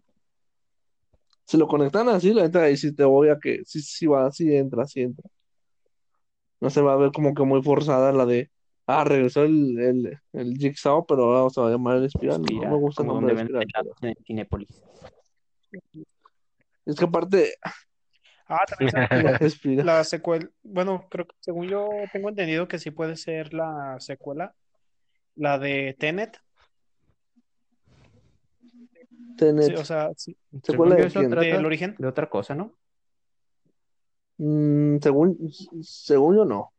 Si 1.46 1.58
lo 1.58 1.68
conectan 1.68 2.08
así, 2.10 2.34
la 2.34 2.44
neta, 2.44 2.64
ahí 2.64 2.78
sí 2.78 2.94
te 2.96 3.04
voy 3.04 3.30
a 3.30 3.38
que 3.40 3.64
sí, 3.66 3.82
sí 3.82 4.06
va, 4.06 4.32
sí 4.32 4.56
entra, 4.56 4.86
sí 4.88 5.02
entra. 5.02 5.30
No 6.62 6.70
se 6.70 6.82
va 6.82 6.94
a 6.94 6.98
ver 6.98 7.12
como 7.12 7.34
que 7.34 7.44
muy 7.44 7.62
forzada 7.62 8.14
la 8.14 8.26
de, 8.26 8.50
ah, 8.88 9.04
regresó 9.04 9.44
el, 9.44 9.80
el, 9.80 10.20
el 10.34 10.58
Jigsaw, 10.58 11.06
pero 11.06 11.24
ahora 11.36 11.50
se 11.50 11.62
va 11.62 11.68
a 11.68 11.72
llamar 11.72 11.98
el 11.98 12.06
Espiral. 12.06 12.42
No 12.42 12.70
me 12.72 12.78
gusta 12.78 13.02
el 13.04 13.08
como 13.08 13.22
nombre 13.22 13.36
donde 13.36 13.54
de 13.54 13.60
venden 13.60 13.62
Espiral. 13.62 13.86
pero- 13.86 13.96
helados 14.02 14.18
en 14.18 14.24
Cinépolis. 14.26 14.84
Es 16.86 16.96
que 16.98 17.06
aparte, 17.06 17.54
Ah, 18.48 18.60
también 18.68 19.38
Espiral. 19.42 19.86
la 19.86 20.04
secuela. 20.04 20.50
Bueno, 20.64 21.08
creo 21.10 21.26
que 21.26 21.36
según 21.40 21.68
yo 21.68 21.90
tengo 22.12 22.30
entendido 22.30 22.68
que 22.68 22.78
sí 22.78 22.92
puede 22.92 23.16
ser 23.16 23.54
la 23.54 23.96
secuela. 24.00 24.54
La 25.36 25.58
de 25.58 25.96
Tenet. 25.98 26.38
Tenet. 29.38 29.66
Sí, 29.68 29.74
o 29.76 29.86
sea, 29.86 30.12
sí, 30.16 30.38
¿Secuela 30.62 30.96
de 30.96 31.08
quién? 31.10 31.30
del 31.32 31.66
origen. 31.66 31.96
de 31.98 32.08
otra 32.08 32.30
cosa, 32.30 32.54
¿no? 32.54 32.74
Mm, 34.38 34.98
según, 35.02 35.38
según 35.82 36.36
yo 36.36 36.46
no. 36.46 36.73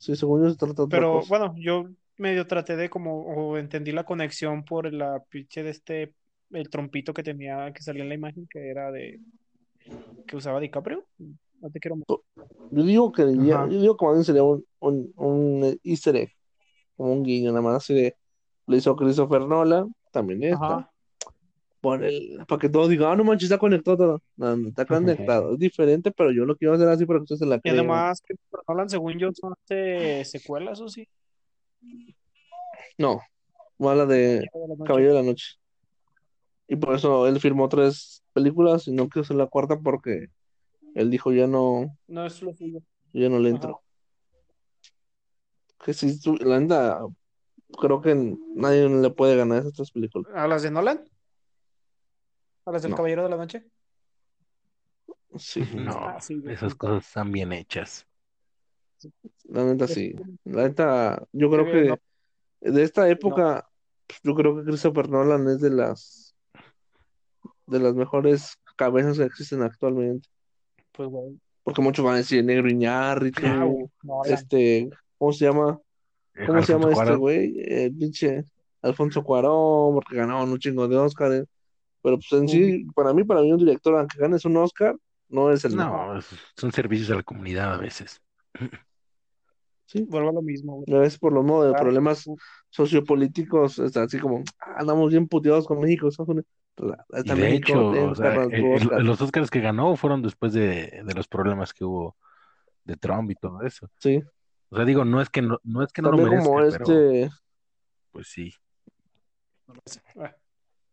Sí, 0.00 0.16
según 0.16 0.42
yo 0.42 0.50
se 0.50 0.56
trata 0.56 0.74
de 0.74 0.82
otra 0.82 0.98
Pero 0.98 1.12
cosa. 1.12 1.28
bueno, 1.28 1.54
yo 1.56 1.88
medio 2.18 2.46
traté 2.46 2.76
de 2.76 2.90
como, 2.90 3.22
o 3.24 3.56
entendí 3.58 3.92
la 3.92 4.04
conexión 4.04 4.64
por 4.64 4.92
la 4.92 5.22
pinche 5.28 5.62
de 5.62 5.70
este, 5.70 6.14
el 6.50 6.68
trompito 6.70 7.14
que 7.14 7.22
tenía, 7.22 7.72
que 7.72 7.82
salía 7.82 8.02
en 8.02 8.08
la 8.08 8.14
imagen, 8.16 8.46
que 8.50 8.70
era 8.70 8.90
de, 8.90 9.20
que 10.26 10.36
usaba 10.36 10.60
DiCaprio. 10.60 11.06
No 11.60 11.70
te 11.70 11.80
quiero 11.80 11.96
Yo 12.70 12.82
digo 12.84 13.12
que 13.12 13.22
ya- 13.36 13.66
yo 13.68 13.80
digo 13.80 13.96
que 13.96 14.04
más 14.06 14.14
bien 14.14 14.24
sería 14.24 14.42
un, 14.44 14.64
un, 14.80 15.12
un 15.16 15.80
easter 15.84 16.16
egg, 16.16 16.30
como 16.96 17.12
un 17.12 17.22
guiño, 17.24 17.50
nada 17.50 17.62
más 17.62 17.76
así 17.76 17.94
de 17.94 18.16
lo 18.66 18.76
hizo 18.76 18.96
Christopher 18.96 19.42
Nolan, 19.42 19.94
también 20.12 20.42
esta, 20.44 20.76
Ajá. 20.76 20.89
Por 21.80 22.04
el, 22.04 22.38
para 22.46 22.60
que 22.60 22.68
todos 22.68 22.88
digan, 22.88 23.12
ah, 23.12 23.16
no 23.16 23.24
manches, 23.24 23.44
está 23.50 23.58
conectado 23.58 23.96
todo. 23.96 24.22
No, 24.36 24.56
no 24.56 24.68
está 24.68 24.84
conectado, 24.84 25.52
es 25.54 25.58
diferente, 25.58 26.10
pero 26.12 26.30
yo 26.32 26.44
lo 26.44 26.56
quiero 26.56 26.74
hacer 26.74 26.88
así 26.88 27.06
para 27.06 27.18
que 27.20 27.22
ustedes 27.24 27.38
se 27.40 27.46
la 27.46 27.56
Y 27.56 27.60
crean. 27.60 27.78
además, 27.78 28.22
Christopher 28.26 28.60
Nolan, 28.68 28.90
según 28.90 29.18
yo, 29.18 29.30
son 29.32 29.54
este, 29.60 30.24
secuelas, 30.24 30.80
¿o 30.80 30.88
sí? 30.88 31.08
No, 32.98 33.20
mala 33.78 34.06
de 34.06 34.16
de 34.40 34.50
la 34.54 34.66
noche. 34.76 34.84
Caballero 34.86 35.14
de 35.14 35.20
la 35.22 35.26
Noche. 35.26 35.54
Y 36.68 36.76
por 36.76 36.94
eso 36.94 37.26
él 37.26 37.40
firmó 37.40 37.68
tres 37.68 38.22
películas 38.32 38.86
y 38.86 38.92
no 38.92 39.06
quiso 39.08 39.20
hacer 39.20 39.36
la 39.36 39.46
cuarta 39.46 39.78
porque 39.80 40.26
él 40.94 41.10
dijo 41.10 41.32
ya 41.32 41.46
no, 41.46 41.96
No 42.06 42.26
es 42.26 42.40
lo 42.42 42.54
suyo. 42.54 42.80
ya 43.12 43.28
no 43.28 43.38
le 43.38 43.48
Ajá. 43.48 43.56
entro. 43.56 43.82
Que 45.84 45.94
si 45.94 46.20
la 46.44 46.60
neta, 46.60 47.00
creo 47.80 48.00
que 48.02 48.14
nadie 48.54 48.88
le 48.88 49.10
puede 49.10 49.34
ganar 49.36 49.60
esas 49.60 49.72
tres 49.72 49.90
películas. 49.90 50.30
¿A 50.34 50.46
las 50.46 50.62
de 50.62 50.70
Nolan? 50.70 51.02
¿A 52.70 52.72
las 52.72 52.82
del 52.82 52.92
No. 52.92 52.96
Caballero 52.96 53.24
de 53.24 53.28
la 53.30 53.36
Noche? 53.36 53.64
Sí, 55.36 55.60
No, 55.74 55.90
Ah, 55.92 56.20
sí, 56.20 56.40
esas 56.46 56.74
cosas 56.76 57.04
están 57.06 57.32
bien 57.32 57.52
hechas. 57.52 58.06
la 59.44 59.64
neta 59.64 59.88
sí. 59.88 60.14
La 60.44 60.68
neta, 60.68 61.26
yo 61.32 61.50
creo 61.50 61.64
que 61.64 61.94
de 62.70 62.82
esta 62.82 63.08
época, 63.08 63.68
yo 64.22 64.34
creo 64.34 64.56
que 64.56 64.64
Christopher 64.64 65.08
Nolan 65.08 65.48
es 65.48 65.60
de 65.60 65.70
las 65.70 66.34
de 67.66 67.78
las 67.80 67.94
mejores 67.94 68.54
cabezas 68.76 69.16
que 69.18 69.24
existen 69.24 69.62
actualmente. 69.62 70.28
Pues, 70.92 71.08
güey. 71.08 71.40
Porque 71.62 71.82
muchos 71.82 72.04
van 72.04 72.14
a 72.14 72.18
decir 72.18 72.44
Negro 72.44 72.68
Iñárritu, 72.70 73.42
Ah, 73.44 73.66
este, 74.26 74.90
¿cómo 75.18 75.32
se 75.32 75.44
llama? 75.44 75.80
Eh, 76.34 76.46
¿Cómo 76.46 76.62
se 76.62 76.72
llama 76.72 76.90
este 76.92 77.14
güey? 77.16 77.54
El 77.58 77.94
pinche 77.96 78.44
Alfonso 78.82 79.22
Cuarón, 79.24 79.94
porque 79.94 80.16
ganaron 80.16 80.50
un 80.50 80.58
chingo 80.58 80.86
de 80.88 80.96
Oscars. 80.96 81.46
Pero 82.02 82.16
pues 82.16 82.32
en 82.32 82.48
sí, 82.48 82.86
para 82.94 83.12
mí, 83.12 83.24
para 83.24 83.42
mí 83.42 83.52
un 83.52 83.58
director, 83.58 83.96
aunque 83.96 84.18
ganes 84.18 84.44
un 84.44 84.56
Oscar, 84.56 84.96
no 85.28 85.50
es 85.50 85.64
el. 85.64 85.76
No, 85.76 86.18
son 86.56 86.72
servicios 86.72 87.10
a 87.10 87.16
la 87.16 87.22
comunidad 87.22 87.74
a 87.74 87.76
veces. 87.78 88.20
Sí, 89.86 90.02
Vuelvo 90.08 90.30
a 90.30 90.32
lo 90.32 90.42
mismo, 90.42 90.82
güey. 90.84 90.96
a 90.98 91.00
veces 91.02 91.18
por 91.18 91.32
los 91.32 91.44
modos 91.44 91.66
de 91.66 91.70
Claro. 91.72 91.84
problemas 91.86 92.24
sociopolíticos, 92.68 93.78
está 93.80 94.04
así 94.04 94.18
como, 94.20 94.44
ah, 94.60 94.76
andamos 94.78 95.10
bien 95.10 95.26
puteados 95.26 95.66
con 95.66 95.80
México, 95.80 96.08
Estados 96.08 96.28
Unidos. 96.28 96.46
La- 96.76 97.04
Y 97.10 97.18
está 97.18 97.34
de 97.34 97.40
México, 97.42 97.68
hecho, 97.72 97.88
o 98.10 98.14
sea, 98.14 98.34
el- 98.44 98.64
Oscar. 98.72 99.02
los 99.02 99.20
Oscars 99.20 99.50
que 99.50 99.60
ganó 99.60 99.96
fueron 99.96 100.22
después 100.22 100.52
de, 100.52 101.02
de 101.04 101.14
los 101.14 101.26
problemas 101.28 101.74
que 101.74 101.84
hubo 101.84 102.16
de 102.84 102.96
Trump 102.96 103.30
y 103.30 103.34
todo 103.34 103.62
eso. 103.62 103.90
Sí, 103.98 104.22
O 104.70 104.76
sea, 104.76 104.84
digo, 104.84 105.04
no 105.04 105.20
es 105.20 105.28
que 105.28 105.42
no, 105.42 105.58
no 105.64 105.82
es 105.82 105.92
que 105.92 106.00
no 106.02 106.12
lo 106.12 106.18
merezca, 106.18 106.44
como 106.44 106.58
pero 106.60 106.68
este, 106.84 107.30
pues 108.12 108.28
sí. 108.28 108.54
Ah, 110.16 110.34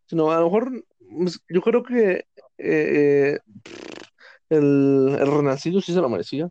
sino 0.08 0.32
a 0.32 0.40
lo 0.40 0.46
mejor, 0.46 0.86
pues, 1.20 1.40
yo 1.50 1.62
creo 1.62 1.84
que 1.84 2.26
eh, 2.58 3.40
el, 4.50 5.18
el 5.20 5.28
Renacido 5.32 5.82
sí 5.82 5.94
se 5.94 6.02
lo 6.02 6.10
merecía, 6.10 6.50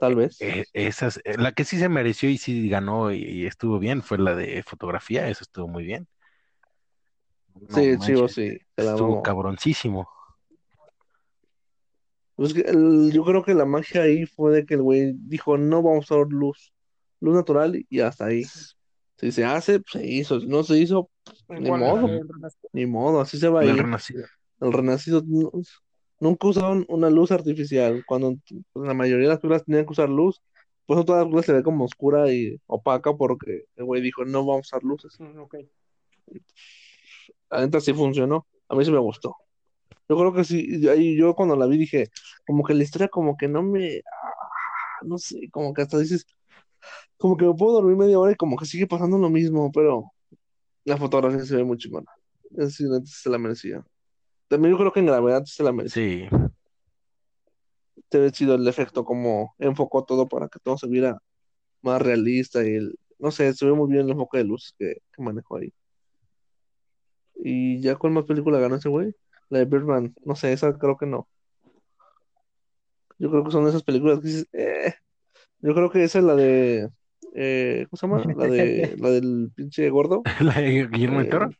tal 0.00 0.16
vez. 0.16 0.40
Eh, 0.40 0.64
esas, 0.72 1.20
eh, 1.24 1.36
la 1.36 1.52
que 1.52 1.64
sí 1.64 1.78
se 1.78 1.88
mereció 1.88 2.30
y 2.30 2.38
sí 2.38 2.68
ganó 2.68 3.12
y, 3.12 3.22
y 3.22 3.46
estuvo 3.46 3.78
bien 3.78 4.02
fue 4.02 4.18
la 4.18 4.34
de 4.34 4.62
fotografía, 4.62 5.28
eso 5.28 5.44
estuvo 5.44 5.68
muy 5.68 5.84
bien. 5.84 6.08
No 7.68 7.78
Sí, 7.78 7.98
chivo, 7.98 8.22
manches, 8.22 8.32
sí, 8.34 8.58
se 8.76 8.82
la 8.82 8.90
estuvo 8.92 9.22
cabroncísimo. 9.22 10.08
Pues 12.34 12.54
que 12.54 12.62
el- 12.62 13.12
yo 13.12 13.24
creo 13.24 13.44
que 13.44 13.54
la 13.54 13.64
magia 13.66 14.02
ahí 14.02 14.26
fue 14.26 14.52
de 14.52 14.66
que 14.66 14.74
el 14.74 14.82
güey 14.82 15.12
dijo, 15.16 15.58
no 15.58 15.82
vamos 15.82 16.10
a 16.10 16.14
usar 16.16 16.26
luz, 16.32 16.72
luz 17.20 17.34
natural 17.34 17.84
y 17.88 18.00
hasta 18.00 18.26
ahí. 18.26 18.44
Si 19.16 19.30
se 19.30 19.44
hace, 19.44 19.78
pues 19.78 19.92
se 19.92 20.06
hizo, 20.06 20.40
si 20.40 20.46
no 20.48 20.64
se 20.64 20.78
hizo, 20.78 20.98
¿En 21.00 21.11
Ni 21.48 21.70
modo. 21.70 22.08
Ni 22.72 22.86
modo, 22.86 23.20
así 23.20 23.38
se 23.38 23.48
va 23.48 23.60
a 23.60 23.64
El 23.64 23.76
ir. 23.76 23.82
renacido. 23.82 24.24
El 24.60 24.72
Renacido 24.72 25.22
nu- 25.26 25.50
nunca 26.20 26.46
usaron 26.48 26.84
una 26.88 27.10
luz 27.10 27.32
artificial. 27.32 28.04
Cuando 28.06 28.36
pues, 28.72 28.86
la 28.86 28.94
mayoría 28.94 29.24
de 29.24 29.28
las 29.34 29.40
películas 29.40 29.64
tenían 29.64 29.84
que 29.84 29.92
usar 29.92 30.08
luz, 30.08 30.40
por 30.86 30.96
eso 30.96 31.04
toda 31.04 31.18
la 31.18 31.24
película 31.24 31.42
se 31.42 31.52
ve 31.52 31.62
como 31.62 31.84
oscura 31.84 32.32
y 32.32 32.60
opaca 32.66 33.14
porque 33.14 33.64
el 33.76 33.84
güey 33.84 34.02
dijo, 34.02 34.24
no 34.24 34.40
vamos 34.44 34.72
a 34.72 34.76
usar 34.76 34.82
luces. 34.84 35.18
Mm, 35.20 35.42
neta 37.60 37.80
sí 37.80 37.92
funcionó. 37.92 38.46
A 38.68 38.74
mí 38.74 38.84
sí 38.84 38.90
me 38.90 38.98
gustó. 38.98 39.36
Yo 40.08 40.16
creo 40.16 40.32
que 40.32 40.44
sí. 40.44 40.86
ahí 40.88 41.16
yo 41.16 41.34
cuando 41.34 41.56
la 41.56 41.66
vi 41.66 41.78
dije, 41.78 42.08
como 42.46 42.64
que 42.64 42.74
la 42.74 42.82
historia 42.82 43.08
como 43.08 43.36
que 43.36 43.48
no 43.48 43.62
me... 43.62 43.98
ah, 43.98 45.04
no 45.04 45.18
sé, 45.18 45.48
como 45.50 45.72
que 45.74 45.82
hasta 45.82 45.98
dices, 45.98 46.26
como 47.16 47.36
que 47.36 47.44
me 47.46 47.54
puedo 47.54 47.72
dormir 47.74 47.96
media 47.96 48.18
hora 48.18 48.32
y 48.32 48.36
como 48.36 48.56
que 48.56 48.66
sigue 48.66 48.86
pasando 48.86 49.18
lo 49.18 49.30
mismo, 49.30 49.70
pero 49.72 50.12
la 50.84 50.96
fotografía 50.96 51.44
se 51.44 51.56
ve 51.56 51.64
muy 51.64 51.76
chingona. 51.76 52.10
Sí 52.68 52.86
se 53.04 53.30
la 53.30 53.38
merecía. 53.38 53.84
También 54.48 54.72
yo 54.72 54.78
creo 54.78 54.92
que 54.92 55.00
en 55.00 55.06
gravedad 55.06 55.44
se 55.44 55.62
la 55.62 55.72
merecía. 55.72 56.02
Sí. 56.02 56.28
Debe 58.10 58.24
haber 58.24 58.34
sido 58.34 58.54
el 58.54 58.68
efecto 58.68 59.04
como 59.04 59.54
enfocó 59.58 60.04
todo 60.04 60.28
para 60.28 60.48
que 60.48 60.58
todo 60.58 60.76
se 60.76 60.86
viera 60.86 61.18
más 61.80 62.02
realista 62.02 62.62
y 62.62 62.74
el, 62.74 62.98
no 63.18 63.30
sé, 63.30 63.52
se 63.54 63.64
ve 63.64 63.72
muy 63.72 63.90
bien 63.90 64.04
el 64.04 64.10
enfoque 64.10 64.38
de 64.38 64.44
luz 64.44 64.74
que, 64.78 64.98
que 65.12 65.22
manejó 65.22 65.56
ahí. 65.56 65.72
Y 67.36 67.80
ya 67.80 67.96
cuál 67.96 68.12
más 68.12 68.24
película 68.24 68.58
ganó 68.58 68.76
ese 68.76 68.88
güey? 68.88 69.14
La 69.48 69.60
de 69.60 69.64
Birdman, 69.64 70.14
no 70.24 70.36
sé, 70.36 70.52
esa 70.52 70.76
creo 70.78 70.96
que 70.96 71.06
no. 71.06 71.28
Yo 73.18 73.30
creo 73.30 73.44
que 73.44 73.50
son 73.50 73.66
esas 73.66 73.82
películas 73.82 74.20
que 74.20 74.26
dices, 74.26 74.48
eh. 74.52 74.94
Yo 75.60 75.74
creo 75.74 75.90
que 75.90 76.02
esa 76.04 76.18
es 76.18 76.24
la 76.24 76.34
de, 76.34 76.90
eh, 77.34 77.86
¿cómo 77.90 78.16
se 78.16 78.22
llama? 78.22 78.34
La 78.36 78.52
de, 78.52 78.96
la 78.98 79.10
del 79.10 79.50
pinche 79.54 79.88
gordo. 79.90 80.22
La 80.40 80.54
de 80.60 80.86
Guillermo 80.86 81.20
del 81.20 81.28
Toro. 81.28 81.50
Eh, 81.50 81.54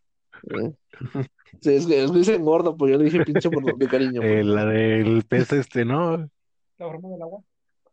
eh. 0.65 1.25
Sí, 1.61 1.75
es 1.75 1.87
que, 1.87 2.05
es 2.05 2.11
que 2.11 2.19
dicen 2.19 2.45
gordo, 2.45 2.77
pues 2.77 2.93
yo 2.93 2.99
le 2.99 3.05
dije 3.05 3.25
pinche 3.25 3.51
por 3.51 3.77
de 3.77 3.89
cariño. 3.89 4.21
pues. 4.21 4.33
Eh, 4.33 4.45
la 4.45 4.65
del 4.67 5.23
pez 5.25 5.53
este, 5.53 5.85
¿no? 5.85 6.17
La 6.79 6.87
forma 6.87 7.11
del 7.11 7.23
agua. 7.23 7.41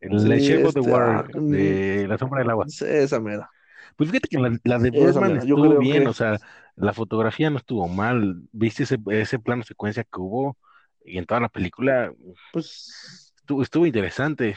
El 0.00 0.18
Sí, 0.18 0.28
The 0.28 0.38
Shape 0.40 0.64
of 0.64 0.74
the 0.74 0.80
este, 0.80 0.92
Water, 0.92 1.36
ah, 1.36 1.40
de 1.40 2.08
La 2.08 2.18
sombra 2.18 2.40
del 2.40 2.50
agua. 2.50 2.66
Esa 2.66 3.20
mera. 3.20 3.50
Pues 3.96 4.10
fíjate 4.10 4.28
que 4.28 4.38
la, 4.38 4.58
la 4.64 4.78
de 4.78 4.90
Birdman 4.90 5.36
estuvo 5.36 5.78
bien, 5.78 6.04
que- 6.04 6.08
o 6.08 6.12
sea, 6.14 6.38
la 6.76 6.92
fotografía 6.94 7.50
no 7.50 7.58
estuvo 7.58 7.86
mal. 7.86 8.42
¿Viste 8.52 8.84
ese, 8.84 8.98
ese 9.10 9.38
plano 9.38 9.62
secuencia 9.62 10.04
que 10.04 10.20
hubo? 10.20 10.56
Y 11.04 11.18
en 11.18 11.26
toda 11.26 11.40
la 11.40 11.48
película 11.48 12.12
Pues 12.52 13.34
estuvo, 13.36 13.62
estuvo 13.62 13.86
interesante. 13.86 14.56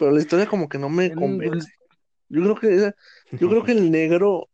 Pero 0.00 0.10
la 0.10 0.18
historia 0.20 0.48
como 0.48 0.68
que 0.68 0.78
no 0.78 0.88
me 0.90 1.10
Mm, 1.10 1.14
convence. 1.14 1.68
Yo 2.28 2.42
creo 2.42 2.56
que 2.56 2.74
esa- 2.74 2.94
yo 3.30 3.48
creo 3.48 3.62
que 3.64 3.72
el 3.72 3.90
negro 3.92 4.48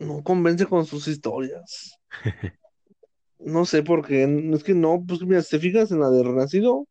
no 0.00 0.24
convence 0.24 0.66
con 0.66 0.84
sus 0.86 1.06
historias. 1.06 1.92
No 3.38 3.64
sé 3.64 3.82
por 3.82 4.04
qué, 4.06 4.24
es 4.54 4.64
que 4.64 4.74
no, 4.74 5.04
pues 5.06 5.20
mira, 5.22 5.42
si 5.42 5.50
te 5.50 5.58
fijas 5.60 5.92
en 5.92 6.00
la 6.00 6.10
de 6.10 6.22
Renacido, 6.24 6.86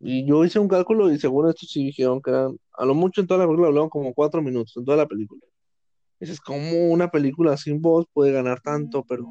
y 0.00 0.24
yo 0.24 0.44
hice 0.44 0.60
un 0.60 0.68
cálculo 0.68 1.10
y 1.12 1.18
según 1.18 1.48
esto 1.48 1.66
sí 1.66 1.84
dijeron 1.86 2.22
que 2.22 2.30
eran, 2.30 2.56
a 2.74 2.86
lo 2.86 2.94
mucho 2.94 3.20
en 3.20 3.26
toda 3.26 3.40
la 3.40 3.46
película 3.46 3.68
hablaban 3.68 3.90
como 3.90 4.14
cuatro 4.14 4.40
minutos, 4.40 4.76
en 4.76 4.84
toda 4.84 4.96
la 4.96 5.06
película. 5.06 5.40
Dices, 6.20 6.40
¿cómo 6.40 6.88
una 6.90 7.10
película 7.10 7.56
sin 7.56 7.82
voz 7.82 8.06
puede 8.12 8.32
ganar 8.32 8.60
tanto? 8.60 9.04
Pero 9.08 9.26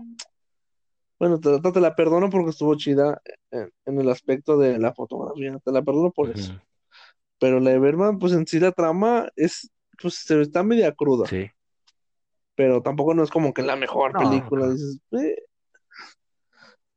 bueno, 1.20 1.40
te, 1.40 1.60
te 1.60 1.80
la 1.80 1.96
perdono 1.96 2.30
porque 2.30 2.52
estuvo 2.52 2.76
chida 2.76 3.22
en, 3.52 3.72
en 3.86 4.00
el 4.02 4.10
aspecto 4.10 4.58
de 4.58 4.78
la 4.78 4.94
fotografía, 4.94 5.58
te 5.64 5.72
la 5.72 5.82
perdono 5.82 6.12
por 6.12 6.30
eso. 6.32 6.54
Pero 7.40 7.60
la 7.60 7.72
de 7.72 7.80
Berman, 7.80 8.20
pues 8.20 8.34
en 8.34 8.48
sí 8.48 8.60
la 8.60 8.72
trama 8.72 9.30
es, 9.36 9.70
pues 10.02 10.16
se 10.16 10.42
está 10.42 10.64
media 10.64 10.92
cruda, 10.94 11.28
Sí. 11.28 11.50
pero 12.56 12.82
tampoco 12.82 13.14
no 13.14 13.24
es 13.24 13.30
como 13.30 13.54
que 13.54 13.62
la 13.62 13.76
mejor 13.76 14.14
No, 14.14 14.20
película. 14.20 14.66
no. 14.68 14.74
Dices, 14.74 15.00
eh. 15.12 15.36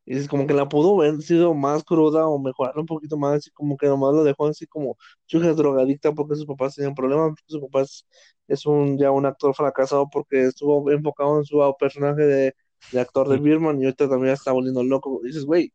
Y 0.07 0.15
dices, 0.15 0.29
como 0.29 0.47
que 0.47 0.55
la 0.55 0.69
pudo 0.69 1.01
haber 1.01 1.21
sido 1.23 1.55
más 1.55 1.85
cruda 1.85 2.27
o 2.27 2.39
mejorar 2.39 2.77
un 2.79 2.87
poquito 2.87 3.17
más, 3.17 3.47
y 3.47 3.51
como 3.51 3.77
que 3.77 3.87
nomás 3.87 4.13
lo 4.15 4.25
dejó 4.25 4.47
así 4.49 4.67
como 4.67 4.97
es 5.29 5.57
drogadicta 5.57 6.13
porque 6.13 6.35
sus 6.35 6.47
papás 6.47 6.75
tenían 6.75 6.95
problemas, 6.95 7.29
porque 7.29 7.45
su 7.47 7.61
papá 7.61 7.83
es, 7.83 8.07
es 8.49 8.67
un, 8.67 8.99
ya 8.99 9.13
un 9.13 9.27
actor 9.27 9.55
fracasado 9.55 10.09
porque 10.11 10.47
estuvo 10.47 10.91
enfocado 10.91 11.39
en 11.39 11.45
su 11.45 11.59
personaje 11.79 12.23
de, 12.23 12.55
de 12.91 13.01
actor 13.01 13.29
de 13.29 13.39
Birman 13.39 13.81
y 13.81 13.85
ahorita 13.85 14.09
también 14.09 14.33
está 14.35 14.51
volviendo 14.53 14.83
loco. 14.83 15.21
Y 15.23 15.29
dices, 15.29 15.45
güey, 15.45 15.73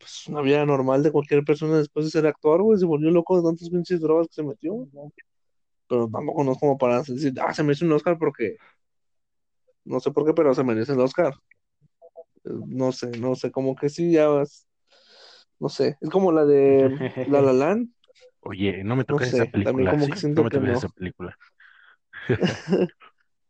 pues 0.00 0.26
una 0.28 0.42
vida 0.42 0.66
normal 0.66 1.04
de 1.04 1.12
cualquier 1.12 1.44
persona 1.44 1.78
después 1.78 2.06
de 2.06 2.12
ser 2.12 2.26
actor, 2.26 2.62
güey, 2.62 2.80
se 2.80 2.86
volvió 2.86 3.12
loco 3.12 3.38
de 3.38 3.44
tantas 3.48 3.70
pinches 3.70 4.00
drogas 4.00 4.28
que 4.28 4.34
se 4.36 4.44
metió. 4.44 4.88
Pero 5.88 6.08
tampoco 6.08 6.44
no 6.44 6.52
es 6.52 6.58
como 6.58 6.78
para 6.78 7.02
decir, 7.02 7.34
ah, 7.40 7.54
se 7.54 7.62
merece 7.62 7.84
un 7.84 7.92
Oscar 7.92 8.18
porque, 8.18 8.56
no 9.84 10.00
sé 10.00 10.10
por 10.10 10.26
qué, 10.26 10.32
pero 10.34 10.54
se 10.54 10.64
merece 10.64 10.92
el 10.92 11.00
Oscar. 11.00 11.34
Eh, 12.44 12.50
No 12.66 12.92
sé, 12.92 13.10
no 13.18 13.34
sé, 13.34 13.50
como 13.50 13.74
que 13.76 13.88
sí, 13.88 14.12
ya 14.12 14.28
vas, 14.28 14.66
no 15.58 15.68
sé, 15.68 15.98
es 16.00 16.10
como 16.10 16.32
la 16.32 16.44
de 16.46 16.90
La 17.28 17.42
La 17.42 17.52
Land, 17.52 17.90
Oye, 18.42 18.82
no 18.84 18.96
me 18.96 19.04
toques 19.04 19.28
sé, 19.28 19.36
esa 19.36 19.44
también 19.44 19.62
película, 19.62 19.90
como 19.90 20.06
¿sí? 20.06 20.12
que 20.12 20.18
siento 20.18 20.40
No 20.40 20.44
me 20.44 20.50
que 20.50 20.56
toques 20.56 20.72
no. 20.72 20.78
esa 20.78 20.88
película. 20.88 21.36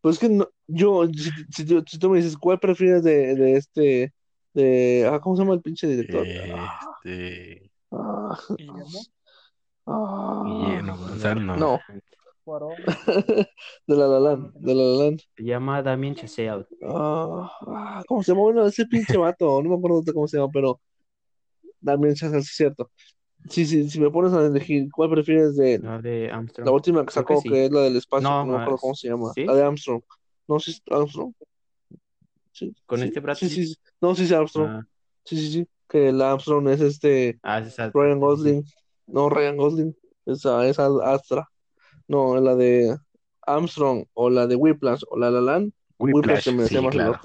pues 0.01 0.15
es 0.17 0.21
que 0.21 0.29
no, 0.29 0.49
yo, 0.67 1.07
si, 1.07 1.65
si 1.87 1.99
tú 1.99 2.11
me 2.11 2.19
dices, 2.19 2.37
¿cuál 2.37 2.59
prefieres 2.59 3.03
de, 3.05 3.35
de 3.35 3.57
este, 3.57 4.15
de, 4.55 5.09
ah, 5.11 5.21
¿cómo 5.21 5.37
se 5.37 5.43
llama 5.43 5.55
el 5.55 5.63
pinche 5.63 5.87
director? 5.87 6.27
Este, 6.27 7.71
Ah, 7.93 8.39
Guillermo. 8.57 9.01
ah, 9.87 10.43
Guillermo 10.47 10.97
Gonzalo, 10.97 11.41
no. 11.41 11.57
no, 11.57 11.81
de 13.87 13.97
La 13.97 14.07
La 14.07 14.21
Land, 14.21 14.55
de 14.55 14.75
La 14.75 14.83
La 14.83 15.05
Land. 15.05 15.21
Se 15.37 15.43
llama 15.45 15.83
Damien 15.83 16.15
Chazelle. 16.15 16.67
Ah, 16.83 17.51
ah, 17.67 18.03
¿cómo 18.07 18.23
se 18.23 18.33
llama? 18.33 18.43
Bueno, 18.43 18.67
ese 18.67 18.87
pinche 18.87 19.17
vato, 19.17 19.63
no 19.63 19.71
me 19.71 19.77
acuerdo 19.77 20.03
cómo 20.13 20.27
se 20.27 20.39
llama, 20.39 20.51
pero 20.53 20.81
también 21.85 22.17
sí 22.17 22.27
es 22.27 22.47
cierto. 22.49 22.91
Sí, 23.49 23.65
sí, 23.65 23.89
si 23.89 23.99
me 24.01 24.11
pones 24.11 24.33
a 24.33 24.45
elegir, 24.47 24.89
¿cuál 24.93 25.11
prefieres 25.11 25.57
de 25.57 25.75
él? 25.75 25.83
No, 25.83 26.01
de 26.03 26.31
Armstrong. 26.31 26.67
La 26.67 26.73
última 26.73 27.05
que 27.07 27.13
sacó, 27.13 27.43
que 27.43 27.65
es 27.67 27.71
la 27.73 27.81
del 27.81 27.97
espacio, 27.97 28.29
No, 28.29 28.45
no 28.45 28.53
me 28.53 28.59
acuerdo 28.59 28.79
cómo 28.79 28.95
se 28.95 29.09
llama. 29.09 29.33
¿sí? 29.35 29.45
La 29.45 29.55
de 29.55 29.63
Armstrong. 29.63 30.03
No, 30.47 30.61
sí 30.61 30.73
es 30.73 30.83
Armstrong. 30.91 31.33
Sí, 32.53 32.75
¿Con 32.87 33.01
sí, 33.01 33.07
este 33.07 33.21
Brad 33.21 33.37
sí, 33.37 33.47
Pitt? 33.47 33.55
sí, 33.55 33.67
sí. 33.67 33.77
No, 34.01 34.15
sí 34.15 34.25
es 34.25 34.33
Armstrong. 34.33 34.69
Ah, 34.69 34.87
Sí, 35.25 35.37
sí, 35.37 35.53
sí. 35.53 35.69
Que 35.89 36.09
el 36.09 36.23
Armstrong 36.23 36.69
es 36.69 36.81
este 36.81 37.39
ah, 37.43 37.61
Ryan. 37.93 38.21
Gosling. 38.21 38.65
No, 39.07 39.29
Ryan 39.29 39.57
Gosling. 39.57 39.97
Esa 40.27 40.67
es 40.67 40.79
Astra. 40.79 41.49
No, 42.09 42.41
la 42.41 42.57
de 42.57 42.97
Armstrong 43.43 44.05
o 44.15 44.31
la 44.31 44.47
de 44.47 44.57
Whiplash 44.57 45.03
o 45.09 45.19
la 45.19 45.31
La 45.31 45.41
Land. 45.41 45.73
Whiplash 45.99 46.15
Whiplash, 46.15 46.45
se 46.45 46.53
merecía 46.53 46.79
sí, 46.79 46.85
más 46.85 46.95
claro. 46.95 47.21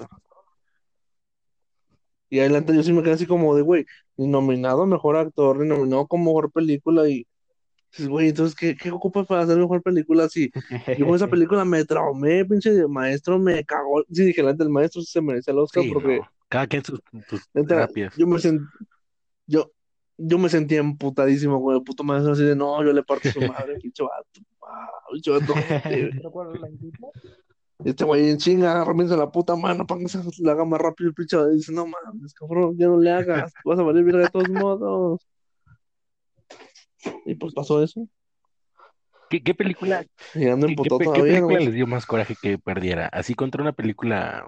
Y 2.28 2.40
adelante 2.40 2.74
yo 2.74 2.82
sí 2.82 2.92
me 2.92 3.02
quedé 3.02 3.12
así 3.14 3.26
como 3.26 3.54
de, 3.54 3.62
güey, 3.62 3.86
ni 4.16 4.26
nominado 4.26 4.84
mejor 4.86 5.16
actor, 5.16 5.58
ni 5.58 5.68
nominado 5.68 6.06
como 6.06 6.24
mejor 6.26 6.50
película. 6.50 7.08
Y 7.08 7.26
dices, 7.96 8.08
güey, 8.08 8.28
entonces, 8.28 8.54
¿qué, 8.54 8.76
qué 8.76 8.90
ocupas 8.90 9.26
para 9.26 9.42
hacer 9.42 9.56
mejor 9.56 9.82
película? 9.82 10.28
Si 10.28 10.50
yo 10.98 11.06
con 11.06 11.14
esa 11.14 11.28
película 11.30 11.64
me 11.64 11.84
traumé, 11.84 12.44
pinche 12.44 12.86
maestro, 12.88 13.38
me 13.38 13.64
cagó. 13.64 14.04
Sí, 14.12 14.24
dije, 14.24 14.42
delante 14.42 14.64
el 14.64 14.70
maestro 14.70 15.00
sí 15.02 15.08
se 15.10 15.20
merece 15.20 15.50
el 15.50 15.58
Oscar 15.58 15.82
Sí, 15.82 15.90
porque, 15.92 16.18
no. 16.18 16.28
Cada 16.48 16.66
quien 16.66 16.84
sus, 16.84 17.00
sus 17.28 17.48
terapias. 17.50 18.16
yo 18.16 18.26
me 18.26 18.38
sentí, 18.38 18.64
yo, 19.46 19.72
yo 20.16 20.38
me 20.38 20.48
sentía 20.48 20.78
emputadísimo 20.78 21.62
con 21.62 21.74
el 21.74 21.82
puto 21.82 22.04
maestro, 22.04 22.32
así 22.32 22.44
de, 22.44 22.54
no, 22.54 22.84
yo 22.84 22.92
le 22.92 23.02
parto 23.02 23.28
a 23.28 23.32
su 23.32 23.40
madre, 23.40 23.78
pinche 23.82 24.02
vato. 24.02 24.40
Ah, 24.62 24.88
pinche 25.12 25.30
vato, 25.30 25.52
ojete". 25.52 26.10
¿Te 26.20 26.26
acuerdas 26.26 26.60
la? 26.60 26.68
Este 27.84 28.04
güey 28.04 28.30
en 28.30 28.38
chinga, 28.38 28.84
rompiéndose 28.84 29.18
la 29.18 29.30
puta 29.30 29.54
mano 29.54 29.86
para 29.86 30.00
que 30.00 30.08
se 30.08 30.18
le 30.38 30.50
haga 30.50 30.64
más 30.64 30.80
rápido 30.80 31.08
el 31.08 31.14
pinche. 31.14 31.36
Y 31.52 31.56
dice, 31.56 31.72
no 31.72 31.86
mames, 31.86 32.32
cabrón, 32.32 32.76
ya 32.78 32.86
no 32.86 32.98
le 32.98 33.10
hagas, 33.10 33.52
vas 33.64 33.78
a 33.78 33.82
valer 33.82 34.04
verga 34.04 34.22
de 34.22 34.30
todos 34.30 34.48
modos. 34.48 35.20
Y 37.24 37.34
pues 37.34 37.54
pasó 37.54 37.82
eso. 37.82 38.06
¿Qué, 39.28 39.42
qué 39.42 39.54
película, 39.54 40.04
qué, 40.32 40.40
qué 40.40 40.74
qué 41.14 41.22
película 41.22 41.58
¿no? 41.58 41.64
les 41.64 41.74
dio 41.74 41.86
más 41.86 42.06
coraje 42.06 42.36
que 42.40 42.58
perdiera? 42.58 43.06
Así 43.08 43.34
contra 43.34 43.62
una 43.62 43.72
película 43.72 44.46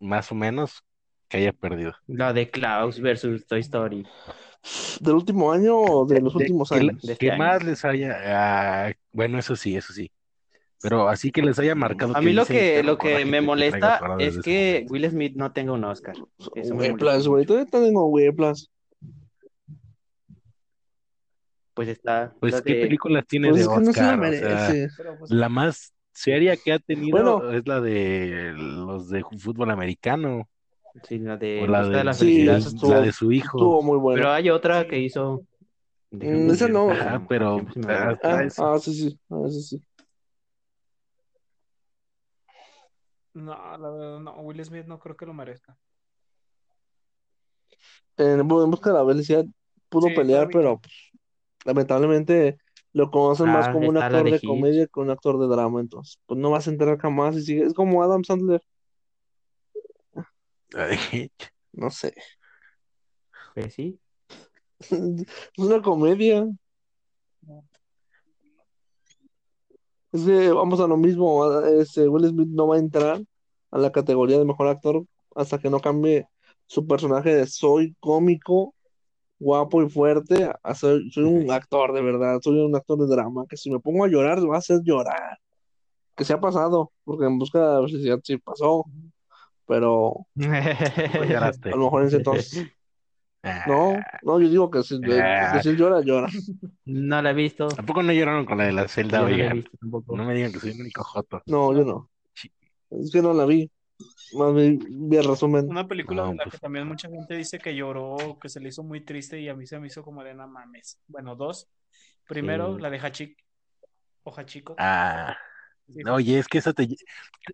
más 0.00 0.30
o 0.32 0.34
menos 0.34 0.82
que 1.28 1.38
haya 1.38 1.52
perdido. 1.52 1.94
La 2.06 2.32
de 2.32 2.50
Klaus 2.50 3.00
versus 3.00 3.46
Toy 3.46 3.60
Story. 3.60 4.06
¿Del 5.00 5.14
último 5.14 5.52
año 5.52 5.76
o 5.76 6.06
de 6.06 6.20
los 6.20 6.32
De- 6.34 6.38
últimos 6.40 6.72
años? 6.72 7.02
de 7.02 7.12
este 7.12 7.30
año. 7.30 7.38
más 7.38 7.62
les 7.62 7.84
haya, 7.84 8.16
ah, 8.88 8.92
bueno, 9.12 9.38
eso 9.38 9.54
sí, 9.56 9.76
eso 9.76 9.92
sí. 9.92 10.10
Pero 10.80 11.08
así 11.08 11.30
que 11.32 11.42
les 11.42 11.58
haya 11.58 11.74
marcado 11.74 12.14
A 12.14 12.20
que 12.20 12.26
mí 12.26 12.32
lo 12.32 12.46
que, 12.46 12.76
"Tengo 12.76 12.92
lo 12.92 12.98
que 12.98 13.24
me 13.24 13.40
molesta 13.40 14.00
es 14.20 14.38
que 14.40 14.80
momento". 14.86 14.92
Will 14.92 15.10
Smith 15.10 15.34
no 15.36 15.52
tenga 15.52 15.72
un 15.72 15.84
Oscar. 15.84 16.14
Eso 16.54 16.74
molesta 16.74 17.18
güey, 17.28 17.44
todavía 17.44 17.66
tengo 17.70 18.06
Whiplash. 18.06 18.66
Pues 21.78 21.90
está 21.90 22.34
Pues, 22.40 22.60
¿qué 22.62 22.74
de- 22.74 22.80
películas 22.80 23.24
tiene 23.28 23.50
Pues 23.50 23.60
de 23.60 23.68
que 23.68 23.80
no 23.80 23.92
se 23.92 24.00
la 24.00 24.16
Oscar? 24.16 24.20
O 24.20 24.32
sea, 24.32 24.68
merece. 24.68 24.90
Pero 24.96 25.16
pues, 25.16 25.30
la 25.30 25.48
más 25.48 25.94
seria 26.12 26.56
que 26.56 26.72
ha 26.72 26.80
tenido 26.80 27.38
Bueno. 27.38 27.52
es 27.52 27.68
la 27.68 27.80
de 27.80 28.52
los 28.56 29.08
de 29.10 29.22
fútbol 29.38 29.70
americano 29.70 30.48
sí, 31.04 31.20
la 31.20 31.36
de 31.36 31.60
o 31.62 31.66
la 31.68 31.84
de 31.84 31.96
de, 31.98 32.04
la 32.04 32.14
Sí, 32.14 32.44
estuvo- 32.48 32.90
la 32.90 33.00
de 33.00 33.12
su 33.12 33.30
hijo. 33.30 33.58
Estuvo 33.58 33.82
muy 33.82 33.98
bueno. 33.98 34.20
Pero 34.22 34.32
hay 34.32 34.50
otra 34.50 34.88
que 34.88 34.98
hizo. 34.98 35.44
Mm, 36.10 36.50
esa 36.50 36.66
no. 36.66 36.88
Pero 37.28 37.64
se 37.72 37.78
me 37.78 37.86
olvida. 37.86 38.10
hasta 38.10 38.40
Ah, 38.40 38.74
ah, 38.74 38.78
sí, 38.80 38.92
sí. 38.94 39.20
Ah, 39.30 39.44
sí, 39.48 39.62
sí. 39.62 39.82
No, 43.34 43.52
la 43.78 43.90
verdad, 43.90 44.18
no. 44.18 44.32
Will 44.40 44.64
Smith 44.64 44.86
no 44.86 44.98
creo 44.98 45.16
que 45.16 45.26
lo 45.26 45.32
merezca. 45.32 45.78
En, 48.16 48.40
en 48.40 48.48
busca 48.48 48.90
de 48.90 48.98
la 48.98 49.06
felicidad 49.06 49.44
pudo 49.88 50.08
Sí, 50.08 50.14
pelear, 50.14 50.48
pero 50.52 50.80
pues, 50.80 50.92
lamentablemente 51.68 52.56
lo 52.94 53.10
conocen 53.10 53.50
más 53.50 53.68
Ah, 53.68 53.72
como 53.72 53.90
un 53.90 53.98
actor 53.98 54.30
de 54.30 54.40
comedia 54.40 54.86
que 54.86 55.00
un 55.00 55.10
actor 55.10 55.38
de 55.38 55.46
drama, 55.46 55.80
entonces 55.80 56.18
pues 56.24 56.40
no 56.40 56.50
vas 56.50 56.66
a 56.66 56.70
entrar 56.70 56.98
jamás 56.98 57.36
y 57.36 57.42
sigue, 57.42 57.64
es 57.64 57.74
como 57.74 58.02
Adam 58.02 58.24
Sandler, 58.24 58.62
no 61.72 61.90
sé, 61.90 62.14
Pues 63.54 63.74
sí. 63.74 64.00
es 64.80 65.28
una 65.58 65.82
comedia. 65.82 66.48
Es 70.10 70.24
que 70.24 70.50
vamos 70.50 70.80
a 70.80 70.86
lo 70.86 70.96
mismo, 70.96 71.60
este, 71.60 72.08
Will 72.08 72.28
Smith 72.28 72.48
no 72.48 72.68
va 72.68 72.76
a 72.76 72.78
entrar 72.78 73.20
a 73.70 73.78
la 73.78 73.92
categoría 73.92 74.38
de 74.38 74.46
mejor 74.46 74.68
actor 74.68 75.04
hasta 75.34 75.58
que 75.58 75.68
no 75.68 75.80
cambie 75.80 76.26
su 76.66 76.86
personaje 76.86 77.34
de 77.34 77.46
soy 77.46 77.94
cómico, 78.00 78.74
guapo 79.38 79.82
y 79.82 79.88
fuerte 79.88 80.50
a 80.62 80.74
soy, 80.74 81.10
soy 81.10 81.24
un 81.24 81.50
actor 81.50 81.92
de 81.92 82.02
verdad, 82.02 82.38
soy 82.42 82.58
un 82.60 82.74
actor 82.74 82.98
de 82.98 83.06
drama, 83.06 83.44
que 83.48 83.56
si 83.56 83.70
me 83.70 83.78
pongo 83.80 84.04
a 84.04 84.08
llorar, 84.08 84.38
va 84.48 84.56
a 84.56 84.58
hacer 84.58 84.80
llorar. 84.82 85.38
Que 86.16 86.24
se 86.24 86.32
ha 86.32 86.40
pasado, 86.40 86.90
porque 87.04 87.26
en 87.26 87.38
busca 87.38 87.58
de 87.60 87.80
la 87.82 87.86
felicidad 87.88 88.18
sí 88.24 88.36
pasó, 88.38 88.84
pero 89.66 90.26
pues 90.34 91.34
a 91.36 91.52
lo 91.70 91.76
mejor 91.84 92.02
en 92.02 92.08
ese 92.08 92.16
entonces. 92.16 92.66
Ah, 93.44 93.64
No, 93.68 93.94
no, 94.24 94.40
yo 94.40 94.48
digo 94.48 94.68
que 94.70 94.82
si, 94.82 94.98
Ah. 95.22 95.52
que 95.54 95.62
si 95.62 95.68
él 95.68 95.76
llora, 95.76 96.00
llora. 96.00 96.26
No 96.86 97.22
la 97.22 97.30
he 97.30 97.34
visto. 97.34 97.68
Tampoco 97.68 98.02
no 98.02 98.12
lloraron 98.12 98.44
con 98.44 98.58
la 98.58 98.64
de 98.64 98.72
la 98.72 98.88
celda, 98.88 99.20
no 99.20 99.28
la 99.28 99.30
he 99.30 99.34
oigan. 99.34 99.56
visto 99.58 99.70
tampoco. 99.80 100.16
No 100.16 100.24
me 100.24 100.34
digan 100.34 100.52
que 100.52 100.58
soy 100.58 100.70
el 100.72 100.80
único 100.80 101.04
joto. 101.04 101.42
No, 101.46 101.72
yo 101.72 101.84
no. 101.84 102.10
Sí. 102.34 102.50
Es 102.90 103.12
que 103.12 103.22
no 103.22 103.32
la 103.32 103.44
vi. 103.44 103.70
Más 104.34 104.54
bien 104.54 104.80
el 105.12 105.24
resumen. 105.24 105.68
Una 105.68 105.86
película 105.88 106.22
No, 106.22 106.28
de 106.30 106.36
la 106.36 106.44
pues- 106.44 106.54
que 106.54 106.58
también 106.60 106.86
mucha 106.86 107.08
gente 107.08 107.34
dice 107.36 107.58
que 107.58 107.74
lloró, 107.74 108.38
que 108.40 108.48
se 108.48 108.60
le 108.60 108.68
hizo 108.68 108.82
muy 108.82 109.00
triste 109.04 109.40
y 109.40 109.48
a 109.48 109.54
mí 109.54 109.66
se 109.66 109.78
me 109.80 109.86
hizo 109.86 110.02
como 110.02 110.22
de 110.24 110.34
no 110.34 110.46
mames. 110.48 111.00
Bueno, 111.06 111.34
dos. 111.36 111.68
Primero, 112.26 112.76
Sí. 112.76 112.82
la 112.82 112.90
de 112.90 112.98
Hachik 112.98 113.38
o 114.24 114.34
Hachiko. 114.36 114.74
Ah, 114.78 115.36
Sí, 115.90 116.02
oye, 116.06 116.38
es 116.38 116.46
que 116.48 116.58
eso 116.58 116.74
te, 116.74 116.86
Sí 116.86 116.98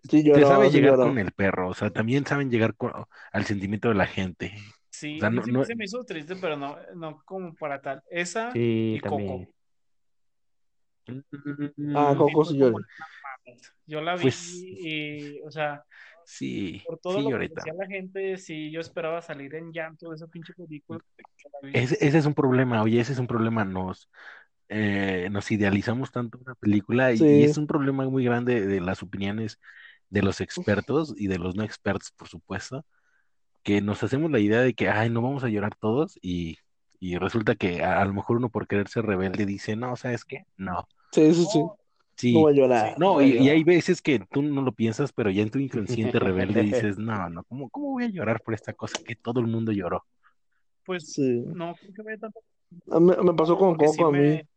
te 0.03 0.23
lloró, 0.23 0.45
sabe 0.47 0.69
sí 0.69 0.73
llegar 0.75 0.97
lloró. 0.97 1.07
con 1.07 1.17
el 1.19 1.31
perro, 1.31 1.69
o 1.69 1.73
sea, 1.73 1.89
también 1.89 2.25
saben 2.25 2.51
llegar 2.51 2.75
con- 2.75 2.91
al 3.31 3.45
sentimiento 3.45 3.87
de 3.87 3.95
la 3.95 4.05
gente. 4.07 4.53
Sí, 4.89 5.15
O 5.15 5.19
sea, 5.21 5.29
no- 5.29 5.41
sí 5.41 5.51
no- 5.53 5.63
se 5.63 5.73
me 5.75 5.85
hizo 5.85 6.03
triste, 6.03 6.35
pero 6.35 6.57
no, 6.57 6.75
no 6.95 7.21
como 7.23 7.55
para 7.55 7.79
tal. 7.81 8.01
Esa 8.09 8.51
Sí, 8.51 8.95
y 8.97 8.99
Coco. 8.99 9.47
Ah, 11.07 12.13
Mm, 12.13 12.17
Coco 12.17 12.45
sí 12.45 12.57
"No 12.57 12.71
mames". 12.71 13.73
Yo 13.85 14.01
la 14.01 14.15
vi 14.15 14.23
Pues- 14.23 14.53
y, 14.61 15.39
o 15.41 15.51
sea, 15.51 15.83
Sí, 16.25 16.81
por 16.85 16.99
todo 16.99 17.15
sí, 17.15 17.21
lo 17.21 17.29
que 17.29 17.33
ahorita. 17.33 17.55
decía 17.55 17.73
la 17.73 17.87
gente, 17.87 18.37
sí, 18.37 18.71
yo 18.71 18.79
esperaba 18.81 19.21
salir 19.21 19.55
en 19.55 19.71
llanto 19.71 20.09
de 20.09 20.15
esa 20.15 20.27
pinche 20.27 20.53
película. 20.53 20.99
que. 21.17 21.23
Ese, 21.73 21.97
ese 22.05 22.17
es 22.17 22.25
un 22.25 22.33
problema, 22.33 22.81
oye, 22.83 22.99
ese 22.99 23.13
es 23.13 23.19
un 23.19 23.27
problema. 23.27 23.65
Nos, 23.65 24.09
eh, 24.69 25.29
nos 25.31 25.51
idealizamos 25.51 26.11
tanto 26.11 26.37
una 26.39 26.55
película 26.55 27.13
y, 27.13 27.17
Sí. 27.17 27.25
y 27.25 27.43
es 27.43 27.57
un 27.57 27.67
problema 27.67 28.05
muy 28.09 28.23
grande 28.25 28.65
de 28.65 28.81
las 28.81 29.03
opiniones 29.03 29.59
de 30.09 30.21
los 30.23 30.41
expertos 30.41 31.13
y 31.17 31.27
de 31.27 31.37
los 31.39 31.55
no 31.55 31.63
expertos, 31.63 32.11
por 32.11 32.27
supuesto, 32.27 32.85
que 33.63 33.81
nos 33.81 34.03
hacemos 34.03 34.31
la 34.31 34.39
idea 34.39 34.61
de 34.61 34.73
que, 34.73 34.89
ay, 34.89 35.09
no 35.09 35.21
vamos 35.21 35.43
a 35.43 35.49
llorar 35.49 35.75
todos 35.75 36.17
y, 36.21 36.57
y 36.99 37.17
resulta 37.17 37.55
que 37.55 37.83
a, 37.83 38.01
a 38.01 38.05
lo 38.05 38.13
mejor 38.13 38.37
uno 38.37 38.49
por 38.49 38.67
querer 38.67 38.87
ser 38.89 39.05
rebelde 39.05 39.45
dice, 39.45 39.75
no, 39.75 39.95
¿sabes 39.95 40.25
qué? 40.25 40.45
No, 40.57 40.87
Sí, 41.11 41.33
sí, 41.33 41.45
sí. 41.45 41.59
No, 41.59 41.77
sí. 42.15 42.33
No 42.33 42.39
voy 42.41 42.53
a 42.53 42.55
llorar. 42.55 42.95
No, 42.99 43.13
voy 43.13 43.23
a 43.23 43.27
y, 43.27 43.45
y 43.45 43.49
hay 43.49 43.63
veces 43.63 44.01
que 44.01 44.19
tú 44.31 44.41
no 44.41 44.61
lo 44.61 44.71
piensas, 44.71 45.11
pero 45.13 45.29
ya 45.29 45.41
en 45.43 45.49
tu 45.51 45.59
inconsciente 45.59 46.19
rebelde 46.19 46.61
dices, 46.93 46.97
no, 46.97 47.29
no, 47.29 47.43
¿cómo, 47.45 47.69
cómo 47.69 47.91
voy 47.91 48.05
a 48.05 48.09
llorar 48.09 48.41
por 48.41 48.53
esta 48.53 48.73
cosa 48.73 48.99
que 49.05 49.15
todo 49.15 49.39
el 49.39 49.47
mundo 49.47 49.71
lloró? 49.71 50.03
pues 50.85 51.13
Sí. 51.13 51.41
no 51.47 51.75
creo 51.75 52.05
que. 52.05 52.27
A 52.91 52.99
mí- 52.99 53.13
me 53.23 53.33
pasó 53.33 53.57
con 53.57 53.69
porque 53.75 53.87
sí 53.87 53.97
Coco 53.97 54.09
a 54.09 54.11
mí. 54.11 54.19
me- 54.19 54.47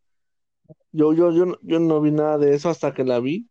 Yo, 0.92 1.12
yo, 1.14 1.32
yo, 1.32 1.46
no- 1.46 1.58
yo 1.62 1.78
no 1.80 2.00
vi 2.00 2.10
nada 2.10 2.36
de 2.38 2.54
eso 2.54 2.68
hasta 2.68 2.92
que 2.92 3.04
la 3.04 3.20
vi. 3.20 3.46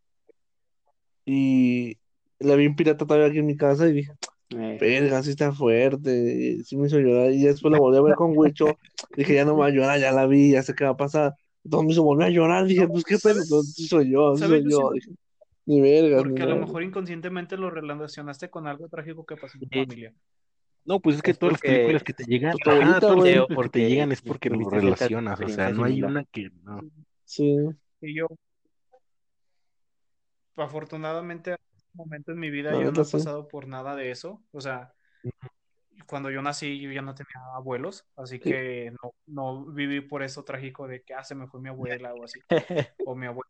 Y 1.25 1.97
la 2.39 2.55
vi 2.55 2.65
en 2.65 2.75
pirata 2.75 3.05
todavía 3.05 3.27
aquí 3.27 3.39
en 3.39 3.45
mi 3.47 3.57
casa 3.57 3.87
y 3.87 3.93
dije, 3.93 4.11
eh, 4.51 4.77
verga, 4.79 5.21
sí 5.23 5.31
está 5.31 5.51
fuerte. 5.51 6.11
y 6.59 6.63
sí 6.63 6.77
me 6.77 6.87
hizo 6.87 6.99
llorar. 6.99 7.31
Y 7.31 7.43
después 7.43 7.71
la 7.71 7.79
volví 7.79 7.97
a 7.97 8.01
ver 8.01 8.15
con 8.15 8.37
Huicho. 8.37 8.77
Dije, 9.17 9.33
ya 9.35 9.45
no 9.45 9.53
me 9.55 9.61
va 9.61 9.65
a 9.67 9.71
llorar, 9.71 9.99
ya 9.99 10.11
la 10.11 10.25
vi, 10.27 10.51
ya 10.51 10.63
sé 10.63 10.73
qué 10.75 10.83
va 10.85 10.91
a 10.91 10.97
pasar. 10.97 11.33
Entonces 11.67 11.85
me 11.85 11.91
hizo 11.91 12.03
volver 12.03 12.27
a 12.27 12.29
llorar. 12.29 12.65
Dije, 12.65 12.87
pues 12.87 13.03
qué 13.03 13.17
pedo. 13.17 13.41
Entonces, 13.41 13.73
sí 13.75 13.87
soy 13.87 14.09
yo, 14.09 14.37
soy 14.37 14.63
Yo 14.69 14.91
Dije, 14.91 15.11
ni 15.65 15.81
vergas, 15.81 16.23
ni 16.23 16.29
Porque 16.29 16.43
a 16.43 16.45
lo 16.45 16.55
mejor 16.55 16.81
inconscientemente 16.81 17.57
lo 17.57 17.69
relacionaste 17.69 18.49
con 18.49 18.67
algo 18.67 18.87
trágico 18.87 19.25
que 19.25 19.35
pasó 19.35 19.57
en 19.57 19.67
tu 19.67 19.79
familia. 19.79 20.13
No, 20.85 21.01
pues 21.01 21.17
es 21.17 21.21
que 21.21 21.31
Es 21.31 21.39
todas 21.39 21.53
las 21.53 21.61
películas 21.61 22.03
que 22.03 22.13
te 22.13 22.23
llegan, 22.23 22.55
abuelita, 22.65 22.99
todas 23.01 23.17
las 23.17 23.47
que 23.47 23.69
te 23.69 23.89
llegan 23.89 24.13
es 24.13 24.21
porque 24.21 24.49
lo 24.49 24.69
relacionas, 24.69 25.41
o 25.41 25.49
sea, 25.49 25.69
no 25.71 25.83
hay 25.83 26.01
una 26.01 26.23
que 26.23 26.49
no. 26.63 26.79
Sí. 27.25 27.57
Y 27.99 28.15
yo, 28.15 28.27
afortunadamente, 30.55 31.51
en 31.51 31.57
este 31.75 31.89
momento 31.93 32.31
en 32.31 32.39
mi 32.39 32.49
vida 32.49 32.71
yo 32.81 32.93
no 32.93 33.01
he 33.01 33.05
sí. 33.05 33.11
pasado 33.11 33.49
por 33.49 33.67
nada 33.67 33.97
de 33.97 34.11
eso. 34.11 34.41
O 34.51 34.61
sea, 34.61 34.93
cuando 36.05 36.29
yo 36.29 36.41
nací 36.41 36.79
yo 36.79 36.91
ya 36.91 37.01
no 37.01 37.15
tenía 37.15 37.41
abuelos, 37.55 38.05
así 38.15 38.35
Sí. 38.35 38.41
que 38.49 38.91
no, 39.03 39.13
no 39.25 39.65
viví 39.65 40.01
por 40.01 40.23
eso 40.23 40.43
trágico 40.43 40.87
de 40.87 41.01
que 41.01 41.13
ah, 41.13 41.23
se 41.23 41.35
me 41.35 41.47
fue 41.47 41.59
mi 41.61 41.69
abuela 41.69 42.13
o 42.13 42.23
así, 42.23 42.39
o 43.05 43.15
mi 43.15 43.25
abuelo. 43.25 43.49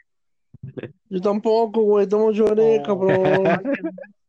Yo 1.09 1.21
tampoco, 1.21 1.81
güey. 1.83 2.07
Tomo 2.07 2.31
lloré, 2.31 2.79
O- 2.79 2.83
cabrón. 2.83 3.61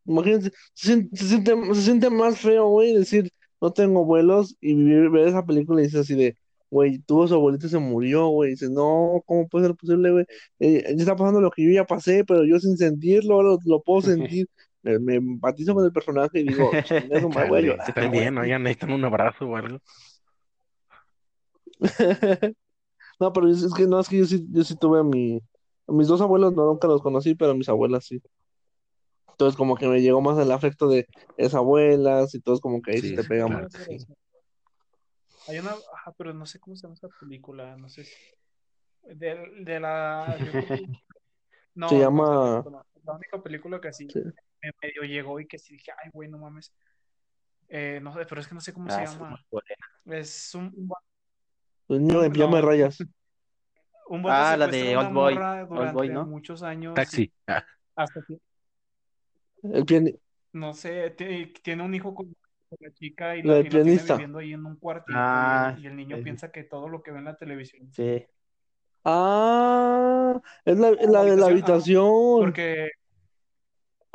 Imagínense, 0.04 0.50
se, 0.74 0.86
siente- 0.92 1.16
se 1.16 1.24
siente, 1.28 1.52
se 1.74 1.82
siente 1.82 2.10
más 2.10 2.38
feo, 2.40 2.68
güey, 2.68 2.94
decir, 2.94 3.30
no 3.60 3.72
tengo 3.72 4.00
abuelos 4.00 4.56
y 4.60 4.74
vivir, 4.74 5.10
ver 5.10 5.28
esa 5.28 5.44
película 5.44 5.80
y 5.80 5.84
dices 5.84 6.00
así 6.00 6.14
de, 6.14 6.36
güey, 6.70 6.98
tuvo 7.00 7.26
su 7.28 7.34
abuelita 7.34 7.66
y 7.66 7.70
se 7.70 7.78
murió, 7.78 8.28
güey. 8.28 8.50
Dices, 8.52 8.70
no, 8.70 9.22
¿cómo 9.26 9.48
puede 9.48 9.66
ser 9.66 9.76
posible, 9.76 10.10
güey? 10.12 10.24
Eh, 10.60 10.82
ya 10.96 11.02
está 11.02 11.16
pasando 11.16 11.40
lo 11.40 11.50
que 11.50 11.64
yo 11.64 11.70
ya 11.70 11.84
pasé, 11.84 12.24
pero 12.24 12.44
yo 12.44 12.58
sin 12.58 12.76
sentirlo, 12.78 13.34
ahora 13.34 13.48
lo, 13.50 13.58
lo 13.64 13.82
puedo 13.82 14.00
sentir. 14.36 14.46
Me, 14.82 14.98
me 14.98 15.14
empatizo 15.16 15.74
con 15.74 15.84
el 15.84 15.92
personaje 15.92 16.40
y 16.40 16.44
digo, 16.44 16.70
madre, 17.34 17.48
voy 17.48 17.58
a 17.58 17.62
llorar. 17.62 17.88
están 17.88 18.10
bien, 18.10 18.38
oigan, 18.38 18.62
necesitan 18.62 18.92
un 18.92 19.04
abrazo 19.04 19.46
o 19.46 19.56
algo. 19.56 19.78
No, 23.20 23.32
pero 23.32 23.48
es, 23.50 23.62
es 23.62 23.74
que 23.74 23.86
no, 23.86 23.98
es 23.98 24.08
que 24.08 24.18
yo 24.18 24.24
sí, 24.26 24.46
yo 24.50 24.62
sí 24.62 24.76
tuve 24.76 25.00
a 25.00 25.02
mi, 25.02 25.40
a 25.88 25.92
mis 25.92 26.06
dos 26.06 26.20
abuelos, 26.20 26.52
no, 26.54 26.66
nunca 26.66 26.86
los 26.86 27.02
conocí, 27.02 27.34
pero 27.34 27.50
a 27.50 27.54
mis 27.54 27.68
abuelas 27.68 28.04
sí. 28.04 28.22
Entonces 29.30 29.56
como 29.56 29.76
que 29.76 29.88
me 29.88 30.00
llegó 30.00 30.20
más 30.20 30.38
el 30.38 30.52
afecto 30.52 30.88
de 30.88 31.06
esas 31.36 31.56
abuelas 31.56 32.34
y 32.34 32.40
todo 32.40 32.54
es 32.54 32.60
como 32.60 32.80
que 32.80 32.92
ahí 32.92 32.98
Sí, 32.98 33.08
sí 33.10 33.16
te 33.16 33.24
pega 33.24 33.46
claro 33.46 33.62
más. 33.68 33.72
sí. 33.72 34.06
Hay 35.48 35.58
una, 35.58 35.72
ajá, 35.94 36.12
pero 36.16 36.32
no 36.34 36.46
sé 36.46 36.60
cómo 36.60 36.76
se 36.76 36.82
llama 36.82 36.94
esa 36.94 37.08
película, 37.20 37.76
no 37.76 37.88
sé 37.88 38.04
si. 38.04 38.12
De, 39.02 39.36
de 39.64 39.80
la. 39.80 40.36
no, 41.74 41.88
Se 41.88 41.94
no, 41.94 42.00
llama- 42.00 42.62
no, 42.70 42.84
la 43.04 43.12
única 43.14 43.42
película 43.42 43.80
que 43.80 43.88
así 43.88 44.06
Sí. 44.08 44.20
Me 44.62 44.72
medio 44.82 45.02
llegó 45.02 45.40
y 45.40 45.46
que 45.46 45.58
sí 45.58 45.74
dije, 45.74 45.92
ay, 46.02 46.10
güey, 46.12 46.28
no 46.28 46.38
mames. 46.38 46.72
Eh, 47.68 48.00
no 48.02 48.12
sé, 48.12 48.24
pero 48.26 48.40
es 48.40 48.48
que 48.48 48.54
no 48.54 48.60
sé 48.60 48.72
cómo 48.72 48.86
Ah, 48.88 48.94
se 48.96 49.02
es 49.04 49.12
llama. 49.12 49.44
Es 50.06 50.54
un, 50.54 50.72
un, 50.74 50.88
va- 50.88 51.02
El 51.88 52.02
niño 52.04 52.20
de 52.22 52.30
No. 52.30 52.54
de 52.56 52.62
rayas. 52.62 52.98
un 54.08 54.22
Ah, 54.26 54.56
la 54.56 54.66
de 54.68 54.94
a 54.94 55.00
una 55.00 55.08
Old 55.08 55.14
Boy, 55.14 55.34
Old 55.78 55.92
Boy, 55.92 56.08
¿no? 56.08 56.26
muchos 56.26 56.62
años. 56.62 56.94
Taxi. 56.94 57.30
Ah, 57.46 57.64
Hasta 57.94 58.22
que, 58.26 58.38
El 59.62 59.84
pianista. 59.84 60.18
no 60.52 60.72
sé, 60.72 61.10
ti- 61.10 61.52
tiene 61.62 61.82
un 61.82 61.94
hijo 61.94 62.14
con 62.14 62.34
la 62.80 62.92
chica 62.92 63.36
y 63.36 63.42
La 63.42 63.56
la, 63.56 63.62
tiene 63.68 63.82
viviendo 63.82 64.38
ahí 64.38 64.52
en 64.52 64.64
un 64.64 64.76
cuartito 64.76 65.18
Ah, 65.18 65.74
y, 65.76 65.78
el, 65.80 65.84
y 65.84 65.86
el 65.88 65.96
niño 65.96 66.22
piensa 66.22 66.50
que 66.50 66.64
todo 66.64 66.88
lo 66.88 67.02
que 67.02 67.10
ve 67.10 67.18
en 67.18 67.24
la 67.24 67.36
televisión. 67.36 67.90
Sí. 67.92 68.24
Ah, 69.04 70.40
es 70.64 70.78
la, 70.78 70.90
la 70.92 71.24
de 71.24 71.36
la 71.36 71.46
habitación, 71.46 71.50
habitación 71.50 72.40
Porque 72.40 72.90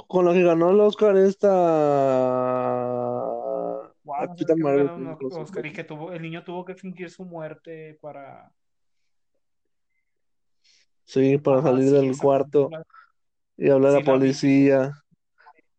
con 0.08 0.26
la 0.26 0.34
que 0.34 0.44
ganó 0.44 0.72
el 0.72 0.80
Oscar 0.80 1.18
esta 1.18 1.50
Wow, 4.04 4.28
no 4.28 4.56
Marvel. 4.58 5.18
Oscar 5.32 5.66
y 5.66 5.72
que 5.74 5.84
tuvo, 5.84 6.12
el 6.12 6.22
niño 6.22 6.44
tuvo 6.44 6.66
que 6.66 6.76
fingir 6.76 7.10
su 7.10 7.24
muerte 7.26 7.98
para 8.02 8.52
Sí, 11.06 11.38
para 11.38 11.60
Ajá, 11.60 11.70
salir 11.70 11.90
sí, 11.90 11.94
del 11.94 12.18
cuarto 12.18 12.70
y 13.58 13.70
hablar 13.70 13.96
a 13.96 14.00
Sí 14.00 14.04
la 14.04 14.12
policía. 14.14 14.92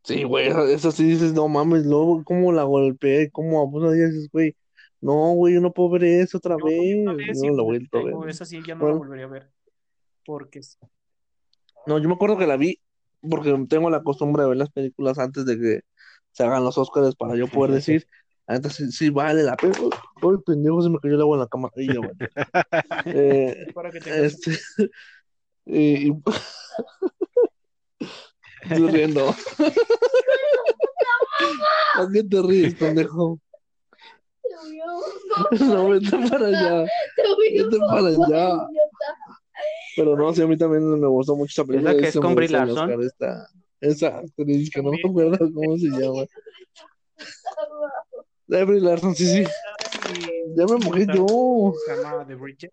Sí, 0.03 0.23
güey, 0.25 0.49
eso- 0.49 0.67
eso 0.67 0.91
sí 0.91 1.05
dices, 1.05 1.33
no 1.33 1.49
mames, 1.49 1.87
luego 1.87 2.23
cómo 2.25 2.53
la 2.53 2.65
golpeé, 2.65 3.31
cómo 3.31 3.71
ella, 3.93 4.07
dices, 4.07 4.29
güey, 4.31 4.55
no, 5.01 5.33
güey, 5.33 5.55
yo 5.55 5.61
no 5.61 5.73
puedo 5.73 5.91
ver 5.91 6.05
eso 6.05 6.39
otra 6.39 6.57
Yo 6.59 6.67
vi 6.67 6.95
una 6.95 7.13
vez, 7.15 7.27
vez 7.29 7.39
no 7.43 7.57
la 7.57 7.63
voy 7.63 7.77
a 7.77 8.05
ver. 8.21 8.29
esa 8.29 8.45
sí 8.45 8.63
ya 8.67 8.75
no 8.75 8.81
Bueno. 8.83 8.95
la 8.95 8.99
volvería 8.99 9.25
a 9.25 9.29
ver. 9.29 9.51
Porque 10.27 10.63
sí. 10.63 10.79
No, 11.87 11.99
yo 11.99 12.09
me 12.09 12.15
acuerdo 12.15 12.39
que 12.39 12.47
la 12.47 12.57
vi 12.57 12.79
porque 13.29 13.55
tengo 13.69 13.91
la 13.91 14.03
costumbre 14.03 14.43
de 14.43 14.49
ver 14.51 14.59
las 14.59 14.71
películas 14.71 15.19
antes 15.19 15.45
de 15.47 15.59
que 15.59 15.81
se 16.33 16.45
hagan 16.45 16.65
los 16.65 16.77
Oscars 16.79 17.15
para 17.17 17.37
yo 17.37 17.47
poder 17.47 17.73
decir, 17.73 18.07
antes 18.47 18.75
sí, 18.75 18.91
sí 18.91 19.11
vale 19.11 19.43
la 19.43 19.57
pena. 19.57 19.75
Uy, 20.23 20.39
pendejo, 20.45 20.83
se 20.83 20.91
me 20.91 20.99
cayó 20.99 21.15
el 21.15 21.21
agua 21.21 21.37
en 21.37 21.41
la 21.41 21.49
cama. 21.49 21.71
Y 21.77 21.93
yo, 21.93 22.03
bueno. 22.03 22.19
Eh, 23.07 23.67
para 23.75 23.91
que 23.91 24.01
tengas 24.01 24.21
este, 24.21 24.59
y, 25.67 26.09
y- 26.11 26.23
Estoy 28.63 28.89
riendo. 28.89 29.29
¿A 31.95 32.09
qué 32.13 32.23
te 32.25 32.43
ríes, 32.43 32.75
pendejo? 32.75 33.39
No, 35.61 35.89
vete 35.89 36.11
para 36.29 36.47
allá. 36.47 36.87
Vete 37.53 37.79
para 37.79 38.09
allá. 38.09 38.69
Pero 39.97 40.17
no, 40.17 40.33
sí, 40.35 40.43
a 40.43 40.47
mí 40.47 40.57
también 40.57 40.99
me 41.01 41.07
gustó 41.07 41.37
mucho 41.37 41.51
esa 41.51 41.65
película. 41.65 41.93
la 41.93 42.01
que 42.01 42.09
es 42.09 42.17
con 42.17 42.35
Brie 42.35 42.49
Larson? 42.49 43.03
Esta, 43.03 43.49
esa 43.81 44.19
actriz 44.19 44.71
que 44.71 44.83
no 44.83 44.91
me 44.91 44.99
acuerdo 45.05 45.39
cómo 45.53 45.77
se 45.77 45.89
llama. 45.89 46.27
La 48.47 48.65
Brie 48.65 48.81
Larson, 48.81 49.15
sí, 49.15 49.27
sí. 49.27 49.45
Ya 50.57 50.67
me 50.67 50.77
mojé 50.77 51.07
yo. 51.07 51.73
Se 51.87 52.03
llama 52.03 52.27
The 52.27 52.35
Bridget. 52.35 52.73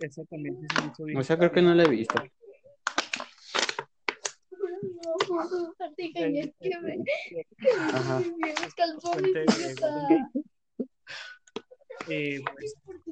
Esa 0.00 0.24
también 0.24 0.60
sí 0.60 0.66
se 0.74 0.82
me 0.82 0.92
hizo 0.92 1.04
bien. 1.04 1.18
O 1.18 1.22
sea, 1.22 1.38
creo 1.38 1.52
que 1.52 1.62
no 1.62 1.74
la 1.74 1.84
he 1.84 1.88
visto. 1.88 2.22
Ajá. 7.92 8.22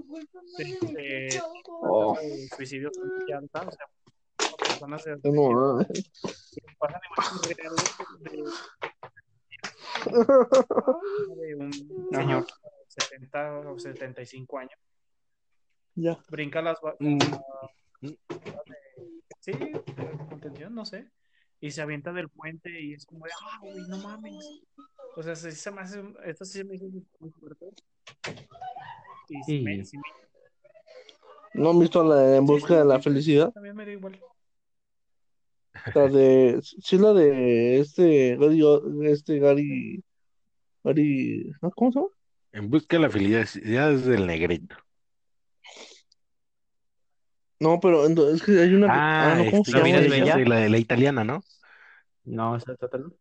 Eh, 0.04 0.06
pues, 0.08 0.26
este, 0.58 1.42
Oh. 1.82 2.16
eh, 2.20 2.48
suicidio 2.56 2.90
con 2.92 3.10
llanta, 3.26 3.60
o 3.66 3.70
sea, 3.72 3.86
personas 4.58 5.02
se 5.02 5.10
No, 5.24 5.78
ah. 5.80 5.86
pasan 6.78 7.00
imágenes 7.10 7.56
reales 7.56 7.96
de, 8.20 8.30
de 11.46 11.54
un 11.56 11.72
señor 12.12 12.46
de 12.46 12.52
70 12.88 13.58
o 13.70 13.78
75 13.78 14.58
años 14.58 14.78
Ya. 15.94 16.18
brinca 16.28 16.60
las 16.62 16.78
Mm. 16.98 17.18
sí, 19.40 19.52
de 19.52 19.72
contención, 20.28 20.74
no 20.74 20.84
sé, 20.84 21.10
y 21.60 21.70
se 21.70 21.80
avienta 21.82 22.12
del 22.12 22.28
puente 22.28 22.68
y 22.80 22.92
es 22.94 23.06
como 23.06 23.24
de, 23.24 23.30
ah, 23.42 23.58
güey, 23.62 23.86
no 23.88 23.98
mames. 23.98 24.62
O 25.16 25.22
sea, 25.22 25.34
sí 25.36 25.52
se 25.52 25.70
me 25.70 25.80
hace, 25.80 26.02
esto 26.24 26.44
sí 26.44 26.58
se 26.58 26.64
me 26.64 26.74
hizo 26.74 26.86
muy 27.20 27.30
fuerte. 27.30 27.66
Y 29.28 29.42
sí, 29.42 29.58
Sí. 29.58 29.62
me, 29.64 29.84
sí 29.84 29.96
me- 29.98 30.02
¿No 31.54 31.70
han 31.70 31.78
visto 31.78 32.02
la 32.02 32.16
de 32.16 32.36
En 32.38 32.46
Busca 32.46 32.76
de 32.78 32.84
la 32.84 33.00
Felicidad? 33.00 33.52
también 33.52 33.76
me 33.76 33.86
da 33.86 33.92
igual. 33.92 34.20
La 35.94 36.08
de, 36.08 36.60
sí, 36.62 36.98
la 36.98 37.12
de 37.12 37.78
este 37.78 38.36
Gary, 38.36 38.62
este 39.06 39.38
Gary, 39.38 40.02
Gary. 40.82 41.52
¿cómo 41.76 41.92
se 41.92 41.98
llama? 42.00 42.08
En 42.52 42.70
busca 42.70 42.96
de 42.96 43.02
la 43.02 43.10
felicidad 43.10 43.92
es 43.92 44.04
del 44.04 44.26
negrito. 44.26 44.76
No, 47.60 47.78
pero 47.80 48.04
es 48.06 48.42
que 48.42 48.60
hay 48.60 48.74
una, 48.74 48.88
Ah, 48.90 49.34
no, 49.36 49.44
¿cómo 49.50 49.62
este, 49.62 49.72
se 49.72 49.78
¿La 49.78 49.84
vida 49.84 50.00
llama 50.00 50.10
bella? 50.10 50.48
la, 50.48 50.56
de 50.56 50.68
la 50.68 50.78
italiana, 50.78 51.24
¿no? 51.24 51.42
No, 52.24 52.56
esa 52.56 52.72
es 52.72 52.82
otra. 52.82 53.00
¿no? 53.00 53.12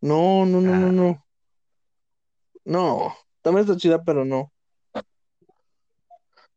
No, 0.00 0.46
no, 0.46 0.60
no, 0.60 0.74
no, 0.74 0.86
Ah. 0.86 0.92
no. 0.92 1.26
No, 2.64 3.14
también 3.42 3.66
está 3.66 3.76
chida, 3.76 4.02
pero 4.02 4.24
no. 4.24 4.52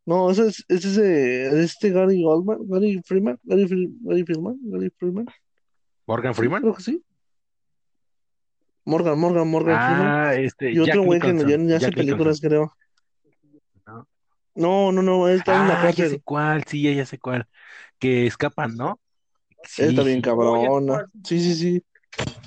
No, 0.05 0.29
ese 0.29 0.47
es, 0.47 0.65
ese 0.67 1.47
es 1.47 1.53
este 1.53 1.89
Gary 1.91 2.21
Goldman, 2.23 2.59
Gary 2.67 3.01
Freeman, 3.05 3.39
Gary, 3.43 3.65
Fre- 3.65 3.93
Gary 4.01 4.23
Freeman, 4.25 4.57
Gary 4.63 4.89
Freeman, 4.97 5.25
Morgan 6.05 6.35
Freeman. 6.35 6.61
creo 6.61 6.73
que 6.73 6.83
sí. 6.83 7.03
Morgan, 8.85 9.17
Morgan, 9.17 9.47
Morgan 9.47 9.79
Freeman. 9.81 10.07
Ah, 10.07 10.35
este, 10.35 10.73
Y 10.73 10.79
otro 10.79 11.03
güey 11.03 11.21
que 11.21 11.27
no- 11.31 11.39
ya, 11.39 11.45
Nicholson, 11.45 11.67
ya 11.69 11.75
hace 11.77 11.85
Jack 11.85 11.95
películas, 11.95 12.41
creo. 12.41 12.73
No. 13.87 14.07
No, 14.55 14.91
no, 14.91 15.01
no, 15.01 15.27
él 15.29 15.37
está 15.37 15.55
en 15.55 15.67
la 15.69 15.75
Ah, 15.75 15.83
ya 15.85 15.91
sé 15.93 15.97
cárcel. 15.97 16.21
cuál, 16.25 16.63
sí, 16.65 16.81
ya, 16.81 16.91
ya 16.91 17.05
sé 17.05 17.17
cuál. 17.17 17.47
Que 17.97 18.27
escapan, 18.27 18.75
¿no? 18.75 18.99
Sí, 19.63 19.83
Está 19.83 20.03
bien 20.03 20.17
sí. 20.17 20.21
cabrona. 20.23 21.09
Sí, 21.23 21.39
sí, 21.39 21.55
sí. 21.55 21.83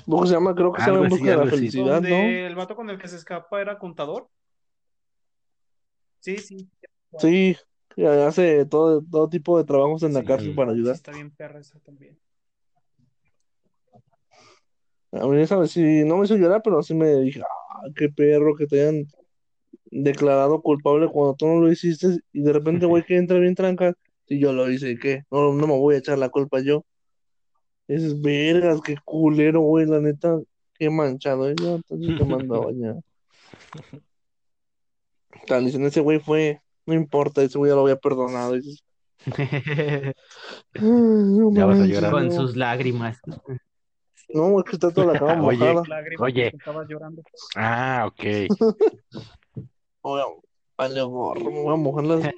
¿Cómo 0.05 0.27
se 0.27 0.33
llama? 0.35 0.53
Creo 0.53 0.71
que 0.71 0.81
se 0.81 0.91
Algo 0.91 0.97
llama 1.03 1.07
En 1.07 1.13
así, 1.13 1.19
Busca 1.19 1.31
de 1.31 1.35
la 1.37 1.41
algo 1.43 1.55
así. 1.55 1.71
Felicidad, 1.71 2.05
el 2.05 2.55
vato 2.55 2.75
con 2.75 2.89
el 2.91 2.99
que 2.99 3.07
se 3.07 3.15
escapa 3.15 3.59
era 3.59 3.79
contador. 3.79 4.29
Sí, 6.19 6.37
sí. 6.37 6.69
Sí, 7.19 7.55
hace 8.05 8.65
todo, 8.65 9.01
todo 9.01 9.29
tipo 9.29 9.57
de 9.57 9.63
trabajos 9.63 10.03
en 10.03 10.13
la 10.13 10.21
Sí, 10.21 10.25
cárcel 10.25 10.55
para 10.55 10.71
ayudar. 10.71 10.95
está 10.95 11.11
bien 11.11 11.31
perra 11.31 11.59
esa 11.59 11.79
también. 11.79 12.17
A 15.11 15.25
mí 15.25 15.41
esa 15.41 15.57
vez 15.57 15.71
sí, 15.71 16.03
no 16.05 16.17
me 16.17 16.25
hizo 16.25 16.35
llorar, 16.35 16.61
pero 16.63 16.83
sí 16.83 16.93
me 16.93 17.13
dije, 17.15 17.41
ah, 17.41 17.81
qué 17.95 18.09
perro 18.09 18.55
que 18.55 18.67
te 18.67 18.81
hayan 18.81 19.05
declarado 19.89 20.61
culpable 20.61 21.07
cuando 21.07 21.35
tú 21.35 21.47
no 21.47 21.61
lo 21.61 21.71
hiciste 21.71 22.17
y 22.33 22.41
de 22.41 22.53
repente, 22.53 22.85
güey, 22.85 23.03
que 23.03 23.15
entra 23.15 23.39
bien 23.39 23.55
tranca, 23.55 23.93
y 24.27 24.39
yo 24.39 24.51
lo 24.51 24.69
hice, 24.69 24.91
¿y 24.91 24.99
qué? 24.99 25.23
No, 25.31 25.53
no 25.53 25.65
me 25.67 25.77
voy 25.77 25.95
a 25.95 25.99
echar 25.99 26.17
la 26.17 26.29
culpa 26.29 26.59
yo. 26.59 26.85
Dices, 27.87 28.21
vergas, 28.21 28.81
qué 28.81 28.97
culero, 29.05 29.61
güey, 29.61 29.85
la 29.85 30.01
neta, 30.01 30.37
qué 30.77 30.89
manchado, 30.89 31.49
¿eh? 31.49 31.55
Yo 31.57 31.75
entonces 31.75 32.17
te 32.17 32.25
mando 32.25 32.55
a 32.55 32.65
bañar. 32.65 32.95
Tal, 35.47 35.65
dicen, 35.65 35.85
ese 35.85 36.01
güey 36.01 36.19
fue, 36.19 36.61
no 36.87 36.93
importa, 36.95 37.43
ese 37.43 37.57
güey 37.57 37.69
ya 37.69 37.75
lo 37.75 37.81
había 37.83 37.97
perdonado. 37.97 38.55
Y 38.55 38.61
dices, 38.61 38.83
"Ay, 40.75 40.81
no 40.81 41.51
Ya 41.53 41.65
vas 41.65 41.79
a 41.79 41.85
llorar. 41.85 42.11
Con 42.11 42.27
no". 42.27 42.31
sus 42.33 42.55
lágrimas. 42.55 43.19
No, 44.33 44.59
es 44.59 44.65
que 44.65 44.75
está 44.75 44.91
toda 44.91 45.13
la 45.13 45.19
cama 45.19 45.41
Oye, 45.45 45.57
mojada. 45.59 45.83
Lágrimas 45.87 46.21
Oye. 46.21 46.43
porque 46.51 46.57
estaba 46.57 46.85
llorando. 46.87 47.21
Ah, 47.55 48.05
ok. 48.07 48.23
Oye, 50.01 50.23
vale, 50.77 51.01
gorro, 51.01 51.51
me 51.51 51.61
voy 51.63 51.73
a 51.73 51.77
mojar 51.77 52.03
la 52.05 52.33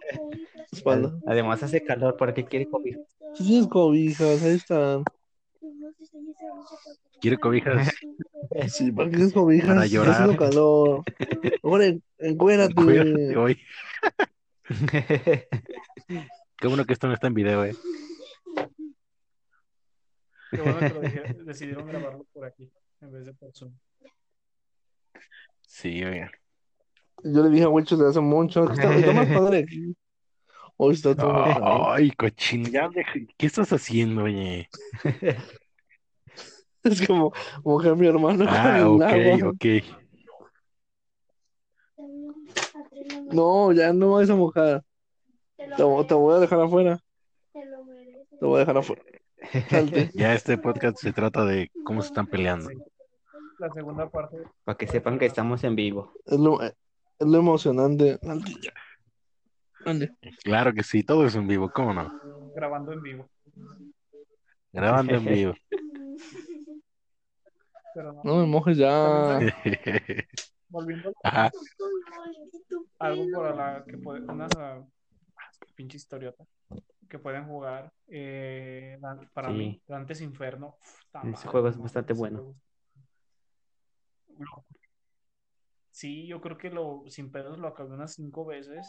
espalda. 0.71 1.13
Además 1.27 1.61
hace 1.63 1.83
calor, 1.83 2.17
¿para 2.17 2.33
qué 2.33 2.43
quiere 2.45 2.67
comer? 2.67 2.99
Si 3.35 3.43
tienes 3.45 3.67
cobijas, 3.67 4.41
ahí 4.43 4.55
están. 4.55 5.03
¿Quiere 7.21 7.37
cobijas? 7.37 7.91
Sí, 8.69 8.91
¿para 8.91 9.09
qué 9.09 9.15
tienes 9.17 9.33
cobijas? 9.33 9.67
Para 9.67 9.85
Está 9.85 9.95
llorar. 9.95 10.13
haciendo 10.13 10.37
calor. 10.37 11.03
Ahora, 11.63 11.85
en- 11.85 12.01
encuérate. 12.17 12.73
Cuídate 12.73 13.37
hoy. 13.37 13.57
Qué 16.57 16.67
bueno 16.67 16.85
que 16.85 16.93
esto 16.93 17.07
no 17.07 17.13
está 17.13 17.27
en 17.27 17.33
video, 17.33 17.65
eh. 17.65 17.75
Qué 20.51 20.61
bueno 20.61 20.79
que 20.79 20.89
lo 20.93 21.01
dije- 21.01 21.23
decidieron 21.45 21.87
grabarlo 21.87 22.25
por 22.33 22.45
aquí 22.45 22.69
en 23.01 23.11
vez 23.11 23.25
de 23.25 23.33
por 23.33 23.51
Zoom. 23.53 23.71
Sí, 25.67 26.03
oiga. 26.03 26.31
Yo 27.23 27.43
le 27.43 27.49
dije 27.49 27.63
a 27.63 27.69
Wicho 27.69 27.95
desde 27.97 28.09
hace 28.11 28.19
mucho 28.21 28.65
que 28.65 28.73
está, 28.73 28.95
está 28.95 29.11
más 29.13 29.27
padre 29.33 29.59
aquí. 29.59 29.95
Hoy 30.77 30.93
está 30.93 31.15
todo. 31.15 31.91
Ay, 31.91 32.11
cochín, 32.11 32.63
ya 32.71 32.89
¿Qué 33.37 33.45
estás 33.45 33.71
haciendo, 33.73 34.23
oye? 34.23 34.69
Es 36.81 37.05
como 37.05 37.33
mojar 37.65 37.91
a 37.91 37.95
mi 37.95 38.07
hermano 38.07 38.45
Ah, 38.47 38.79
con 38.87 39.03
ok, 39.03 39.03
agua. 39.03 39.49
ok. 39.49 39.65
No, 43.31 43.71
ya 43.71 43.93
no 43.93 44.13
vas 44.13 44.29
a 44.29 44.35
mojar. 44.35 44.83
Te, 45.57 45.67
te 45.67 46.13
voy 46.13 46.35
a 46.35 46.39
dejar 46.39 46.61
afuera. 46.61 46.99
Te 47.53 48.45
voy 48.45 48.57
a 48.57 48.59
dejar 48.59 48.77
afuera. 48.77 49.03
Salte. 49.69 50.11
Ya 50.13 50.33
este 50.33 50.57
podcast 50.57 50.97
se 50.97 51.13
trata 51.13 51.45
de 51.45 51.71
cómo 51.83 52.01
se 52.01 52.07
están 52.09 52.27
peleando. 52.27 52.69
La 53.59 53.69
segunda 53.71 54.09
parte, 54.09 54.37
Para 54.63 54.77
que 54.77 54.87
sepan 54.87 55.19
que 55.19 55.25
estamos 55.25 55.63
en 55.63 55.75
vivo. 55.75 56.13
Es 56.25 56.39
lo, 56.39 56.61
es 56.61 56.73
lo 57.19 57.37
emocionante. 57.37 58.17
Salte 58.21 58.51
ya. 58.61 58.73
Ande. 59.85 60.11
Claro 60.43 60.73
que 60.73 60.83
sí, 60.83 61.03
todo 61.03 61.25
es 61.25 61.35
en 61.35 61.47
vivo, 61.47 61.69
¿cómo 61.73 61.93
no? 61.93 62.19
grabando 62.55 62.91
en 62.91 63.01
vivo. 63.01 63.29
Grabando 64.73 65.15
en 65.15 65.25
vivo. 65.25 65.53
Pero 67.93 68.13
no, 68.13 68.21
No 68.23 68.35
me 68.37 68.45
mojes 68.45 68.77
ya. 68.77 69.39
volviendo 70.69 71.13
Ajá. 71.23 71.51
Algo 72.99 73.25
para 73.33 73.53
la 73.55 73.85
que 73.85 73.97
puede, 73.97 74.21
unas 74.21 74.53
ah, 74.55 74.85
pinche 75.75 75.97
historiota 75.97 76.45
que 77.07 77.17
pueden 77.19 77.45
jugar 77.45 77.91
eh, 78.07 78.99
para 79.33 79.49
Sí. 79.49 79.55
mí 79.57 79.81
Dantes 79.87 80.21
Inferno 80.21 80.77
uf, 80.79 81.25
Ese 81.25 81.47
juego 81.47 81.67
es 81.69 81.77
bastante 81.77 82.13
bueno. 82.13 82.55
Sí, 85.91 86.27
yo 86.27 86.39
creo 86.39 86.57
que 86.57 86.69
lo 86.69 87.03
sin 87.07 87.31
pedos 87.31 87.57
lo 87.57 87.67
acabé 87.67 87.93
unas 87.93 88.13
cinco 88.13 88.45
veces. 88.45 88.87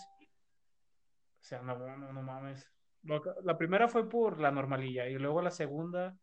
O 1.40 1.42
sea, 1.42 1.62
no, 1.62 1.76
no, 1.96 2.12
no 2.12 2.22
mames. 2.22 2.70
Lo 3.02 3.22
la 3.42 3.56
primera 3.56 3.88
fue 3.88 4.08
por 4.08 4.38
la 4.40 4.50
normalilla 4.50 5.08
y 5.08 5.14
luego 5.14 5.40
la 5.40 5.50
segunda 5.50 6.16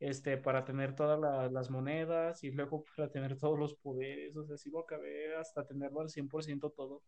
este, 0.00 0.36
para 0.36 0.64
tener 0.64 0.94
todas 0.94 1.18
la- 1.18 1.48
las 1.48 1.70
monedas 1.70 2.42
y 2.44 2.50
luego 2.50 2.84
para 2.96 3.08
tener 3.10 3.38
todos 3.38 3.58
los 3.58 3.74
poderes. 3.76 4.36
O 4.36 4.44
sea, 4.44 4.56
sí 4.56 4.70
lo 4.70 4.80
acabé 4.80 5.36
hasta 5.36 5.64
tenerlo 5.64 6.00
al 6.00 6.10
100% 6.10 6.70
todo. 6.70 7.02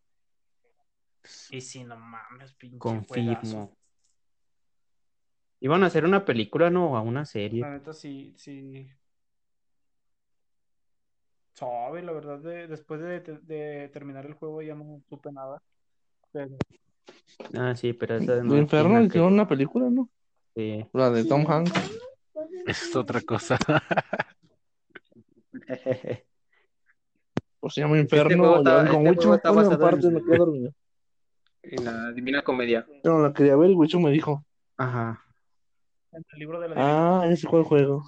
Y 1.50 1.60
sí, 1.60 1.84
no 1.84 1.96
mames, 1.96 2.52
pinche 2.54 2.78
juegazo. 2.78 3.06
Confirmo. 3.08 3.76
Iban 5.60 5.82
a 5.82 5.86
hacer 5.86 6.04
una 6.04 6.24
película, 6.24 6.70
no, 6.70 6.96
a 6.96 7.00
una 7.02 7.24
serie. 7.24 7.60
La 7.62 7.70
neta 7.70 7.92
sí, 7.92 8.34
sí. 8.38 8.88
Sabe, 11.54 12.02
la 12.02 12.12
verdad, 12.12 12.38
de- 12.38 12.68
después 12.68 13.00
de, 13.00 13.20
de 13.20 13.88
terminar 13.92 14.24
el 14.26 14.34
juego 14.34 14.62
ya 14.62 14.74
no 14.76 15.02
supe 15.08 15.32
nada. 15.32 15.60
Pero 16.32 16.56
Ah, 17.54 17.74
sí, 17.74 17.92
pero 17.92 18.16
esa 18.16 18.36
De 18.36 18.44
no 18.44 18.56
Inferno 18.56 19.02
hicieron 19.02 19.08
que- 19.30 19.34
una 19.34 19.48
película, 19.48 19.90
¿no? 19.90 20.08
sí. 20.54 20.86
La 20.92 21.10
de 21.10 21.24
Tom 21.24 21.44
Hanks. 21.50 21.72
Es 22.66 22.94
otra 22.94 23.20
cosa. 23.22 23.58
O 27.60 27.70
se 27.70 27.80
llama 27.80 27.98
Este 27.98 28.16
Inferno. 28.16 28.44
juego 28.44 28.54
o 28.54 28.58
está- 28.58 28.82
este 28.82 29.14
juego 29.14 29.34
está 29.34 29.50
basado 29.50 29.78
parte 29.80 30.06
en- 30.06 30.14
me 30.14 30.22
quedé 30.22 30.36
dormido. 30.38 30.72
En 31.70 31.84
la 31.84 32.12
Divina 32.12 32.42
Comedia. 32.42 32.86
Yo 33.04 33.12
no 33.12 33.20
la 33.20 33.32
quería 33.32 33.56
ver 33.56 33.70
y 33.70 33.74
Wicho 33.74 34.00
me 34.00 34.10
dijo, 34.10 34.44
Ajá. 34.76 35.24
En 36.12 36.24
el 36.32 36.38
libro 36.38 36.60
de 36.60 36.68
la 36.68 37.20
ah, 37.20 37.26
ese 37.26 37.46
fue 37.48 37.60
el 37.60 37.64
juego. 37.64 38.04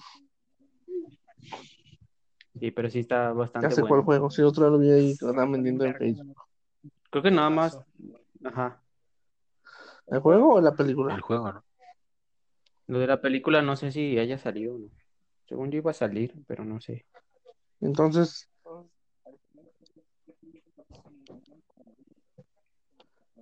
Sí, 2.58 2.70
pero 2.70 2.90
sí 2.90 3.00
está 3.00 3.28
Ya 3.28 3.32
bastante 3.32 3.70
sé 3.70 3.80
cuál 3.80 3.90
bueno. 3.90 4.04
juego. 4.04 4.30
Sí, 4.30 4.42
otro 4.42 4.64
día 4.64 4.70
lo 4.70 4.78
vi 4.78 4.90
ahí 4.90 5.16
lo 5.20 5.30
estaban 5.30 5.52
vendiendo 5.52 5.84
en 5.84 5.94
Facebook. 5.94 6.36
Creo 7.10 7.22
que 7.22 7.30
nada 7.30 7.50
más. 7.50 7.78
Ajá. 8.44 8.82
¿El 10.08 10.20
juego 10.20 10.54
o 10.54 10.60
la 10.60 10.74
película? 10.74 11.14
El 11.14 11.20
juego, 11.20 11.52
¿no? 11.52 11.64
Lo 12.88 12.98
de 12.98 13.06
la 13.06 13.20
película 13.20 13.62
no 13.62 13.76
sé 13.76 13.92
si 13.92 14.18
haya 14.18 14.36
salido 14.38 14.74
o 14.74 14.78
no. 14.78 14.88
Según 15.48 15.70
yo 15.70 15.78
iba 15.78 15.90
a 15.90 15.94
salir, 15.94 16.34
pero 16.46 16.64
no 16.64 16.80
sé. 16.80 17.06
Entonces, 17.80 18.49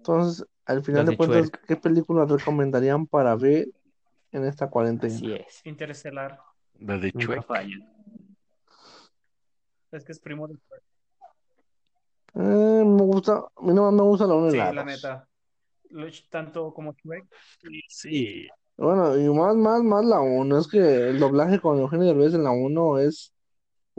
entonces, 0.09 0.47
al 0.65 0.83
final 0.83 1.05
de 1.05 1.11
de 1.13 1.17
cuentas. 1.17 1.51
¿qué 1.67 1.77
películas 1.77 2.31
recomendarían 2.31 3.07
para 3.07 3.35
ver 3.37 3.69
en 4.33 4.45
esta 4.45 4.69
cuarentena? 4.71 5.15
Así 5.15 5.33
es. 5.33 5.61
Interestelar. 5.65 6.41
La 6.81 6.97
de 6.97 7.13
falla. 7.47 7.77
Es 9.91 10.05
que 10.05 10.13
es 10.13 10.21
primo 10.21 10.47
de 10.49 10.55
Eh, 12.35 12.85
me 12.85 13.03
gusta, 13.03 13.37
a 13.39 13.63
mí 13.63 13.73
no 13.75 13.91
me 13.91 14.03
gusta 14.03 14.27
la 14.27 14.35
1 14.35 14.49
y 14.49 14.51
Sí, 14.53 14.57
la 14.59 14.73
la 14.73 14.83
2. 14.85 14.95
neta. 14.95 15.29
Lo- 15.91 16.07
Tanto 16.31 16.73
como 16.75 16.93
Shrek. 16.93 17.25
Sí. 17.89 18.47
Bueno, 18.77 19.19
y 19.19 19.29
más, 19.31 19.57
más, 19.57 19.83
más 19.83 20.05
la 20.05 20.21
1. 20.21 20.59
Es 20.59 20.69
que 20.69 20.79
el 21.09 21.19
doblaje 21.19 21.61
con 21.61 21.79
Eugenio 21.81 22.07
Derbez 22.07 22.35
en 22.35 22.45
la 22.45 22.51
1 22.51 22.99
es 22.99 23.33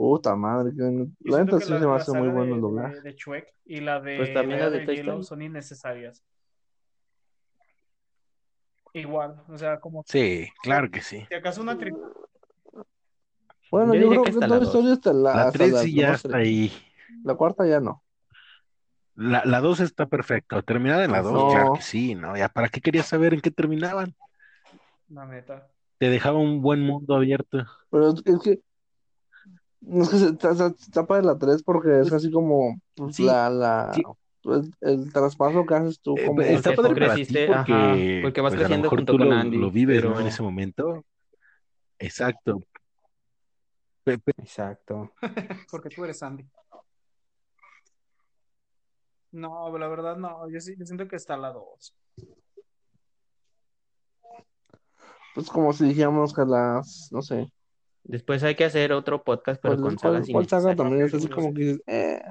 puta 0.00 0.34
madre. 0.34 0.72
La 1.20 1.44
neta 1.44 1.60
sí 1.60 1.70
la, 1.70 1.78
se 1.78 1.84
me 1.84 1.90
la 1.90 1.96
hace 1.96 2.12
muy 2.12 2.28
bueno 2.30 2.52
de, 2.52 2.54
el 2.54 2.56
de, 2.56 2.60
doblaje. 2.62 3.00
de 3.02 3.12
Shrek 3.12 3.54
y 3.66 3.80
la 3.80 4.00
de 4.00 4.16
Pues 4.16 4.32
también 4.32 4.60
la 4.60 4.70
la 4.70 4.70
de 4.70 4.94
Story. 4.94 5.24
son 5.24 5.42
innecesarias. 5.42 6.24
Igual, 8.94 9.42
o 9.46 9.58
sea, 9.58 9.78
como 9.78 10.02
Sí, 10.06 10.48
claro 10.62 10.90
que 10.90 11.02
sí. 11.02 11.26
si 11.28 11.34
acaso 11.34 11.60
una 11.60 11.76
tri- 11.78 11.94
Bueno, 13.70 13.94
Yo 13.94 14.08
creo 14.08 14.22
que 14.24 14.30
que 14.30 14.36
hasta 14.36 14.48
la 14.48 14.58
dos. 14.58 14.68
Story 14.68 14.90
hasta 14.92 15.12
la, 15.12 15.34
La 15.34 15.40
hasta 15.42 15.52
3 15.58 15.72
la 15.74 15.82
sí 15.82 15.94
ya 15.94 16.12
está 16.14 16.36
ahí. 16.38 16.72
La 17.22 17.34
cuarta 17.34 17.66
ya 17.66 17.78
no. 17.80 18.02
La, 19.16 19.44
la 19.44 19.60
2 19.60 19.80
está 19.80 20.06
perfecta. 20.06 20.62
Terminada 20.62 21.04
en 21.04 21.12
la 21.12 21.20
2, 21.20 21.34
No. 21.34 21.50
claro 21.50 21.74
que 21.74 21.82
sí, 21.82 22.14
¿no? 22.14 22.38
Ya, 22.38 22.48
¿para 22.48 22.70
qué 22.70 22.80
querías 22.80 23.06
saber 23.06 23.34
en 23.34 23.42
qué 23.42 23.50
terminaban? 23.50 24.16
la 25.10 25.26
neta. 25.26 25.68
Te 25.98 26.08
dejaba 26.08 26.38
un 26.38 26.62
buen 26.62 26.80
mundo 26.80 27.14
abierto. 27.14 27.66
Pero 27.90 28.14
es 28.14 28.40
que, 28.42 28.60
que, 29.80 29.98
es 30.00 30.08
que 30.08 30.16
se, 30.18 30.26
está, 30.30 30.50
está- 30.52 30.66
está 30.78 31.06
padre 31.06 31.24
la 31.26 31.38
3 31.38 31.62
porque 31.62 32.00
es 32.00 32.12
así 32.12 32.30
como 32.30 32.80
pues, 32.94 33.16
Sí, 33.16 33.24
la, 33.24 33.48
la, 33.50 33.92
sí. 33.94 34.02
el, 34.44 34.74
el 34.80 35.12
traspaso 35.12 35.64
que 35.66 35.74
haces 35.74 36.00
tú 36.00 36.16
Eh, 36.16 36.26
como... 36.26 36.40
está 36.42 36.70
Porque 36.74 36.76
tú 36.76 36.82
padre 36.82 37.00
para 37.00 37.14
ti 37.14 37.20
creciste, 37.26 37.46
porque, 37.46 37.72
ajá, 37.72 38.22
porque 38.22 38.40
vas 38.40 38.52
pues, 38.52 38.60
a 38.60 38.62
lo 38.62 38.68
creciendo 38.68 38.84
mejor 38.86 38.98
junto 38.98 39.12
tú 39.12 39.18
con 39.18 39.28
lo, 39.28 39.34
Andy, 39.34 39.58
lo 39.58 39.70
vives, 39.70 40.02
¿no? 40.04 40.10
pero- 40.10 40.20
En 40.20 40.26
ese 40.26 40.42
momento. 40.42 41.04
Exacto. 41.98 42.60
Pe- 44.04 44.18
pe- 44.18 44.32
Exacto. 44.38 45.12
Porque 45.70 45.90
tú 45.90 46.02
eres 46.04 46.22
Andy. 46.22 46.44
No, 49.32 49.76
la 49.78 49.86
verdad 49.88 50.16
no. 50.16 50.48
Yo, 50.50 50.58
sí, 50.60 50.74
yo 50.78 50.84
siento 50.86 51.06
que 51.06 51.16
está 51.16 51.36
la 51.36 51.52
2. 51.52 51.94
Pues 55.34 55.48
como 55.48 55.72
si 55.72 55.84
dijéramos 55.84 56.34
que 56.34 56.44
las, 56.44 57.08
no 57.12 57.22
sé, 57.22 57.52
Después 58.04 58.42
hay 58.42 58.54
que 58.54 58.64
hacer 58.64 58.92
otro 58.92 59.22
podcast, 59.22 59.60
pero 59.62 59.76
¿cuál, 59.76 59.90
con 59.90 59.98
sagas 59.98 60.28
cuál 60.30 60.48
saga 60.48 60.74
también 60.74 61.02
es 61.06 61.14
así 61.14 61.28
como 61.28 61.52
que 61.54 61.60
dices, 61.60 61.82
eh. 61.86 62.22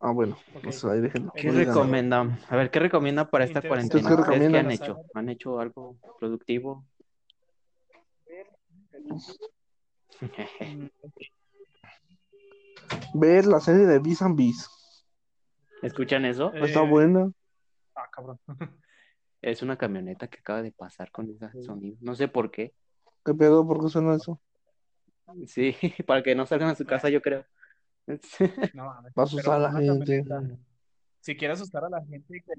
Ah, 0.00 0.12
bueno, 0.12 0.36
Ok. 0.52 0.64
pues 0.64 0.84
ahí 0.84 1.00
déjenlo. 1.00 1.32
¿Qué 1.32 1.50
recomiendan? 1.50 2.38
A 2.50 2.56
ver, 2.56 2.70
¿qué 2.70 2.78
recomiendan 2.78 3.30
para 3.30 3.44
esta 3.44 3.62
cuarentena? 3.62 4.14
¿Qué 4.14 4.20
¿Ustedes 4.20 4.50
qué 4.50 4.58
han 4.58 4.70
hecho? 4.70 5.00
¿Han 5.14 5.28
hecho 5.30 5.58
algo 5.58 5.96
productivo? 6.18 6.84
Ver 13.14 13.46
la 13.46 13.60
serie 13.60 13.86
de 13.86 13.98
Bees 13.98 14.20
and 14.22 14.36
Bees. 14.36 14.68
¿Escuchan 15.82 16.24
eso? 16.24 16.52
Eh, 16.54 16.64
Está 16.64 16.82
buena. 16.82 17.30
Ah, 17.94 18.08
cabrón. 18.12 18.38
Es 19.44 19.60
una 19.60 19.76
camioneta 19.76 20.26
que 20.28 20.38
acaba 20.38 20.62
de 20.62 20.72
pasar 20.72 21.10
con 21.10 21.28
ese 21.28 21.62
sonido. 21.62 21.98
No 22.00 22.14
sé 22.14 22.28
por 22.28 22.50
qué. 22.50 22.72
¿Qué 23.22 23.34
pedo? 23.34 23.66
¿Por 23.66 23.82
qué 23.82 23.90
suena 23.90 24.14
eso? 24.14 24.40
Sí, 25.46 25.76
para 26.06 26.22
que 26.22 26.34
no 26.34 26.46
salgan 26.46 26.70
a 26.70 26.74
su 26.74 26.86
casa, 26.86 27.10
yo 27.10 27.20
creo. 27.20 27.44
No 28.74 28.86
mames. 28.86 29.12
Va 29.16 29.22
a 29.22 29.24
asustar 29.24 29.54
a 29.54 29.58
la 29.58 29.72
gente. 29.72 30.24
Si 31.20 31.36
quieres 31.36 31.60
asustar 31.60 31.84
a 31.84 31.90
la 31.90 32.02
gente, 32.06 32.42
que, 32.42 32.52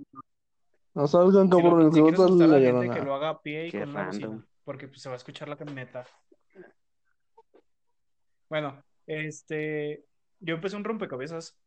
No 0.94 1.08
salgan, 1.08 1.50
si 1.50 1.50
lo- 1.50 1.70
cabrón, 1.70 1.92
si 1.92 1.98
que 1.98 2.04
quieres 2.04 2.20
no 2.20 2.26
asustar 2.26 2.50
a 2.50 2.52
la 2.52 2.60
la 2.60 2.82
gente, 2.82 3.00
que 3.00 3.06
lo 3.06 3.16
haga 3.16 3.30
a 3.30 3.42
pie 3.42 3.68
y 3.68 3.72
Qué 3.72 3.80
con 3.84 4.06
bocina, 4.06 4.46
porque 4.64 4.88
pues, 4.88 5.02
se 5.02 5.10
va 5.10 5.16
a 5.16 5.18
escuchar 5.18 5.50
la 5.50 5.58
camioneta. 5.58 6.06
Bueno, 8.48 8.84
este, 9.08 10.06
yo 10.40 10.54
empecé 10.56 10.76
un 10.76 10.84
rompecabezas. 10.84 11.58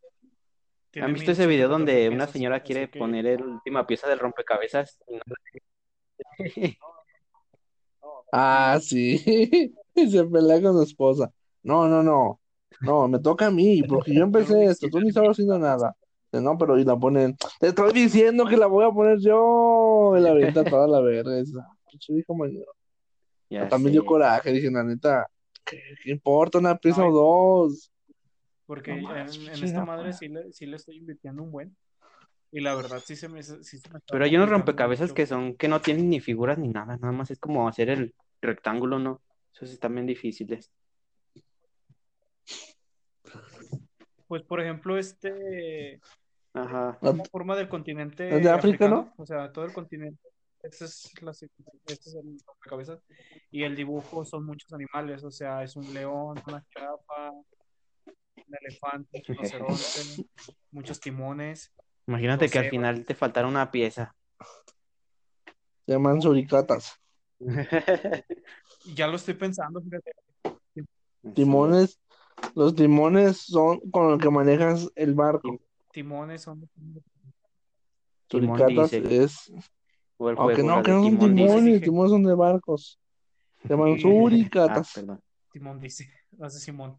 ¿Han 0.96 1.12
visto 1.14 1.30
ese 1.32 1.46
video 1.46 1.68
1114 1.68 1.70
donde 1.70 2.08
una 2.08 2.16
piezas, 2.24 2.32
señora 2.32 2.62
quiere 2.62 2.90
que- 2.90 2.98
poner 2.98 3.40
la 3.40 3.46
última 3.46 3.86
pieza 3.86 4.08
del 4.08 4.18
rompecabezas? 4.18 4.98
y 5.08 5.16
no- 5.16 5.22
Ah, 8.32 8.78
sí. 8.82 9.72
Y 9.94 10.06
se 10.10 10.24
pelea 10.24 10.60
con 10.62 10.74
su 10.74 10.82
esposa. 10.82 11.30
No, 11.62 11.88
no, 11.88 12.02
no. 12.02 12.40
No, 12.80 13.08
me 13.08 13.18
toca 13.18 13.46
a 13.46 13.50
mí, 13.50 13.82
porque 13.82 14.14
yo 14.14 14.22
empecé 14.22 14.64
esto. 14.64 14.88
Tú 14.88 15.00
ni 15.00 15.08
estabas 15.08 15.30
haciendo 15.30 15.58
nada. 15.58 15.94
No, 16.30 16.58
pero 16.58 16.78
y 16.78 16.84
la 16.84 16.96
ponen. 16.96 17.36
Te 17.58 17.68
estoy 17.68 17.92
diciendo 17.92 18.44
que 18.46 18.56
la 18.56 18.66
voy 18.66 18.84
a 18.84 18.90
poner 18.90 19.18
yo. 19.18 20.14
Y 20.16 20.20
la 20.20 20.30
avienta 20.30 20.62
toda 20.64 20.86
la 20.86 21.00
verga. 21.00 21.32
También 23.70 23.92
dio 23.92 24.02
sé. 24.02 24.06
coraje. 24.06 24.52
Dije, 24.52 24.70
la 24.70 24.84
neta, 24.84 25.26
¿qué, 25.64 25.80
qué 26.02 26.10
importa 26.10 26.58
una 26.58 26.76
pieza 26.76 27.02
Ay. 27.02 27.08
o 27.10 27.12
dos? 27.12 27.90
Porque 28.68 29.00
No 29.00 29.16
en, 29.16 29.64
esta 29.64 29.82
madre 29.82 30.12
sí 30.12 30.28
le, 30.28 30.52
sí 30.52 30.66
le 30.66 30.76
estoy 30.76 30.98
invirtiendo 30.98 31.42
un 31.42 31.50
buen. 31.50 31.74
Y 32.52 32.60
la 32.60 32.74
verdad 32.74 33.02
sí 33.02 33.16
se 33.16 33.26
me, 33.26 33.42
sí 33.42 33.78
se 33.78 33.90
me 33.90 33.98
Pero 34.06 34.24
hay 34.26 34.36
unos 34.36 34.50
rompecabezas 34.50 35.08
mucho. 35.08 35.14
que 35.14 35.26
son 35.26 35.56
que 35.56 35.68
no 35.68 35.80
tienen 35.80 36.10
ni 36.10 36.20
figuras 36.20 36.58
ni 36.58 36.68
nada, 36.68 36.98
nada 36.98 37.12
más 37.12 37.30
es 37.30 37.38
como 37.38 37.66
hacer 37.66 37.88
el 37.88 38.14
rectángulo, 38.42 38.98
¿no? 38.98 39.22
Esos 39.54 39.70
están 39.70 39.94
bien 39.94 40.06
difíciles. 40.06 40.70
Pues 44.26 44.42
por 44.42 44.60
ejemplo, 44.60 44.98
este, 44.98 45.98
Ajá. 46.52 46.98
La- 47.00 47.12
la 47.12 47.24
forma 47.24 47.56
del 47.56 47.70
continente 47.70 48.28
¿Es 48.36 48.42
de 48.42 48.50
África, 48.50 48.84
africano, 48.84 49.14
o 49.16 49.24
sea, 49.24 49.50
todo 49.50 49.64
el 49.64 49.72
continente. 49.72 50.20
Ese 50.62 50.84
es, 50.84 51.10
la, 51.22 51.30
ese 51.30 51.46
es 51.86 52.14
el 52.16 52.38
rompecabezas. 52.46 53.00
Y 53.50 53.62
el 53.62 53.74
dibujo 53.74 54.26
son 54.26 54.44
muchos 54.44 54.70
animales, 54.74 55.24
o 55.24 55.30
sea, 55.30 55.62
es 55.62 55.74
un 55.74 55.94
león, 55.94 56.38
una 56.46 56.62
jirafa, 56.68 57.32
un 58.48 58.56
elefante, 58.60 59.22
un 59.28 59.34
rinoceronte, 59.34 60.26
muchos 60.70 61.00
timones. 61.00 61.72
Imagínate 62.06 62.48
que 62.48 62.58
al 62.58 62.70
final 62.70 63.04
te 63.04 63.14
faltara 63.14 63.46
una 63.46 63.70
pieza. 63.70 64.14
Se 65.86 65.92
llaman 65.92 66.20
suricatas. 66.22 66.98
Ya 68.94 69.06
lo 69.06 69.16
estoy 69.16 69.34
pensando, 69.34 69.80
fíjate. 69.80 70.12
Timones. 71.34 72.00
Los 72.54 72.74
timones 72.74 73.38
son 73.38 73.80
con 73.90 74.10
los 74.10 74.20
que 74.20 74.30
manejas 74.30 74.90
el 74.94 75.14
barco. 75.14 75.60
Timones 75.92 76.42
son. 76.42 76.68
Timón 78.28 78.58
Suricatas 78.58 78.92
es. 78.92 79.52
Aunque 80.18 80.62
no, 80.62 80.82
que 80.82 80.90
no 80.92 81.02
son 81.02 81.18
Timón 81.18 81.34
dice. 81.34 81.46
timones. 81.46 81.82
Timones 81.82 82.10
son 82.10 82.22
de 82.22 82.34
barcos. 82.34 83.00
Se 83.62 83.68
llaman. 83.68 83.92
Ah, 83.94 84.00
suricatas. 84.00 84.92
perdón. 84.94 85.20
Timón 85.52 85.80
dice, 85.80 86.10
hace 86.40 86.60
Simón. 86.60 86.98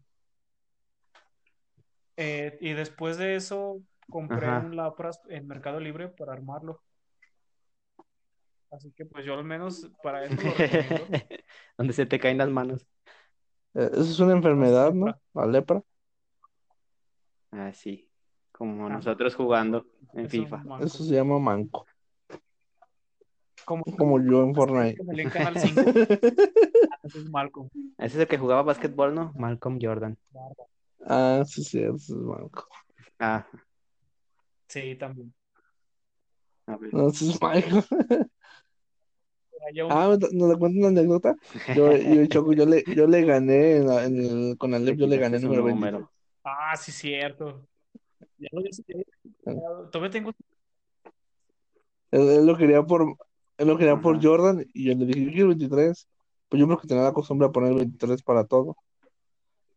Eh, 2.22 2.58
y 2.60 2.74
después 2.74 3.16
de 3.16 3.34
eso, 3.34 3.80
compré 4.10 4.46
Ajá. 4.46 4.58
un 4.66 4.76
Lapras 4.76 5.20
en 5.30 5.46
Mercado 5.46 5.80
Libre 5.80 6.08
para 6.08 6.34
armarlo. 6.34 6.82
Así 8.70 8.92
que 8.92 9.06
pues 9.06 9.24
yo 9.24 9.34
al 9.34 9.44
menos 9.44 9.90
para 10.02 10.24
eso 10.26 10.34
lo. 10.36 10.50
Donde 11.78 11.92
se 11.94 12.04
te 12.04 12.18
caen 12.20 12.36
las 12.36 12.50
manos. 12.50 12.86
Eh, 13.74 13.88
Esa 13.92 14.00
es 14.02 14.20
una 14.20 14.34
enfermedad, 14.34 14.92
¿no? 14.92 15.18
La 15.32 15.46
lepra. 15.46 15.82
Ah, 17.52 17.72
sí. 17.72 18.06
Como 18.52 18.86
Ah. 18.86 18.90
nosotros 18.90 19.34
jugando 19.34 19.86
en 20.12 20.28
FIFA. 20.28 20.62
Eso 20.82 21.02
se 21.02 21.14
llama 21.14 21.38
manco. 21.38 21.86
Como, 23.64 23.82
Como 23.96 24.20
yo 24.20 24.42
en 24.42 24.54
Fortnite. 24.54 24.96
que 24.96 25.04
salía 25.04 25.24
en 25.24 25.30
Canal 25.30 25.58
5. 25.58 25.80
Ese 27.02 27.18
es 27.18 27.30
Malcolm. 27.30 27.70
Ese 27.96 28.16
es 28.16 28.16
el 28.16 28.28
que 28.28 28.36
jugaba 28.38 28.62
básquetbol, 28.62 29.14
¿no? 29.14 29.32
Malcolm 29.36 29.78
Jordan. 29.80 30.18
Ah, 31.06 31.42
sí, 31.46 31.62
sí, 31.64 31.78
eso 31.80 31.94
es 31.94 32.10
manco. 32.10 32.66
Ah, 33.18 33.46
Sí, 34.68 34.94
también. 34.96 35.32
a 36.66 36.76
ver. 36.76 36.94
No, 36.94 37.08
eso 37.08 37.24
es 37.24 37.38
un- 37.40 38.24
Ah, 39.88 40.16
¿no 40.32 40.48
le 40.48 40.56
cuento 40.58 40.78
una 40.78 40.88
anécdota? 40.88 41.36
Yo, 41.74 41.96
yo, 41.96 42.26
Choco, 42.26 42.52
yo 42.52 42.66
le, 42.66 42.84
yo 42.94 43.06
le 43.06 43.24
gané 43.24 43.76
en, 43.78 43.86
la- 43.86 44.04
en 44.04 44.16
el, 44.18 44.58
con 44.58 44.72
Alep, 44.74 44.96
yo 44.96 45.06
le 45.06 45.18
gané 45.18 45.36
el 45.38 45.42
número 45.42 45.62
número. 45.66 45.98
23. 45.98 46.16
Ah, 46.44 46.76
sí, 46.76 46.92
cierto. 46.92 47.66
Ya 48.38 48.48
lo 48.52 48.62
ya 48.62 49.52
lo- 49.52 49.88
Todavía 49.90 50.10
tengo. 50.10 50.32
Él, 52.10 52.28
él 52.28 52.46
lo 52.46 52.56
quería 52.56 52.82
por, 52.82 53.16
él 53.58 53.66
lo 53.68 53.76
quería 53.76 54.00
por 54.00 54.16
Ajá. 54.16 54.22
Jordan 54.26 54.64
y 54.72 54.84
yo 54.86 54.94
le 54.94 55.06
dije, 55.06 55.24
yo 55.26 55.30
quiero 55.32 55.48
23. 55.48 56.08
Pues 56.48 56.58
yo 56.60 56.66
creo 56.66 56.78
que 56.78 56.88
tenía 56.88 57.04
la 57.04 57.12
costumbre 57.12 57.46
de 57.48 57.52
poner 57.52 57.74
23 57.74 58.22
para 58.22 58.44
todo. 58.44 58.76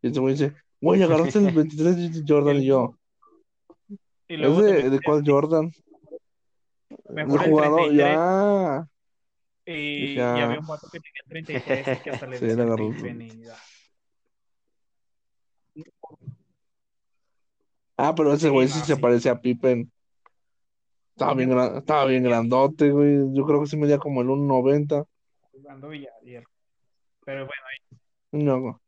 Y 0.02 0.10
ese 0.10 0.20
güey 0.20 0.34
dice, 0.34 0.56
güey, 0.84 1.02
agarraste 1.04 1.40
el 1.40 1.54
23 1.54 2.14
de 2.14 2.24
Jordan 2.28 2.58
y 2.58 2.66
yo. 2.66 2.96
Y 4.28 4.42
¿Es 4.44 4.58
de, 4.58 4.90
de 4.90 5.00
cuál 5.02 5.24
Jordan? 5.26 5.72
mejor 7.10 7.40
¿De 7.40 7.46
el 7.46 7.52
jugador? 7.52 7.90
33. 7.90 7.98
Ya. 7.98 8.88
Y, 9.66 10.16
Ya. 10.16 10.38
y 10.38 10.42
había 10.42 10.60
un 10.60 10.68
vato 10.68 10.88
que 10.92 11.00
tenía 11.00 11.24
33 11.28 12.00
y 12.00 12.04
que 12.04 12.10
hasta 12.10 12.28
le 12.28 12.38
Sí, 12.40 12.46
decía. 12.46 13.56
Ah, 17.98 18.14
pero 18.16 18.34
ese 18.34 18.48
Sí, 18.48 18.50
güey 18.54 18.68
no, 18.68 18.74
sí 18.74 18.80
se 18.82 18.96
sí. 18.96 19.02
parece 19.02 19.30
a 19.30 19.40
Pippen. 19.40 19.92
Estaba 21.16 21.36
bien, 21.36 21.50
gran- 21.52 21.78
estaba 21.78 22.06
bien 22.06 22.24
grandote, 22.24 22.90
güey. 22.90 23.34
Yo 23.34 23.46
creo 23.46 23.62
que 23.62 23.68
sí 23.68 23.78
medía 23.78 24.00
como 24.00 24.22
el 24.22 24.30
1.90. 24.30 25.06
Jugando 25.52 25.90
Villarreal. 25.90 26.44
Pero 27.24 27.46
bueno, 27.46 27.62
No. 28.32 28.83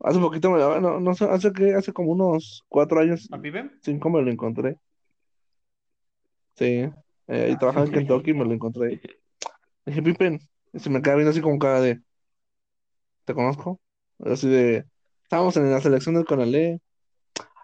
Hace 0.00 0.18
poquito, 0.18 0.50
me, 0.50 0.58
no, 0.58 1.00
no 1.00 1.14
sé, 1.14 1.24
hace 1.24 1.52
que, 1.52 1.74
hace 1.74 1.92
como 1.92 2.12
unos 2.12 2.64
cuatro 2.68 3.00
años, 3.00 3.28
¿a 3.32 3.40
Pippen? 3.40 3.78
cinco 3.80 4.10
me 4.10 4.22
lo 4.22 4.30
encontré. 4.30 4.78
Sí. 6.54 6.88
Eh, 7.28 7.50
y 7.52 7.56
trabajaba 7.56 7.86
en 7.86 7.92
Kentucky 7.92 8.30
y 8.30 8.34
me 8.34 8.44
lo 8.44 8.52
encontré. 8.52 9.00
Dije, 9.84 10.02
Pippen, 10.02 10.40
y 10.72 10.78
se 10.78 10.90
me 10.90 11.00
queda 11.00 11.14
viendo 11.14 11.30
así 11.30 11.40
como 11.40 11.58
cara 11.58 11.80
de, 11.80 12.00
¿te 13.24 13.34
conozco? 13.34 13.80
Así 14.18 14.48
de, 14.48 14.84
estábamos 15.22 15.56
en 15.56 15.70
la 15.70 15.80
selección 15.80 16.14
del 16.14 16.24
Conalé. 16.24 16.80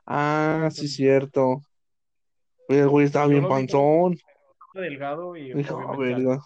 Ah, 0.06 0.68
sí, 0.72 0.88
cierto. 0.88 1.62
Oye, 2.68 2.80
el 2.80 2.88
güey 2.88 3.06
estaba 3.06 3.26
Yo 3.26 3.30
bien 3.30 3.42
lo 3.42 3.48
panzón. 3.48 4.16
Delgado 4.74 5.36
y 5.36 5.52
ah, 5.52 5.96
verga. 5.98 6.40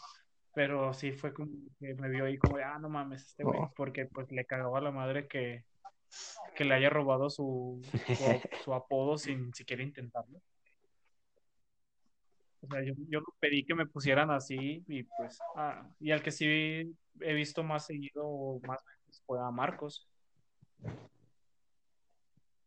Pero 0.55 0.93
sí 0.95 1.13
fue 1.13 1.33
como 1.33 1.51
que 1.79 1.95
me 1.95 2.09
vio 2.09 2.25
ahí 2.25 2.39
como 2.39 2.57
de, 2.57 2.65
ah, 2.65 2.79
no 2.79 2.89
mames, 2.89 3.27
este 3.27 3.45
güey. 3.45 3.61
No. 3.61 3.73
Porque 3.77 4.07
pues 4.07 4.31
le 4.33 4.45
cagaba 4.45 4.79
a 4.79 4.83
la 4.83 4.91
madre 4.91 5.29
que, 5.29 5.65
que 6.55 6.65
le 6.65 6.75
haya 6.75 6.91
robado 6.91 7.31
su, 7.31 7.81
su, 7.83 7.95
su 8.65 8.75
apodo 8.75 9.19
sin 9.19 9.53
siquiera 9.55 9.83
intentarlo. 9.83 10.41
O 12.63 12.67
sea, 12.69 12.83
yo, 12.83 12.95
yo 13.09 13.21
pedí 13.39 13.65
que 13.65 13.75
me 13.75 13.87
pusieran 13.87 14.31
así 14.31 14.85
y 14.89 15.05
pues, 15.05 15.39
ah, 15.55 15.89
y 16.01 16.11
al 16.11 16.23
que 16.23 16.33
sí 16.33 16.97
he 17.21 17.35
visto 17.35 17.63
más 17.63 17.87
seguido 17.87 18.27
o 18.27 18.61
más 18.67 18.83
veces 18.85 19.23
fue 19.25 19.39
a 19.41 19.51
Marcos. 19.51 20.09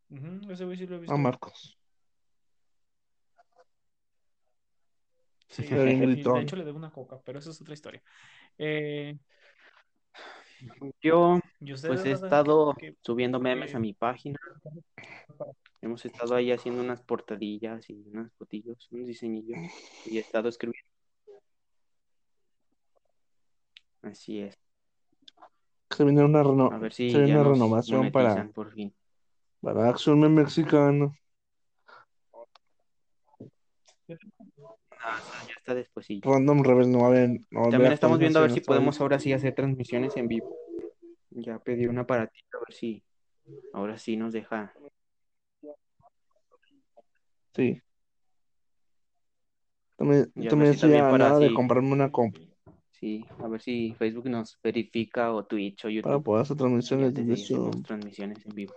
Ujú, 0.10 0.52
ese 0.52 0.66
güey 0.66 0.78
sí 0.78 0.88
lo 0.88 0.96
he 0.96 1.00
visto. 1.00 1.14
A 1.14 1.18
Marcos. 1.18 1.78
Sí, 5.50 5.66
de 5.66 6.40
hecho 6.42 6.56
le 6.56 6.64
debo 6.64 6.78
una 6.78 6.92
coca, 6.92 7.20
pero 7.26 7.40
eso 7.40 7.50
es 7.50 7.60
otra 7.60 7.74
historia. 7.74 8.02
Eh, 8.58 9.18
Yo, 11.02 11.40
¿y 11.60 11.74
ustedes, 11.74 12.02
pues 12.02 12.06
he 12.06 12.12
estado 12.12 12.74
¿Qué- 12.78 12.96
subiendo 13.02 13.40
memes 13.40 13.74
a 13.76 13.80
mi 13.80 13.94
página. 13.94 14.38
Hemos 15.82 16.06
estado 16.06 16.36
ahí 16.36 16.52
haciendo 16.52 16.82
unas 16.82 17.02
portadillas 17.02 17.90
y 17.90 17.94
unas 18.12 18.34
fotillos, 18.34 18.88
unos 18.92 19.08
diseñillos. 19.08 19.58
Y 20.06 20.18
he 20.18 20.20
estado 20.22 20.50
escribiendo. 20.50 20.90
Así 24.02 24.40
es. 24.40 24.58
Se 25.92 26.04
viene 26.04 26.24
una, 26.24 26.44
reno- 26.44 26.72
A 26.72 26.78
ver 26.78 26.94
si 26.94 27.10
se 27.10 27.18
viene 27.24 27.40
una 27.40 27.50
renovación 27.50 28.12
para, 28.12 28.48
por 28.52 28.72
fin. 28.72 28.94
para 29.62 29.90
Action 29.90 30.20
Man 30.20 30.36
Ya 35.48 35.54
está 35.58 35.74
después. 35.74 36.08
Random 36.22 36.64
Rebel 36.64 36.92
no 36.92 37.00
va 37.00 37.06
a 37.06 37.08
haber. 37.10 37.30
no 37.30 37.60
va 37.60 37.60
a 37.60 37.64
haber 37.64 37.72
También 37.72 37.94
estamos 37.94 38.20
viendo 38.20 38.40
a 38.40 38.42
ver 38.44 38.52
si 38.52 38.62
podemos 38.62 39.00
ahora 39.00 39.20
sí 39.20 39.32
hacer 39.34 39.56
transmisiones 39.56 40.16
en 40.18 40.28
vivo. 40.28 40.56
Ya 41.32 41.60
pedí 41.60 41.86
un 41.86 41.98
aparatito 41.98 42.58
a 42.58 42.62
ver 42.68 42.74
si 42.74 43.04
ahora 43.74 43.98
sí 43.98 44.18
nos 44.18 44.34
deja. 44.34 44.74
Sí. 47.56 47.82
También, 49.96 50.32
Y 50.36 50.48
a 50.48 50.50
también 50.50 50.72
ver 50.72 50.80
si 50.80 50.86
estoy 50.86 50.98
a 51.00 51.10
para 51.10 51.18
nada 51.30 51.40
de 51.40 51.54
comprarme 51.54 51.92
una 51.92 52.12
comp 52.12 52.38
Sí, 52.92 53.26
a 53.40 53.48
ver 53.48 53.62
si 53.62 53.94
Facebook 53.98 54.30
nos 54.30 54.60
verifica 54.62 55.34
o 55.34 55.46
Twitch 55.46 55.86
o 55.86 55.88
para 55.88 55.96
YouTube. 55.96 56.24
poder 56.24 56.42
hacer 56.42 56.58
transmisiones 56.58 57.14
desde 57.14 57.72
transmisiones 57.84 58.46
en 58.46 58.56
vivo. 58.56 58.74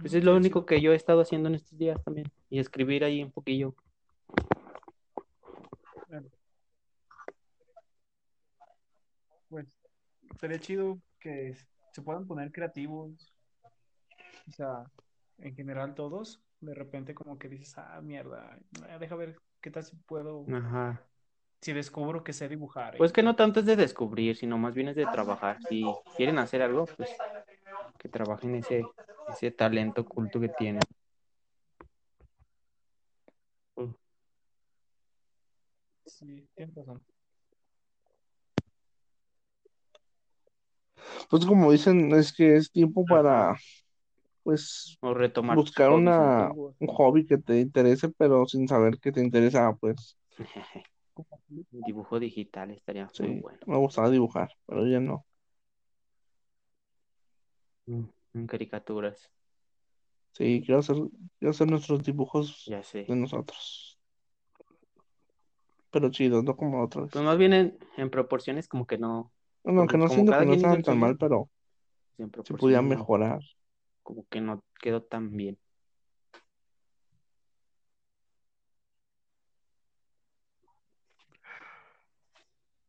Pues 0.00 0.14
es 0.14 0.24
lo 0.24 0.34
único 0.34 0.64
que 0.64 0.80
yo 0.80 0.92
he 0.92 0.96
estado 0.96 1.20
haciendo 1.20 1.48
en 1.48 1.56
estos 1.56 1.78
días 1.78 2.02
también. 2.02 2.30
Y 2.48 2.58
escribir 2.58 3.04
ahí 3.04 3.22
un 3.22 3.30
poquillo. 3.30 3.74
Pues 9.48 9.66
sería 10.40 10.58
chido 10.58 10.98
que 11.18 11.54
se 11.92 12.02
puedan 12.02 12.26
poner 12.26 12.50
creativos. 12.50 13.32
O 14.48 14.52
sea, 14.52 14.84
en 15.38 15.54
general 15.54 15.94
todos. 15.94 16.40
De 16.60 16.74
repente 16.74 17.14
como 17.14 17.38
que 17.38 17.48
dices, 17.48 17.76
ah, 17.78 18.00
mierda, 18.02 18.58
eh, 18.88 18.98
deja 19.00 19.16
ver 19.16 19.38
qué 19.62 19.70
tal 19.70 19.82
si 19.82 19.96
puedo, 19.96 20.44
Ajá. 20.54 21.02
si 21.62 21.72
descubro 21.72 22.22
que 22.22 22.34
sé 22.34 22.50
dibujar. 22.50 22.98
Pues 22.98 23.12
que 23.12 23.22
no 23.22 23.34
tanto 23.34 23.60
es 23.60 23.66
de 23.66 23.76
descubrir, 23.76 24.36
sino 24.36 24.58
más 24.58 24.74
bien 24.74 24.88
es 24.88 24.96
de 24.96 25.06
trabajar. 25.06 25.58
Si 25.68 25.86
quieren 26.16 26.38
hacer 26.38 26.60
algo, 26.60 26.84
pues 26.84 27.16
que 27.98 28.10
trabajen 28.10 28.56
ese, 28.56 28.86
ese 29.32 29.50
talento 29.50 30.02
oculto 30.02 30.40
que 30.40 30.48
tienen. 30.48 30.80
Sí, 36.06 36.48
tienes 36.54 36.74
razón. 36.74 37.02
Pues 41.30 41.46
como 41.46 41.70
dicen, 41.72 42.12
es 42.14 42.32
que 42.32 42.56
es 42.56 42.70
tiempo 42.70 43.04
para, 43.04 43.56
pues, 44.42 44.98
O 45.00 45.14
retomar 45.14 45.56
tus 45.56 45.66
buscar 45.66 45.90
una, 45.90 46.46
antiguos. 46.46 46.76
un 46.80 46.88
hobby 46.88 47.26
que 47.26 47.38
te 47.38 47.60
interese, 47.60 48.08
pero 48.10 48.46
sin 48.46 48.66
saber 48.68 48.98
que 48.98 49.12
te 49.12 49.22
interesa, 49.22 49.74
pues, 49.80 50.16
Dibujo 51.70 52.18
digital 52.18 52.70
estaría 52.70 53.04
muy 53.04 53.12
sí. 53.12 53.40
bueno. 53.40 53.58
Me 53.66 53.76
gustaba 53.76 54.10
dibujar, 54.10 54.50
pero 54.66 54.86
ya 54.86 55.00
no. 55.00 55.24
Mm, 57.86 58.04
En 58.34 58.46
caricaturas, 58.46 59.30
Sí, 60.32 60.62
quiero 60.64 60.80
hacer, 60.80 60.96
quiero 61.38 61.50
hacer 61.50 61.68
nuestros 61.68 62.02
dibujos 62.04 62.64
ya 62.66 62.82
sé. 62.82 63.04
de 63.04 63.16
nosotros. 63.16 63.98
Pero 65.90 66.10
chidos, 66.10 66.44
no 66.44 66.56
como 66.56 66.82
otros. 66.84 67.10
Pues 67.10 67.24
más 67.24 67.36
bien 67.36 67.52
en, 67.52 67.78
en 67.96 68.10
proporciones 68.10 68.68
como 68.68 68.86
que 68.86 68.96
no, 68.96 69.32
aunque 69.64 69.98
no 69.98 70.04
como 70.04 70.14
siento 70.14 70.30
cada 70.32 70.42
que 70.42 70.46
no 70.46 70.54
estaban 70.54 70.82
tan 70.82 70.98
mal, 70.98 71.16
pero 71.18 71.50
se 72.44 72.54
podía 72.54 72.80
no, 72.80 72.88
mejorar. 72.88 73.40
como 74.02 74.24
que 74.28 74.40
no 74.40 74.62
quedó 74.80 75.02
tan 75.02 75.36
bien. 75.36 75.58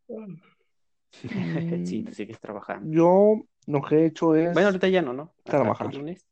Sí, 1.85 2.03
tú 2.03 2.13
sigues 2.13 2.39
trabajando. 2.39 2.91
Yo 2.93 3.45
lo 3.67 3.81
que 3.81 3.95
he 3.95 4.05
hecho 4.05 4.35
es 4.35 4.53
Bueno, 4.53 4.67
ahorita 4.69 4.87
ya 4.87 5.01
no, 5.01 5.13
¿no? 5.13 5.33
Hasta 5.39 5.51
trabajar. 5.51 5.87
el 5.91 5.97
lunes. 5.97 6.25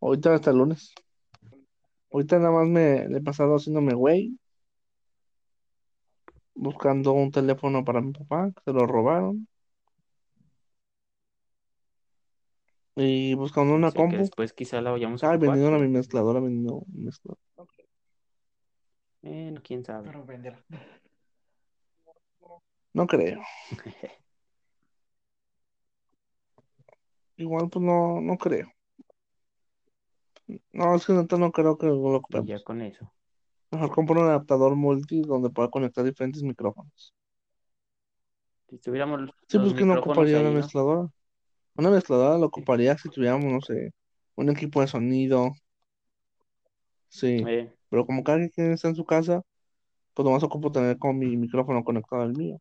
ahorita 0.00 0.34
hasta 0.34 0.50
el 0.50 0.58
lunes. 0.58 0.94
Ahorita 2.12 2.38
nada 2.38 2.52
más 2.52 2.68
me 2.68 3.08
le 3.08 3.18
he 3.18 3.20
pasado 3.20 3.56
haciéndome 3.56 3.94
güey, 3.94 4.38
buscando 6.54 7.12
un 7.12 7.30
teléfono 7.30 7.84
para 7.84 8.00
mi 8.00 8.12
papá, 8.12 8.50
que 8.54 8.62
se 8.64 8.72
lo 8.72 8.86
robaron. 8.86 9.46
Y 12.96 13.34
buscando 13.34 13.74
una 13.74 13.92
que 13.92 13.96
compu. 13.96 14.16
después 14.16 14.52
quizá 14.52 14.80
la 14.80 14.90
vayamos 14.90 15.22
a 15.22 15.30
Ah, 15.30 15.36
vendiendo 15.36 15.76
a 15.76 15.78
mi 15.78 15.88
mezcladora, 15.88 16.40
vendiendo 16.40 16.82
mi 16.88 17.04
mezcladora. 17.04 17.40
Bueno, 19.22 19.60
quién 19.62 19.84
sabe. 19.84 20.06
Pero 20.06 20.24
venderla. 20.24 20.64
No 22.94 23.06
creo. 23.06 23.40
Igual 27.38 27.70
pues 27.70 27.82
no, 27.82 28.20
no 28.20 28.36
creo. 28.36 28.70
No, 30.72 30.94
es 30.96 31.06
que 31.06 31.12
neta 31.12 31.36
no 31.38 31.52
creo 31.52 31.76
que 31.78 31.86
lo 31.86 31.94
Y 31.96 32.16
ocupemos. 32.16 32.48
ya 32.48 32.62
con 32.64 32.80
eso. 32.82 33.10
Mejor 33.70 33.90
compro 33.94 34.20
un 34.20 34.26
adaptador 34.28 34.76
multi 34.76 35.22
donde 35.22 35.50
pueda 35.50 35.70
conectar 35.70 36.04
diferentes 36.04 36.42
micrófonos. 36.42 37.14
Si 38.68 38.78
tuviéramos 38.78 39.20
Sí, 39.48 39.58
los 39.58 39.58
pues 39.58 39.74
que 39.74 39.84
no 39.84 39.94
ocuparía 39.94 40.38
ahí, 40.38 40.42
una 40.42 40.50
¿no? 40.50 40.56
mezcladora. 40.56 41.08
Una 41.76 41.90
mezcladora 41.90 42.38
la 42.38 42.46
ocuparía 42.46 42.98
si 42.98 43.08
tuviéramos, 43.10 43.52
no 43.52 43.60
sé, 43.62 43.92
un 44.36 44.50
equipo 44.50 44.80
de 44.80 44.88
sonido 44.88 45.52
Sí, 47.08 47.44
Eh, 47.46 47.72
pero 47.88 48.06
como 48.06 48.22
cada 48.24 48.48
quien 48.50 48.72
está 48.72 48.88
en 48.88 48.94
su 48.96 49.04
casa, 49.04 49.42
pues 50.14 50.24
nomás 50.26 50.42
ocupo 50.44 50.72
tener 50.72 50.98
con 50.98 51.18
mi 51.18 51.36
micrófono 51.36 51.84
conectado 51.84 52.22
al 52.22 52.34
mío. 52.34 52.58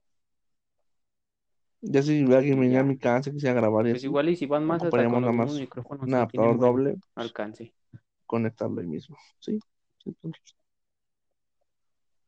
Ya 1.82 2.02
si 2.02 2.22
alguien 2.34 2.60
venía 2.60 2.82
a 2.82 2.84
mi 2.84 2.98
casa 2.98 3.32
quisiera 3.32 3.56
grabar 3.56 3.86
y 3.88 3.92
pues 3.92 4.00
así, 4.02 4.08
igual 4.08 4.30
y 4.30 4.36
si 4.36 4.46
van 4.46 4.66
más 4.66 4.84
hasta 4.84 4.90
con 4.90 5.22
los 5.22 5.22
nada 5.22 5.32
mismos 5.32 5.54
más 5.54 5.60
micrófonos, 5.62 6.02
un 6.04 6.08
tienen 6.08 6.18
adaptador 6.18 6.58
buen 6.58 6.60
doble, 6.60 6.92
pues, 6.94 7.04
alcance. 7.16 7.74
conectarlo 8.26 8.82
ahí 8.82 8.88
mismo. 8.88 9.18
Sí, 9.40 9.60
sí, 10.04 10.10
entonces, 10.10 10.56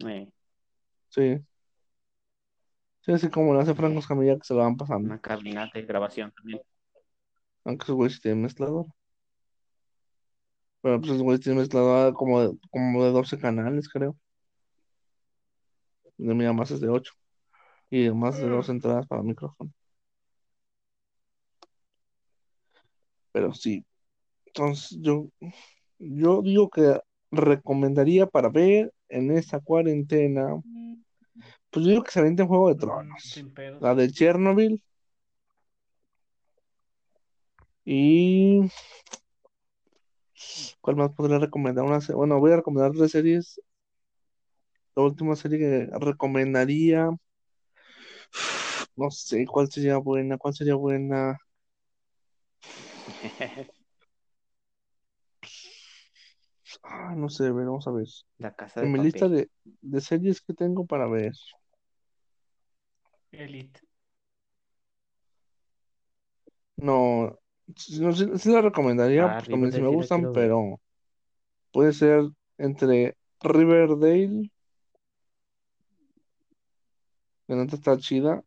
Eh, 0.06 0.32
sí. 1.10 1.40
Sí, 3.02 3.12
así 3.14 3.30
como 3.30 3.54
lo 3.54 3.60
hace 3.60 3.74
Franco 3.74 4.00
Escamilla 4.00 4.36
que 4.38 4.44
se 4.46 4.54
lo 4.54 4.60
van 4.62 4.78
pasando. 4.78 5.08
una 5.08 5.20
cabina 5.20 5.70
de 5.74 5.82
grabación 5.84 6.32
también. 6.32 6.62
Aunque 7.66 7.84
esos 7.84 7.96
güeyes 7.96 8.16
sí 8.16 8.22
tienen 8.22 8.42
mezclador. 8.44 8.86
Pero 10.82 11.00
pues 11.00 11.12
esos 11.12 11.24
güeyes 11.24 11.42
tienen 11.42 11.60
mezclador 11.60 12.14
como 12.14 12.42
de, 12.42 12.58
como 12.72 13.04
de 13.04 13.12
12 13.12 13.38
canales, 13.38 13.90
creo. 13.90 14.16
De 16.18 16.36
mi 16.36 16.46
más 16.54 16.72
es 16.72 16.82
de 16.82 16.90
8. 16.90 17.14
Y 17.90 18.10
más 18.12 18.38
de 18.40 18.48
dos 18.50 18.70
entradas 18.70 19.08
para 19.08 19.24
micrófono. 19.24 19.72
Pero 23.32 23.54
sí. 23.54 23.86
Entonces 24.48 24.98
yo, 25.02 25.30
yo 26.00 26.42
digo 26.42 26.70
que 26.70 27.00
recomendaría 27.32 28.26
para 28.28 28.50
ver 28.50 28.94
en 29.10 29.32
esta 29.32 29.60
cuarentena. 29.60 30.62
Pues 31.70 31.86
yo 31.86 31.92
digo 31.92 32.04
que 32.04 32.12
se 32.12 32.20
aviente 32.20 32.42
un 32.44 32.48
Juego 32.50 32.70
de 32.70 32.76
Tronos. 32.76 33.24
Sin 33.24 33.54
pedos. 33.54 33.82
La 33.82 33.96
de 33.96 34.10
Chernobyl. 34.12 34.82
Y. 37.86 38.70
¿Cuál 40.82 40.96
más 40.96 41.12
podría 41.12 41.40
recomendar? 41.40 41.86
Una 41.86 42.02
se- 42.02 42.14
bueno, 42.14 42.40
voy 42.40 42.52
a 42.52 42.58
recomendar 42.58 42.92
tres 42.92 43.12
series. 43.12 43.62
La 44.96 45.04
última 45.04 45.36
serie 45.36 45.60
que 45.60 45.90
recomendaría. 46.00 47.10
No 48.96 49.10
sé 49.12 49.46
cuál 49.48 49.72
sería 49.72 49.98
buena, 49.98 50.38
cuál 50.38 50.54
sería 50.54 50.76
buena. 50.76 51.38
Ah, 56.84 57.14
no 57.16 57.30
sé, 57.30 57.46
a 57.48 57.52
ver, 57.52 57.66
vamos 57.66 57.88
a 57.88 57.92
ver. 57.92 58.08
La 58.40 58.56
casa 58.56 58.82
de 58.82 58.88
En 58.88 58.92
mi 58.92 59.00
lista 59.00 59.28
de, 59.30 59.50
de 59.66 60.02
series 60.02 60.42
que 60.42 60.54
tengo 60.54 60.86
para 60.86 61.08
ver. 61.08 61.34
Elite. 63.32 63.82
No, 66.78 67.38
sí, 67.76 68.00
no, 68.02 68.14
sí- 68.14 68.28
sí 68.38 68.52
la 68.52 68.62
recomendaría 68.62 69.30
Ah, 69.30 69.42
porque 69.50 69.70
Riverdale 69.70 69.82
me 69.82 69.90
sí 69.90 69.96
la 69.96 69.98
gustan, 69.98 70.30
quiero 70.30 70.34
ver. 70.34 70.50
pero 70.50 70.80
puede 71.72 71.94
ser 71.94 72.24
entre 72.58 73.18
Riverdale, 73.42 74.52
que 77.50 77.56
neta 77.56 77.78
está 77.78 77.98
chida, 77.98 78.44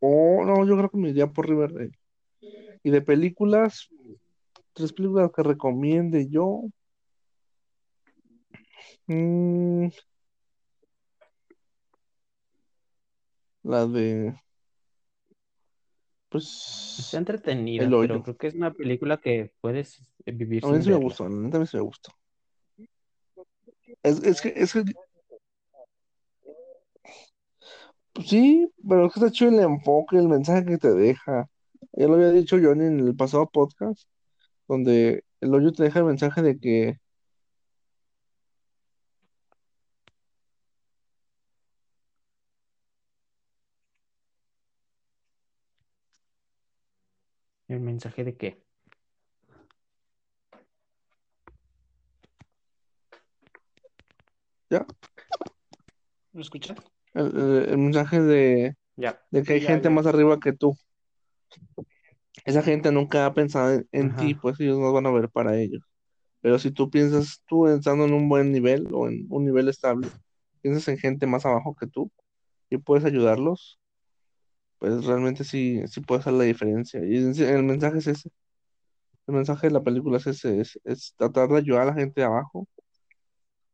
o 0.00 0.42
no, 0.46 0.66
yo 0.66 0.74
creo 0.78 0.88
que 0.88 0.96
me 0.96 1.10
iría 1.10 1.26
por 1.26 1.46
Riverdale. 1.46 1.98
Y 2.82 2.90
de 2.90 3.02
películas, 3.02 3.90
tres 4.72 4.94
películas 4.94 5.30
que 5.36 5.42
recomiende 5.42 6.30
yo. 6.30 6.62
mm, 9.06 9.88
la 13.64 13.86
de, 13.86 14.34
pues, 16.30 16.96
Está 17.00 17.18
entretenida, 17.18 17.86
pero 17.90 18.22
creo 18.22 18.36
que 18.38 18.46
es 18.46 18.54
una 18.54 18.72
película 18.72 19.18
que 19.18 19.52
puedes 19.60 20.00
vivir 20.24 20.64
A 20.64 20.68
mí 20.68 20.82
sí 20.82 20.88
me 20.88 20.96
gustó, 20.96 21.28
la 21.28 21.54
a 21.54 21.60
mí 21.60 21.66
sí 21.66 21.76
me 21.76 21.82
gustó. 21.82 22.12
Es, 24.02 24.22
es 24.22 24.40
que, 24.40 24.54
es 24.56 24.72
que, 24.72 24.84
pues 24.84 24.96
sí, 28.26 28.68
pero 28.88 29.06
es 29.06 29.12
que 29.12 29.20
está 29.20 29.30
chido 29.32 29.50
el 29.50 29.60
enfoque, 29.60 30.16
el 30.18 30.28
mensaje 30.28 30.64
que 30.64 30.78
te 30.78 30.92
deja. 30.92 31.48
Ya 31.92 32.06
lo 32.08 32.14
había 32.14 32.30
dicho 32.30 32.56
Johnny 32.62 32.86
en 32.86 33.00
el 33.00 33.16
pasado 33.16 33.48
podcast, 33.50 34.02
donde 34.68 35.24
el 35.40 35.54
hoyo 35.54 35.72
te 35.72 35.84
deja 35.84 36.00
el 36.00 36.06
mensaje 36.06 36.42
de 36.42 36.58
que, 36.58 36.98
¿El 47.68 47.80
mensaje 47.80 48.24
de 48.24 48.36
qué? 48.38 48.62
ya, 54.70 54.86
¿Lo 56.34 56.42
escuchan? 56.42 56.76
El, 57.14 57.78
mensaje 57.78 58.20
de, 58.20 58.76
Ya. 58.96 59.20
de 59.30 59.42
que 59.42 59.54
hay 59.54 59.60
Ya, 59.60 59.68
gente 59.68 59.88
ya. 59.88 59.94
más 59.94 60.06
arriba 60.06 60.38
que 60.40 60.52
tú. 60.52 60.76
Esa 62.44 62.62
gente 62.62 62.92
nunca 62.92 63.26
ha 63.26 63.32
pensado 63.34 63.82
en, 63.92 64.16
ti, 64.16 64.34
pues 64.34 64.60
ellos 64.60 64.78
no 64.78 64.92
van 64.92 65.06
a 65.06 65.10
ver 65.10 65.30
para 65.30 65.56
ellos. 65.56 65.82
Pero 66.40 66.58
si 66.58 66.70
tú 66.70 66.90
piensas, 66.90 67.42
tú 67.46 67.66
estando 67.68 68.04
en 68.04 68.12
un 68.12 68.28
buen 68.28 68.52
nivel 68.52 68.88
o 68.92 69.08
en 69.08 69.26
un 69.30 69.44
nivel 69.44 69.68
estable, 69.68 70.08
piensas 70.60 70.88
en 70.88 70.98
gente 70.98 71.26
más 71.26 71.46
abajo 71.46 71.74
que 71.78 71.86
tú 71.86 72.10
y 72.68 72.76
puedes 72.78 73.04
ayudarlos, 73.04 73.78
pues 74.78 75.04
realmente 75.06 75.44
sí, 75.44 75.82
sí 75.86 76.00
puede 76.00 76.20
hacer 76.20 76.34
la 76.34 76.44
diferencia. 76.44 77.00
Y 77.02 77.16
el 77.16 77.62
mensaje 77.62 77.98
es 77.98 78.08
ese. 78.08 78.30
El 79.26 79.36
mensaje 79.36 79.68
de 79.68 79.72
la 79.72 79.82
película 79.82 80.18
es 80.18 80.26
ese, 80.26 80.60
es, 80.60 80.78
es 80.84 81.14
tratar 81.16 81.48
de 81.48 81.58
ayudar 81.58 81.82
a 81.82 81.86
la 81.86 81.94
gente 81.94 82.20
de 82.20 82.26
abajo 82.26 82.68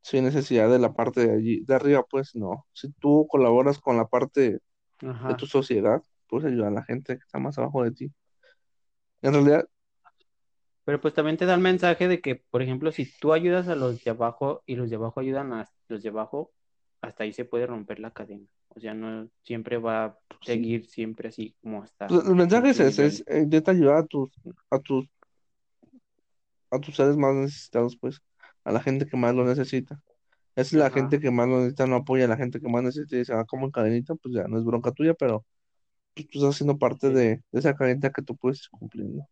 sin 0.03 0.24
necesidad 0.24 0.70
de 0.70 0.78
la 0.78 0.92
parte 0.94 1.26
de 1.26 1.34
allí, 1.34 1.61
de 1.64 1.74
arriba, 1.74 2.05
pues 2.09 2.34
no. 2.34 2.66
Si 2.72 2.90
tú 2.94 3.26
colaboras 3.28 3.78
con 3.78 3.96
la 3.96 4.07
parte 4.09 4.61
de 5.01 5.34
tu 5.36 5.46
sociedad, 5.46 6.03
puedes 6.28 6.46
ayudar 6.53 6.68
a 6.68 6.72
la 6.72 6.84
gente 6.84 7.16
que 7.16 7.22
está 7.24 7.38
más 7.38 7.59
abajo 7.59 7.84
de 7.84 7.92
ti. 7.92 8.12
En 9.22 9.32
realidad, 9.32 9.66
Pero 10.84 11.01
pues 11.01 11.14
también 11.14 11.36
te 11.36 11.46
da 11.46 11.55
el 11.55 11.61
mensaje 11.61 12.09
de 12.09 12.20
que, 12.20 12.36
por 12.36 12.62
ejemplo, 12.62 12.90
si 12.90 13.07
tú 13.20 13.32
ayudas 13.32 13.68
a 13.68 13.76
los 13.76 14.03
de 14.03 14.11
abajo 14.11 14.62
y 14.66 14.76
los 14.76 14.90
de 14.90 14.96
abajo 14.96 15.20
ayudan 15.20 15.53
a 15.53 15.68
los 15.88 16.03
de 16.03 16.09
abajo, 16.09 16.51
hasta 17.01 17.24
ahí 17.24 17.32
se 17.32 17.44
puede 17.44 17.66
romper 17.66 18.01
la 18.01 18.11
cadena. 18.11 18.46
O 18.70 18.80
sea, 18.80 18.94
no 18.94 19.28
siempre 19.42 19.78
va 19.78 20.05
a 20.05 20.18
Sí. 20.42 20.53
seguir 20.53 20.86
siempre 20.86 21.28
así 21.28 21.55
como 21.62 21.84
está. 21.84 22.09
pues, 22.09 22.26
el 22.26 22.34
mensaje 22.34 22.64
en 22.64 22.70
es 22.70 22.80
ese, 22.80 23.07
es 23.07 23.24
eh, 23.26 23.62
ayudar 23.66 23.96
a 23.98 24.07
tus, 24.07 24.30
a 24.70 24.78
tus, 24.78 25.07
a 26.70 26.78
tus 26.80 26.96
seres 26.96 27.16
más 27.16 27.34
necesitados, 27.34 27.96
pues, 28.01 28.20
a 28.71 28.73
la 28.75 28.83
gente 28.83 29.07
que 29.07 29.16
más 29.18 29.35
lo 29.35 29.45
necesita. 29.45 30.03
Es 30.57 30.73
la 30.75 30.87
Ajá. 30.89 30.95
gente 30.95 31.21
que 31.21 31.31
más 31.33 31.49
lo 31.49 31.59
necesita, 31.59 31.87
no 31.89 31.97
apoya 31.97 32.27
a 32.27 32.29
la 32.29 32.36
gente 32.39 32.61
que 32.61 32.69
más 32.69 32.82
necesita 32.85 33.19
y 33.19 33.24
se 33.27 33.35
va 33.35 33.44
como 33.47 33.66
en 33.66 33.73
cadenita, 33.73 34.15
pues 34.16 34.35
ya 34.36 34.49
no 34.49 34.59
es 34.59 34.65
bronca 34.65 34.93
tuya, 34.93 35.15
pero 35.15 35.47
pues, 36.15 36.28
tú 36.28 36.40
estás 36.40 36.57
siendo 36.57 36.78
parte 36.78 37.09
Sí. 37.09 37.15
de, 37.15 37.44
de 37.53 37.61
esa 37.61 37.77
cadenita 37.77 38.11
que 38.12 38.23
tú 38.23 38.36
puedes 38.36 38.61
ir 38.65 38.70
cumpliendo. 38.73 39.28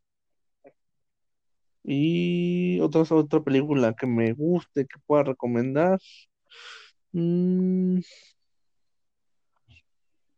Y 1.84 2.80
otra, 2.80 3.02
otra 3.10 3.42
película 3.42 3.94
que 3.94 4.06
me 4.06 4.32
guste, 4.34 4.86
que 4.86 4.98
pueda 5.06 5.24
recomendar. 5.24 5.98
mm, 7.12 8.00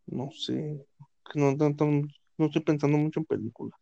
no 0.06 0.30
sé, 0.32 0.86
que 1.32 1.40
no, 1.40 1.56
tanto- 1.56 1.86
no 1.86 2.46
estoy 2.46 2.62
pensando 2.62 2.98
mucho 2.98 3.20
en 3.20 3.26
películas. 3.26 3.80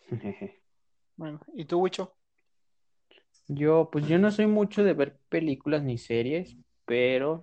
Bueno, 1.16 1.40
¿y 1.54 1.66
tú, 1.66 1.78
Wicho? 1.80 2.15
Yo, 3.48 3.90
pues 3.90 4.06
yo 4.08 4.18
no 4.18 4.30
soy 4.30 4.46
mucho 4.46 4.82
de 4.82 4.92
ver 4.92 5.18
películas 5.28 5.82
ni 5.82 5.98
series, 5.98 6.56
pero 6.84 7.42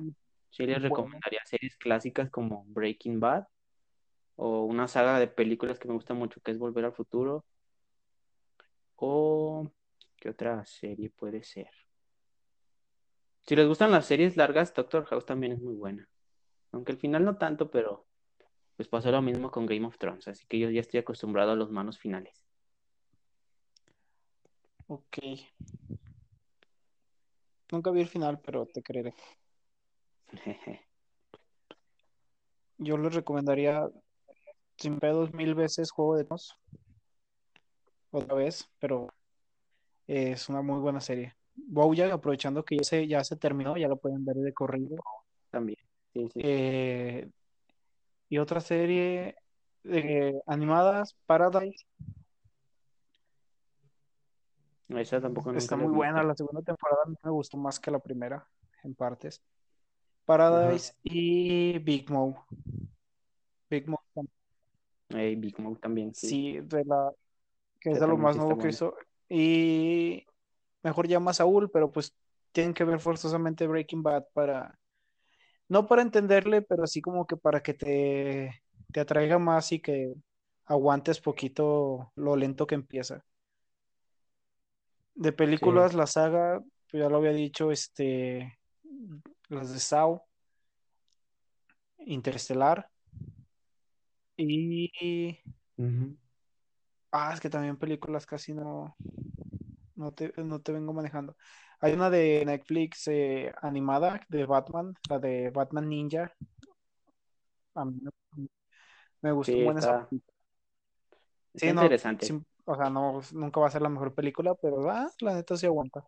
sí 0.50 0.66
les 0.66 0.82
recomendaría 0.82 1.42
series 1.46 1.78
clásicas 1.78 2.30
como 2.30 2.66
Breaking 2.68 3.20
Bad 3.20 3.48
o 4.36 4.64
una 4.64 4.88
saga 4.88 5.20
de 5.20 5.28
películas 5.28 5.80
que 5.80 5.88
me 5.88 5.94
gusta 5.94 6.14
mucho 6.14 6.42
que 6.42 6.52
es 6.52 6.58
Volver 6.58 6.86
al 6.86 6.94
Futuro 6.94 7.46
o 8.96 9.72
¿qué 10.18 10.30
otra 10.30 10.66
serie 10.66 11.10
puede 11.10 11.44
ser? 11.44 11.70
Si 13.42 13.56
les 13.56 13.68
gustan 13.68 13.92
las 13.92 14.06
series 14.06 14.38
largas, 14.38 14.74
Doctor 14.74 15.06
House 15.06 15.26
también 15.26 15.52
es 15.52 15.62
muy 15.62 15.76
buena. 15.76 16.08
Aunque 16.72 16.94
al 16.94 16.98
final 16.98 17.26
no 17.26 17.38
tanto, 17.38 17.70
pero 17.70 18.06
pues 18.78 18.88
pasó 18.88 19.12
lo 19.12 19.22
mismo 19.22 19.52
con 19.52 19.66
Game 19.66 19.86
of 19.86 19.98
Thrones, 19.98 20.28
así 20.28 20.46
que 20.48 20.60
yo 20.60 20.70
ya 20.70 20.82
estoy 20.82 21.00
acostumbrado 21.00 21.52
a 21.52 21.56
los 21.56 21.70
manos 21.70 22.00
finales. 22.00 22.43
Ok. 24.94 25.18
Nunca 27.72 27.90
vi 27.90 28.02
el 28.02 28.08
final, 28.08 28.40
pero 28.42 28.68
te 28.68 28.84
creeré. 28.84 29.16
Yo 32.78 32.98
les 32.98 33.16
recomendaría 33.16 33.90
sin 34.78 35.00
pedos 35.00 35.34
mil 35.34 35.56
veces 35.56 35.90
Juego 35.90 36.16
de 36.16 36.26
Tronos. 36.26 36.60
Otra 38.12 38.36
vez, 38.36 38.70
pero 38.78 39.08
es 40.06 40.48
una 40.48 40.62
muy 40.62 40.80
buena 40.80 41.02
serie. 41.02 41.36
Bojack, 41.56 42.12
aprovechando 42.12 42.64
que 42.64 42.78
ya 42.78 42.84
se, 42.84 43.08
ya 43.08 43.24
se 43.24 43.36
terminó, 43.36 43.76
ya 43.78 43.88
lo 43.88 43.98
pueden 43.98 44.24
ver 44.24 44.36
de 44.36 44.54
corrido. 44.54 44.98
También. 45.50 45.80
Sí, 46.14 46.30
sí. 46.32 46.40
Eh, 46.44 47.28
y 48.30 48.38
otra 48.38 48.62
serie 48.62 49.38
eh, 49.86 50.40
animadas, 50.46 51.16
Paradise. 51.26 51.84
Esa 54.90 55.22
tampoco 55.22 55.52
Está 55.54 55.76
muy 55.76 55.94
buena, 55.94 56.24
la 56.24 56.36
segunda 56.36 56.62
temporada 56.62 57.04
me 57.24 57.32
gustó 57.32 57.58
más 57.58 57.80
que 57.80 57.92
la 57.92 58.00
primera, 58.00 58.46
en 58.84 58.94
partes. 58.94 59.42
Paradise 60.26 60.94
y 61.04 61.80
Big 61.80 62.10
Mo. 62.10 62.46
Big 63.70 63.88
Mo 63.88 64.00
Big 65.10 65.56
también, 65.80 66.14
sí. 66.14 66.28
sí, 66.28 66.60
de 66.60 66.86
la 66.86 67.12
que 67.80 67.92
es 67.92 68.00
de 68.00 68.08
lo 68.08 68.18
más 68.18 68.36
nuevo 68.36 68.52
que 68.52 68.56
buena. 68.56 68.70
hizo. 68.70 68.96
Y 69.30 70.26
mejor 70.82 71.08
llama 71.08 71.32
a 71.32 71.34
Saúl, 71.34 71.70
pero 71.70 71.92
pues 71.92 72.14
tienen 72.52 72.74
que 72.74 72.84
ver 72.84 73.00
forzosamente 73.00 73.68
Breaking 73.68 74.04
Bad 74.04 74.26
para, 74.34 74.80
no 75.68 75.88
para 75.88 76.02
entenderle, 76.02 76.62
pero 76.62 76.84
así 76.84 77.02
como 77.02 77.26
que 77.26 77.36
para 77.36 77.62
que 77.62 77.74
te, 77.74 78.64
te 78.92 79.00
atraiga 79.00 79.40
más 79.40 79.72
y 79.72 79.80
que 79.80 80.14
aguantes 80.66 81.20
poquito 81.20 82.12
lo 82.16 82.36
lento 82.36 82.68
que 82.68 82.76
empieza. 82.76 83.26
De 85.16 85.32
películas, 85.32 85.94
la 85.94 86.08
saga, 86.08 86.62
pues 86.90 87.04
ya 87.04 87.10
lo 87.10 87.18
había 87.18 87.32
dicho, 87.32 87.72
este, 87.72 88.60
las 89.50 89.72
de 89.72 89.80
Saw, 89.80 90.22
Interestelar 92.06 92.90
y. 94.38 95.40
Ah, 97.12 97.32
es 97.34 97.40
que 97.40 97.50
también 97.50 97.78
películas 97.78 98.26
casi 98.26 98.54
no, 98.54 98.96
no 99.96 100.12
te, 100.12 100.34
no 100.38 100.62
te 100.62 100.72
vengo 100.72 100.94
manejando. 100.94 101.36
Hay 101.80 101.94
una 101.94 102.10
de 102.10 102.44
Netflix 102.46 103.08
eh, 103.08 103.54
animada 103.62 104.22
de 104.30 104.46
Batman, 104.46 104.96
la 105.10 105.20
de 105.20 105.52
Batman 105.52 105.90
Ninja. 105.90 106.34
A 107.76 107.86
mí 107.86 108.02
me, 109.22 109.32
gustó 109.32 109.52
Sí, 109.52 109.62
esa 109.62 109.80
está, 109.80 110.10
está 110.10 110.16
Sí, 111.56 111.66
no, 111.68 111.84
interesante. 111.84 112.44
O 112.66 112.76
sea, 112.76 112.90
no, 112.90 113.22
nunca 113.34 113.60
va 113.60 113.68
a 113.68 113.72
ser 113.72 113.82
la 113.82 113.90
mejor 113.90 114.14
película, 114.14 114.56
pero 114.56 114.90
ah, 114.90 115.10
la 115.20 115.36
neta 115.36 115.56
sí 115.58 115.66
aguanta. 115.66 116.04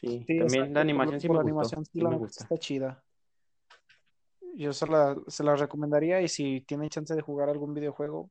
Sí, 0.00 0.24
Sí, 0.26 0.38
también 0.38 0.74
la 0.74 0.80
animación 0.80 1.14
por, 1.14 1.20
sí 1.20 1.28
por 1.28 1.36
me 1.36 1.38
la 1.38 1.42
gustó. 1.42 1.76
animación 1.76 1.84
sí, 1.86 1.90
Sí 1.92 2.00
la 2.00 2.10
me 2.10 2.16
gusta. 2.16 2.44
está 2.44 2.58
chida. 2.58 3.02
Yo 4.54 4.72
se 4.72 4.86
la, 4.86 5.16
se 5.26 5.44
la 5.44 5.54
recomendaría 5.56 6.20
y 6.22 6.28
si 6.28 6.60
tienen 6.62 6.88
chance 6.88 7.14
de 7.14 7.20
jugar 7.22 7.48
algún 7.48 7.74
videojuego, 7.74 8.30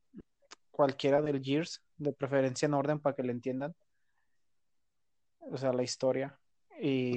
cualquiera 0.70 1.22
del 1.22 1.42
Gears, 1.42 1.82
de 1.96 2.12
preferencia 2.12 2.66
en 2.66 2.74
orden 2.74 3.00
para 3.00 3.14
que 3.16 3.22
le 3.22 3.32
entiendan. 3.32 3.74
O 5.40 5.56
sea, 5.56 5.72
la 5.72 5.82
historia. 5.82 6.38
Y 6.80 7.16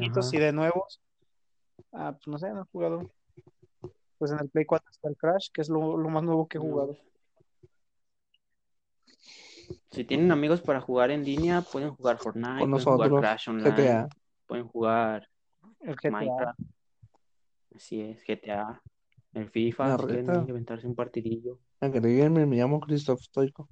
Ajá. 0.00 0.20
y 0.32 0.38
de 0.38 0.52
nuevos. 0.52 1.00
Ah, 1.92 2.12
pues 2.12 2.26
no 2.26 2.38
sé, 2.38 2.50
no 2.52 2.62
he 2.62 2.66
jugado. 2.72 3.10
Pues 4.18 4.30
en 4.32 4.38
el 4.40 4.48
Play 4.48 4.64
4 4.64 4.88
está 4.90 5.08
el 5.08 5.16
Crash, 5.16 5.48
que 5.52 5.60
es 5.60 5.68
lo, 5.68 5.96
lo 5.96 6.08
más 6.08 6.22
nuevo 6.22 6.46
que 6.48 6.58
he 6.58 6.60
jugado. 6.60 6.96
Si 9.90 10.04
tienen 10.04 10.30
amigos 10.32 10.60
para 10.60 10.80
jugar 10.80 11.10
en 11.10 11.24
línea, 11.24 11.62
pueden 11.62 11.94
jugar 11.94 12.18
Fortnite, 12.18 12.58
Con 12.58 12.70
pueden 12.72 12.84
jugar 12.86 13.10
Crash 13.10 13.48
Online, 13.48 13.70
GTA. 13.70 14.08
pueden 14.46 14.66
jugar 14.66 15.28
El 15.80 15.96
GTA. 15.96 16.10
Minecraft, 16.10 16.60
así 17.76 18.00
es, 18.00 18.24
GTA, 18.26 18.82
el 19.34 19.50
FIFA, 19.50 19.88
La 19.88 19.98
si 19.98 20.04
quieren 20.04 20.30
aventarse 20.30 20.86
un 20.86 20.94
partidillo. 20.94 21.58
Agréguenme, 21.80 22.46
me 22.46 22.56
llamo 22.56 22.80
Christoph 22.80 23.20
Stoico. 23.20 23.68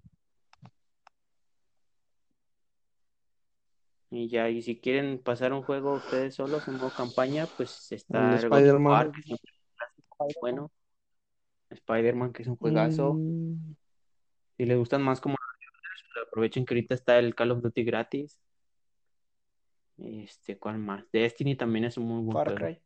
Y 4.10 4.28
ya, 4.28 4.50
y 4.50 4.60
si 4.60 4.76
quieren 4.76 5.18
pasar 5.18 5.54
un 5.54 5.62
juego 5.62 5.94
ustedes 5.94 6.34
solos 6.34 6.68
en 6.68 6.76
modo 6.76 6.90
campaña, 6.90 7.46
pues 7.56 7.90
está 7.92 8.34
el 8.34 8.44
Spider-Man. 8.44 9.12
Bueno. 10.40 10.70
Spider-Man, 11.70 12.32
que 12.32 12.42
es 12.42 12.48
un 12.48 12.56
juegazo. 12.56 13.14
Mm, 13.14 13.74
Si 14.56 14.66
les 14.66 14.78
gustan 14.78 15.02
más 15.02 15.20
como 15.20 15.36
aprovechen 16.32 16.64
que 16.64 16.74
ahorita 16.74 16.94
está 16.94 17.18
el 17.18 17.34
Call 17.34 17.50
of 17.50 17.62
Duty 17.62 17.84
gratis. 17.84 18.38
Este, 19.98 20.58
¿cuál 20.58 20.78
más? 20.78 21.04
Destiny 21.12 21.56
también 21.56 21.84
es 21.84 21.98
un 21.98 22.04
muy 22.06 22.22
buen 22.22 22.32
Far 22.32 22.46
juego. 22.46 22.58
Cry. 22.58 22.82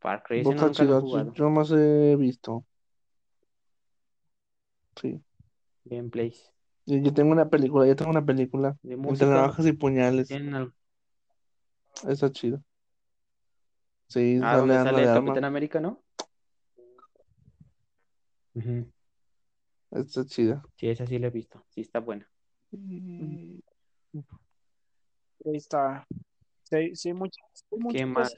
Far 0.00 0.22
Cry, 0.22 0.40
está 0.40 0.54
nunca 0.66 0.84
lo. 0.84 0.90
Yo, 0.92 1.00
jugado. 1.00 1.34
yo 1.34 1.50
más 1.50 1.70
he 1.70 2.16
visto. 2.16 2.64
Sí. 5.00 5.20
Gameplays. 5.84 6.50
Yo, 6.86 6.98
yo 6.98 7.12
tengo 7.14 7.32
una 7.32 7.48
película, 7.48 7.86
yo 7.86 7.94
tengo 7.94 8.10
una 8.10 8.24
película. 8.24 8.76
De 8.82 8.94
Entre 8.94 9.26
navajas 9.26 9.66
y 9.66 9.72
puñales. 9.72 10.28
Está 12.08 12.32
chido. 12.32 12.62
Sí, 14.12 14.38
Ah, 14.42 14.56
sale 14.56 14.58
donde 14.58 14.74
sale 14.74 15.00
de 15.00 15.08
el. 15.08 15.14
Capitán 15.14 15.44
América, 15.44 15.80
¿no? 15.80 16.02
Ujú. 18.54 18.92
Está 19.90 20.26
chida. 20.26 20.62
Sí, 20.76 20.90
esa 20.90 21.06
sí 21.06 21.18
la 21.18 21.28
he 21.28 21.30
visto. 21.30 21.64
Sí, 21.70 21.80
está 21.80 22.00
buena. 22.00 22.28
Y- 22.72 23.62
Ahí 25.46 25.56
está. 25.56 26.06
Sí, 26.64 26.94
sí, 26.94 27.14
muchas, 27.14 27.42
¿Qué 27.90 28.04
más? 28.04 28.36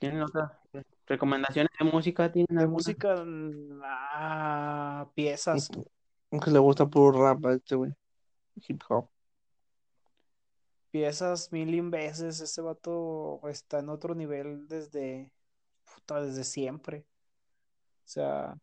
¿Tienen 0.00 0.22
otras 0.22 0.50
recomendaciones 1.06 1.70
de 1.78 1.84
música? 1.84 2.32
¿Tienen 2.32 2.56
de 2.56 2.62
alguna? 2.62 2.72
música, 2.72 3.14
mm, 3.22 3.80
ah, 3.84 5.10
piezas. 5.14 5.68
Aunque 6.30 6.50
le 6.50 6.58
gusta 6.58 6.86
puro 6.86 7.22
rap 7.22 7.44
a 7.44 7.52
este 7.52 7.74
güey. 7.74 7.92
Hip 8.66 8.80
hop. 8.88 9.10
Piezas 10.92 11.50
mil 11.50 11.74
y 11.74 11.80
un 11.80 11.90
veces. 11.90 12.38
Ese 12.40 12.60
vato 12.60 13.40
está 13.48 13.80
en 13.80 13.88
otro 13.88 14.14
nivel 14.14 14.68
desde, 14.68 15.32
puta, 15.92 16.20
desde 16.20 16.44
siempre. 16.44 17.06
O 18.04 18.08
sea, 18.12 18.54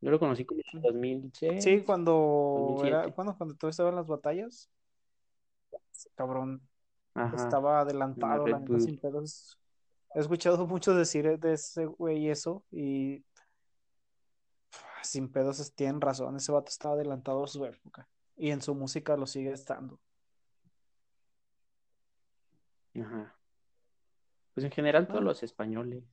Yo 0.00 0.10
lo 0.10 0.18
conocí 0.18 0.46
como 0.46 0.62
en 0.72 0.80
2006. 0.80 1.62
sí, 1.62 1.82
cuando 1.82 2.12
2007. 2.12 2.88
era, 2.88 3.06
bueno, 3.14 3.36
cuando 3.36 3.54
todo 3.54 3.70
estaba 3.70 3.90
en 3.90 3.96
las 3.96 4.06
batallas, 4.06 4.70
cabrón 6.14 6.66
Ajá. 7.14 7.36
estaba 7.36 7.80
adelantado, 7.80 8.46
la 8.46 8.58
neta, 8.58 8.80
sin 8.80 8.98
pedos. 8.98 9.58
He 10.14 10.20
escuchado 10.20 10.66
mucho 10.66 10.94
decir 10.94 11.38
de 11.38 11.52
ese 11.52 11.84
güey 11.84 12.30
eso 12.30 12.64
y 12.70 13.22
sin 15.02 15.30
pedos 15.30 15.74
tienen 15.74 16.00
razón, 16.00 16.36
ese 16.36 16.52
vato 16.52 16.70
estaba 16.70 16.94
adelantado 16.94 17.44
a 17.44 17.48
su 17.48 17.62
época 17.66 18.08
y 18.34 18.50
en 18.50 18.62
su 18.62 18.74
música 18.74 19.16
lo 19.18 19.26
sigue 19.26 19.52
estando. 19.52 20.00
Ajá. 23.00 23.36
Pues 24.54 24.64
en 24.64 24.70
general 24.70 25.08
todos 25.08 25.22
los 25.22 25.42
españoles 25.42 26.04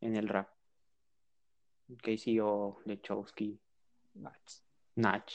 en 0.00 0.16
el 0.16 0.28
rap. 0.28 0.48
KCO, 2.02 2.80
Lechowski, 2.84 3.60
Nice. 4.14 4.62
Nach, 4.96 5.30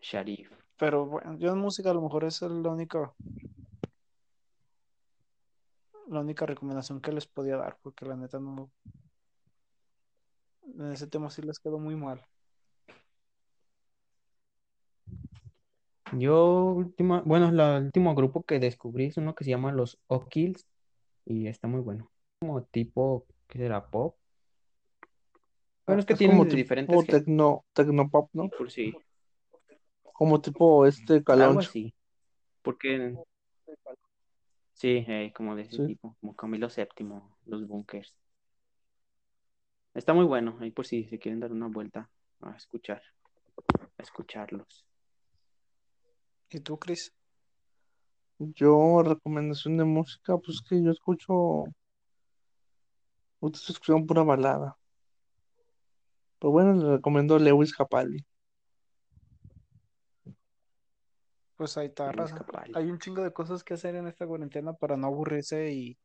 Sharif. 0.00 0.50
Pero 0.78 1.06
bueno, 1.06 1.36
yo 1.38 1.52
en 1.52 1.58
música 1.58 1.90
a 1.90 1.94
lo 1.94 2.00
mejor 2.00 2.24
esa 2.24 2.46
es 2.46 2.52
la 2.52 2.70
única 2.70 3.12
la 6.08 6.20
única 6.20 6.46
recomendación 6.46 7.00
que 7.00 7.12
les 7.12 7.26
podía 7.26 7.56
dar, 7.56 7.78
porque 7.82 8.06
la 8.06 8.16
neta 8.16 8.40
no 8.40 8.70
en 10.64 10.92
ese 10.92 11.06
tema 11.06 11.30
sí 11.30 11.42
les 11.42 11.58
quedó 11.58 11.78
muy 11.78 11.96
mal. 11.96 12.24
Yo, 16.12 16.64
última, 16.76 17.22
bueno, 17.22 17.50
la- 17.52 17.78
el 17.78 17.84
último 17.86 18.14
grupo 18.14 18.42
que 18.42 18.58
descubrí 18.58 19.06
es 19.06 19.16
uno 19.16 19.34
que 19.34 19.44
se 19.44 19.50
llama 19.50 19.72
los 19.72 19.98
O'Kills 20.06 20.66
y 21.26 21.46
está 21.48 21.68
muy 21.68 21.80
bueno. 21.80 22.10
Como 22.40 22.62
tipo, 22.62 23.26
¿qué 23.48 23.58
será? 23.58 23.90
Pop. 23.90 24.16
Bueno, 25.86 26.00
es 26.00 26.06
que 26.06 26.12
Es 26.14 26.18
tienen 26.18 26.36
como 26.36 26.44
de 26.44 26.50
tipo 26.50 26.56
diferentes 26.58 27.00
géneros, 27.06 27.24
tecno, 27.24 27.64
tecnopop, 27.72 28.30
¿no? 28.34 28.48
por 28.50 28.70
sí, 28.70 28.94
Como 30.12 30.40
tipo 30.40 30.86
este 30.86 31.14
algo 31.14 31.24
Caloncho. 31.24 31.70
así. 31.70 31.94
Porque, 32.62 33.14
sí, 34.74 35.04
eh, 35.08 35.32
como 35.34 35.56
de 35.56 35.62
ese 35.62 35.76
Sí. 35.78 35.86
tipo, 35.86 36.16
como 36.20 36.34
Camilo 36.36 36.68
VII, 36.68 37.22
los 37.46 37.66
Bunkers. 37.66 38.14
Está 39.94 40.12
muy 40.14 40.24
bueno, 40.26 40.56
ahí 40.60 40.70
por 40.70 40.86
si 40.86 41.04
se 41.08 41.18
quieren 41.18 41.40
dar 41.40 41.52
una 41.52 41.66
vuelta 41.68 42.08
a 42.42 42.56
escuchar, 42.56 43.02
a 43.98 44.02
escucharlos. 44.02 44.87
¿Y 46.50 46.60
tú, 46.60 46.78
Chris? 46.78 47.12
Yo, 48.38 49.02
recomendación 49.02 49.76
de 49.76 49.84
música, 49.84 50.38
pues 50.38 50.62
que 50.66 50.82
yo 50.82 50.90
escucho. 50.90 51.64
Ustedes 53.40 53.70
escuchan 53.70 54.06
pura 54.06 54.22
balada. 54.22 54.76
Pero 56.38 56.52
bueno, 56.52 56.74
le 56.74 56.96
recomiendo 56.96 57.38
Lewis 57.38 57.74
Capaldi. 57.74 58.24
Pues 61.56 61.76
ahí 61.76 61.88
está, 61.88 62.12
Luis 62.12 62.30
raza. 62.30 62.36
Capaldi. 62.36 62.72
Hay 62.76 62.90
un 62.90 62.98
chingo 62.98 63.22
de 63.22 63.32
cosas 63.32 63.64
que 63.64 63.74
hacer 63.74 63.96
en 63.96 64.06
esta 64.06 64.26
cuarentena 64.26 64.72
para 64.72 64.96
no 64.96 65.08
aburrirse 65.08 65.72
y 65.72 65.98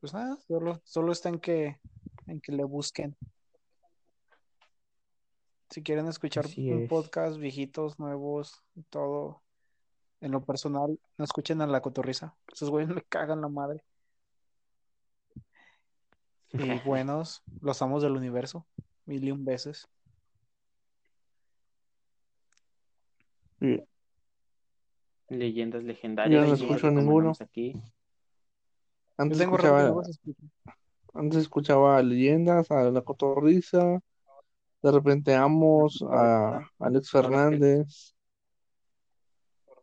pues 0.00 0.12
nada, 0.12 0.36
solo, 0.46 0.80
solo 0.84 1.12
está 1.12 1.28
en 1.28 1.38
que, 1.38 1.80
en 2.26 2.40
que 2.40 2.52
le 2.52 2.64
busquen. 2.64 3.16
Si 5.70 5.82
quieren 5.82 6.06
escuchar 6.06 6.46
Así 6.46 6.70
un 6.70 6.84
es. 6.84 6.88
podcast, 6.88 7.36
viejitos, 7.38 7.98
nuevos, 7.98 8.62
todo, 8.88 9.42
en 10.20 10.32
lo 10.32 10.42
personal, 10.42 10.98
no 11.18 11.24
escuchen 11.24 11.60
a 11.60 11.66
la 11.66 11.82
cotorriza. 11.82 12.34
Esos 12.52 12.70
güeyes 12.70 12.90
me 12.90 13.02
cagan 13.02 13.40
la 13.42 13.48
madre. 13.48 13.82
y 16.52 16.58
buenos, 16.86 17.42
los 17.60 17.82
amos 17.82 18.02
del 18.02 18.12
universo, 18.16 18.66
mil 19.04 19.22
y 19.24 19.30
un 19.30 19.44
veces. 19.44 19.88
Leyendas 25.28 25.82
Yo 25.82 25.88
legendarias. 25.88 26.48
no 26.48 26.48
y 26.48 26.52
escucho 26.62 26.90
ninguno. 26.90 27.32
Aquí. 27.40 27.74
Antes 29.18 29.38
Yo 29.38 29.44
tengo 29.44 29.56
escuchaba, 29.56 29.82
no 29.90 30.02
antes 31.14 31.38
escuchaba 31.40 32.02
leyendas, 32.02 32.70
a 32.70 32.90
La 32.90 33.02
Cotorrisa, 33.02 34.00
de 34.82 34.92
repente 34.92 35.34
Amos, 35.34 36.04
a 36.10 36.60
Alex 36.78 37.10
Fernández, 37.10 38.14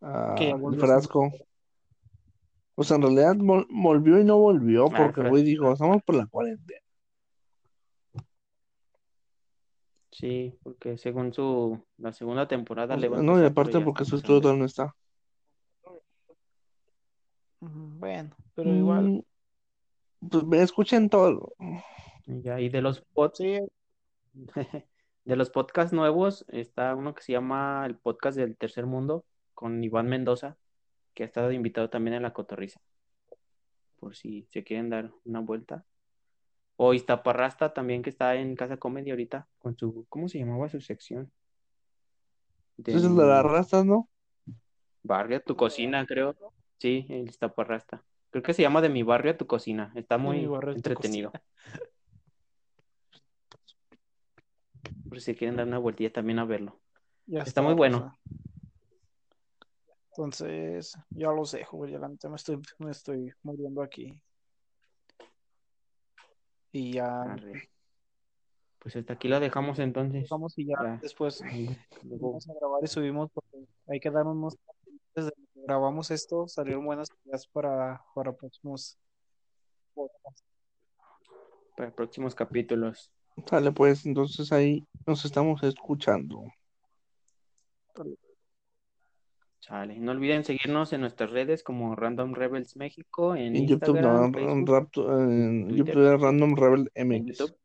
a 0.02 0.36
El 0.72 0.78
Frasco. 0.80 1.32
Pues 2.76 2.92
en 2.92 3.02
realidad 3.02 3.36
vol- 3.36 3.68
volvió 3.70 4.20
y 4.20 4.24
no 4.24 4.38
volvió, 4.38 4.86
Ah, 4.86 4.88
el 4.90 4.96
porque 5.14 5.22
güey 5.22 5.44
Frasco. 5.44 5.50
dijo, 5.50 5.72
estamos 5.74 6.04
por 6.04 6.16
la 6.16 6.28
cuarentena. 6.28 6.80
Sí, 10.12 10.58
porque 10.64 10.98
según 10.98 11.34
su 11.34 11.82
la 11.98 12.14
segunda 12.14 12.48
temporada 12.48 12.96
le 12.96 13.10
va 13.10 13.18
a 13.20 13.22
No, 13.22 13.42
y 13.42 13.46
aparte 13.46 13.82
porque 13.82 14.06
su 14.06 14.16
estudio 14.16 14.40
todavía 14.42 14.60
no 14.62 14.66
está. 14.66 14.96
Bueno, 17.60 18.36
pero 18.54 18.74
igual. 18.76 19.06
Mm, 19.06 19.22
Pues 20.30 20.44
me 20.46 20.62
escuchen 20.62 21.10
todo. 21.10 21.54
Y 22.26 22.42
Ya, 22.42 22.60
y 22.62 22.70
de 22.70 22.82
los 22.82 23.02
pods, 23.14 23.38
Sí, 23.38 23.60
de 25.26 25.36
los 25.36 25.50
podcasts 25.50 25.94
nuevos, 25.94 26.46
está 26.50 26.96
uno 26.96 27.16
que 27.16 27.24
se 27.24 27.32
llama 27.32 27.84
el 27.86 27.96
podcast 27.96 28.38
del 28.38 28.58
Tercer 28.58 28.86
Mundo 28.86 29.26
con 29.54 29.84
Iván 29.84 30.08
Mendoza, 30.08 30.58
que 31.14 31.24
ha 31.24 31.26
estado 31.26 31.52
invitado 31.52 31.90
también 31.90 32.16
en 32.16 32.24
la 32.24 32.34
Cotorrisa. 32.34 32.82
Por 33.98 34.16
si 34.16 34.48
se 34.52 34.64
quieren 34.64 34.90
dar 34.90 35.12
una 35.24 35.40
vuelta. 35.40 35.86
O 36.78 36.94
Iztaparrasta 36.94 37.74
también, 37.74 38.04
que 38.04 38.10
está 38.10 38.36
en 38.36 38.56
Casa 38.56 38.78
Comedy 38.78 39.12
ahorita, 39.12 39.48
con 39.60 39.78
su, 39.78 40.06
¿cómo 40.10 40.28
se 40.28 40.40
llamaba 40.40 40.68
su 40.68 40.82
sección? 40.82 41.32
Ese 42.78 42.98
es 42.98 43.04
el 43.06 43.16
de 43.16 43.26
las 43.26 43.44
rastas, 43.44 43.86
¿no? 43.86 44.10
barrio 45.06 45.38
a 45.38 45.40
tu 45.40 45.56
cocina, 45.56 46.06
creo. 46.06 46.36
Sí, 46.80 47.06
el 47.10 47.30
Iztaparrasta. 47.30 48.04
Creo 48.32 48.44
que 48.44 48.54
se 48.54 48.64
llama 48.64 48.82
De 48.82 48.90
mi 48.90 49.04
barrio 49.04 49.32
a 49.32 49.38
tu 49.38 49.48
cocina. 49.48 49.94
Está 49.96 50.18
De 50.18 50.24
muy 50.24 50.46
a 50.46 50.72
entretenido. 50.72 51.32
Por 55.16 55.22
si 55.22 55.34
quieren 55.34 55.56
dar 55.56 55.66
una 55.66 55.78
vueltilla 55.78 56.12
también 56.12 56.40
a 56.40 56.44
verlo. 56.46 56.78
ya 57.26 57.42
Está 57.44 57.62
muy 57.62 57.74
bueno. 57.74 58.00
Rafa. 58.00 58.20
Entonces, 60.10 60.94
ya 61.12 61.32
los 61.32 61.54
dejo, 61.54 61.78
güey. 61.78 61.94
Neta 61.98 62.28
me 62.28 62.36
estoy, 62.36 62.60
me 62.80 62.92
estoy 62.92 63.32
muriendo 63.42 63.82
aquí. 63.82 64.14
Y 66.74 66.92
ya 66.96 67.22
Arre. 67.22 67.70
Pues 68.80 68.98
hasta 68.98 69.14
aquí 69.14 69.30
lo 69.30 69.40
dejamos 69.40 69.80
entonces. 69.80 70.28
vamos 70.28 70.58
y 70.58 70.66
ya 70.66 70.76
Ya. 70.84 71.00
después 71.02 71.42
vamos 72.04 72.50
a 72.50 72.54
grabar 72.54 72.84
y 72.84 72.88
subimos 72.88 73.32
porque 73.32 73.66
hay 73.88 74.02
que 74.02 74.12
dar 74.12 74.28
unos 74.28 74.58
desde 75.16 75.32
que 75.32 75.62
grabamos 75.66 76.12
esto 76.12 76.46
salieron 76.50 76.86
buenas 76.86 77.08
ideas 77.24 77.48
para, 77.48 78.04
para 78.14 78.34
próximos 78.36 79.00
para 81.78 81.96
próximos 81.96 82.36
capítulos. 82.36 83.14
Sale 83.50 83.72
pues, 83.72 84.06
entonces 84.06 84.52
ahí 84.52 84.86
nos 85.06 85.26
estamos 85.26 85.62
escuchando. 85.64 86.44
Sale. 89.60 89.98
No 90.00 90.12
olviden 90.12 90.44
seguirnos 90.44 90.94
en 90.94 91.02
nuestras 91.02 91.32
redes 91.32 91.64
como 91.64 91.96
Random 91.96 92.34
Rebels 92.34 92.76
México, 92.76 93.36
en 93.36 93.56
En 93.56 93.68
YouTube, 93.68 94.00
no, 94.00 94.32
Facebook, 94.32 94.70
Rapto- 94.70 95.22
en 95.22 95.68
Twitter. 95.70 95.86
YouTube 95.96 96.14
es 96.16 96.22
Random 96.22 96.56
Rebel 96.56 96.92
MX. 96.96 97.38
YouTube 97.40 97.58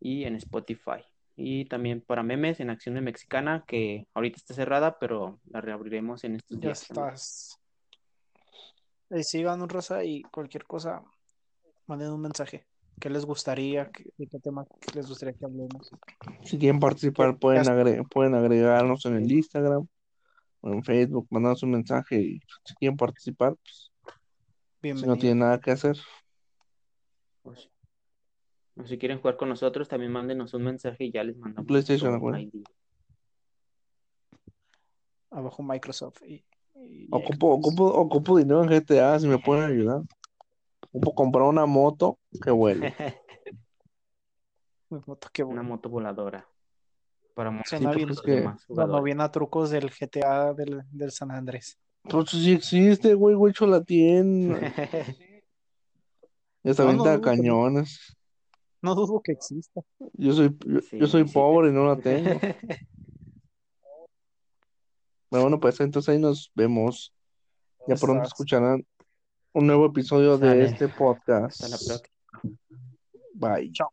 y 0.00 0.24
en 0.24 0.34
Spotify. 0.36 1.04
Y 1.36 1.66
también 1.66 2.00
para 2.00 2.22
memes 2.24 2.58
en 2.60 2.70
Acción 2.70 2.96
de 2.96 3.00
Mexicana, 3.00 3.64
que 3.66 4.06
ahorita 4.14 4.36
está 4.36 4.54
cerrada, 4.54 4.98
pero 4.98 5.38
la 5.46 5.60
reabriremos 5.60 6.24
en 6.24 6.34
estos 6.36 6.56
Ya 6.58 6.68
días. 6.68 6.86
también. 6.88 7.06
estás. 7.14 7.60
Eh, 9.10 9.22
sigan 9.22 9.62
un 9.62 9.68
rosa 9.68 10.02
y 10.04 10.22
cualquier 10.22 10.64
cosa, 10.64 11.02
manden 11.88 12.12
un 12.12 12.20
mensaje. 12.20 12.66
¿Qué 13.00 13.10
les 13.10 13.24
gustaría? 13.24 13.90
¿Qué, 13.90 14.04
de 14.16 14.26
qué 14.26 14.38
tema 14.40 14.66
les 14.94 15.08
gustaría 15.08 15.34
que 15.34 15.44
hablemos? 15.44 15.90
Si 16.44 16.58
quieren 16.58 16.80
participar, 16.80 17.32
¿Qué- 17.32 17.38
pueden, 17.38 17.64
qué 17.64 17.70
agre- 17.70 18.08
pueden 18.08 18.34
agregarnos 18.34 19.04
en 19.06 19.16
el 19.16 19.30
Instagram 19.30 19.86
o 20.60 20.68
en 20.72 20.82
Facebook, 20.82 21.26
mandarnos 21.30 21.62
un 21.62 21.70
mensaje 21.70 22.20
y 22.20 22.40
si 22.64 22.74
quieren 22.74 22.96
participar, 22.96 23.54
pues, 23.54 23.90
si 24.04 24.12
Bienvenido. 24.82 25.14
no 25.14 25.20
tienen 25.20 25.38
nada 25.40 25.60
que 25.60 25.70
hacer. 25.70 25.96
Pues, 27.42 27.70
o 28.76 28.86
si 28.86 28.98
quieren 28.98 29.18
jugar 29.20 29.36
con 29.36 29.48
nosotros, 29.48 29.88
también 29.88 30.12
mándenos 30.12 30.54
un 30.54 30.64
mensaje 30.64 31.04
y 31.04 31.12
ya 31.12 31.22
les 31.24 31.36
mandamos 31.36 31.66
PlayStation. 31.68 32.20
ID. 32.36 32.64
Abajo 35.30 35.62
Microsoft. 35.62 36.22
Y, 36.26 36.44
y 36.74 37.08
Ocupo, 37.10 37.48
ocupo, 37.52 37.84
ocupo 37.86 38.38
dinero 38.38 38.62
en 38.62 38.68
GTA, 38.70 39.18
si 39.20 39.26
me 39.28 39.38
pueden 39.38 39.64
ayudar. 39.64 40.02
Comprar 41.14 41.44
una 41.44 41.66
moto 41.66 42.18
que 42.42 42.50
huele. 42.50 42.94
Me 44.90 45.00
moto 45.06 45.28
que 45.32 45.44
Una 45.44 45.62
moto 45.62 45.88
voladora. 45.88 46.48
Para 47.34 47.50
Suena 47.66 47.92
bien. 47.92 48.08
que- 48.24 48.50
Cuando 48.68 49.02
viene 49.02 49.22
a 49.22 49.30
trucos 49.30 49.70
del 49.70 49.90
GTA 49.90 50.54
del, 50.54 50.82
del 50.90 51.10
San 51.12 51.30
Andrés. 51.30 51.78
Pues 52.02 52.30
si 52.30 52.52
existe, 52.52 53.14
güey, 53.14 53.34
güey, 53.36 53.52
la 53.66 53.82
hasta 56.70 56.82
No, 56.84 56.88
venta 56.88 57.04
no 57.04 57.10
de 57.10 57.16
dudo 57.18 57.20
que 57.22 57.36
no. 57.36 57.42
cañones. 57.42 58.16
No 58.80 58.94
dudo 58.94 59.20
que 59.22 59.32
exista. 59.32 59.82
Yo 60.14 60.32
soy, 60.32 60.56
yo, 60.66 60.80
Sí, 60.80 60.98
yo 60.98 61.06
soy 61.06 61.26
sí. 61.28 61.34
pobre 61.34 61.68
y 61.68 61.72
no 61.72 61.84
la 61.86 61.96
tengo. 61.96 62.30
Pero 65.30 65.42
bueno, 65.42 65.60
pues 65.60 65.78
entonces 65.80 66.08
ahí 66.08 66.18
nos 66.18 66.50
vemos. 66.54 67.12
Ya 67.86 67.94
pronto 67.96 68.24
escucharán 68.26 68.84
un 69.52 69.66
nuevo 69.66 69.86
episodio 69.86 70.38
de 70.38 70.64
este 70.64 70.88
podcast. 70.88 71.62
Hasta 71.62 71.68
la 71.68 71.78
próxima. 71.78 72.58
Bye. 73.34 73.72
Chao. 73.72 73.90